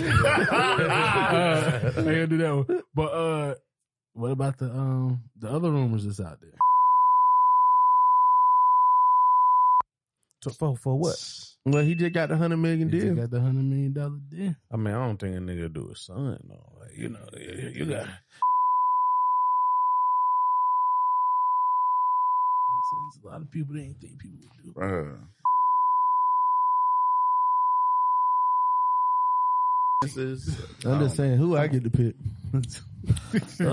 I 1.90 1.92
gotta 1.94 2.26
do 2.26 2.36
that 2.38 2.54
one. 2.54 2.82
But 2.94 3.12
uh, 3.12 3.54
what 4.14 4.30
about 4.32 4.58
the 4.58 4.66
um 4.70 5.22
the 5.38 5.48
other 5.50 5.70
rumors 5.70 6.04
that's 6.04 6.20
out 6.20 6.40
there? 6.40 6.50
So 10.42 10.50
for 10.50 10.76
for 10.76 10.96
what? 10.98 11.16
Well, 11.66 11.82
he 11.82 11.94
just 11.94 12.12
got 12.12 12.28
the 12.30 12.36
hundred 12.36 12.58
million 12.58 12.88
He 12.88 12.94
just 13.00 13.06
deal. 13.06 13.16
got 13.16 13.30
the 13.30 13.40
hundred 13.40 13.64
million 13.64 13.92
dollar 13.92 14.18
deal. 14.30 14.54
I 14.72 14.76
mean, 14.76 14.94
I 14.94 15.06
don't 15.06 15.18
think 15.18 15.36
a 15.36 15.38
nigga 15.40 15.72
do 15.72 15.88
his 15.88 16.00
son 16.00 16.38
though. 16.48 16.72
Like, 16.80 16.96
you 16.96 17.08
know, 17.10 17.18
you, 17.36 17.72
you 17.74 17.84
got 17.86 18.08
There's 22.90 23.24
a 23.24 23.28
lot 23.28 23.42
of 23.42 23.50
people 23.50 23.74
that 23.74 23.80
ain't 23.82 24.00
think 24.00 24.18
people 24.18 24.38
would 24.40 24.74
do. 24.74 24.80
Bruh. 24.80 25.18
This 30.02 30.16
is. 30.16 30.56
I'm 30.84 31.00
just 31.00 31.16
saying, 31.16 31.38
who 31.38 31.56
I 31.56 31.66
get 31.66 31.82
to 31.84 31.90
pick? 31.90 32.14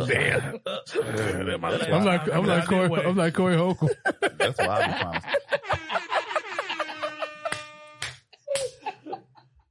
damn. 0.08 0.60
I'm 1.94 2.04
like 2.04 2.28
I'm 2.32 2.46
like 2.46 2.66
Corey 2.68 3.06
I'm 3.06 3.16
like 3.16 3.34
Corey 3.36 3.56
Holcomb. 3.56 3.90
That's 4.38 4.58
why 4.58 4.68
I 4.68 4.88
be 4.88 4.94
trying 5.00 5.22
to. 5.22 5.28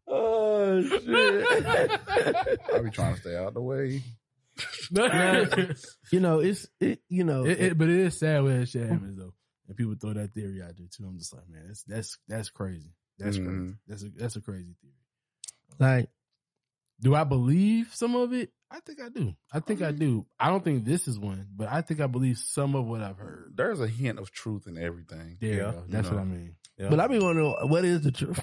Oh 0.07 0.81
shit! 0.83 2.01
I 2.73 2.79
be 2.79 2.91
trying 2.91 3.15
to 3.15 3.21
stay 3.21 3.37
out 3.37 3.49
of 3.49 3.55
the 3.55 3.61
way. 3.61 4.01
Now, 4.91 5.45
you 6.13 6.21
know, 6.21 6.41
it's 6.41 6.67
it. 6.81 7.01
You 7.09 7.25
know, 7.25 7.45
It, 7.45 7.61
it, 7.61 7.79
but 7.79 7.89
it 7.89 7.97
is 8.01 8.19
sad 8.19 8.43
when 8.43 8.61
that 8.61 8.69
shit 8.69 8.89
happens 8.89 9.19
though, 9.19 9.35
and 9.69 9.77
people 9.77 9.95
throw 10.01 10.13
that 10.15 10.33
theory 10.35 10.63
out 10.63 10.77
there 10.77 10.87
too. 10.91 11.05
I'm 11.07 11.19
just 11.19 11.35
like, 11.35 11.49
man, 11.49 11.65
that's 11.67 11.83
that's 11.85 12.19
that's 12.29 12.51
crazy. 12.51 12.93
That's 13.19 13.37
crazy. 13.37 13.51
Mhm. 13.51 13.77
That's 13.87 14.03
a 14.03 14.09
that's 14.17 14.37
a 14.37 14.41
crazy 14.41 14.75
theory. 14.81 14.95
like 15.79 16.09
Do 17.01 17.15
I 17.15 17.25
believe 17.25 17.91
some 17.95 18.15
of 18.17 18.33
it? 18.33 18.51
I 18.71 18.81
think 18.81 19.01
I 19.01 19.09
do. 19.09 19.35
I 19.53 19.61
think 19.61 19.83
I 19.83 19.93
do. 19.93 20.27
I 20.41 20.49
don't 20.51 20.65
think 20.65 20.85
this 20.85 21.07
is 21.07 21.17
one, 21.19 21.47
but 21.55 21.69
I 21.71 21.81
think 21.83 22.01
I 22.01 22.09
believe 22.09 22.39
some 22.39 22.75
of 22.75 22.87
what 22.87 23.03
I've 23.03 23.19
heard. 23.19 23.53
There's 23.55 23.81
a 23.81 23.87
hint 23.87 24.19
of 24.19 24.33
truth 24.33 24.67
in 24.67 24.77
everything. 24.79 25.37
There 25.41 25.51
you 25.53 25.57
Yeah. 25.59 25.73
That's 25.89 26.09
you 26.09 26.15
what 26.17 26.23
I 26.23 26.25
mean. 26.25 26.57
Yeah. 26.77 26.89
But 26.89 26.99
I 26.99 27.07
be 27.07 27.21
wondering 27.21 27.55
what 27.69 27.85
is 27.85 28.01
the 28.03 28.11
truth. 28.11 28.37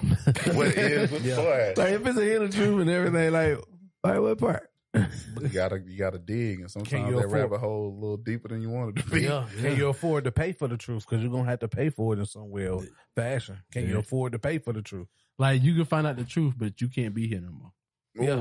What 0.54 0.68
is? 0.68 1.10
What 1.12 1.20
Yeah. 1.22 1.36
boy? 1.36 1.74
like 1.76 1.92
if 1.92 2.06
it's 2.06 2.18
a 2.18 2.24
hint 2.24 2.44
of 2.44 2.54
truth 2.54 2.80
and 2.80 2.88
everything, 2.88 3.30
like, 3.30 3.58
like 4.02 4.20
what 4.20 4.38
part? 4.38 4.70
You 5.40 5.48
gotta, 5.48 5.80
you 5.86 5.98
gotta 5.98 6.18
dig, 6.18 6.60
and 6.60 6.70
sometimes 6.70 7.08
you 7.08 7.16
that 7.16 7.26
afford- 7.26 7.40
rabbit 7.42 7.58
hole 7.60 7.88
a 7.88 7.94
little 7.98 8.16
deeper 8.16 8.48
than 8.48 8.60
you 8.62 8.70
want 8.70 8.98
it 8.98 9.02
to 9.02 9.10
be. 9.10 9.22
Yeah. 9.22 9.46
Can 9.60 9.76
you 9.76 9.88
afford 9.88 10.24
to 10.24 10.32
pay 10.32 10.52
for 10.52 10.68
the 10.68 10.76
truth? 10.76 11.06
Because 11.08 11.22
you're 11.22 11.32
gonna 11.32 11.48
have 11.48 11.60
to 11.60 11.68
pay 11.68 11.90
for 11.90 12.14
it 12.14 12.18
in 12.18 12.26
some 12.26 12.50
way 12.50 12.68
or 12.68 12.82
fashion. 13.16 13.58
Can 13.72 13.88
you 13.88 13.98
afford 13.98 14.32
to 14.32 14.38
pay 14.38 14.58
for 14.58 14.72
the 14.72 14.82
truth? 14.82 15.08
Like 15.38 15.62
you 15.62 15.74
can 15.74 15.84
find 15.84 16.06
out 16.06 16.16
the 16.16 16.24
truth, 16.24 16.54
but 16.56 16.80
you 16.80 16.88
can't 16.88 17.14
be 17.14 17.26
here 17.28 17.40
no 17.40 17.50
more. 17.50 17.72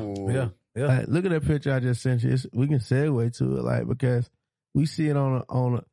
Ooh. 0.03 0.31
Yeah, 0.33 0.49
yeah. 0.75 0.87
Like, 0.97 1.07
look 1.07 1.25
at 1.25 1.31
that 1.31 1.45
picture 1.45 1.73
I 1.73 1.79
just 1.79 2.01
sent 2.01 2.23
you. 2.23 2.31
It's, 2.31 2.45
we 2.53 2.67
can 2.67 2.79
segue 2.79 3.37
to 3.37 3.57
it, 3.57 3.63
like 3.63 3.87
because 3.87 4.29
we 4.73 4.85
see 4.85 5.07
it 5.07 5.15
on 5.17 5.37
a, 5.37 5.45
on 5.51 5.75
a. 5.75 5.83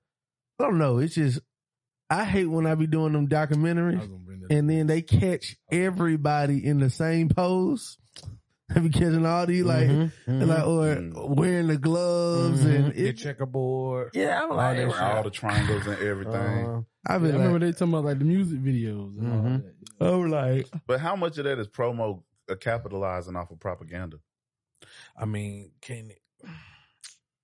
I 0.61 0.65
don't 0.65 0.79
know. 0.79 0.99
It's 0.99 1.15
just 1.15 1.39
I 2.11 2.25
hate 2.25 2.47
when 2.47 2.67
I 2.67 2.75
be 2.75 2.87
doing 2.87 3.13
them 3.13 3.29
documentaries 3.29 3.99
was 4.01 4.09
gonna 4.09 4.19
bring 4.25 4.41
that. 4.41 4.51
and 4.53 4.69
then 4.69 4.87
they 4.87 5.03
catch 5.03 5.57
everybody 5.71 6.65
in 6.65 6.79
the 6.81 6.91
same 6.91 7.29
pose. 7.29 7.99
They 8.75 8.81
be 8.81 8.91
catching 8.91 9.25
all 9.25 9.47
these 9.47 9.65
like 9.65 9.89
Mhm, 9.89 10.13
like 10.29 10.67
or 10.67 11.35
wearing 11.35 11.69
the 11.69 11.79
gloves 11.79 12.65
and 12.65 12.93
The 12.93 13.13
checkerboard. 13.15 14.11
yeah. 14.15 14.43
I'm 14.43 14.51
all 14.51 14.57
like, 14.59 14.77
that 14.77 15.01
all 15.01 15.23
the 15.23 15.31
triangles 15.31 15.87
and 15.87 15.99
everything. 15.99 16.67
Uh, 16.67 16.81
I 17.07 17.15
I 17.15 17.19
be 17.19 17.29
remember 17.29 17.53
like, 17.53 17.61
they 17.61 17.73
talking 17.73 17.95
about 17.95 18.05
like 18.05 18.19
the 18.19 18.25
music 18.27 18.59
videos 18.61 19.19
and 19.19 19.33
all 19.33 19.39
Mhm. 19.39 19.63
that. 19.99 20.07
I'm 20.07 20.31
like, 20.31 20.67
but 20.87 21.01
how 21.01 21.17
much 21.17 21.39
of 21.39 21.45
that 21.45 21.59
is 21.59 21.67
promo 21.69 22.23
uh, 22.51 22.55
capitalizing 22.57 23.37
off 23.37 23.51
of 23.51 23.59
propaganda? 23.59 24.19
I 25.17 25.25
mean, 25.25 25.73
can 25.81 26.11
it? 26.11 26.21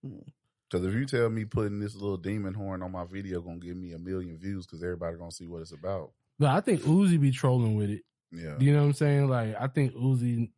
Because 0.03 0.83
Because 0.83 0.87
if 0.87 0.95
you 0.95 1.07
tell 1.07 1.31
me 1.31 1.45
putting 1.47 1.79
this 1.81 1.95
little 1.95 2.17
demon 2.19 2.53
horn 2.53 2.83
on 2.83 2.93
my 2.93 3.05
video 3.05 3.41
gonna 3.41 3.59
give 3.59 3.77
me 3.77 3.93
a 3.93 3.99
million 3.99 4.37
views, 4.39 4.67
because 4.67 4.83
everybody 4.83 5.17
gonna 5.17 5.31
see 5.31 5.47
what 5.47 5.63
it's 5.63 5.73
about. 5.73 6.13
No, 6.39 6.49
I 6.49 6.61
think 6.61 6.83
Uzi 6.83 7.19
be 7.19 7.31
trolling 7.31 7.77
with 7.77 7.91
it. 7.91 8.03
Yeah. 8.33 8.59
You 8.59 8.73
know 8.73 8.81
what 8.81 8.87
I'm 8.89 8.93
saying? 8.95 9.29
Like, 9.29 9.55
I 9.59 9.69
think 9.69 9.95
Uzi 9.95 10.51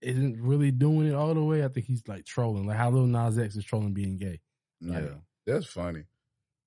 isn't 0.00 0.40
really 0.40 0.70
doing 0.70 1.08
it 1.08 1.14
all 1.14 1.34
the 1.34 1.42
way. 1.42 1.64
I 1.64 1.68
think 1.68 1.86
he's 1.86 2.06
like 2.06 2.24
trolling, 2.24 2.66
like 2.66 2.76
how 2.76 2.90
Lil 2.90 3.06
Nas 3.06 3.38
X 3.38 3.56
is 3.56 3.64
trolling 3.64 3.94
being 3.94 4.18
gay. 4.18 4.40
Yeah, 4.80 5.08
that's 5.46 5.66
funny. 5.66 6.04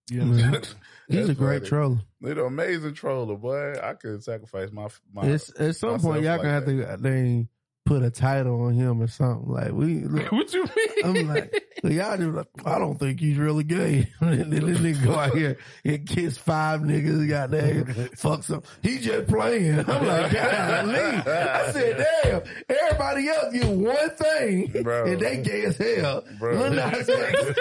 You 0.10 0.26
know 0.26 0.50
what 0.50 0.56
I'm? 0.56 0.76
He's 1.16 1.30
a 1.30 1.36
great 1.36 1.60
funny. 1.60 1.70
troller. 1.70 2.02
They're 2.22 2.40
an 2.40 2.48
amazing 2.48 2.96
troller, 2.96 3.36
boy. 3.36 3.74
I 3.82 3.94
could 3.94 4.24
sacrifice 4.24 4.72
my 4.72 4.88
my. 5.14 5.28
It's, 5.28 5.52
at 5.60 5.76
some 5.76 6.00
point, 6.00 6.24
y'all 6.24 6.38
myself 6.38 6.66
gonna 6.66 6.76
like 6.76 6.88
have 6.88 6.98
to 6.98 7.04
they 7.04 7.48
put 7.90 8.04
a 8.04 8.12
title 8.12 8.62
on 8.62 8.74
him 8.76 9.02
or 9.02 9.08
something. 9.08 9.52
Like 9.52 9.72
we, 9.72 10.02
look, 10.02 10.32
what 10.32 10.54
you 10.54 10.64
mean? 10.64 11.06
I'm 11.06 11.28
like, 11.28 11.66
look, 11.82 11.92
y'all 11.94 12.18
just 12.18 12.30
like, 12.30 12.48
I 12.66 12.78
don't 12.78 13.00
think 13.00 13.20
he's 13.20 13.36
really 13.38 13.64
gay. 13.64 14.08
then 14.22 14.52
this 14.52 14.78
nigga 14.78 15.04
go 15.04 15.16
out 15.16 15.36
here 15.36 15.58
and 15.84 16.08
kiss 16.08 16.38
five 16.38 16.82
niggas. 16.82 17.28
Got 17.28 17.50
there, 17.52 17.86
fuck 18.16 18.44
some. 18.44 18.62
He 18.84 19.00
just 19.00 19.28
playing. 19.28 19.80
I'm 19.80 20.06
like, 20.06 20.32
God, 20.32 21.28
I 21.28 21.72
said, 21.72 22.06
damn. 22.24 22.42
Everybody 22.70 23.28
else 23.28 23.54
get 23.54 23.66
one 23.68 24.10
thing, 24.12 24.84
Bro. 24.84 25.06
and 25.06 25.20
they 25.20 25.38
gay 25.42 25.66
as 25.66 25.78
hell. 25.78 26.24
Bro. 26.38 26.54
Lil 26.60 26.74
Nas 26.74 27.10
X. 27.10 27.58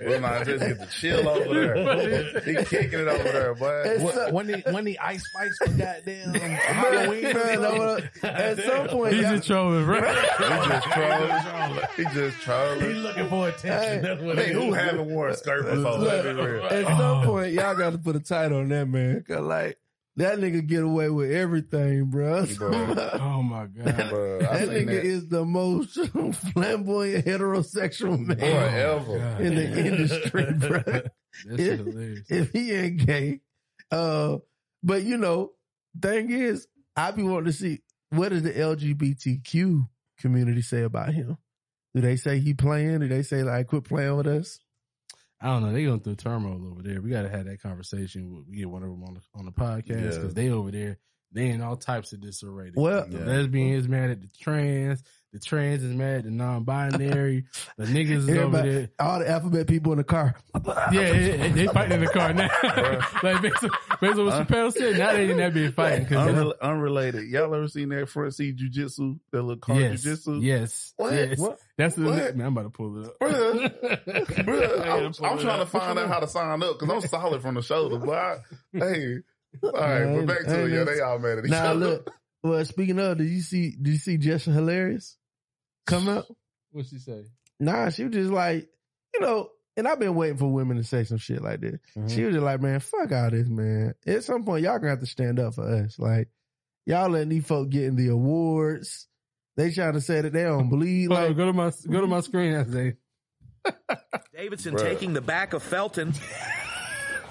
Lil 0.00 0.20
Nas 0.20 0.48
X 0.48 0.58
get 0.62 0.78
to 0.80 0.86
chill 0.90 1.28
over 1.28 1.54
there. 1.54 2.40
He 2.40 2.54
kicking 2.64 3.00
it 3.00 3.08
over 3.08 3.22
there, 3.24 3.54
boy. 3.56 3.82
It's 3.86 4.14
so- 4.14 4.32
when 4.32 4.46
the 4.46 4.62
when 4.70 4.84
the 4.84 4.98
ice 5.00 5.24
spice 5.28 5.56
for 5.58 5.68
goddamn 5.72 6.34
Halloween, 6.34 7.24
Halloween. 7.24 7.78
man, 8.22 8.34
at 8.34 8.58
some 8.64 8.88
point, 8.88 9.14
He's 9.14 9.22
y'all- 9.22 9.34
just 9.36 9.48
trolling, 9.56 9.84
bro. 9.84 10.00
He 10.02 10.68
just 10.68 10.86
trolling. 10.92 11.86
He 11.96 12.04
just 12.14 12.40
trolling. 12.42 12.80
He's 12.80 13.02
looking 13.02 13.28
for 13.28 13.48
attention. 13.48 13.70
Hey, 13.70 14.00
That's 14.02 14.22
what 14.22 14.38
Hey, 14.38 14.50
it 14.50 14.52
who 14.54 14.74
is. 14.74 14.76
haven't 14.76 15.06
worn 15.10 15.30
a 15.30 15.36
skirt 15.36 15.64
before? 15.64 15.92
Let's 15.98 16.24
be 16.26 16.32
real. 16.32 16.64
At 16.66 16.86
some 16.98 17.24
point, 17.24 17.52
y'all 17.52 17.74
got 17.74 17.90
to 17.92 17.98
put 17.98 18.16
a 18.16 18.20
title 18.20 18.58
on 18.58 18.68
that 18.68 18.86
man. 18.86 19.24
Cause 19.26 19.40
like 19.40 19.78
that 20.16 20.38
nigga 20.38 20.66
get 20.66 20.82
away 20.82 21.10
with 21.10 21.30
everything, 21.30 22.06
bro. 22.06 22.46
Bro. 22.56 22.70
Oh 23.20 23.42
my 23.42 23.66
god. 23.66 24.10
Bro, 24.10 24.38
that 24.40 24.68
nigga 24.68 24.86
that. 24.86 25.04
is 25.04 25.28
the 25.28 25.44
most 25.44 25.94
flamboyant 26.54 27.26
heterosexual 27.26 28.18
man 28.18 28.38
Boy, 28.38 28.46
ever. 28.46 29.18
God. 29.18 29.40
in 29.42 29.54
the 29.54 29.86
industry, 29.86 30.52
bro. 30.54 30.82
That's 30.86 31.08
if, 31.60 31.78
hilarious. 31.80 32.30
if 32.30 32.50
he 32.52 32.72
ain't 32.72 33.04
gay, 33.06 33.40
uh, 33.90 34.38
but 34.82 35.02
you 35.02 35.18
know, 35.18 35.52
thing 36.00 36.30
is, 36.30 36.66
I 36.96 37.10
be 37.10 37.22
wanting 37.22 37.46
to 37.46 37.52
see 37.52 37.82
what 38.10 38.30
does 38.30 38.42
the 38.42 38.52
LGBTQ 38.52 39.88
community 40.18 40.62
say 40.62 40.82
about 40.82 41.12
him. 41.12 41.36
Do 41.94 42.00
they 42.02 42.16
say 42.16 42.38
he 42.40 42.54
playing? 42.54 43.00
Do 43.00 43.08
they 43.08 43.22
say 43.22 43.42
like 43.42 43.68
quit 43.68 43.84
playing 43.84 44.16
with 44.16 44.26
us? 44.26 44.58
I 45.40 45.48
don't 45.48 45.62
know. 45.62 45.72
They 45.72 45.84
going 45.84 46.00
through 46.00 46.16
turmoil 46.16 46.66
over 46.70 46.82
there. 46.82 47.00
We 47.02 47.10
got 47.10 47.22
to 47.22 47.28
have 47.28 47.44
that 47.46 47.60
conversation. 47.60 48.44
We 48.48 48.56
get 48.56 48.70
one 48.70 48.82
of 48.82 48.88
them 48.90 49.02
on 49.04 49.14
the 49.14 49.20
on 49.34 49.44
the 49.44 49.52
podcast 49.52 49.88
Yeah. 49.88 50.18
because 50.18 50.34
they 50.34 50.50
over 50.50 50.70
there. 50.70 50.98
They 51.32 51.48
in 51.50 51.60
all 51.60 51.76
types 51.76 52.12
of 52.12 52.20
disarray. 52.20 52.72
Well- 52.74 53.06
the 53.08 53.18
Yeah. 53.18 53.24
lesbian 53.24 53.74
is 53.74 53.88
mad 53.88 54.10
at 54.10 54.20
the 54.22 54.28
trans. 54.28 55.02
The 55.32 55.40
trans 55.40 55.82
is 55.82 55.92
mad 55.92 56.24
the 56.24 56.30
non-binary. 56.30 57.44
the 57.76 57.84
niggas 57.86 58.28
is 58.28 58.38
over 58.38 58.62
there. 58.62 58.88
all 58.98 59.18
the 59.18 59.28
alphabet 59.30 59.66
people 59.66 59.92
in 59.92 59.98
the 59.98 60.04
car. 60.04 60.34
Yeah, 60.64 61.12
they, 61.12 61.50
they 61.50 61.66
fighting 61.66 61.92
in 61.98 62.00
the 62.04 62.10
car 62.10 62.32
now. 62.32 62.48
like 63.22 63.42
based 63.42 63.64
on, 63.64 63.70
based 64.00 64.18
on 64.18 64.26
what 64.26 64.48
Chappelle 64.48 64.72
said, 64.72 64.96
now 64.98 65.12
they 65.12 65.30
in 65.30 65.36
that 65.36 65.52
be 65.52 65.70
fighting 65.70 66.04
because 66.04 66.28
Unrel- 66.30 66.54
unrelated. 66.62 67.28
Y'all 67.28 67.54
ever 67.54 67.68
seen 67.68 67.90
that 67.90 68.08
front 68.08 68.34
seat 68.34 68.56
jujitsu? 68.56 69.18
That 69.32 69.42
little 69.42 69.56
car 69.60 69.78
yes, 69.78 70.04
jujitsu? 70.04 70.42
yes, 70.42 70.94
What? 70.96 71.12
yes. 71.12 71.38
What? 71.38 71.58
That's 71.76 71.94
the 71.96 72.04
What? 72.04 72.36
man. 72.36 72.46
I'm 72.46 72.56
about 72.56 72.62
to 72.62 72.70
pull 72.70 73.02
it 73.02 73.06
up. 73.08 73.18
Bruh, 73.20 74.04
bruh, 74.44 74.80
I'm, 75.20 75.24
I'm 75.24 75.38
trying 75.38 75.58
to 75.60 75.66
find 75.66 75.98
out 75.98 76.08
how 76.08 76.20
to 76.20 76.28
sign 76.28 76.62
up 76.62 76.78
because 76.78 77.04
I'm 77.04 77.08
solid 77.10 77.42
from 77.42 77.56
the 77.56 77.62
shoulder. 77.62 77.98
But 77.98 78.14
I, 78.14 78.36
hey, 78.72 79.16
all 79.62 79.70
right, 79.72 80.04
Man, 80.06 80.24
but 80.24 80.26
back 80.34 80.44
to 80.46 80.64
it. 80.64 80.68
hey, 80.70 80.76
Yeah, 80.76 80.84
they 80.84 81.00
all 81.00 81.18
mad 81.18 81.38
at 81.38 81.44
each 81.44 81.50
Now 81.50 81.66
other. 81.72 81.74
look, 81.78 82.10
well, 82.42 82.64
speaking 82.64 82.98
of, 82.98 83.18
did 83.18 83.28
you 83.28 83.40
see? 83.40 83.70
Did 83.70 83.92
you 83.92 83.98
see 83.98 84.18
Jessica 84.18 84.52
Hilarious 84.52 85.16
come 85.86 86.08
out? 86.08 86.26
What's 86.70 86.90
she 86.90 86.98
say? 86.98 87.24
Nah, 87.58 87.90
she 87.90 88.04
was 88.04 88.12
just 88.12 88.30
like, 88.30 88.68
you 89.14 89.20
know, 89.20 89.48
and 89.76 89.86
I've 89.88 89.98
been 89.98 90.14
waiting 90.14 90.36
for 90.36 90.52
women 90.52 90.76
to 90.76 90.84
say 90.84 91.04
some 91.04 91.18
shit 91.18 91.42
like 91.42 91.60
this. 91.60 91.78
She 91.92 92.00
mm-hmm. 92.00 92.24
was 92.24 92.34
just 92.34 92.44
like, 92.44 92.60
man, 92.60 92.80
fuck 92.80 93.12
all 93.12 93.30
this, 93.30 93.48
man. 93.48 93.94
At 94.06 94.24
some 94.24 94.44
point, 94.44 94.62
y'all 94.64 94.78
gonna 94.78 94.90
have 94.90 95.00
to 95.00 95.06
stand 95.06 95.38
up 95.38 95.54
for 95.54 95.68
us. 95.68 95.98
Like, 95.98 96.28
y'all 96.86 97.10
letting 97.10 97.30
these 97.30 97.46
folk 97.46 97.68
get 97.70 97.84
in 97.84 97.96
the 97.96 98.08
awards. 98.08 99.06
They 99.56 99.70
trying 99.70 99.94
to 99.94 100.00
say 100.00 100.20
that 100.20 100.32
they 100.32 100.44
don't 100.44 100.68
bleed. 100.68 101.08
Like, 101.08 101.36
go 101.36 101.46
to 101.46 101.52
my 101.52 101.72
go 101.90 102.00
to 102.00 102.06
my 102.06 102.20
screen. 102.20 102.54
I 102.54 102.64
say 102.64 102.94
Davidson 104.34 104.74
Bruh. 104.74 104.82
taking 104.82 105.12
the 105.12 105.20
back 105.20 105.52
of 105.52 105.62
Felton. 105.62 106.12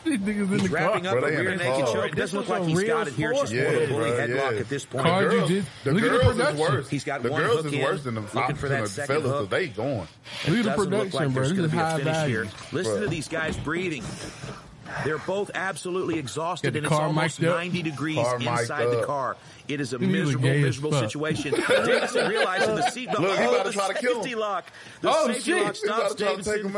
these 0.06 0.20
niggas 0.20 0.28
in 0.44 0.48
He's 0.60 0.62
the 0.64 0.70
car. 0.70 0.78
wrapping 0.90 1.08
up 1.08 1.16
Bruh, 1.16 1.28
a 1.28 1.32
they 1.32 1.38
rear 1.42 1.56
naked 1.58 1.86
car. 1.86 1.94
choke. 1.94 2.06
It 2.12 2.16
doesn't 2.16 2.40
look 2.40 2.50
like 2.50 2.62
a 2.62 2.66
he's 2.66 2.78
real 2.78 2.88
got 2.98 3.08
it 3.08 3.14
here. 3.14 3.32
It's 3.32 3.42
just 3.42 3.54
Yeah, 3.54 3.64
more 3.64 3.74
of 3.76 3.82
a 3.90 3.94
bully 3.94 4.10
bruh, 4.12 4.20
headlock 4.28 4.54
yeah. 4.54 4.60
at 4.60 4.70
this 4.70 4.86
point. 4.86 5.06
Car 5.06 5.24
the 5.24 5.30
girls, 5.30 5.50
the 5.50 5.56
Look 5.56 5.66
at 5.86 5.94
the 5.94 6.00
girls 6.00 6.40
is 6.40 6.60
worse. 6.60 6.90
He's 6.90 7.04
got 7.04 7.24
the 7.24 7.32
one 7.32 7.42
girls 7.42 7.58
hook 7.58 7.66
is 7.68 7.74
in, 7.74 7.82
worse 7.82 8.04
than 8.04 8.16
the, 8.16 8.22
looking 8.22 8.56
for 8.56 8.70
that 8.70 8.84
the 8.84 8.90
second 8.90 9.16
fellas 9.22 9.32
hook. 9.32 9.50
because 9.50 9.60
they 9.60 9.68
going. 9.68 10.08
Look 10.48 10.58
at 10.60 10.78
the 10.78 10.84
production, 10.84 11.12
like 11.20 11.34
bro. 11.34 11.44
there's 11.44 11.50
This 11.50 11.58
going 11.58 11.66
is 11.66 11.72
to 11.72 11.76
be 11.76 11.78
a 11.78 11.86
high 11.86 12.02
value. 12.02 12.36
here. 12.44 12.52
Listen 12.72 12.94
Bruh. 12.94 13.00
to 13.02 13.08
these 13.08 13.28
guys 13.28 13.58
breathing. 13.58 14.04
They're 15.04 15.18
both 15.18 15.52
absolutely 15.56 16.20
exhausted, 16.20 16.76
and 16.76 16.86
it's 16.86 16.96
almost 16.96 17.42
90 17.42 17.82
degrees 17.82 18.18
Car 18.18 18.38
inside 18.40 18.86
the 18.92 19.04
car. 19.06 19.36
It 19.68 19.82
is 19.82 19.94
a 19.94 19.98
He 19.98 20.06
miserable, 20.06 20.44
gay 20.48 20.62
miserable 20.62 20.92
fuck. 20.92 21.06
situation. 21.06 21.52
Davidson 21.68 22.30
realizing 22.30 22.76
the 22.76 22.82
seatbelt. 22.84 23.20
Look, 23.20 23.38
he 23.40 23.46
oh, 23.46 23.54
about 23.56 23.66
to 23.66 23.72
try 23.72 23.88
to 23.90 23.94
kill 23.96 24.18
him. 24.18 24.22
safety 24.24 24.36
lock. 24.36 24.66
The 25.02 25.10
Oh, 25.10 25.28
safety 25.28 25.42
shit. 25.52 25.64
lock 25.64 25.76
He 25.76 25.88
about 25.90 25.98
stops 26.12 26.16
to 26.16 26.24
try 26.24 26.36
to 26.36 26.44
take 26.44 26.46
Davidson. 26.64 26.72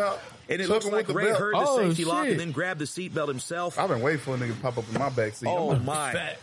Him 0.48 0.53
out. 0.53 0.53
And 0.53 0.61
it 0.61 0.65
Took 0.68 0.84
looks 0.84 1.07
like 1.07 1.15
Ray 1.15 1.26
belt. 1.26 1.40
heard 1.40 1.53
the 1.56 1.60
Oh, 1.60 1.78
safety 1.90 2.06
lock 2.06 2.28
and 2.28 2.40
then 2.40 2.52
grabbed 2.52 2.80
the 2.80 2.86
seatbelt 2.86 3.28
himself. 3.28 3.78
I've 3.78 3.90
been 3.90 4.02
waiting 4.02 4.19
for 4.22 4.36
a 4.36 4.38
nigga 4.38 4.56
to 4.56 4.60
pop 4.61 4.78
up 4.78 4.86
in 4.88 4.99
my 4.99 5.10
backseat. 5.10 5.48
Oh 5.48 5.72
I'm 5.72 5.86
my! 5.86 6.36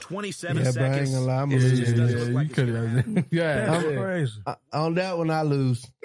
Twenty-seven 0.00 0.58
yeah, 0.62 0.70
but 0.74 0.82
I 0.82 0.84
ain't 0.86 0.94
seconds. 1.08 1.10
gonna 1.14 1.24
lie, 1.24 1.40
I'm 1.42 1.50
It 1.52 1.56
gonna 1.56 1.70
just 1.70 1.96
lose. 1.96 1.98
doesn't 1.98 2.08
Yeah, 2.10 2.18
look 2.18 2.28
you 2.28 2.34
like 2.34 2.52
could 2.52 2.68
have. 2.68 3.24
Yeah, 3.30 3.74
I'm 3.74 3.90
yeah. 3.90 4.00
Crazy. 4.02 4.32
Uh, 4.46 4.54
on 4.74 4.94
that 4.96 5.16
one, 5.16 5.30
I 5.30 5.42
lose. 5.42 5.86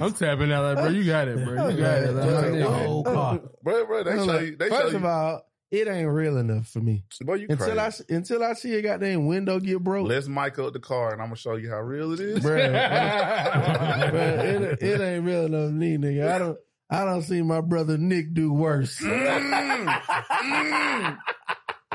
I'm 0.00 0.12
tapping 0.14 0.50
out 0.50 0.64
like, 0.64 0.76
bro. 0.76 0.88
You 0.88 1.04
got 1.04 1.28
it, 1.28 1.44
bro. 1.44 1.68
You 1.68 1.76
got 1.76 1.98
it. 1.98 2.14
Yeah, 2.14 2.22
Like, 2.22 2.54
yeah. 2.54 2.64
whole 2.86 3.04
car. 3.04 3.40
bro, 3.62 3.84
bro, 3.84 4.02
they 4.04 4.12
I'm 4.12 4.24
show 4.26 4.38
you. 4.38 4.56
They 4.56 4.70
First 4.70 4.92
show 4.92 4.96
of 4.96 5.04
all, 5.04 5.46
it 5.72 5.88
ain't 5.88 6.08
real 6.08 6.36
enough 6.36 6.68
for 6.68 6.80
me. 6.80 7.02
Boy, 7.22 7.34
you 7.34 7.46
Until 7.48 7.80
I 7.80 7.90
until 8.10 8.44
I 8.44 8.52
see 8.52 8.74
a 8.74 8.82
goddamn 8.82 9.26
window 9.26 9.58
get 9.58 9.82
broke. 9.82 10.06
Let's 10.06 10.28
mic 10.28 10.58
up 10.58 10.74
the 10.74 10.80
car 10.80 11.14
and 11.14 11.22
I'm 11.22 11.28
gonna 11.28 11.36
show 11.36 11.56
you 11.56 11.70
how 11.70 11.80
real 11.80 12.12
it 12.12 12.20
is. 12.20 12.40
Bruh, 12.40 12.70
bruh, 14.12 14.44
it, 14.44 14.82
it 14.82 15.00
ain't 15.00 15.24
real 15.24 15.46
enough 15.46 15.70
for 15.70 15.74
me, 15.74 15.96
nigga. 15.96 16.30
I 16.30 16.38
don't 16.38 16.58
I 16.90 17.06
don't 17.06 17.22
see 17.22 17.40
my 17.40 17.62
brother 17.62 17.96
Nick 17.96 18.34
do 18.34 18.52
worse. 18.52 19.00
Mm, 19.00 19.86
mm. 19.86 21.18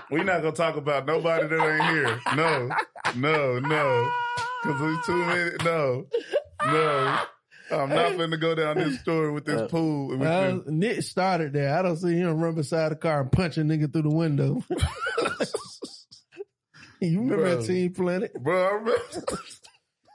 We 0.09 0.23
not 0.23 0.41
gonna 0.41 0.53
talk 0.53 0.75
about 0.75 1.05
nobody 1.05 1.47
that 1.47 1.61
ain't 1.61 1.91
here. 1.91 2.19
No, 2.35 2.69
no, 3.15 3.59
no. 3.59 4.11
Cause 4.63 4.81
we 4.81 4.97
too 5.05 5.23
many. 5.25 5.51
No, 5.63 6.07
no. 6.65 7.19
I'm 7.71 7.89
not 7.89 8.13
finna 8.13 8.39
go 8.39 8.55
down 8.55 8.77
this 8.77 8.99
story 8.99 9.31
with 9.31 9.45
this 9.45 9.69
pool. 9.71 10.11
and 10.11 10.19
Well, 10.21 10.57
this- 10.59 10.67
Nick 10.67 11.01
started 11.03 11.53
there. 11.53 11.77
I 11.77 11.81
don't 11.81 11.97
see 11.97 12.15
him 12.15 12.39
run 12.39 12.55
beside 12.55 12.89
the 12.91 12.95
car 12.95 13.21
and 13.21 13.31
punch 13.31 13.57
a 13.57 13.61
nigga 13.61 13.91
through 13.91 14.03
the 14.03 14.09
window. 14.09 14.63
you 17.01 17.19
remember 17.19 17.35
Bro. 17.43 17.55
that 17.61 17.67
Team 17.67 17.93
Planet? 17.93 18.33
Bro, 18.43 18.63
I 18.65 18.71
remember. 18.71 19.01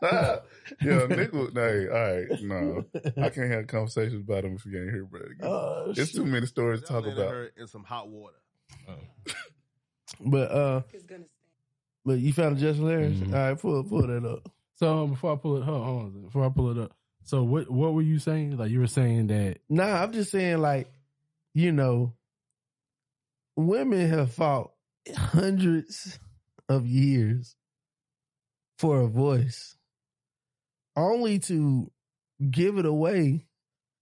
yeah, 0.83 1.07
Nick 1.07 1.33
was, 1.33 1.51
hey, 1.55 1.87
all 1.89 1.95
right, 1.95 2.43
no. 2.43 2.85
I 3.23 3.29
can't 3.31 3.51
have 3.53 3.67
conversations 3.69 4.25
about 4.29 4.45
him 4.45 4.55
if 4.57 4.67
you 4.67 4.81
ain't 4.83 4.91
here, 4.91 5.05
bro. 5.05 5.21
Oh, 5.43 5.93
it's 5.97 6.13
too 6.13 6.25
many 6.27 6.47
stories 6.47 6.81
to 6.81 6.87
talk 6.87 7.07
about. 7.07 7.49
in 7.57 7.67
some 7.69 7.85
hot 7.85 8.09
water. 8.09 8.37
But 10.25 10.51
uh 10.53 10.83
but 12.05 12.19
you 12.19 12.33
found 12.35 12.59
it 12.59 12.61
just 12.61 12.79
hilarious. 12.79 13.15
Mm-hmm. 13.17 13.35
All 13.35 13.41
right, 13.41 13.59
pull 13.59 13.83
pull 13.85 14.07
that 14.07 14.25
up. 14.25 14.49
So 14.75 15.07
before 15.07 15.33
I 15.33 15.37
pull 15.37 15.57
it, 15.57 15.65
hold 15.65 15.85
hold 15.85 16.03
on, 16.03 16.23
before 16.23 16.45
I 16.45 16.49
pull 16.51 16.71
it 16.71 16.79
up. 16.79 16.93
So 17.25 17.43
what 17.45 17.71
what 17.71 17.95
were 17.95 18.03
you 18.03 18.19
saying? 18.19 18.57
Like 18.57 18.71
you 18.71 18.81
were 18.81 18.87
saying 18.87 19.29
that 19.29 19.59
Nah, 19.69 20.03
I'm 20.03 20.13
just 20.13 20.31
saying, 20.31 20.59
like, 20.59 20.91
you 21.55 21.73
know, 21.73 22.15
women 23.57 24.09
have 24.09 24.33
fought 24.33 24.73
hundreds 25.15 26.19
of 26.69 26.87
years 26.87 27.55
for 28.79 29.01
a 29.01 29.07
voice, 29.07 29.77
only 30.97 31.39
to 31.41 31.91
give 32.51 32.79
it 32.79 32.87
away. 32.87 33.47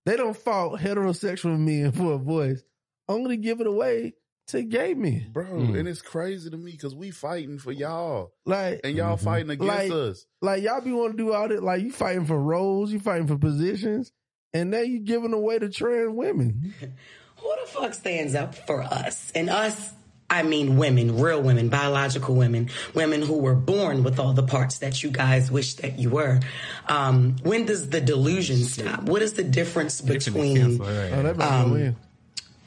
They 0.06 0.16
don't 0.16 0.36
fought 0.36 0.80
heterosexual 0.80 1.58
men 1.58 1.92
for 1.92 2.14
a 2.14 2.18
voice, 2.18 2.62
only 3.08 3.36
to 3.36 3.42
give 3.42 3.60
it 3.60 3.66
away 3.66 4.14
to 4.50 4.62
gay 4.62 4.94
men. 4.94 5.26
Bro, 5.32 5.44
Mm. 5.46 5.78
and 5.78 5.88
it's 5.88 6.02
crazy 6.02 6.50
to 6.50 6.56
me 6.56 6.72
because 6.72 6.94
we 6.94 7.10
fighting 7.10 7.58
for 7.58 7.72
y'all. 7.72 8.32
Like, 8.46 8.80
And 8.84 8.96
y'all 8.96 9.16
fighting 9.16 9.50
against 9.50 9.68
like, 9.74 9.90
us. 9.90 10.26
like 10.40 10.62
y'all 10.62 10.80
be 10.80 10.92
want 10.92 11.12
to 11.12 11.16
do 11.16 11.32
all 11.32 11.48
that. 11.48 11.62
Like 11.62 11.82
you 11.82 11.90
fighting 11.92 12.24
for 12.26 12.38
roles, 12.38 12.92
you 12.92 13.00
fighting 13.00 13.26
for 13.26 13.36
positions, 13.38 14.12
and 14.52 14.70
now 14.70 14.80
you 14.80 14.98
giving 15.00 15.32
away 15.32 15.58
to 15.58 15.68
trans 15.68 16.10
women. 16.10 16.74
Who 17.36 17.54
the 17.64 17.70
fuck 17.70 17.94
stands 17.94 18.34
up 18.34 18.54
for 18.54 18.82
us? 18.82 19.32
And 19.34 19.48
us 19.48 19.92
I 20.32 20.44
mean 20.44 20.76
women, 20.76 21.18
real 21.18 21.42
women, 21.42 21.70
biological 21.70 22.36
women, 22.36 22.70
women 22.94 23.20
who 23.22 23.38
were 23.38 23.56
born 23.56 24.04
with 24.04 24.20
all 24.20 24.32
the 24.32 24.44
parts 24.44 24.78
that 24.78 25.02
you 25.02 25.10
guys 25.10 25.50
wish 25.50 25.74
that 25.76 25.98
you 25.98 26.10
were. 26.10 26.38
Um, 26.86 27.34
when 27.42 27.64
does 27.66 27.88
the 27.88 28.00
delusion 28.00 28.58
stop? 28.58 29.02
What 29.04 29.22
is 29.22 29.32
the 29.32 29.42
difference 29.42 30.00
between 30.00 30.80
Oh, 30.80 30.84
that 30.84 31.26
about 31.26 31.64
to 31.64 31.68
go 31.68 31.86
um. 31.86 31.96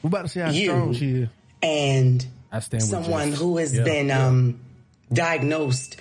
We're 0.02 0.08
about 0.08 0.22
to 0.22 0.28
see 0.28 0.40
how 0.40 0.52
strong 0.52 0.92
she 0.92 1.10
is. 1.22 1.28
And 1.64 2.26
I 2.52 2.60
stand 2.60 2.82
with 2.82 2.90
someone 2.90 3.30
Jess. 3.30 3.38
who 3.40 3.56
has 3.58 3.74
Yeah. 3.76 3.84
been 3.84 4.10
um, 4.10 4.60
diagnosed 5.12 5.96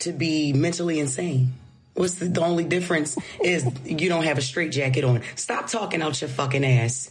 to 0.00 0.12
be 0.12 0.52
mentally 0.52 0.98
insane? 0.98 1.54
What's 1.94 2.14
the, 2.14 2.26
the 2.26 2.40
only 2.40 2.64
difference 2.64 3.18
is 3.42 3.66
you 3.84 4.08
don't 4.08 4.24
have 4.24 4.38
a 4.38 4.42
straight 4.42 4.72
jacket 4.72 5.04
on. 5.04 5.22
Stop 5.36 5.68
talking 5.68 6.00
out 6.02 6.20
your 6.20 6.30
fucking 6.30 6.64
ass. 6.64 7.10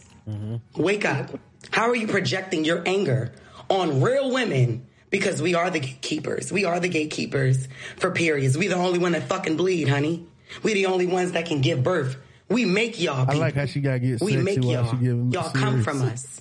Wake 0.76 1.04
up. 1.04 1.30
How 1.70 1.88
are 1.88 1.96
you 1.96 2.06
projecting 2.08 2.64
your 2.64 2.82
anger 2.86 3.32
on 3.68 4.00
real 4.00 4.30
women? 4.32 4.86
Because 5.10 5.42
we 5.42 5.54
are 5.54 5.68
the 5.70 5.78
gatekeepers. 5.78 6.50
We 6.50 6.64
are 6.64 6.80
the 6.80 6.88
gatekeepers 6.88 7.68
for 7.96 8.10
periods. 8.10 8.56
We 8.56 8.66
the 8.68 8.76
only 8.76 8.98
one 8.98 9.12
that 9.12 9.24
fucking 9.24 9.56
bleed, 9.56 9.88
honey. 9.88 10.26
We 10.62 10.74
the 10.74 10.86
only 10.86 11.06
ones 11.06 11.32
that 11.32 11.46
can 11.46 11.60
give 11.60 11.82
birth. 11.82 12.16
We 12.48 12.64
make 12.64 12.98
y'all. 13.00 13.30
I 13.30 13.34
like 13.34 13.54
how 13.54 13.66
she 13.66 13.80
got 13.80 13.92
to 13.94 13.98
get 14.00 14.20
we 14.20 14.32
sexy 14.32 14.42
make 14.44 14.64
y'all. 14.64 14.90
she 14.90 14.96
giving 14.96 15.30
Y'all 15.32 15.50
come 15.50 15.82
from 15.82 16.02
us. 16.02 16.40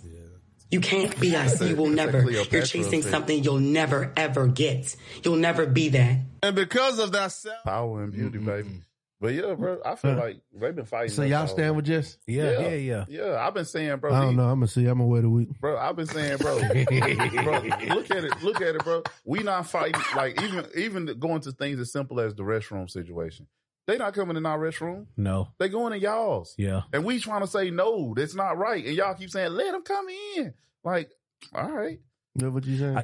You 0.71 0.79
can't 0.79 1.19
be 1.19 1.35
us. 1.35 1.61
You 1.61 1.75
will 1.75 1.89
never. 1.89 2.21
Cleopatra 2.23 2.57
You're 2.57 2.65
chasing 2.65 3.01
something 3.01 3.43
you'll 3.43 3.59
never 3.59 4.11
ever 4.15 4.47
get. 4.47 4.95
You'll 5.23 5.35
never 5.35 5.65
be 5.65 5.89
that. 5.89 6.19
And 6.41 6.55
because 6.55 6.97
of 6.97 7.11
that 7.11 7.33
self 7.33 7.63
Power 7.63 8.03
and 8.03 8.11
beauty, 8.11 8.39
baby. 8.39 8.81
But 9.21 9.35
yeah, 9.35 9.53
bro, 9.53 9.79
I 9.85 9.93
feel 9.95 10.15
like 10.15 10.41
they've 10.51 10.75
been 10.75 10.85
fighting. 10.85 11.11
So 11.11 11.21
y'all 11.21 11.41
all 11.41 11.47
stand 11.47 11.75
with 11.75 11.85
Jess? 11.85 12.17
Yeah, 12.25 12.59
yeah, 12.59 12.69
yeah. 12.69 13.05
Yeah, 13.07 13.45
I've 13.45 13.53
been 13.53 13.65
saying, 13.65 13.97
bro. 13.97 14.11
I 14.11 14.21
don't 14.21 14.31
he- 14.31 14.35
know. 14.37 14.45
I'm 14.45 14.55
gonna 14.55 14.67
see. 14.67 14.87
I'm 14.87 14.97
gonna 14.97 15.05
wait 15.05 15.23
a 15.23 15.29
week. 15.29 15.49
Bro, 15.59 15.77
I've 15.77 15.95
been 15.95 16.07
saying, 16.07 16.37
bro, 16.37 16.57
bro, 16.59 17.59
look 17.93 18.09
at 18.09 18.23
it, 18.23 18.41
look 18.41 18.61
at 18.61 18.75
it, 18.75 18.83
bro. 18.83 19.03
We 19.23 19.43
not 19.43 19.67
fighting 19.67 20.01
like 20.15 20.41
even 20.41 20.65
even 20.75 21.05
going 21.19 21.41
to 21.41 21.51
things 21.51 21.79
as 21.79 21.91
simple 21.91 22.19
as 22.19 22.33
the 22.33 22.41
restroom 22.41 22.89
situation. 22.89 23.45
They 23.87 23.97
not 23.97 24.13
coming 24.13 24.37
in 24.37 24.45
our 24.45 24.59
restroom. 24.59 25.07
No. 25.17 25.49
They 25.59 25.69
going 25.69 25.93
in 25.93 26.01
y'all's. 26.01 26.53
Yeah. 26.57 26.81
And 26.93 27.03
we 27.03 27.19
trying 27.19 27.41
to 27.41 27.47
say 27.47 27.71
no, 27.71 28.13
that's 28.15 28.35
not 28.35 28.57
right. 28.57 28.85
And 28.85 28.95
y'all 28.95 29.15
keep 29.15 29.29
saying, 29.29 29.51
let 29.51 29.71
them 29.71 29.81
come 29.83 30.05
in. 30.37 30.53
Like, 30.83 31.09
all 31.53 31.71
right. 31.71 31.99
Know 32.35 32.51
what 32.51 32.65
you 32.65 32.77
saying? 32.77 33.03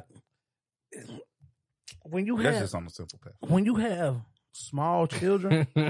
When 2.04 2.26
you 2.26 2.36
That's 2.36 2.54
have 2.54 2.64
just 2.64 2.74
on 2.74 2.84
the 2.84 2.90
simple 2.90 3.18
path. 3.22 3.34
when 3.50 3.64
you 3.66 3.74
have 3.76 4.16
small 4.52 5.06
children, 5.06 5.66
you 5.74 5.84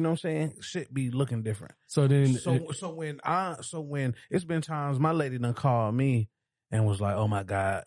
know 0.00 0.08
what 0.08 0.10
I'm 0.10 0.16
saying? 0.16 0.54
Shit 0.60 0.92
be 0.92 1.10
looking 1.10 1.42
different. 1.42 1.74
So 1.86 2.08
then, 2.08 2.34
so 2.34 2.72
so 2.72 2.90
when 2.90 3.20
I 3.24 3.56
so 3.60 3.80
when 3.80 4.16
it's 4.30 4.44
been 4.44 4.62
times 4.62 4.98
my 4.98 5.12
lady 5.12 5.38
done 5.38 5.54
called 5.54 5.94
me 5.94 6.28
and 6.72 6.84
was 6.86 7.00
like, 7.00 7.14
"Oh 7.14 7.28
my 7.28 7.44
god, 7.44 7.84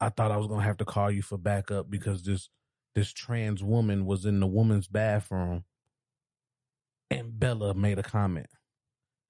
I 0.00 0.08
thought 0.08 0.32
I 0.32 0.36
was 0.36 0.48
gonna 0.48 0.64
have 0.64 0.78
to 0.78 0.84
call 0.84 1.10
you 1.10 1.22
for 1.22 1.38
backup 1.38 1.88
because 1.88 2.24
this 2.24 2.48
this 2.96 3.12
trans 3.12 3.62
woman 3.62 4.04
was 4.06 4.24
in 4.26 4.40
the 4.40 4.46
woman's 4.48 4.88
bathroom." 4.88 5.64
And 7.10 7.38
Bella 7.38 7.74
made 7.74 7.98
a 8.00 8.02
comment, 8.02 8.48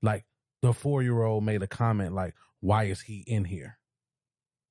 like 0.00 0.24
the 0.62 0.72
four 0.72 1.02
year 1.02 1.22
old 1.22 1.44
made 1.44 1.62
a 1.62 1.66
comment, 1.66 2.14
like, 2.14 2.34
"Why 2.60 2.84
is 2.84 3.02
he 3.02 3.18
in 3.26 3.44
here?" 3.44 3.78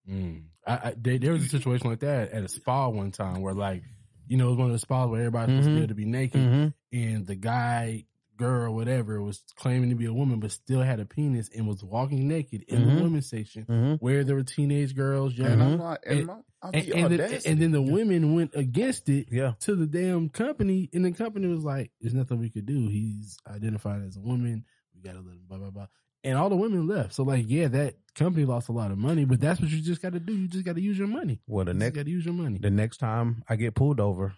Mm. 0.09 0.45
I, 0.65 0.73
I, 0.73 0.93
there, 0.97 1.19
there 1.19 1.31
was 1.33 1.45
a 1.45 1.49
situation 1.49 1.89
like 1.89 1.99
that 1.99 2.31
at 2.31 2.43
a 2.43 2.47
spa 2.47 2.87
one 2.89 3.11
time 3.11 3.41
where, 3.41 3.53
like, 3.53 3.83
you 4.27 4.37
know, 4.37 4.47
it 4.47 4.49
was 4.51 4.57
one 4.57 4.67
of 4.67 4.73
the 4.73 4.79
spas 4.79 5.09
where 5.09 5.19
everybody's 5.21 5.55
supposed 5.55 5.67
to 5.69 5.73
be 5.73 5.77
able 5.79 5.87
to 5.89 5.93
be 5.95 6.05
naked, 6.05 6.41
Mhm. 6.41 6.73
and 6.93 7.27
the 7.27 7.35
guy, 7.35 8.05
girl, 8.37 8.73
whatever, 8.75 9.21
was 9.21 9.43
claiming 9.55 9.89
to 9.89 9.95
be 9.95 10.05
a 10.05 10.13
woman, 10.13 10.39
but 10.39 10.51
still 10.51 10.81
had 10.81 10.99
a 10.99 11.05
penis 11.05 11.49
and 11.55 11.67
was 11.67 11.83
walking 11.83 12.27
naked 12.27 12.63
in 12.67 12.81
Mhm. 12.81 12.95
the 12.97 13.03
women's 13.03 13.27
section 13.29 13.65
Mhm. 13.65 13.99
where 13.99 14.23
there 14.23 14.35
were 14.35 14.43
teenage 14.43 14.95
girls, 14.95 15.33
young 15.37 15.51
And 15.53 15.63
I'm 15.63 15.79
like, 15.79 15.99
and, 16.05 16.17
and, 16.19 16.27
my, 16.27 16.33
and, 16.73 16.75
and 16.89 17.19
then, 17.19 17.39
and 17.45 17.61
then 17.61 17.71
the 17.71 17.81
women 17.81 18.33
went 18.35 18.51
against 18.55 19.07
it 19.09 19.27
Yeah. 19.31 19.53
to 19.61 19.75
the 19.75 19.85
damn 19.87 20.29
company, 20.29 20.89
and 20.93 21.05
the 21.05 21.11
company 21.11 21.47
was 21.47 21.63
like, 21.63 21.91
"There's 22.01 22.13
nothing 22.13 22.39
we 22.39 22.49
could 22.49 22.65
do. 22.65 22.87
He's 22.89 23.37
identified 23.47 24.01
as 24.03 24.17
a 24.17 24.21
woman. 24.21 24.65
We 24.95 25.01
got 25.01 25.13
to 25.13 25.19
let 25.21 25.35
him 25.35 25.45
blah 25.47 25.57
blah 25.59 25.71
blah." 25.71 25.87
And 26.23 26.37
all 26.39 26.49
the 26.49 26.55
women 26.55 26.87
left. 26.87 27.13
So 27.13 27.23
like, 27.23 27.45
yeah, 27.47 27.67
that 27.67 27.95
company 28.15 28.45
lost 28.45 28.67
a 28.67 28.71
lot 28.71 28.89
of 28.89 28.97
money, 28.97 29.25
but 29.25 29.39
that's 29.39 29.61
what 29.61 29.69
you 29.69 29.79
just 29.79 30.01
got 30.01 30.13
to 30.13 30.19
do. 30.19 30.35
You 30.35 30.47
just 30.47 30.65
got 30.65 30.73
to 30.75 30.81
use 30.81 30.97
your 30.97 31.07
money. 31.07 31.39
Well, 31.45 31.65
the 31.65 31.73
You 31.73 31.77
next 31.79 31.95
got 31.97 32.05
to 32.05 32.11
use 32.11 32.25
your 32.25 32.33
money. 32.33 32.57
the 32.57 32.71
next 32.71 32.97
time 32.97 33.43
I 33.47 33.55
get 33.57 33.75
pulled 33.75 33.99
over, 33.99 34.33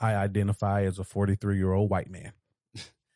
I 0.00 0.14
identify 0.16 0.82
as 0.82 0.98
a 0.98 1.04
43 1.04 1.56
year 1.56 1.72
old 1.72 1.88
white 1.88 2.10
man. 2.10 2.32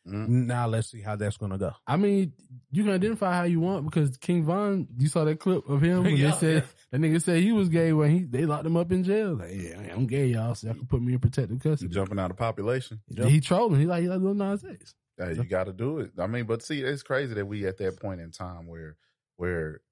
Mm-hmm. 0.06 0.46
Now 0.46 0.66
let's 0.66 0.90
see 0.90 1.00
how 1.00 1.14
that's 1.14 1.36
gonna 1.36 1.58
go. 1.58 1.72
I 1.86 1.96
mean, 1.96 2.32
you 2.70 2.82
can 2.82 2.92
identify 2.92 3.34
how 3.34 3.44
you 3.44 3.60
want 3.60 3.84
because 3.84 4.16
King 4.16 4.44
Von, 4.44 4.88
you 4.98 5.08
saw 5.08 5.24
that 5.24 5.38
clip 5.38 5.68
of 5.68 5.80
him 5.80 6.02
when 6.02 6.16
Yeah, 6.16 6.30
they 6.32 6.36
said 6.36 6.54
yeah. 6.54 6.68
that 6.90 7.00
nigga 7.00 7.22
said 7.22 7.40
he 7.40 7.52
was 7.52 7.68
gay 7.68 7.92
when 7.92 8.10
he 8.10 8.24
they 8.24 8.44
locked 8.44 8.66
him 8.66 8.76
up 8.76 8.90
in 8.90 9.04
jail. 9.04 9.34
Like, 9.36 9.52
yeah, 9.54 9.94
I'm 9.94 10.06
gay, 10.06 10.26
y'all, 10.26 10.54
so 10.56 10.66
y'all 10.66 10.76
can 10.76 10.86
put 10.86 11.00
me 11.00 11.12
in 11.12 11.20
protective 11.20 11.60
custody. 11.60 11.92
jumping 11.92 12.18
out 12.18 12.32
of 12.32 12.36
population. 12.36 13.00
He 13.08 13.40
trolling. 13.40 13.78
He 13.80 13.86
like 13.86 14.02
he 14.02 14.08
like 14.08 14.20
Lil 14.20 14.34
Nas 14.34 14.64
X. 14.64 14.94
Yeah, 15.18 15.30
you 15.30 15.44
got 15.44 15.64
to 15.64 15.72
do 15.72 15.98
it. 15.98 16.12
I 16.18 16.26
mean, 16.26 16.46
but 16.46 16.62
see, 16.62 16.80
it's 16.80 17.02
crazy 17.02 17.34
that 17.34 17.46
we 17.46 17.66
at 17.66 17.78
that 17.78 18.00
point 18.00 18.20
in 18.20 18.32
time 18.32 18.66
where 18.66 18.96
where 19.36 19.82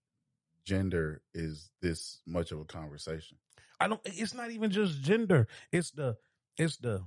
gender 0.65 1.23
is 1.35 1.70
this 1.82 2.20
much 2.27 2.53
of 2.53 2.61
a 2.61 2.65
conversation. 2.65 3.37
I 3.78 3.89
don't. 3.89 4.01
It's 4.05 4.35
not 4.35 4.51
even 4.51 4.70
just 4.70 5.01
gender. 5.03 5.47
It's 5.73 5.91
the. 5.93 6.16
It's 6.57 6.78
the. 6.78 7.03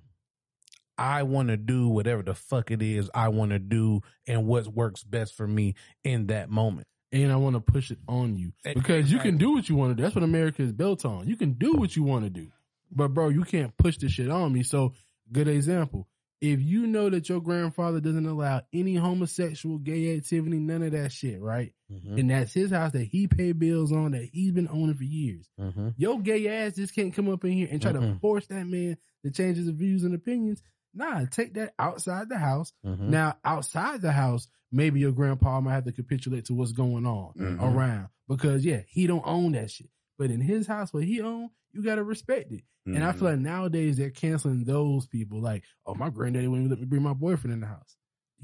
I 1.04 1.24
want 1.24 1.50
to 1.50 1.58
do 1.58 1.90
whatever 1.90 2.24
the 2.24 2.34
fuck 2.34 2.72
it 2.72 2.82
is 2.82 3.10
I 3.14 3.28
want 3.28 3.52
to 3.52 3.60
do 3.60 4.00
and 4.26 4.48
what 4.48 4.68
works 4.68 5.04
best 5.04 5.36
for 5.36 5.46
me 5.46 5.76
in 6.06 6.28
that 6.28 6.50
moment. 6.50 6.88
And 7.12 7.30
I 7.30 7.36
want 7.36 7.56
to 7.56 7.60
push 7.60 7.92
it 7.92 8.00
on 8.08 8.38
you 8.38 8.54
because 8.64 9.12
you 9.12 9.20
can 9.20 9.38
do 9.38 9.52
what 9.52 9.68
you 9.68 9.76
want 9.76 9.92
to 9.92 9.96
do. 9.96 10.02
That's 10.04 10.16
what 10.16 10.24
America 10.24 10.62
is 10.62 10.72
built 10.72 11.04
on. 11.04 11.28
You 11.28 11.36
can 11.36 11.54
do 11.54 11.74
what 11.74 11.94
you 11.98 12.04
want 12.04 12.24
to 12.24 12.30
do, 12.30 12.48
but 12.90 13.10
bro, 13.10 13.28
you 13.28 13.44
can't 13.44 13.76
push 13.78 13.98
this 13.98 14.14
shit 14.14 14.30
on 14.30 14.54
me. 14.54 14.64
So, 14.64 14.94
good 15.30 15.50
example. 15.50 16.08
If 16.40 16.62
you 16.62 16.88
know 16.88 17.10
that 17.10 17.30
your 17.30 17.40
grandfather 17.40 18.00
doesn't 18.02 18.26
allow 18.26 18.64
any 18.74 18.96
homosexual, 18.96 19.78
gay 19.78 20.16
activity, 20.18 20.58
none 20.60 20.84
of 20.84 20.92
that 20.94 21.12
shit, 21.12 21.40
right? 21.42 21.74
Mhm. 21.92 22.20
And 22.20 22.30
that's 22.32 22.54
his 22.54 22.72
house 22.72 22.92
that 22.94 23.06
he 23.06 23.28
paid 23.28 23.60
bills 23.60 23.92
on 23.92 24.12
that 24.12 24.28
he's 24.32 24.52
been 24.52 24.68
owning 24.70 24.96
for 24.96 25.04
years. 25.04 25.48
Mm-hmm. 25.60 25.90
Your 25.98 26.20
gay 26.20 26.48
ass 26.48 26.76
just 26.76 26.96
can't 26.96 27.14
come 27.14 27.30
up 27.30 27.46
in 27.46 27.52
here 27.52 27.68
and 27.72 27.82
try 27.82 27.92
to 27.92 28.00
Mm-mm. 28.00 28.20
force 28.20 28.48
that 28.48 28.66
man 28.68 28.98
to 29.24 29.32
change 29.32 29.56
his 29.58 29.70
views 29.70 30.04
and 30.04 30.14
opinions. 30.16 30.62
Nah, 30.94 31.26
take 31.26 31.53
that 31.56 31.74
outside 31.80 32.30
the 32.30 32.38
house. 32.38 32.72
Mhm. 32.86 33.10
Now, 33.10 33.36
outside 33.44 34.02
the 34.02 34.11
house, 34.11 34.48
maybe 34.72 34.99
your 34.99 35.11
grandpa 35.11 35.60
might 35.61 35.74
have 35.74 35.86
to 35.86 35.91
capitulate 35.91 36.45
to 36.45 36.53
what's 36.53 36.72
going 36.72 37.06
on 37.06 37.34
Mhm. 37.36 37.61
around 37.61 38.10
because 38.28 38.64
yeah, 38.65 38.82
he 38.88 39.07
don't 39.07 39.24
own 39.26 39.53
that 39.53 39.72
shit. 39.72 39.90
But 40.18 40.30
in 40.32 40.41
his 40.41 40.68
house, 40.68 40.94
what 40.94 41.03
he 41.03 41.22
own, 41.22 41.49
you 41.72 41.84
gotta 41.84 42.03
respect 42.03 42.52
it. 42.52 42.64
And 42.86 43.02
I 43.02 43.14
feel 43.14 43.30
like 43.30 43.40
nowadays 43.40 43.95
they're 43.95 44.10
canceling 44.10 44.65
those 44.65 45.07
people. 45.07 45.40
Like, 45.40 45.64
oh, 45.86 45.95
my 45.95 46.10
granddaddy 46.10 46.48
wouldn't 46.49 46.70
let 46.70 46.80
me 46.80 46.86
bring 46.86 47.02
my 47.02 47.14
boyfriend 47.14 47.53
in 47.53 47.61
the 47.61 47.68
house. 47.68 47.95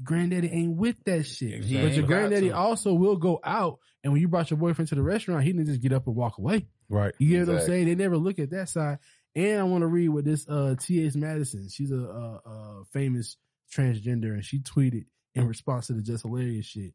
Granddaddy 0.02 0.48
ain't 0.48 0.76
with 0.76 0.96
that 1.04 1.24
shit. 1.26 1.62
He 1.62 1.76
but 1.76 1.92
your 1.94 2.06
granddaddy 2.06 2.50
also 2.50 2.94
will 2.94 3.16
go 3.16 3.38
out. 3.44 3.80
And 4.02 4.12
when 4.14 4.22
you 4.22 4.28
brought 4.28 4.50
your 4.50 4.56
boyfriend 4.58 4.88
to 4.88 4.94
the 4.94 5.02
restaurant, 5.02 5.44
he 5.44 5.52
didn't 5.52 5.66
just 5.66 5.82
get 5.82 5.92
up 5.92 6.06
and 6.06 6.16
walk 6.16 6.38
away. 6.38 6.68
Right. 6.88 7.14
You 7.18 7.28
get 7.28 7.48
what 7.48 7.60
I'm 7.60 7.66
saying? 7.66 7.86
They 7.86 7.94
never 7.94 8.16
look 8.16 8.38
at 8.38 8.48
that 8.50 8.70
side. 8.70 8.98
And 9.40 9.58
I 9.58 9.62
want 9.64 9.82
to 9.82 9.86
read 9.86 10.10
what 10.10 10.24
this 10.24 10.46
uh 10.48 10.74
T.H. 10.78 11.14
Madison. 11.14 11.68
She's 11.70 11.90
a, 11.90 12.02
uh 12.02 12.38
uh 12.46 12.84
famous 12.92 13.38
transgender, 13.74 14.34
and 14.34 14.44
she 14.44 14.58
tweeted 14.58 15.06
in 15.34 15.48
response 15.48 15.86
to 15.86 15.94
the 15.94 16.02
Jess 16.02 16.22
Hilarious 16.22 16.66
shit. 16.66 16.92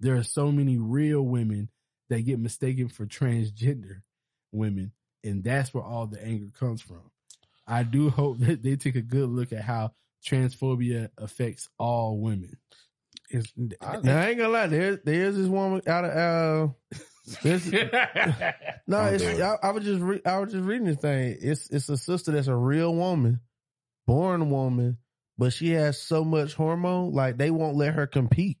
There 0.00 0.16
are 0.16 0.24
so 0.24 0.50
many 0.50 0.76
real 0.76 1.22
women 1.22 1.68
that 2.08 2.22
get 2.22 2.40
mistaken 2.40 2.88
for 2.88 3.06
transgender 3.06 4.02
women, 4.50 4.90
and 5.22 5.44
that's 5.44 5.72
where 5.72 5.84
all 5.84 6.08
the 6.08 6.20
anger 6.20 6.50
comes 6.58 6.82
from. 6.82 7.10
I 7.66 7.84
do 7.84 8.10
hope 8.10 8.38
that 8.40 8.62
they 8.62 8.74
take 8.74 8.96
a 8.96 9.02
good 9.02 9.28
look 9.28 9.52
at 9.52 9.62
how 9.62 9.92
transphobia 10.26 11.10
affects 11.16 11.68
all 11.78 12.18
women. 12.18 12.56
Now, 13.56 13.78
I 13.86 14.28
ain't 14.28 14.38
gonna 14.38 14.48
lie. 14.48 14.66
There, 14.66 14.96
there's 14.96 15.36
this 15.36 15.46
woman 15.46 15.82
out 15.86 16.04
of 16.04 16.10
uh, 16.10 16.98
no, 17.44 17.58
Don't 18.88 19.14
it's. 19.14 19.40
I, 19.40 19.56
I 19.62 19.70
was 19.70 19.84
just 19.84 20.02
re- 20.02 20.20
I 20.26 20.38
was 20.38 20.52
just 20.52 20.64
reading 20.64 20.86
this 20.86 20.98
thing. 20.98 21.36
It's 21.40 21.70
it's 21.70 21.88
a 21.88 21.96
sister 21.96 22.32
that's 22.32 22.48
a 22.48 22.56
real 22.56 22.94
woman, 22.94 23.40
born 24.06 24.50
woman, 24.50 24.98
but 25.38 25.52
she 25.52 25.70
has 25.70 26.00
so 26.00 26.24
much 26.24 26.54
hormone, 26.54 27.12
like 27.12 27.38
they 27.38 27.50
won't 27.50 27.76
let 27.76 27.94
her 27.94 28.06
compete. 28.06 28.58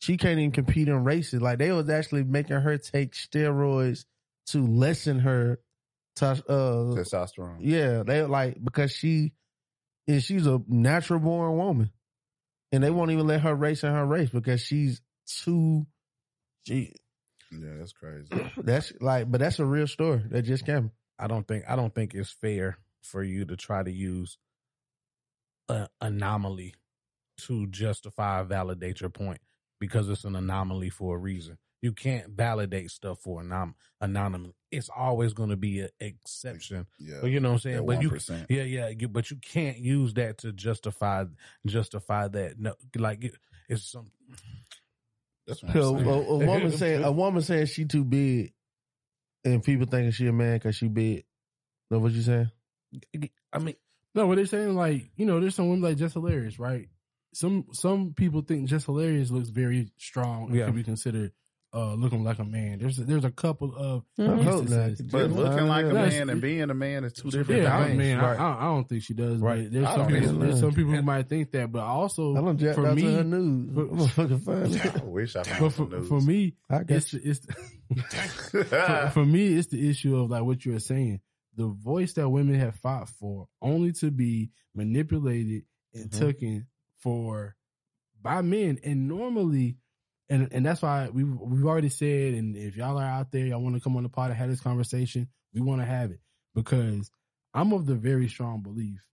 She 0.00 0.18
can't 0.18 0.38
even 0.38 0.52
compete 0.52 0.88
in 0.88 1.04
races. 1.04 1.40
Like 1.40 1.58
they 1.58 1.72
was 1.72 1.88
actually 1.88 2.24
making 2.24 2.60
her 2.60 2.76
take 2.76 3.12
steroids 3.12 4.04
to 4.48 4.66
lessen 4.66 5.20
her 5.20 5.58
tos- 6.16 6.42
uh, 6.46 6.94
Testosterone. 6.94 7.58
yeah, 7.60 8.02
they 8.02 8.22
like 8.22 8.62
because 8.62 8.92
she 8.92 9.32
is 10.06 10.24
she's 10.24 10.46
a 10.46 10.60
natural 10.68 11.20
born 11.20 11.56
woman, 11.56 11.90
and 12.72 12.84
they 12.84 12.90
won't 12.90 13.10
even 13.10 13.26
let 13.26 13.40
her 13.40 13.54
race 13.54 13.84
in 13.84 13.90
her 13.92 14.04
race 14.04 14.28
because 14.28 14.60
she's 14.60 15.00
too. 15.26 15.86
She 16.66 16.92
Yeah, 17.62 17.78
that's 17.78 17.92
crazy. 17.92 18.28
that's 18.58 18.92
like, 19.00 19.30
but 19.30 19.40
that's 19.40 19.58
a 19.58 19.64
real 19.64 19.86
story 19.86 20.22
that 20.30 20.42
just 20.42 20.64
came. 20.66 20.90
I 21.18 21.26
don't 21.26 21.46
think 21.46 21.64
I 21.68 21.76
don't 21.76 21.94
think 21.94 22.14
it's 22.14 22.30
fair 22.30 22.78
for 23.02 23.22
you 23.22 23.44
to 23.44 23.56
try 23.56 23.82
to 23.82 23.90
use 23.92 24.38
an 25.68 25.88
anomaly 26.00 26.74
to 27.42 27.66
justify 27.66 28.42
validate 28.42 29.00
your 29.00 29.10
point 29.10 29.40
because 29.80 30.08
it's 30.08 30.24
an 30.24 30.36
anomaly 30.36 30.90
for 30.90 31.16
a 31.16 31.18
reason. 31.18 31.58
you 31.82 31.92
can't 31.92 32.30
validate 32.30 32.90
stuff 32.90 33.18
for 33.20 33.42
anom- 33.42 33.74
anonymous. 34.00 34.52
It's 34.70 34.88
always 34.88 35.34
going 35.34 35.50
to 35.50 35.56
be 35.56 35.80
an 35.80 35.90
exception. 36.00 36.86
Yeah. 36.98 37.18
But 37.20 37.30
you 37.30 37.40
know 37.40 37.50
what 37.50 37.54
I'm 37.56 37.60
saying? 37.60 37.86
But 37.86 38.00
you 38.00 38.10
1%. 38.10 38.46
yeah, 38.48 38.62
yeah, 38.62 38.88
you, 38.88 39.06
but 39.08 39.30
you 39.30 39.36
can't 39.36 39.76
use 39.78 40.14
that 40.14 40.38
to 40.38 40.52
justify 40.52 41.24
justify 41.66 42.28
that. 42.28 42.58
No, 42.58 42.74
like 42.96 43.24
it, 43.24 43.34
it's 43.68 43.90
some 43.90 44.10
That's 45.46 45.62
a, 45.62 45.66
a, 45.78 45.82
a 45.82 46.46
woman 46.46 46.72
saying 46.72 47.04
a 47.04 47.12
woman 47.12 47.42
saying 47.42 47.66
she 47.66 47.84
too 47.84 48.04
big, 48.04 48.52
and 49.44 49.62
people 49.62 49.86
thinking 49.86 50.10
she 50.12 50.26
a 50.26 50.32
man 50.32 50.54
because 50.56 50.76
she 50.76 50.88
big. 50.88 51.24
Know 51.90 51.98
what 51.98 52.12
you 52.12 52.22
saying? 52.22 52.50
I 53.52 53.58
mean, 53.58 53.74
no, 54.14 54.26
what 54.26 54.36
they're 54.36 54.46
saying, 54.46 54.74
like 54.74 55.10
you 55.16 55.26
know, 55.26 55.40
there's 55.40 55.54
some 55.54 55.68
women 55.68 55.82
like 55.82 55.96
Jess 55.98 56.14
Hilarious, 56.14 56.58
right? 56.58 56.88
Some 57.34 57.66
some 57.72 58.14
people 58.14 58.42
think 58.42 58.68
Jess 58.68 58.84
Hilarious 58.84 59.30
looks 59.30 59.48
very 59.48 59.90
strong. 59.98 60.46
and 60.48 60.56
Yeah. 60.56 60.66
can 60.66 60.74
be 60.76 60.84
considered 60.84 61.32
uh, 61.74 61.94
looking 61.94 62.22
like 62.22 62.38
a 62.38 62.44
man. 62.44 62.78
There's 62.78 62.96
there's 62.96 63.24
a 63.24 63.30
couple 63.30 63.74
of 63.74 64.04
I 64.18 64.22
hope 64.26 64.62
instances. 64.62 65.00
not. 65.00 65.10
But 65.10 65.30
looking 65.32 65.66
like 65.66 65.84
a 65.86 65.92
man 65.92 66.30
and 66.30 66.40
being 66.40 66.70
a 66.70 66.74
man 66.74 67.02
is 67.04 67.12
two 67.14 67.30
different 67.30 67.62
Yeah, 67.62 67.84
things. 67.84 67.98
mean, 67.98 68.16
Right. 68.18 68.38
I, 68.38 68.52
I, 68.52 68.60
I 68.60 68.64
don't 68.66 68.88
think 68.88 69.02
she 69.02 69.12
does. 69.14 69.40
Right. 69.40 69.70
There's 69.70 69.88
some 69.88 70.06
people, 70.06 70.32
there's 70.34 70.60
some 70.60 70.72
people 70.72 70.92
who 70.92 71.02
might 71.02 71.28
think 71.28 71.50
that, 71.52 71.72
but 71.72 71.82
also 71.82 72.32
I 72.36 72.40
don't 72.40 72.58
for 72.74 72.94
me, 72.94 73.02
her 73.02 73.24
news. 73.24 73.76
I'm 73.76 74.08
fucking 74.08 74.38
find. 74.40 74.80
I 75.02 75.04
wish 75.04 75.34
I 75.36 75.40
but 75.40 75.46
found 75.48 75.58
for, 75.74 75.76
some 75.76 75.90
news. 75.90 76.08
for 76.08 76.20
me, 76.20 76.54
I 76.70 76.78
got 76.84 76.90
it's, 76.96 77.12
it's 77.14 77.46
for, 78.50 79.10
for 79.12 79.24
me, 79.24 79.54
it's 79.54 79.68
the 79.68 79.88
issue 79.90 80.16
of 80.16 80.30
like 80.30 80.42
what 80.44 80.64
you're 80.64 80.78
saying. 80.80 81.20
The 81.56 81.66
voice 81.68 82.14
that 82.14 82.28
women 82.28 82.54
have 82.56 82.76
fought 82.76 83.08
for, 83.08 83.46
only 83.62 83.92
to 83.94 84.10
be 84.10 84.50
manipulated 84.74 85.62
and 85.94 86.10
Mm-hmm. 86.10 86.26
taken 86.26 86.66
for 86.98 87.54
by 88.20 88.42
men, 88.42 88.78
and 88.82 89.06
normally, 89.06 89.76
and 90.34 90.52
and 90.52 90.66
that's 90.66 90.82
why 90.82 91.08
we 91.10 91.22
have 91.22 91.38
we've 91.40 91.64
already 91.66 91.88
said, 91.88 92.34
and 92.34 92.56
if 92.56 92.76
y'all 92.76 92.98
are 92.98 93.04
out 93.04 93.30
there, 93.30 93.46
y'all 93.46 93.62
want 93.62 93.74
to 93.76 93.80
come 93.80 93.96
on 93.96 94.02
the 94.02 94.08
pod 94.08 94.30
and 94.30 94.38
have 94.38 94.48
this 94.50 94.60
conversation, 94.60 95.28
we 95.52 95.60
want 95.60 95.80
to 95.80 95.86
have 95.86 96.10
it 96.10 96.20
because 96.54 97.10
I'm 97.52 97.72
of 97.72 97.86
the 97.86 97.94
very 97.94 98.28
strong 98.28 98.62
belief 98.62 99.06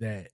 that 0.00 0.28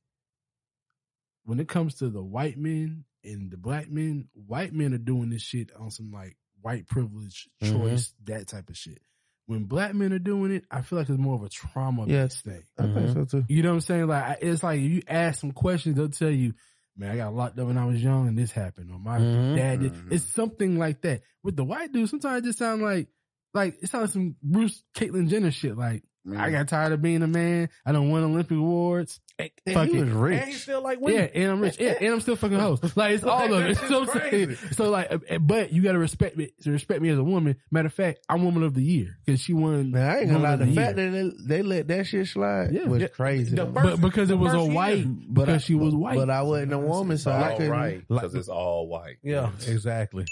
when 1.45 1.61
it 1.61 1.69
comes 1.69 1.97
to 1.97 2.09
the 2.09 2.23
white 2.23 2.59
men 2.59 3.05
and 3.25 3.51
the 3.51 3.57
black 3.57 3.91
men, 3.91 4.29
white 4.47 4.73
men 4.73 4.95
are 4.95 4.99
doing 4.99 5.31
this 5.31 5.43
shit 5.43 5.71
on 5.79 5.91
some 5.91 6.11
like 6.11 6.37
white 6.61 6.87
privilege 6.87 7.49
Mhm. 7.63 7.73
choice, 7.73 8.15
that 8.25 8.47
type 8.49 8.69
of 8.69 8.77
shit. 8.77 9.01
When 9.47 9.65
black 9.65 9.95
men 9.95 10.13
are 10.13 10.19
doing 10.19 10.53
it, 10.53 10.65
I 10.71 10.83
feel 10.83 10.99
like 10.99 11.09
it's 11.09 11.19
more 11.19 11.35
of 11.35 11.43
a 11.43 11.49
trauma 11.49 12.07
Yes. 12.07 12.41
based 12.43 12.45
thing. 12.45 12.65
I 12.79 12.87
think 12.95 13.11
so 13.11 13.25
too. 13.25 13.45
You 13.49 13.63
know 13.63 13.71
what 13.71 13.75
I'm 13.77 13.81
saying? 13.81 14.07
Like 14.07 14.39
it's 14.43 14.63
like 14.63 14.79
if 14.81 14.91
you 14.91 15.03
ask 15.09 15.41
some 15.41 15.53
questions, 15.53 15.97
they'll 15.97 16.09
tell 16.09 16.31
you, 16.31 16.55
"Man, 16.97 17.11
I 17.11 17.17
got 17.17 17.35
locked 17.35 17.59
up 17.59 17.67
when 17.67 17.79
I 17.79 17.87
was 17.87 18.03
young, 18.03 18.29
and 18.29 18.37
this 18.39 18.51
happened." 18.53 18.91
Or 18.91 18.99
my 18.99 19.19
Mhm. 19.19 19.57
dad 19.57 19.81
did. 19.81 19.93
Mhm. 19.93 20.13
It's 20.13 20.25
something 20.25 20.79
like 20.79 21.03
that. 21.03 21.23
With 21.43 21.57
the 21.57 21.65
white 21.65 21.93
dude, 21.93 22.09
sometimes 22.09 22.43
it 22.43 22.47
just 22.47 22.59
sound 22.59 22.83
like 22.83 23.09
like 23.53 23.79
it 23.83 23.89
sounds 23.89 24.03
like 24.03 24.11
some 24.11 24.37
Bruce 24.43 24.85
Caitlyn 24.95 25.29
Jenner 25.29 25.51
shit. 25.51 25.77
Like 25.77 26.05
I 26.37 26.51
got 26.51 26.69
tired 26.69 26.93
of 26.93 27.01
being 27.01 27.23
a 27.23 27.27
man. 27.27 27.71
I 27.87 27.93
don't 27.93 28.11
win 28.11 28.23
Olympic 28.25 28.59
awards. 28.59 29.21
and 29.39 29.51
Fuck 29.73 29.89
he 29.89 29.97
it. 29.97 30.05
was 30.05 30.11
rich. 30.11 30.41
And 30.41 30.51
he 30.51 30.55
still 30.57 30.83
like 30.83 31.01
women. 31.01 31.31
Yeah, 31.35 31.43
and 31.43 31.51
I'm 31.53 31.61
rich. 31.61 31.79
Yeah, 31.81 31.95
and 31.99 32.13
I'm 32.13 32.21
still 32.21 32.37
fucking 32.37 32.59
host. 32.59 32.85
Like 32.97 33.15
it's 33.15 33.25
all 33.25 33.53
of 33.55 33.65
it. 33.65 33.79
That 33.79 33.89
So, 33.89 34.01
I'm 34.01 34.05
shit's 34.07 34.13
saying, 34.31 34.47
crazy. 34.47 34.75
so 34.75 34.91
like, 34.91 35.11
but 35.41 35.73
you 35.73 35.83
got 35.83 35.93
to 35.93 35.99
respect 35.99 36.37
me. 36.37 36.51
To 36.63 36.71
respect 36.73 37.01
me 37.01 37.09
as 37.09 37.19
a 37.19 37.25
woman. 37.25 37.57
Matter 37.71 37.87
of 37.87 37.95
fact, 37.95 38.21
I'm 38.29 38.45
woman 38.45 38.63
of 38.65 38.75
the 38.75 38.83
year 38.83 39.17
because 39.25 39.41
she 39.41 39.55
won. 39.55 39.93
Man, 39.93 40.07
I 40.11 40.19
ain't 40.21 40.31
gonna 40.31 40.43
lie. 40.43 40.57
The 40.57 40.67
the 40.67 40.75
fact 40.75 40.99
Year. 40.99 41.11
that 41.11 41.37
they, 41.49 41.57
they 41.57 41.63
let 41.63 41.89
that 41.89 42.07
shit 42.07 42.27
slide 42.27 42.73
Yeah. 42.73 42.85
was 42.87 43.01
Yeah. 43.01 43.09
crazy. 43.09 43.57
The 43.57 43.65
first- 43.65 43.75
but 43.75 44.01
because 44.03 44.31
it 44.31 44.35
was 44.39 44.53
a 44.53 44.57
first 44.57 44.67
year. 44.67 44.75
white, 44.75 45.05
But 45.07 45.47
because 45.47 45.63
I- 45.63 45.67
she 45.67 45.75
was 45.75 45.95
white. 45.95 46.17
But 46.17 46.29
I 46.29 46.43
wasn't 46.43 46.73
a 46.75 46.79
woman, 46.79 47.15
It's 47.15 47.25
so 47.25 47.33
I 47.33 47.55
couldn't. 47.57 47.71
right 47.71 48.05
because 48.07 48.35
it's 48.35 48.49
all 48.49 48.89
white. 48.89 49.17
Yeah, 49.23 49.51
exactly, 49.67 50.27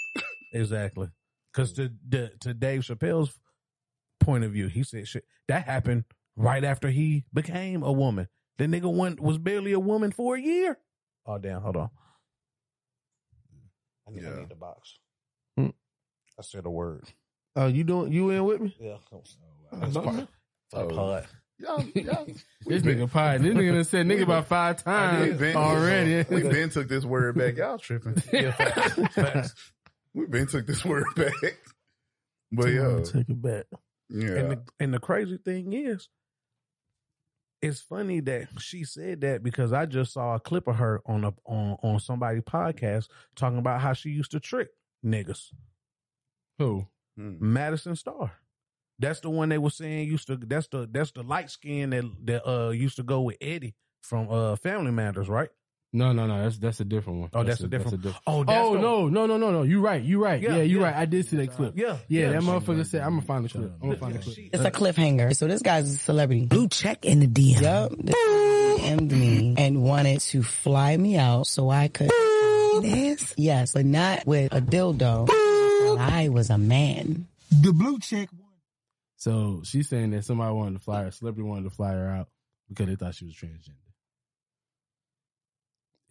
exactly. 0.53 1.07
Because 1.51 1.73
to, 1.73 1.89
to 2.11 2.29
to 2.41 2.53
Dave 2.53 2.81
Chappelle's 2.81 3.33
point 4.19 4.43
of 4.43 4.51
view, 4.51 4.67
he 4.67 4.83
said 4.83 5.07
shit 5.07 5.25
that 5.47 5.65
happened 5.65 6.05
right 6.35 6.63
after 6.63 6.89
he 6.89 7.25
became 7.33 7.83
a 7.83 7.91
woman. 7.91 8.27
The 8.57 8.65
nigga 8.65 8.91
one 8.91 9.17
was 9.19 9.37
barely 9.37 9.71
a 9.73 9.79
woman 9.79 10.11
for 10.11 10.35
a 10.35 10.41
year. 10.41 10.77
Oh 11.25 11.37
damn! 11.37 11.61
Hold 11.61 11.77
on. 11.77 11.89
I 14.07 14.11
need, 14.11 14.25
I 14.25 14.39
need 14.39 14.49
the 14.49 14.55
box. 14.55 14.97
Hmm. 15.57 15.67
I 16.37 16.41
said 16.41 16.65
a 16.65 16.69
word. 16.69 17.03
Oh, 17.55 17.67
you 17.67 17.83
doing? 17.83 18.11
You 18.11 18.29
in 18.31 18.43
with 18.45 18.61
me? 18.61 18.75
Yeah. 18.79 18.97
That's 19.73 19.95
part- 19.95 20.27
Oh, 20.71 20.87
pod. 20.87 21.27
Y'all, 21.57 21.83
y'all, 21.95 22.25
this 22.65 22.83
nigga 22.83 23.11
pie. 23.11 23.37
This 23.37 23.53
nigga 23.53 23.73
done 23.73 23.83
said 23.83 24.05
nigga 24.05 24.21
about 24.23 24.47
five 24.47 24.81
times 24.83 25.37
been, 25.37 25.55
already. 25.57 26.23
We 26.33 26.43
been 26.43 26.69
took 26.69 26.87
this 26.87 27.03
word 27.03 27.35
back. 27.37 27.57
Y'all 27.57 27.77
tripping. 27.77 28.21
Yeah, 28.31 28.51
facts, 28.51 29.13
facts. 29.13 29.71
We 30.13 30.25
been 30.27 30.47
took 30.47 30.65
this 30.67 30.85
word 30.85 31.05
back. 31.15 31.33
But 32.51 32.67
I'm 32.67 32.73
yeah, 32.75 33.03
take 33.03 33.29
it 33.29 33.41
back. 33.41 33.65
Yeah. 34.09 34.35
And 34.35 34.51
the 34.51 34.61
and 34.79 34.93
the 34.93 34.99
crazy 34.99 35.37
thing 35.37 35.73
is, 35.73 36.09
it's 37.61 37.81
funny 37.81 38.19
that 38.21 38.47
she 38.59 38.83
said 38.83 39.21
that 39.21 39.43
because 39.43 39.73
I 39.73 39.85
just 39.85 40.13
saw 40.13 40.35
a 40.35 40.39
clip 40.39 40.67
of 40.67 40.77
her 40.77 41.01
on 41.05 41.23
a 41.23 41.33
on 41.45 41.77
on 41.83 41.99
somebody's 41.99 42.43
podcast 42.43 43.07
talking 43.35 43.59
about 43.59 43.81
how 43.81 43.93
she 43.93 44.09
used 44.09 44.31
to 44.31 44.39
trick 44.39 44.69
niggas. 45.05 45.47
Who? 46.57 46.87
Hmm. 47.17 47.35
Madison 47.39 47.95
Starr. 47.95 48.31
That's 48.97 49.21
the 49.21 49.29
one 49.29 49.49
they 49.49 49.57
were 49.57 49.69
saying 49.69 50.07
used 50.09 50.27
to. 50.27 50.35
That's 50.37 50.67
the 50.67 50.87
that's 50.91 51.11
the 51.11 51.23
light 51.23 51.49
skin 51.49 51.91
that 51.91 52.05
that 52.25 52.49
uh 52.49 52.69
used 52.69 52.97
to 52.97 53.03
go 53.03 53.21
with 53.21 53.37
Eddie 53.41 53.75
from 54.01 54.29
uh 54.29 54.55
Family 54.55 54.91
Matters, 54.91 55.29
right? 55.29 55.49
No, 55.91 56.13
no, 56.13 56.27
no. 56.27 56.43
That's 56.43 56.57
that's 56.59 56.79
a 56.81 56.85
different 56.85 57.19
one. 57.21 57.29
Oh, 57.33 57.43
that's, 57.43 57.61
a, 57.61 57.67
different. 57.67 58.05
Oh, 58.27 58.43
that's 58.43 58.59
oh 58.63 58.75
the- 58.75 58.81
no, 58.81 59.07
no, 59.07 59.25
no, 59.25 59.37
no, 59.37 59.51
no. 59.51 59.63
You 59.63 59.81
right. 59.81 60.01
You 60.01 60.23
right. 60.23 60.39
Yeah, 60.39 60.57
Yeah, 60.57 60.61
you 60.61 60.79
yeah. 60.79 60.85
right. 60.85 60.95
I 60.95 61.05
did 61.05 61.27
see 61.27 61.37
that 61.37 61.51
clip. 61.53 61.73
Yeah, 61.75 61.97
Yeah, 62.07 62.25
yeah. 62.27 62.31
that 62.33 62.41
motherfucker 62.43 62.85
said, 62.85 63.01
"I'm 63.01 63.11
gonna 63.15 63.21
find 63.23 63.45
the 63.45 63.49
clip. 63.49 63.71
I'm 63.81 63.89
gonna 63.89 63.97
find 63.99 64.13
the 64.15 64.19
clip." 64.19 64.37
It's 64.53 64.63
a 64.63 64.69
cliffhanger. 64.71 65.35
So 65.35 65.47
this 65.47 65.63
guy's 65.63 65.91
a 65.91 65.97
celebrity. 65.97 66.45
Blue 66.45 66.67
check 66.67 67.05
in 67.05 67.21
the 67.21 67.27
DM. 67.27 67.61
Yep. 67.61 67.91
DM'd 68.79 69.11
me 69.11 69.55
and 69.57 69.83
wanted 69.83 70.19
to 70.21 70.43
fly 70.43 70.95
me 70.95 71.17
out 71.17 71.47
so 71.47 71.69
I 71.69 71.87
could. 71.87 72.11
This? 72.81 73.33
Yes, 73.35 73.73
but 73.73 73.85
not 73.85 74.25
with 74.27 74.53
a 74.53 74.61
dildo. 74.61 75.27
I 75.99 76.29
was 76.29 76.49
a 76.51 76.57
man. 76.57 77.27
The 77.49 77.73
blue 77.73 77.99
check. 77.99 78.29
So 79.17 79.63
she's 79.65 79.89
saying 79.89 80.11
that 80.11 80.23
somebody 80.23 80.53
wanted 80.53 80.73
to 80.73 80.79
fly 80.79 81.03
her, 81.03 81.11
celebrity 81.11 81.49
wanted 81.49 81.63
to 81.63 81.71
fly 81.71 81.91
her 81.91 82.07
out 82.07 82.29
because 82.69 82.85
they 82.85 82.95
thought 82.95 83.15
she 83.15 83.25
was 83.25 83.33
transgender. 83.33 83.73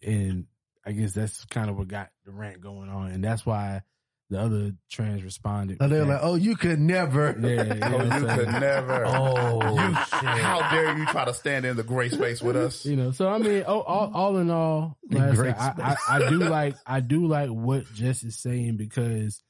And 0.01 0.45
I 0.85 0.91
guess 0.91 1.13
that's 1.13 1.45
kind 1.45 1.69
of 1.69 1.77
what 1.77 1.87
got 1.87 2.09
the 2.25 2.31
rant 2.31 2.61
going 2.61 2.89
on, 2.89 3.11
and 3.11 3.23
that's 3.23 3.45
why 3.45 3.81
the 4.29 4.39
other 4.39 4.71
trans 4.91 5.23
responded. 5.23 5.77
And 5.81 5.91
they're 5.91 6.05
like, 6.05 6.19
"Oh, 6.21 6.35
you 6.35 6.55
could 6.55 6.79
never." 6.79 7.35
Yeah, 7.39 7.63
you 7.63 7.73
know 7.79 7.97
Oh, 7.99 8.19
you 8.19 8.25
could 8.37 8.61
never. 8.61 9.05
Oh, 9.05 9.73
you, 9.73 9.95
shit. 9.95 10.23
how 10.23 10.69
dare 10.71 10.97
you 10.97 11.05
try 11.07 11.25
to 11.25 11.33
stand 11.33 11.65
in 11.65 11.75
the 11.75 11.83
gray 11.83 12.09
space 12.09 12.41
with 12.41 12.55
us? 12.55 12.85
You 12.85 12.95
know, 12.95 13.11
so 13.11 13.27
I 13.27 13.39
mean, 13.39 13.63
all, 13.63 13.81
all, 13.81 14.11
all 14.13 14.37
in 14.37 14.49
all, 14.49 14.97
like 15.09 15.23
I, 15.23 15.35
said, 15.35 15.55
I, 15.57 15.95
I, 16.07 16.15
I 16.15 16.29
do 16.29 16.39
like 16.39 16.75
I 16.85 16.99
do 16.99 17.27
like 17.27 17.49
what 17.49 17.91
Jess 17.93 18.23
is 18.23 18.39
saying 18.39 18.77
because 18.77 19.43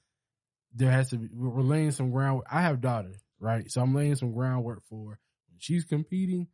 there 0.73 0.91
has 0.91 1.09
to 1.09 1.17
be 1.17 1.27
we're 1.33 1.49
we're 1.49 1.61
laying 1.61 1.91
some 1.91 2.11
ground. 2.11 2.43
I 2.49 2.61
have 2.61 2.81
daughters, 2.81 3.21
right? 3.39 3.69
So 3.69 3.81
I'm 3.81 3.93
laying 3.93 4.15
some 4.15 4.33
groundwork 4.33 4.83
for 4.89 5.05
when 5.05 5.59
she's 5.59 5.83
competing. 5.83 6.47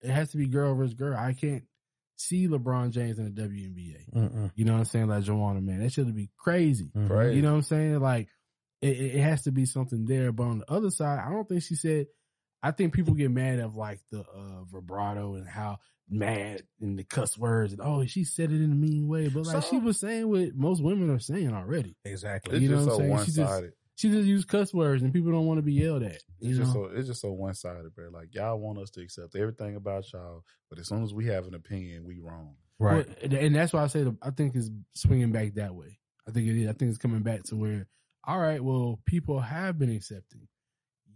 It 0.00 0.10
has 0.10 0.30
to 0.30 0.36
be 0.38 0.46
girl 0.46 0.74
versus 0.74 0.94
girl. 0.94 1.16
I 1.16 1.32
can't 1.32 1.64
see 2.16 2.48
LeBron 2.48 2.90
James 2.90 3.18
in 3.18 3.32
the 3.34 3.42
WNBA. 3.42 4.12
Mm-mm. 4.14 4.50
You 4.54 4.64
know 4.64 4.72
what 4.72 4.78
I'm 4.80 4.84
saying? 4.86 5.08
Like 5.08 5.24
Joanna, 5.24 5.60
man, 5.60 5.80
that 5.82 5.92
should 5.92 6.14
be 6.14 6.30
crazy. 6.38 6.90
Right. 6.94 7.32
You 7.34 7.42
know 7.42 7.50
what 7.50 7.56
I'm 7.58 7.62
saying? 7.62 8.00
Like 8.00 8.28
it, 8.82 8.88
it 8.98 9.14
it 9.16 9.20
has 9.20 9.42
to 9.44 9.52
be 9.52 9.64
something 9.66 10.04
there. 10.06 10.32
But 10.32 10.44
on 10.44 10.58
the 10.58 10.70
other 10.70 10.90
side, 10.90 11.20
I 11.24 11.30
don't 11.30 11.48
think 11.48 11.62
she 11.62 11.74
said. 11.76 12.06
I 12.62 12.70
think 12.72 12.94
people 12.94 13.14
get 13.14 13.30
mad 13.30 13.60
of 13.60 13.76
like 13.76 14.00
the 14.10 14.20
uh, 14.20 14.64
vibrato 14.64 15.34
and 15.36 15.46
how 15.46 15.78
mad 16.08 16.62
and 16.80 16.98
the 16.98 17.04
cuss 17.04 17.36
words 17.36 17.72
and 17.72 17.82
oh 17.82 18.04
she 18.06 18.24
said 18.24 18.50
it 18.50 18.56
in 18.62 18.72
a 18.72 18.74
mean 18.74 19.06
way, 19.08 19.28
but 19.28 19.44
like 19.46 19.62
So- 19.62 19.70
she 19.70 19.78
was 19.78 20.00
saying 20.00 20.28
what 20.28 20.54
most 20.54 20.82
women 20.82 21.10
are 21.10 21.18
saying 21.18 21.52
already. 21.52 21.96
Exactly. 22.04 22.54
It's 22.54 22.62
You 22.62 22.70
know 22.70 22.76
just 22.76 22.86
what 22.88 22.92
I'm 22.94 22.98
saying? 23.00 23.10
one 23.10 23.24
She 23.26 23.32
just- 23.32 23.50
sided. 23.52 23.72
She 23.96 24.10
just 24.10 24.26
used 24.26 24.46
cuss 24.48 24.72
words 24.74 25.02
and 25.02 25.12
people 25.12 25.32
don't 25.32 25.46
want 25.46 25.58
to 25.58 25.62
be 25.62 25.72
yelled 25.72 26.02
at. 26.02 26.22
You 26.38 26.50
It's 26.50 26.58
know? 26.58 26.64
just 26.64 26.72
so 26.74 26.84
it's 26.94 27.08
just 27.08 27.20
so 27.22 27.32
one 27.32 27.54
sided, 27.54 27.94
bro. 27.94 28.10
Like 28.10 28.34
y'all 28.34 28.58
want 28.58 28.78
us 28.78 28.90
to 28.90 29.00
accept 29.02 29.34
everything 29.34 29.74
about 29.74 30.10
y'all, 30.12 30.44
but 30.70 30.78
as 30.78 30.86
soon 30.88 31.02
as 31.02 31.12
we 31.14 31.26
have 31.26 31.46
an 31.46 31.54
opinion, 31.54 32.04
we 32.04 32.18
wrong. 32.20 32.56
Right. 32.78 33.06
Well, 33.06 33.16
and- 33.22 33.32
and 33.32 33.54
that's 33.56 33.72
why 33.72 33.82
I 33.82 33.86
say 33.88 34.02
the, 34.04 34.16
I 34.22 34.30
think 34.30 34.54
it's 34.54 34.70
swinging 34.94 35.32
back 35.32 35.54
that 35.54 35.74
way. 35.74 35.98
I 36.28 36.30
think 36.30 36.46
it 36.46 36.60
is. 36.60 36.68
I 36.68 36.72
think 36.72 36.90
it's 36.90 36.98
coming 36.98 37.22
back 37.22 37.44
to 37.44 37.56
where, 37.56 37.86
all 38.24 38.38
right, 38.38 38.62
well, 38.62 39.00
people 39.06 39.40
have 39.40 39.78
been 39.78 39.90
accepting. 39.94 40.46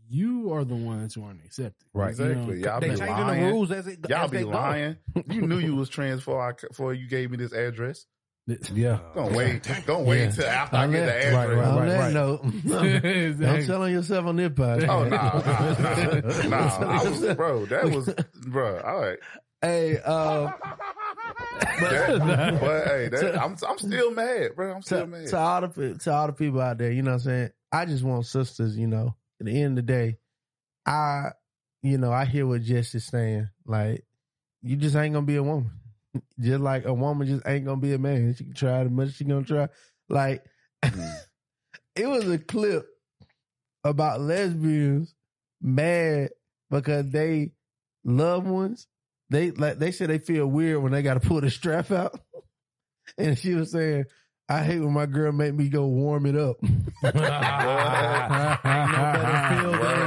You 0.08 0.52
are 0.52 0.64
the 0.64 0.74
ones 0.74 1.14
who 1.14 1.22
aren't 1.22 1.44
accepting. 1.44 1.86
Right. 1.92 2.16
You 2.18 2.24
know? 2.24 2.30
Exactly. 2.30 2.60
Y'all 2.62 2.80
They 2.80 2.88
be 2.90 2.96
changing 2.96 3.26
the 3.26 3.50
rules 3.52 3.70
as 3.70 3.86
it- 3.86 4.08
y'all 4.08 4.24
as 4.24 4.30
be 4.30 4.38
they 4.38 4.42
go. 4.44 4.48
lying. 4.50 4.96
You 5.30 5.42
knew 5.42 5.58
you 5.58 5.76
was 5.76 5.88
trans 5.88 6.20
before 6.20 6.40
I 6.48 6.52
before 6.68 6.94
you 6.94 7.06
gave 7.06 7.30
me 7.30 7.36
this 7.36 7.52
address. 7.52 8.06
Yeah. 8.72 8.98
Don't 9.14 9.32
wait. 9.34 9.68
Don't 9.86 10.04
wait 10.06 10.18
Yeah. 10.20 10.24
until 10.26 10.46
after 10.46 10.76
I 10.76 10.82
On 10.84 10.90
get 10.92 11.00
the 11.00 11.06
that- 11.06 11.16
address. 11.16 11.34
right, 11.34 11.56
right, 11.56 11.66
On 11.66 11.78
right, 11.78 11.88
that 11.88 11.98
right. 11.98 12.12
note, 12.12 12.44
Exactly. 12.44 13.46
don't 13.46 13.66
tell 13.66 13.82
on 13.82 13.90
yourself 13.92 14.26
on 14.26 14.36
this 14.36 14.48
podcast. 14.50 14.88
Oh 14.88 15.04
no, 15.04 16.48
nah, 16.48 16.48
nah, 16.48 16.78
nah. 16.80 17.00
I 17.00 17.08
was, 17.08 17.34
bro, 17.36 17.66
that 17.66 17.90
was, 17.90 18.14
bro. 18.46 18.80
All 18.80 19.00
right. 19.00 19.18
Hey, 19.62 19.98
uh, 20.04 20.50
That- 21.80 22.58
but 22.60 22.84
hey, 22.86 23.08
that, 23.08 23.38
I'm 23.42 23.56
I'm 23.68 23.78
still 23.78 24.10
mad, 24.12 24.50
bro. 24.56 24.74
I'm 24.74 24.82
still 24.82 25.00
to, 25.00 25.06
mad. 25.06 25.26
to 25.28 25.38
all 25.38 25.60
the 25.62 25.94
to 26.02 26.12
all 26.12 26.26
the 26.26 26.32
people 26.32 26.60
out 26.60 26.78
there, 26.78 26.90
you 26.90 27.02
know 27.02 27.10
what 27.12 27.16
I'm 27.16 27.20
saying? 27.24 27.50
I 27.72 27.84
just 27.86 28.02
want 28.04 28.26
sisters, 28.26 28.76
you 28.76 28.86
know. 28.86 29.14
At 29.40 29.46
the 29.46 29.62
end 29.62 29.78
of 29.78 29.86
the 29.86 29.92
day, 29.92 30.18
I 30.86 31.30
you 31.82 31.96
know, 31.98 32.12
I 32.12 32.24
hear 32.26 32.46
what 32.46 32.62
Jess 32.62 32.94
is 32.94 33.06
saying. 33.06 33.48
Like, 33.64 34.04
you 34.62 34.76
just 34.76 34.96
ain't 34.96 35.14
gonna 35.14 35.24
be 35.26 35.36
a 35.36 35.42
woman. 35.42 35.70
Just 36.38 36.60
like 36.60 36.86
a 36.86 36.94
woman 36.94 37.26
just 37.26 37.46
ain't 37.46 37.64
gonna 37.64 37.80
be 37.80 37.92
a 37.92 37.98
man. 37.98 38.34
She 38.34 38.44
can 38.44 38.54
try 38.54 38.80
as 38.80 38.90
much 38.90 39.08
as 39.08 39.14
she 39.14 39.24
gonna 39.24 39.44
try. 39.44 39.68
Like 40.08 40.44
mm. 40.84 41.14
it 41.96 42.06
was 42.06 42.28
a 42.28 42.38
clip 42.38 42.86
about 43.84 44.20
lesbians 44.20 45.14
mad 45.60 46.30
because 46.70 47.10
they 47.10 47.52
loved 48.04 48.46
ones. 48.46 48.86
They 49.28 49.50
like 49.52 49.78
they 49.78 49.92
said 49.92 50.10
they 50.10 50.18
feel 50.18 50.46
weird 50.46 50.82
when 50.82 50.92
they 50.92 51.02
gotta 51.02 51.20
pull 51.20 51.40
the 51.40 51.50
strap 51.50 51.90
out. 51.90 52.18
And 53.18 53.36
she 53.36 53.54
was 53.54 53.72
saying, 53.72 54.04
I 54.48 54.62
hate 54.62 54.78
when 54.78 54.92
my 54.92 55.06
girl 55.06 55.32
make 55.32 55.52
me 55.52 55.68
go 55.68 55.84
warm 55.86 56.26
it 56.26 56.36
up. 56.36 56.58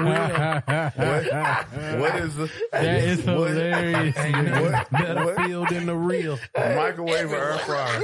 What, 0.05 1.99
what 1.99 2.15
is 2.21 2.35
the, 2.35 2.51
That 2.71 3.03
is 3.03 3.17
what- 3.25 3.49
hilarious. 3.49 4.15
What, 4.15 4.91
Better 4.91 5.25
what, 5.25 5.35
feel 5.45 5.65
than 5.65 5.85
the 5.85 5.95
real. 5.95 6.37
microwave 6.55 7.31
or 7.31 7.35
air 7.35 7.57
fryer? 7.59 8.01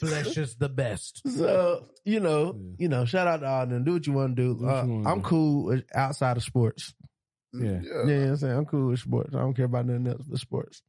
Flesh 0.00 0.36
is 0.38 0.54
the 0.56 0.68
best. 0.68 1.22
So 1.36 1.86
you 2.04 2.20
know, 2.20 2.58
you 2.78 2.88
know, 2.88 3.04
shout 3.04 3.26
out 3.26 3.40
to 3.40 3.46
all. 3.48 3.66
Do 3.66 3.92
what 3.92 4.06
you 4.06 4.12
want 4.12 4.36
to 4.36 4.54
do. 4.56 4.66
Uh, 4.66 4.82
I'm 5.08 5.18
do. 5.20 5.24
cool 5.24 5.64
with 5.66 5.84
outside 5.94 6.36
of 6.36 6.42
sports. 6.42 6.94
Yeah. 7.52 7.62
Yeah, 7.62 7.70
you 7.72 7.82
know 7.82 8.04
what 8.04 8.28
I'm 8.30 8.36
saying 8.36 8.56
I'm 8.56 8.64
cool 8.66 8.88
with 8.88 9.00
sports. 9.00 9.34
I 9.34 9.38
don't 9.38 9.54
care 9.54 9.66
about 9.66 9.86
nothing 9.86 10.06
else 10.08 10.22
but 10.28 10.38
sports. 10.38 10.82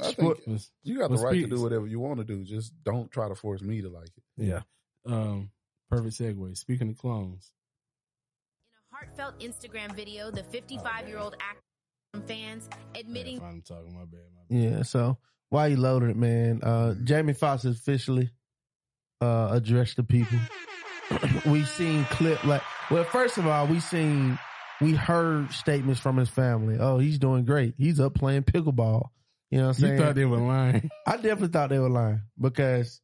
I 0.00 0.12
think 0.12 0.38
you 0.84 0.98
got 0.98 1.10
the 1.10 1.16
Well, 1.16 1.24
right 1.24 1.32
to 1.42 1.46
do 1.48 1.60
whatever 1.60 1.86
you 1.86 2.00
want 2.00 2.18
to 2.18 2.24
do. 2.24 2.42
Just 2.44 2.72
don't 2.84 3.10
try 3.10 3.28
to 3.28 3.34
force 3.34 3.60
me 3.60 3.82
to 3.82 3.90
like 3.90 4.08
it. 4.16 4.22
Yeah. 4.38 4.60
Um, 5.04 5.50
perfect 5.90 6.14
segue. 6.18 6.56
Speaking 6.56 6.88
of 6.90 6.98
clones, 6.98 7.50
Heartfelt 8.96 9.38
Instagram 9.40 9.94
video, 9.94 10.30
the 10.30 10.42
55 10.42 11.06
year 11.06 11.18
old 11.18 11.36
actor 11.38 11.60
from 12.14 12.22
fans 12.22 12.66
admitting 12.94 13.42
I'm 13.42 13.60
talking 13.60 13.92
my 13.92 14.06
bad. 14.06 14.20
My 14.34 14.56
bad. 14.56 14.72
Yeah. 14.72 14.82
So 14.84 15.18
while 15.50 15.68
you 15.68 15.76
loaded 15.76 16.10
it, 16.10 16.16
man, 16.16 16.62
uh, 16.62 16.94
Jamie 17.04 17.34
Foxx 17.34 17.64
has 17.64 17.76
officially 17.76 18.30
uh, 19.20 19.48
addressed 19.52 19.96
the 19.96 20.02
people. 20.02 20.38
we 21.46 21.64
seen 21.64 22.04
clip 22.04 22.42
like 22.44 22.62
well, 22.90 23.04
first 23.04 23.36
of 23.36 23.46
all, 23.46 23.66
we 23.66 23.80
seen 23.80 24.38
we 24.80 24.92
heard 24.92 25.52
statements 25.52 26.00
from 26.00 26.16
his 26.16 26.30
family. 26.30 26.78
Oh, 26.80 26.96
he's 26.96 27.18
doing 27.18 27.44
great. 27.44 27.74
He's 27.76 28.00
up 28.00 28.14
playing 28.14 28.44
pickleball. 28.44 29.08
You 29.50 29.58
know 29.58 29.68
what 29.68 29.76
I'm 29.78 29.82
You 29.84 29.88
saying? 29.88 30.00
thought 30.00 30.14
they 30.14 30.24
were 30.24 30.38
lying. 30.38 30.90
I 31.06 31.16
definitely 31.16 31.48
thought 31.48 31.68
they 31.68 31.78
were 31.78 31.90
lying 31.90 32.22
because 32.40 33.02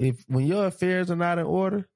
if 0.00 0.24
when 0.26 0.48
your 0.48 0.66
affairs 0.66 1.12
are 1.12 1.16
not 1.16 1.38
in 1.38 1.46
order 1.46 1.86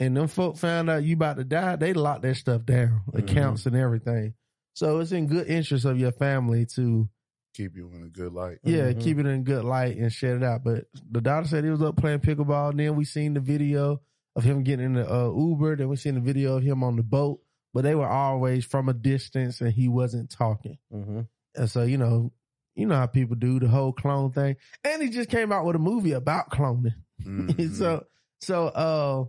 and 0.00 0.16
them 0.16 0.28
folk 0.28 0.56
found 0.56 0.90
out 0.90 1.04
you 1.04 1.14
about 1.14 1.36
to 1.36 1.44
die, 1.44 1.76
they 1.76 1.92
lock 1.92 2.22
that 2.22 2.36
stuff 2.36 2.64
down, 2.64 3.02
accounts 3.14 3.66
and 3.66 3.76
everything. 3.76 4.34
So 4.74 4.98
it's 5.00 5.12
in 5.12 5.26
good 5.26 5.46
interest 5.46 5.84
of 5.84 5.98
your 5.98 6.12
family 6.12 6.66
to 6.74 7.08
Keep 7.54 7.76
you 7.76 7.88
in 7.94 8.02
a 8.02 8.08
good 8.08 8.32
light. 8.32 8.58
yeah, 8.64 8.92
keep 8.92 9.18
it 9.20 9.26
in 9.26 9.44
good 9.44 9.64
light 9.64 9.96
and 9.96 10.12
shut 10.12 10.30
it 10.38 10.42
out. 10.42 10.64
But 10.64 10.86
the 11.08 11.20
daughter 11.20 11.46
said 11.46 11.62
he 11.62 11.70
was 11.70 11.82
up 11.82 11.96
playing 11.96 12.18
pickleball. 12.18 12.70
And 12.70 12.80
then 12.80 12.96
we 12.96 13.04
seen 13.04 13.34
the 13.34 13.40
video 13.40 14.00
of 14.34 14.42
him 14.42 14.64
getting 14.64 14.86
in 14.86 14.92
the 14.94 15.08
uh, 15.08 15.30
Uber. 15.32 15.76
Then 15.76 15.88
we 15.88 15.94
seen 15.94 16.14
the 16.16 16.20
video 16.20 16.56
of 16.56 16.64
him 16.64 16.82
on 16.82 16.96
the 16.96 17.04
boat. 17.04 17.38
But 17.72 17.82
they 17.84 17.94
were 17.94 18.08
always 18.08 18.64
from 18.64 18.88
a 18.88 18.92
distance, 18.92 19.60
and 19.60 19.72
he 19.72 19.86
wasn't 19.86 20.30
talking. 20.30 20.78
And 20.90 21.70
so 21.70 21.82
you 21.84 21.96
know, 21.98 22.32
you 22.74 22.86
know 22.86 22.96
how 22.96 23.06
people 23.06 23.36
do 23.36 23.60
the 23.60 23.68
whole 23.68 23.92
clone 23.92 24.32
thing. 24.32 24.56
And 24.82 25.00
he 25.00 25.08
just 25.10 25.28
came 25.30 25.52
out 25.52 25.64
with 25.64 25.76
a 25.76 25.80
movie 25.80 26.12
about 26.12 26.50
cloning. 26.50 26.94
Mhm. 27.24 27.72
so 27.76 28.04
so 28.40 28.66
uh 28.66 29.24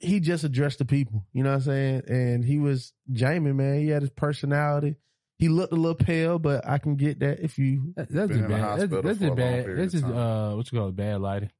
he 0.00 0.18
just 0.20 0.44
addressed 0.44 0.78
the 0.78 0.84
people, 0.84 1.24
you 1.32 1.42
know 1.42 1.50
what 1.50 1.56
I'm 1.56 1.62
saying? 1.62 2.02
And 2.08 2.44
he 2.44 2.58
was 2.58 2.92
Jamie, 3.12 3.52
man. 3.52 3.80
He 3.80 3.88
had 3.88 4.02
his 4.02 4.10
personality. 4.10 4.96
He 5.38 5.48
looked 5.48 5.72
a 5.72 5.76
little 5.76 5.94
pale, 5.94 6.38
but 6.38 6.66
I 6.68 6.78
can 6.78 6.96
get 6.96 7.20
that 7.20 7.40
if 7.40 7.58
you 7.58 7.92
That, 7.96 8.10
that's 8.10 8.30
just 8.30 8.48
bad. 8.48 8.80
That's, 8.80 8.90
that's 8.90 9.20
a 9.20 9.26
just 9.26 9.36
bad. 9.36 9.66
That's 9.66 9.78
of 9.94 10.00
just 10.00 10.04
time. 10.04 10.16
uh, 10.16 10.56
what 10.56 10.70
you 10.72 10.78
call 10.78 10.88
it, 10.88 10.96
bad 10.96 11.20
lighting. 11.20 11.50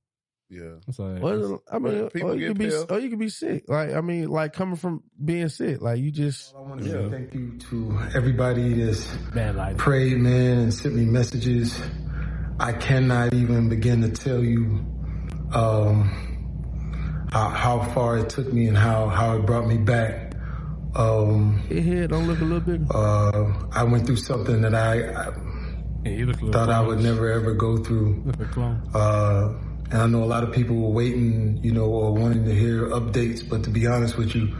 Yeah. 0.51 0.71
That's 0.87 0.99
all 0.99 1.07
that 1.09 1.17
is. 1.17 1.23
Well, 1.23 1.63
I 1.71 1.79
mean, 1.79 2.11
or 2.23 2.35
you 2.35 2.49
could 2.49 2.59
be, 2.59 2.73
or 2.73 2.99
you 2.99 3.09
could 3.09 3.19
be 3.19 3.29
sick. 3.29 3.65
Like, 3.69 3.93
I 3.93 4.01
mean, 4.01 4.29
like 4.29 4.53
coming 4.53 4.77
from 4.77 5.03
being 5.25 5.49
sick, 5.49 5.81
like 5.81 5.99
you 5.99 6.11
just. 6.11 6.55
I 6.57 6.61
want 6.61 6.83
to 6.83 6.91
say 6.91 7.09
thank 7.09 7.35
you 7.35 7.57
to 7.71 7.99
everybody 8.17 8.75
that's 8.83 9.07
Bad 9.35 9.55
lighting. 9.57 9.79
prayed, 9.79 10.19
man, 10.19 10.59
and 10.59 10.75
sent 10.75 10.95
me 10.95 11.05
messages. 11.05 11.81
I 12.59 12.73
cannot 12.73 13.33
even 13.33 13.69
begin 13.69 14.03
to 14.03 14.11
tell 14.11 14.43
you 14.45 14.85
um, 15.55 16.30
how, 17.33 17.49
how 17.49 17.83
far 17.93 18.19
it 18.19 18.29
took 18.29 18.53
me 18.53 18.67
and 18.67 18.77
how, 18.77 19.09
how 19.09 19.37
it 19.37 19.47
brought 19.47 19.67
me 19.67 19.77
back. 19.79 20.35
Um, 20.95 21.63
Your 21.71 21.83
head 21.83 22.11
don't 22.11 22.27
look 22.27 22.41
a 22.41 22.45
little 22.45 22.61
big. 22.61 22.85
uh, 22.93 23.53
I 23.73 23.85
went 23.85 24.07
through 24.07 24.17
something 24.17 24.61
that 24.63 24.75
I, 24.75 25.13
I 25.13 25.33
Yeah, 26.05 26.33
thought 26.51 26.69
I 26.71 26.81
would 26.81 27.01
never 27.01 27.31
ever 27.31 27.55
go 27.55 27.77
through. 27.79 28.25
A. 28.27 28.97
Uh, 28.99 29.55
and 29.93 30.03
I 30.03 30.07
know 30.09 30.25
a 30.25 30.27
lot 30.27 30.43
of 30.43 30.53
people 30.53 30.77
were 30.77 30.91
waiting, 30.91 31.61
you 31.63 31.73
know, 31.73 31.87
or 31.87 32.13
wanting 32.13 32.45
to 32.45 32.55
hear 32.55 32.89
updates, 32.89 33.49
but 33.49 33.63
to 33.65 33.71
be 33.71 33.87
honest 33.87 34.17
with 34.17 34.35
you, 34.35 34.57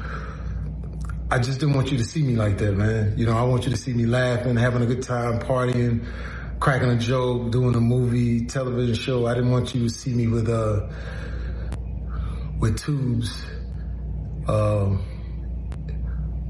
I 1.33 1.39
just 1.39 1.61
didn't 1.61 1.75
want 1.75 1.91
you 1.93 1.99
to 1.99 2.05
see 2.05 2.23
me 2.23 2.35
like 2.37 2.59
that, 2.59 2.73
man. 2.73 3.15
You 3.17 3.27
know, 3.27 3.37
I 3.37 3.43
want 3.43 3.65
you 3.65 3.71
to 3.71 3.77
see 3.77 3.93
me 3.93 4.07
laughing, 4.07 4.57
having 4.57 4.83
a 4.83 4.87
good 4.87 5.03
time, 5.03 5.39
partying, 5.41 6.05
cracking 6.61 6.91
a 6.91 6.97
joke, 6.99 7.51
doing 7.53 7.75
a 7.75 7.81
movie, 7.81 8.47
television 8.47 8.95
show. 8.95 9.27
I 9.27 9.35
didn't 9.35 9.51
want 9.51 9.73
you 9.75 9.83
to 9.85 9.91
see 9.91 10.13
me 10.13 10.27
with, 10.27 10.49
uh, 10.49 10.89
with 12.61 12.79
tubes, 12.79 13.45
uh, 14.47 14.97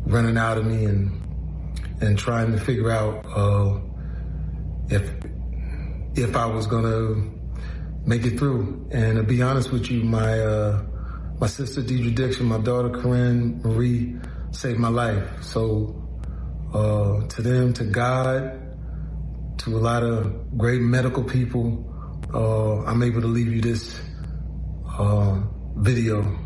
running 0.04 0.36
out 0.36 0.58
of 0.58 0.66
me 0.66 0.84
and, 0.84 1.22
and 2.02 2.18
trying 2.18 2.52
to 2.52 2.58
figure 2.58 2.90
out, 2.90 3.24
uh, 3.26 3.80
if, 4.88 5.10
if 6.14 6.36
I 6.36 6.46
was 6.46 6.66
gonna 6.66 7.30
make 8.04 8.24
it 8.26 8.38
through. 8.38 8.88
And 8.90 9.16
to 9.16 9.22
be 9.22 9.42
honest 9.42 9.72
with 9.72 9.90
you, 9.90 10.02
my 10.02 10.38
uh, 10.40 10.82
my 11.38 11.46
sister 11.46 11.80
Deidra 11.80 12.14
Dixon, 12.14 12.46
my 12.46 12.58
daughter 12.58 12.90
Corinne 12.90 13.62
Marie 13.62 14.16
saved 14.50 14.78
my 14.78 14.88
life. 14.88 15.42
So 15.42 15.96
uh, 16.74 17.26
to 17.26 17.42
them, 17.42 17.72
to 17.74 17.84
God, 17.84 18.60
to 19.58 19.76
a 19.76 19.80
lot 19.80 20.02
of 20.02 20.58
great 20.58 20.82
medical 20.82 21.24
people, 21.24 21.86
uh, 22.34 22.84
I'm 22.84 23.02
able 23.02 23.22
to 23.22 23.26
leave 23.26 23.52
you 23.52 23.62
this 23.62 23.98
uh, 24.86 25.40
video. 25.76 26.38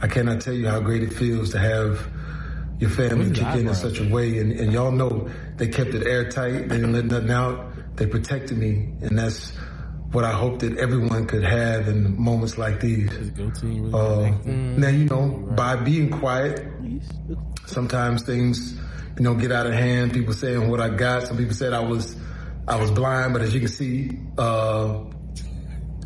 I 0.00 0.08
cannot 0.08 0.40
tell 0.40 0.54
you 0.54 0.68
how 0.68 0.80
great 0.80 1.02
it 1.02 1.12
feels 1.12 1.50
to 1.52 1.58
have 1.58 2.06
your 2.78 2.90
family 2.90 3.30
kick 3.30 3.46
in 3.54 3.68
in 3.68 3.74
such 3.74 4.00
a 4.00 4.08
way. 4.08 4.38
And, 4.38 4.52
and 4.52 4.72
y'all 4.72 4.92
know 4.92 5.28
they 5.56 5.68
kept 5.68 5.94
it 5.94 6.06
airtight. 6.06 6.68
They 6.68 6.76
didn't 6.76 6.92
let 6.92 7.06
nothing 7.06 7.30
out. 7.30 7.96
They 7.96 8.06
protected 8.06 8.58
me. 8.58 8.92
And 9.00 9.18
that's 9.18 9.52
what 10.12 10.24
I 10.24 10.32
hope 10.32 10.58
that 10.60 10.76
everyone 10.78 11.26
could 11.26 11.44
have 11.44 11.88
in 11.88 12.20
moments 12.20 12.58
like 12.58 12.80
these. 12.80 13.10
Really 13.62 13.92
Uh, 13.94 14.30
now, 14.44 14.88
you 14.88 15.04
know, 15.06 15.28
by 15.56 15.76
being 15.76 16.10
quiet, 16.10 16.66
sometimes 17.66 18.22
things, 18.22 18.74
you 19.16 19.22
know, 19.24 19.34
get 19.34 19.50
out 19.52 19.66
of 19.66 19.72
hand. 19.72 20.12
People 20.12 20.34
saying 20.34 20.70
what 20.70 20.80
I 20.80 20.90
got. 20.90 21.22
Some 21.22 21.38
people 21.38 21.54
said 21.54 21.72
I 21.72 21.80
was, 21.80 22.14
I 22.68 22.76
was 22.78 22.90
blind, 22.90 23.32
but 23.32 23.40
as 23.42 23.54
you 23.54 23.60
can 23.60 23.68
see, 23.68 24.18
uh, 24.36 25.00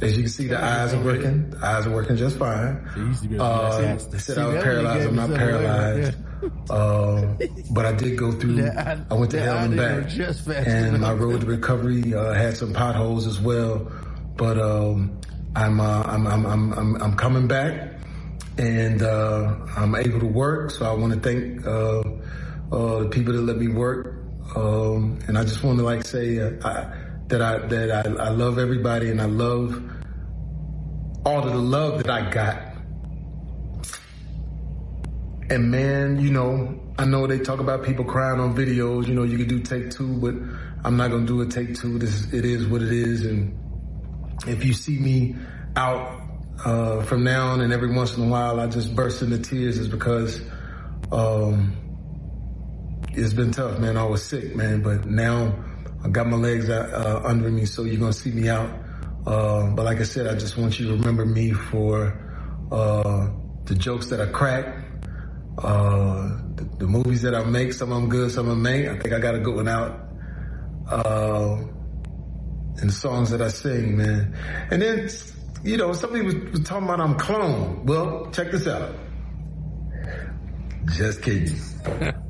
as 0.03 0.17
you 0.17 0.23
can 0.23 0.31
see, 0.31 0.47
the 0.47 0.63
eyes 0.63 0.95
are 0.95 1.03
working. 1.03 1.51
The 1.51 1.67
eyes 1.67 1.87
are 1.87 1.91
working 1.91 2.17
just 2.17 2.39
fine. 2.39 2.89
They 2.95 3.03
used 3.03 3.23
to 3.23 3.29
be 3.29 3.39
Uh, 3.39 3.97
they 4.11 4.19
said 4.19 4.39
I 4.39 4.47
was 4.47 4.63
paralyzed. 4.63 5.07
I'm 5.07 5.17
not 5.17 5.29
gave 5.29 5.39
me 5.39 5.39
something 5.39 5.39
paralyzed. 5.39 6.17
Um, 6.71 7.39
but 7.71 7.85
I 7.85 7.93
did 7.93 8.17
go 8.17 8.33
through. 8.33 8.63
That 8.63 9.01
I 9.11 9.15
went 9.15 9.31
to 9.33 9.37
that 9.37 9.43
hell 9.43 9.59
eye 9.59 9.65
and 9.65 9.77
didn't 9.77 10.47
back, 10.47 10.67
and 10.67 10.93
my 10.93 11.11
enough. 11.11 11.21
road 11.21 11.41
to 11.43 11.47
recovery 11.47 12.15
uh, 12.15 12.33
had 12.33 12.57
some 12.57 12.73
potholes 12.73 13.27
as 13.27 13.39
well. 13.39 13.93
But 14.37 14.59
um, 14.59 15.21
I'm, 15.55 15.81
uh, 15.81 16.03
I'm 16.05 16.27
I'm 16.27 16.47
I'm 16.47 16.73
I'm 16.73 17.03
I'm 17.03 17.17
coming 17.17 17.47
back, 17.47 17.93
and 18.57 19.03
uh, 19.03 19.55
I'm 19.77 19.95
able 19.95 20.21
to 20.21 20.27
work. 20.27 20.71
So 20.71 20.87
I 20.91 20.95
want 20.95 21.13
to 21.13 21.21
thank 21.21 21.67
uh, 21.67 22.01
uh, 22.75 23.01
the 23.01 23.09
people 23.11 23.35
that 23.35 23.43
let 23.43 23.59
me 23.59 23.69
work, 23.69 24.17
um, 24.57 25.19
and 25.29 25.37
I 25.37 25.45
just 25.45 25.63
want 25.63 25.79
to 25.79 25.85
like 25.85 26.05
say 26.07 26.39
uh, 26.39 26.53
I, 26.67 27.00
that 27.31 27.43
I 27.43 27.59
that 27.59 28.07
I, 28.07 28.25
I 28.25 28.29
love 28.29 28.59
everybody, 28.59 29.11
and 29.11 29.21
I 29.21 29.25
love 29.25 29.83
all 31.25 31.47
of 31.47 31.53
the 31.53 31.59
love 31.59 32.03
that 32.03 32.11
I 32.11 32.31
got. 32.31 32.63
And 35.51 35.71
man, 35.71 36.21
you 36.21 36.31
know, 36.31 36.81
I 36.99 37.05
know 37.05 37.27
they 37.27 37.39
talk 37.41 37.61
about 37.61 37.83
people 37.83 38.05
crying 38.05 38.41
on 38.41 38.55
videos. 38.55 39.09
You 39.09 39.15
know, 39.15 39.25
you 39.25 39.39
could 39.39 39.49
do 39.49 39.61
take 39.61 39.91
two, 39.91 40.17
but 40.19 40.35
I'm 40.85 40.97
not 40.97 41.11
gonna 41.11 41.27
do 41.27 41.41
a 41.41 41.47
take 41.47 41.75
two. 41.75 41.99
This 41.99 42.33
it 42.33 42.45
is 42.45 42.67
what 42.67 42.83
it 42.83 42.93
is. 42.93 43.25
And 43.25 43.59
if 44.47 44.65
you 44.65 44.73
see 44.73 44.99
me 44.99 45.37
out 45.77 46.21
uh, 46.65 47.03
from 47.03 47.25
now 47.25 47.49
on, 47.49 47.61
and 47.61 47.73
every 47.73 47.93
once 47.93 48.17
in 48.17 48.25
a 48.25 48.29
while 48.29 48.61
I 48.61 48.67
just 48.67 48.95
burst 48.95 49.23
into 49.23 49.39
tears, 49.39 49.79
is 49.79 49.89
because 49.89 50.41
um, 51.11 51.77
it's 53.13 53.33
been 53.35 53.51
tough, 53.51 53.79
man. 53.79 53.97
I 53.97 54.05
was 54.05 54.25
sick, 54.25 54.55
man, 54.55 54.83
but 54.83 55.07
now 55.07 55.70
I 56.03 56.09
got 56.09 56.27
my 56.27 56.37
legs 56.37 56.69
uh, 56.71 57.21
under 57.25 57.51
me, 57.51 57.67
so 57.67 57.85
you're 57.85 58.01
gonna 58.01 58.13
see 58.13 58.31
me 58.31 58.49
out. 58.49 58.71
Uh, 59.27 59.71
but 59.71 59.85
like 59.85 59.99
I 60.01 60.05
said, 60.05 60.27
I 60.27 60.35
just 60.35 60.57
want 60.57 60.81
you 60.81 60.87
to 60.89 60.93
remember 60.95 61.27
me 61.27 61.53
for 61.53 62.17
uh, 62.73 63.29
the 63.65 63.75
jokes 63.75 64.07
that 64.07 64.21
I 64.21 64.27
crack, 64.27 64.85
uh, 65.59 66.39
the, 66.55 66.65
the 66.79 66.87
movies 66.87 67.23
that 67.23 67.35
I 67.35 67.45
make. 67.45 67.73
Some 67.75 67.93
of 67.93 68.01
them 68.01 68.09
good, 68.09 68.31
some 68.31 68.49
of 68.49 68.57
them 68.57 68.67
ain't. 68.67 68.89
I 68.89 68.99
think 68.99 69.15
I 69.15 69.19
got 69.19 69.35
a 69.35 69.41
good 69.41 69.57
one 69.57 69.69
out. 69.69 70.01
Uh, 70.89 71.59
and 72.81 72.89
the 72.89 72.95
songs 72.95 73.31
that 73.31 73.43
I 73.43 73.49
sing, 73.49 73.99
man. 73.99 74.35
And 74.71 74.81
then, 74.81 75.11
you 75.63 75.77
know, 75.77 75.93
some 75.93 76.13
people 76.13 76.51
was 76.51 76.63
talking 76.63 76.85
about 76.85 77.01
I'm 77.01 77.17
clone. 77.17 77.85
Well, 77.85 78.31
check 78.33 78.51
this 78.51 78.67
out. 78.67 78.95
Just 80.87 81.23
kidding. 81.23 81.57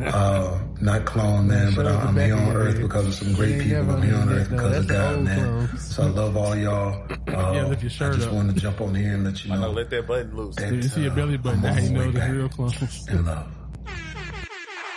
uh, 0.01 0.61
not 0.81 1.05
clone, 1.07 1.47
man, 1.49 1.73
but 1.75 1.87
I'm 1.87 2.17
here 2.17 2.35
on 2.37 2.55
earth 2.57 2.81
because 2.81 3.07
of 3.07 3.15
some 3.15 3.35
great 3.35 3.61
people. 3.61 3.91
I'm 3.91 4.03
here 4.03 4.15
on 4.17 4.29
earth 4.33 4.51
because 4.51 4.77
of 4.79 4.89
God, 4.89 5.23
man. 5.25 5.79
So 5.79 6.03
I 6.03 6.07
love 6.07 6.37
all 6.37 6.57
y'all. 6.57 7.07
Uh, 7.29 7.53
Yeah, 7.55 7.65
lift 7.67 7.83
your 7.83 8.11
I 8.11 8.15
just 8.15 8.29
up. 8.29 8.35
wanted 8.35 8.55
to 8.57 8.61
jump 8.61 8.81
on 8.81 8.95
here 8.95 9.15
and 9.15 9.25
let 9.25 9.45
you 9.45 9.53
I 9.53 9.57
know. 9.57 9.63
know, 9.63 9.71
let 9.73 9.91
that 9.91 10.07
button 10.07 10.37
loose. 10.37 10.57
that, 10.57 10.73
You 10.73 10.83
see 10.83 11.03
your 11.03 11.15
belly 11.15 11.37
button, 11.37 11.65
I'm 11.65 11.75
now 11.75 11.79
on 11.79 11.85
you 11.85 11.91
my 11.93 12.05
know 12.07 12.11
the 12.13 12.33
real 12.33 12.49
clones. 12.49 13.09
in 13.09 13.25
love. 13.25 13.47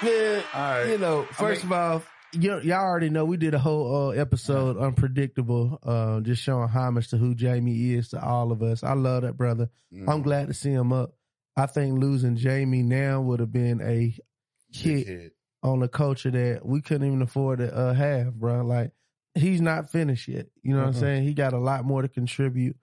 Yeah, 0.03 0.85
you 0.87 0.97
know, 0.97 1.23
first 1.31 1.63
of 1.63 1.71
all, 1.71 2.03
y- 2.33 2.61
y'all 2.63 2.73
already 2.83 3.09
know 3.09 3.23
we 3.25 3.37
did 3.37 3.53
a 3.53 3.59
whole 3.59 4.09
uh, 4.09 4.11
episode, 4.11 4.77
Unpredictable, 4.77 5.79
uh, 5.83 6.19
just 6.19 6.41
showing 6.41 6.67
homage 6.67 7.07
to 7.09 7.17
who 7.17 7.33
Jamie 7.33 7.93
is 7.93 8.09
to 8.09 8.21
all 8.23 8.51
of 8.51 8.61
us. 8.61 8.83
I 8.83 8.93
love 8.93 9.21
that 9.23 9.37
brother. 9.37 9.69
I'm 10.07 10.21
glad 10.21 10.47
to 10.47 10.53
see 10.53 10.71
him 10.71 10.91
up. 10.91 11.13
I 11.55 11.65
think 11.67 11.99
losing 11.99 12.35
Jamie 12.35 12.83
now 12.83 13.21
would 13.21 13.39
have 13.39 13.51
been 13.51 13.81
a 13.81 14.17
hit 14.71 15.33
on 15.61 15.79
the 15.79 15.87
culture 15.87 16.31
that 16.31 16.65
we 16.65 16.81
couldn't 16.81 17.07
even 17.07 17.21
afford 17.21 17.59
to 17.59 17.73
uh, 17.73 17.93
have, 17.93 18.33
bro. 18.35 18.65
Like, 18.65 18.91
he's 19.35 19.61
not 19.61 19.89
finished 19.91 20.27
yet. 20.27 20.47
You 20.61 20.73
know 20.75 20.81
what 20.81 20.87
I'm 20.87 20.93
saying? 20.93 21.23
He 21.23 21.33
got 21.33 21.53
a 21.53 21.59
lot 21.59 21.85
more 21.85 22.01
to 22.01 22.07
contribute. 22.07 22.75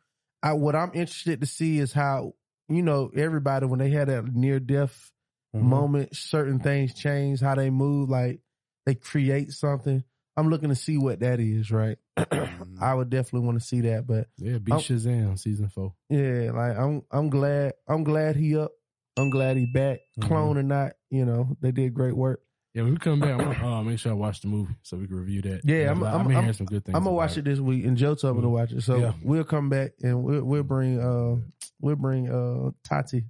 I, 0.43 0.53
what 0.55 0.77
I'm 0.77 0.93
interested 0.95 1.41
to 1.41 1.47
see 1.47 1.79
is 1.79 1.93
how, 1.93 2.35
you 2.69 2.83
know, 2.83 3.11
everybody, 3.15 3.67
when 3.67 3.79
they 3.81 3.91
had 3.91 4.09
that 4.09 4.25
near 4.35 4.61
death 4.61 5.11
Mm-hmm. 5.55 5.67
moment, 5.67 6.17
certain 6.17 6.61
things 6.61 6.95
change, 6.95 7.41
how 7.41 7.57
they 7.57 7.71
move, 7.71 8.09
like 8.09 8.41
they 8.87 8.95
create 8.95 9.51
something. 9.51 10.05
I'm 10.37 10.49
looking 10.49 10.69
to 10.69 10.77
see 10.77 10.97
what 10.97 11.21
that 11.21 11.41
is, 11.41 11.73
right? 11.73 11.99
I 12.81 12.95
would 12.95 13.11
definitely 13.11 13.47
want 13.47 13.61
to 13.61 13.65
see 13.67 13.81
that, 13.83 14.07
but 14.07 14.29
Yeah, 14.39 14.59
be 14.59 14.73
I'm- 14.73 14.81
Shazam 14.81 15.39
season 15.39 15.69
four. 15.69 15.95
yeah, 16.09 16.51
like 16.55 16.77
I'm 16.77 17.03
I'm 17.11 17.29
glad 17.31 17.73
I'm 17.89 18.05
glad 18.05 18.37
he 18.37 18.57
up. 18.57 18.73
I'm 19.19 19.31
glad 19.31 19.57
he 19.57 19.67
back. 19.67 19.99
Clone 20.21 20.57
or 20.57 20.63
not, 20.63 20.93
you 21.11 21.25
know, 21.27 21.57
they 21.61 21.73
did 21.73 21.93
great 21.95 22.17
work. 22.17 22.41
Yeah, 22.73 22.83
when 22.83 22.93
we 22.93 22.99
come 22.99 23.19
back, 23.19 23.33
I'm 23.33 23.39
gonna 23.53 23.79
uh, 23.79 23.83
make 23.83 23.99
sure 23.99 24.13
I 24.13 24.15
watch 24.15 24.41
the 24.43 24.49
movie 24.49 24.75
so 24.83 24.97
we 24.97 25.09
can 25.09 25.17
review 25.17 25.43
that. 25.43 25.63
Yeah, 25.65 25.91
I'm, 25.91 26.05
I've 26.05 26.15
I'm, 26.15 26.21
I'm, 26.27 26.31
hearing 26.31 26.53
some 26.53 26.67
good 26.67 26.85
things. 26.85 26.97
I'm 26.97 27.03
gonna 27.03 27.17
watch 27.17 27.37
it 27.37 27.45
this 27.45 27.59
week, 27.59 27.85
and 27.85 27.97
Joe 27.97 28.15
told 28.15 28.37
me 28.37 28.43
to 28.43 28.49
watch 28.49 28.71
it. 28.73 28.83
So 28.83 28.97
Yeah. 28.97 29.13
we'll 29.25 29.43
come 29.45 29.69
back 29.69 29.91
and 30.03 30.23
we'll 30.23 30.45
we'll 30.45 30.63
bring 30.63 31.01
uh 31.01 31.37
we'll 31.81 31.97
bring 31.97 32.31
uh 32.31 32.71
Tati. 32.85 33.25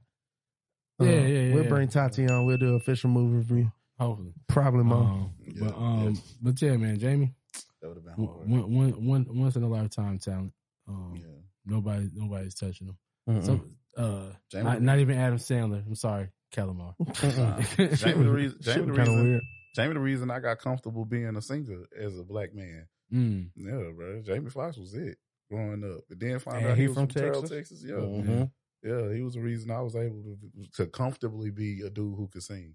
Uh, 1.01 1.05
Yeah, 1.05 1.21
yeah, 1.27 1.55
We'll 1.55 1.63
yeah. 1.65 1.69
bring 1.71 1.89
Tati 1.89 2.29
on. 2.29 2.45
We'll 2.45 2.59
do 2.59 2.69
an 2.69 2.75
official 2.77 3.09
movie 3.09 3.39
review. 3.39 3.73
Hopefully, 3.99 4.35
Probably 4.47 4.85
more. 4.85 4.99
Um, 5.03 5.31
but 5.59 5.75
um, 5.75 6.19
but 6.43 6.61
yeah, 6.61 6.77
man, 6.77 6.99
Jamie, 6.99 7.33
That 7.81 7.89
would 7.89 7.97
have 7.97 8.05
been 8.05 8.27
hard. 8.27 8.49
one, 8.49 8.75
one, 8.75 9.05
one, 9.07 9.27
once 9.41 9.57
in 9.57 9.63
a 9.63 9.69
lifetime 9.69 10.19
talent. 10.19 10.53
Um, 10.89 11.23
nobody, 11.65 12.11
nobody's 12.13 12.55
touching 12.55 12.89
him. 13.27 13.43
So, 13.43 13.61
uh, 13.97 14.33
not, 14.55 14.83
not 14.83 14.99
even 14.99 15.17
Adam 15.17 15.39
Sandler. 15.39 15.87
I'm 15.87 15.95
sorry, 15.95 16.29
Calamar. 16.53 16.95
Nah. 17.39 17.61
Jamie 17.95 18.25
the 18.25 18.31
reason, 18.31 18.59
Jamie 18.61 18.87
the 18.87 18.93
reason. 18.93 19.41
Jamie 19.77 19.95
the 19.95 20.01
reason 20.01 20.31
I 20.31 20.41
got 20.41 20.59
comfortable 20.59 21.05
being 21.05 21.37
a 21.37 21.41
singer 21.43 21.85
as 21.99 22.19
a 22.19 22.25
black 22.25 22.55
man. 22.55 22.87
Mm. 23.13 23.51
Yeah, 23.57 23.91
bro. 23.95 24.21
Jamie 24.23 24.51
Foxx 24.51 24.77
was 24.77 24.95
it 24.95 25.17
growing 25.51 25.85
up. 25.85 26.01
But 26.09 26.19
then 26.21 26.39
found 26.41 26.59
And 26.59 26.67
out 26.69 26.77
he 26.77 26.83
he 26.83 26.89
was 26.89 26.97
from 26.97 27.07
from, 27.09 27.23
Terrell, 27.23 27.41
Texas? 27.43 27.57
Texas. 27.57 27.85
Yeah. 27.87 27.95
Mhm. 27.95 28.51
Yeah, 28.83 29.15
he 29.15 29.23
was 29.23 29.35
the 29.35 29.41
reason 29.41 29.71
I 29.71 29.81
was 29.83 29.95
able 29.95 30.23
to, 30.23 30.39
to 30.85 30.87
comfortably 30.87 31.51
be 31.51 31.83
a 31.83 31.91
dude 31.91 32.17
who 32.17 32.29
could 32.29 32.43
sing. 32.43 32.75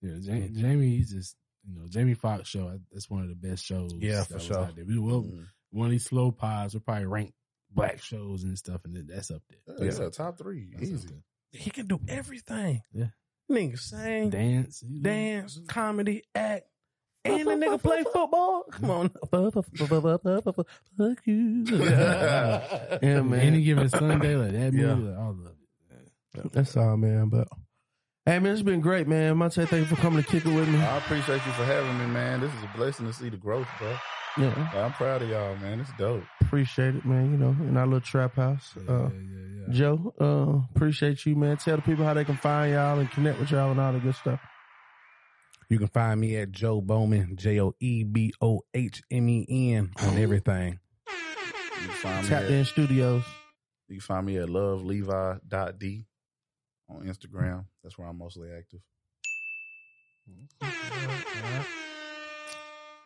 Yeah, 0.00 0.14
Ja- 0.20 0.48
Jamie, 0.48 0.96
he's 0.96 1.12
just 1.12 1.36
you 1.66 1.74
know 1.78 1.86
Jamie 1.88 2.14
Foxx 2.14 2.48
show. 2.48 2.78
That's 2.92 3.08
one 3.10 3.22
of 3.22 3.28
the 3.28 3.34
best 3.34 3.64
shows. 3.64 3.92
Yeah, 3.98 4.18
that 4.20 4.28
for 4.28 4.34
was 4.34 4.42
sure. 4.42 4.58
out 4.58 4.76
there. 4.76 4.84
We 4.84 4.98
will 4.98 5.22
Mm-hmm. 5.22 5.42
one 5.70 5.86
of 5.86 5.90
these 5.92 6.04
slow 6.04 6.30
pods. 6.32 6.74
We'll 6.74 6.80
probably 6.82 7.06
rank 7.06 7.32
black 7.70 8.02
shows 8.02 8.42
and 8.44 8.58
stuff, 8.58 8.80
and 8.84 9.08
that's 9.08 9.30
up 9.30 9.42
there. 9.48 9.58
Yeah, 9.78 9.84
That's 9.84 9.98
yeah, 9.98 10.06
up 10.06 10.12
top 10.12 10.38
three, 10.38 10.70
That's 10.76 10.90
easy. 10.90 11.08
He 11.52 11.70
can 11.70 11.86
do 11.86 12.00
everything. 12.08 12.82
Yeah. 12.92 13.06
Nigga 13.50 13.78
sing, 13.78 14.30
Dance, 14.30 14.80
dance, 14.80 15.60
comedy, 15.68 16.22
act, 16.34 16.64
and 17.24 17.46
the 17.46 17.52
nigga 17.52 17.82
play 17.82 18.02
football. 18.12 18.64
Come 18.70 18.90
on. 18.90 19.10
Fuck 20.98 21.26
you. 21.26 21.64
Yeah, 23.02 23.20
man. 23.22 23.40
Any 23.40 23.62
given 23.62 23.88
Sunday, 23.88 24.36
like 24.36 24.52
that 24.52 24.72
movie, 24.72 24.78
Yeah. 24.80 24.94
like, 24.94 25.18
I 25.18 25.26
love 25.26 25.46
it. 25.46 26.52
That's 26.52 26.76
all, 26.76 26.96
man. 26.96 27.28
But 27.28 27.48
hey, 28.26 28.38
man, 28.38 28.52
it's 28.52 28.62
been 28.62 28.80
great, 28.80 29.08
man. 29.08 29.36
Montay, 29.36 29.68
thank 29.68 29.88
you 29.88 29.96
for 29.96 30.00
coming 30.00 30.22
to 30.22 30.28
kick 30.28 30.44
it 30.46 30.54
with 30.54 30.68
me. 30.68 30.78
I 30.78 30.98
appreciate 30.98 31.44
you 31.46 31.52
for 31.52 31.64
having 31.64 31.98
me, 31.98 32.06
man. 32.06 32.40
This 32.40 32.52
is 32.54 32.62
a 32.62 32.76
blessing 32.76 33.06
to 33.06 33.12
see 33.12 33.28
the 33.28 33.36
growth, 33.36 33.68
bro. 33.78 33.94
Yeah. 34.38 34.70
I'm 34.74 34.92
proud 34.92 35.20
of 35.22 35.28
y'all, 35.28 35.56
man. 35.56 35.80
It's 35.80 35.90
dope. 35.98 36.22
Appreciate 36.40 36.94
it, 36.94 37.04
man. 37.04 37.32
You 37.32 37.36
know, 37.36 37.50
in 37.68 37.76
our 37.76 37.84
little 37.86 38.00
trap 38.00 38.36
house. 38.36 38.74
uh, 38.88 39.10
Joe, 39.70 40.14
uh, 40.20 40.74
appreciate 40.74 41.24
you, 41.26 41.36
man. 41.36 41.58
Tell 41.58 41.76
the 41.76 41.82
people 41.82 42.04
how 42.04 42.14
they 42.14 42.24
can 42.24 42.36
find 42.36 42.72
y'all 42.72 42.98
and 42.98 43.10
connect 43.10 43.38
with 43.38 43.50
y'all 43.50 43.70
and 43.70 43.80
all 43.80 43.92
the 43.92 43.98
good 44.00 44.14
stuff. 44.14 44.40
You 45.68 45.78
can 45.78 45.88
find 45.88 46.20
me 46.20 46.36
at 46.36 46.50
Joe 46.50 46.80
Bohmen, 46.82 47.36
J 47.36 47.60
O 47.60 47.74
E 47.80 48.04
B 48.04 48.32
O 48.40 48.62
H 48.74 49.02
M 49.10 49.28
E 49.28 49.72
N 49.74 49.90
on 50.02 50.18
everything. 50.18 50.78
You 51.08 51.88
can 51.88 51.96
find 51.96 52.22
me 52.24 52.28
Tap 52.28 52.42
at, 52.44 52.50
in 52.50 52.64
studios. 52.64 53.24
you 53.88 53.96
can 53.96 54.00
find 54.00 54.26
me 54.26 54.36
at 54.38 54.48
lovelevi.d 54.48 56.06
on 56.96 57.02
Instagram. 57.06 57.64
That's 57.82 57.96
where 57.98 58.08
I'm 58.08 58.18
mostly 58.18 58.48
active. 58.56 58.80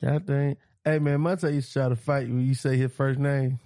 God 0.02 0.26
dang. 0.26 0.56
Hey 0.84 0.98
man, 1.00 1.18
Montay 1.18 1.54
used 1.54 1.72
to 1.72 1.80
try 1.80 1.88
to 1.88 1.96
fight 1.96 2.28
you 2.28 2.34
when 2.34 2.46
you 2.46 2.54
say 2.54 2.76
his 2.76 2.92
first 2.92 3.18
name. 3.18 3.58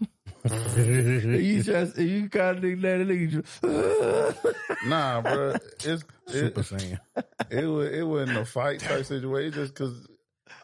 you 0.44 1.62
just 1.62 1.98
you 1.98 2.28
kind 2.30 2.56
of 2.56 2.62
think 2.62 2.80
that 2.80 3.00
nigga. 3.00 3.30
just- 3.30 3.62
Nah, 4.86 5.20
bro. 5.20 5.54
It's 5.84 6.02
Super 6.28 6.60
it, 6.60 6.66
Saiyan. 6.66 6.98
it 7.50 7.66
was 7.66 7.88
it 7.92 8.02
wasn't 8.06 8.38
a 8.38 8.44
fight 8.46 8.80
type 8.80 9.04
situation. 9.04 9.48
It's 9.48 9.56
just 9.56 9.74
because 9.74 10.06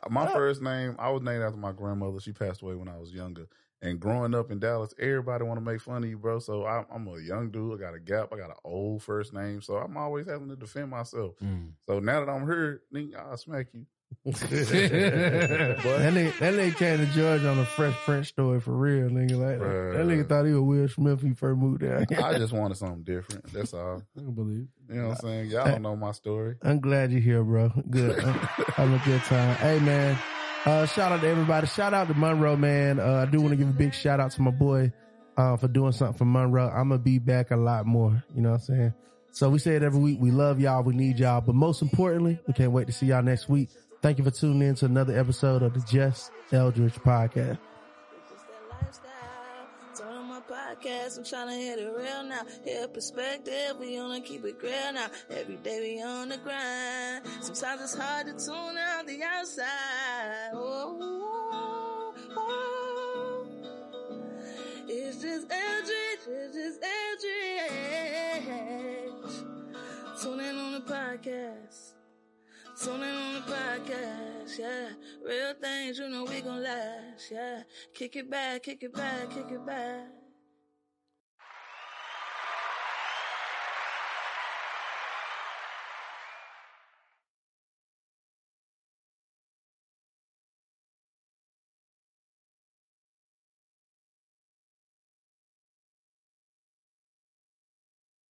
my 0.09 0.27
first 0.29 0.63
name, 0.63 0.97
I 0.99 1.11
was 1.11 1.23
named 1.23 1.43
after 1.43 1.59
my 1.59 1.73
grandmother. 1.73 2.21
She 2.21 2.33
passed 2.33 2.63
away 2.63 2.75
when 2.77 2.89
I 2.89 2.97
was 2.97 3.13
younger. 3.13 3.47
And 3.83 4.01
growing 4.01 4.35
up 4.35 4.51
in 4.51 4.59
Dallas, 4.59 4.95
everybody 4.99 5.45
want 5.45 5.59
to 5.59 5.65
make 5.65 5.81
fun 5.81 6.03
of 6.03 6.09
you, 6.09 6.19
bro. 6.19 6.39
So 6.39 6.67
I'm, 6.67 6.87
I'm 6.91 7.07
a 7.09 7.21
young 7.21 7.51
dude. 7.51 7.75
I 7.75 7.85
got 7.85 7.95
a 7.95 8.01
gap. 8.01 8.33
I 8.33 8.37
got 8.37 8.51
an 8.51 8.57
old 8.65 9.03
first 9.03 9.35
name. 9.35 9.61
So 9.61 9.77
I'm 9.77 9.97
always 9.97 10.27
having 10.27 10.49
to 10.49 10.57
defend 10.57 10.91
myself. 10.91 11.35
Mm. 11.43 11.73
So 11.87 11.99
now 11.99 12.25
that 12.25 12.31
I'm 12.31 12.47
here, 12.47 12.83
nigga, 12.93 13.17
I'll 13.17 13.37
smack 13.37 13.67
you. 13.75 13.87
that 14.25 14.41
nigga, 16.15 16.39
that 16.39 16.55
nigga 16.55 16.77
came 16.77 16.99
to 16.99 17.07
George 17.07 17.45
on 17.45 17.59
a 17.59 17.65
Fresh 17.65 17.95
Prince 18.05 18.29
story 18.29 18.61
for 18.61 18.73
real, 18.73 19.09
nigga. 19.09 19.33
Like 19.33 19.59
that 19.59 20.07
nigga 20.07 20.29
thought 20.29 20.47
he 20.47 20.53
was 20.53 20.63
Will 20.63 20.89
Smith 20.89 21.23
when 21.23 21.33
he 21.33 21.37
first 21.37 21.59
moved 21.59 21.83
down. 21.83 22.07
I 22.23 22.39
just 22.39 22.53
wanted 22.53 22.77
something 22.77 23.03
different. 23.03 23.53
That's 23.53 23.75
all. 23.75 24.03
I 24.17 24.21
can 24.21 24.33
believe. 24.33 24.69
You 24.89 24.95
know 24.95 25.09
what 25.09 25.19
I'm 25.19 25.21
saying? 25.21 25.51
Y'all 25.51 25.67
don't 25.67 25.83
know 25.83 25.97
my 25.97 26.13
story. 26.13 26.57
I'm 26.63 26.81
glad 26.81 27.13
you're 27.13 27.21
here, 27.21 27.45
bro. 27.45 27.71
Good. 27.91 28.19
I'm 28.25 28.35
having 28.75 28.95
a 28.95 29.03
good 29.05 29.23
time. 29.25 29.55
Hey, 29.57 29.79
man. 29.81 30.17
Uh, 30.67 30.85
shout 30.85 31.13
out 31.13 31.21
to 31.21 31.29
everybody. 31.29 31.65
Shout 31.69 31.95
out 31.95 32.09
to 32.09 32.15
Monroe, 32.15 32.57
man. 32.57 32.99
Uh, 32.99 33.25
I 33.27 33.31
do 33.31 33.41
want 33.41 33.53
to 33.53 33.57
give 33.57 33.69
a 33.69 33.73
big 33.73 33.95
shout 33.95 34.19
out 34.19 34.33
to 34.33 34.43
my 34.43 34.51
boy 34.51 34.93
uh, 35.37 35.57
for 35.57 35.69
doing 35.69 35.93
something 35.93 36.19
for 36.19 36.25
Monroe. 36.25 36.69
I'm 36.69 36.89
going 36.89 37.01
to 37.01 37.05
be 37.05 37.21
back 37.21 37.53
a 37.53 37.57
lot 37.57 37.87
more. 37.87 38.25
You 38.35 38.43
know 38.43 38.51
what 38.51 38.57
I'm 38.57 38.63
saying? 38.63 38.95
So 39.31 39.49
we 39.49 39.61
say 39.61 39.77
it 39.77 39.85
every 39.85 40.01
week. 40.01 40.19
We 40.21 40.33
love 40.33 40.59
y'all. 40.59 40.83
We 40.83 40.95
need 40.95 41.21
y'all. 41.21 41.41
But 41.41 41.55
most 41.55 41.83
importantly, 41.83 42.41
we 42.49 42.53
can't 42.53 42.73
wait 42.73 42.89
to 42.89 42.93
see 42.93 43.07
y'all 43.07 43.23
next 43.23 43.49
week. 43.49 43.69
Thank 44.03 44.19
you 44.19 44.25
for 44.25 44.33
tuning 44.33 44.67
in 44.67 44.75
to 44.77 44.87
another 44.87 45.17
episode 45.17 45.63
of 45.63 45.73
the 45.73 45.81
Just 45.81 46.33
Eldredge 46.51 46.95
podcast. 46.95 47.59
Podcast, 50.77 51.19
I'm 51.19 51.25
trying 51.25 51.49
to 51.49 51.55
hit 51.55 51.79
it 51.79 51.93
real 51.97 52.23
now. 52.25 52.43
Hear 52.65 52.89
perspective, 52.89 53.77
we 53.79 53.99
wanna 53.99 54.21
keep 54.21 54.45
it 54.45 54.57
real 54.63 54.93
now. 54.93 55.09
Every 55.31 55.57
day 55.57 55.81
we 55.81 56.03
on 56.03 56.29
the 56.29 56.37
grind. 56.39 57.27
Sometimes 57.41 57.83
it's 57.83 57.95
hard 57.95 58.27
to 58.27 58.33
tune 58.33 58.77
out 58.79 59.07
the 59.07 59.23
outside. 59.23 60.51
Oh, 60.53 60.99
oh, 61.01 62.15
oh. 62.37 63.47
It's 64.89 65.23
just 65.23 65.49
Eldredge, 65.49 66.29
it's 66.29 66.55
just 66.55 66.81
Eldredge. 66.83 67.83
Tune 70.23 70.41
in 70.41 70.57
on 70.57 70.73
the 70.73 70.81
podcast. 70.81 71.93
Tune 72.83 73.03
in 73.03 73.15
on 73.15 73.35
the 73.35 73.41
podcast, 73.41 74.59
yeah. 74.59 74.89
Real 75.27 75.55
things, 75.61 75.99
you 75.99 76.09
know 76.09 76.25
we 76.25 76.41
gon' 76.43 76.63
last, 76.63 77.31
yeah. 77.33 77.63
Kick 77.95 78.17
it 78.17 78.31
back, 78.31 78.63
kick 78.65 78.83
it 78.83 78.93
back, 78.93 79.31
kick 79.31 79.51
it 79.51 79.65
back. 79.65 80.26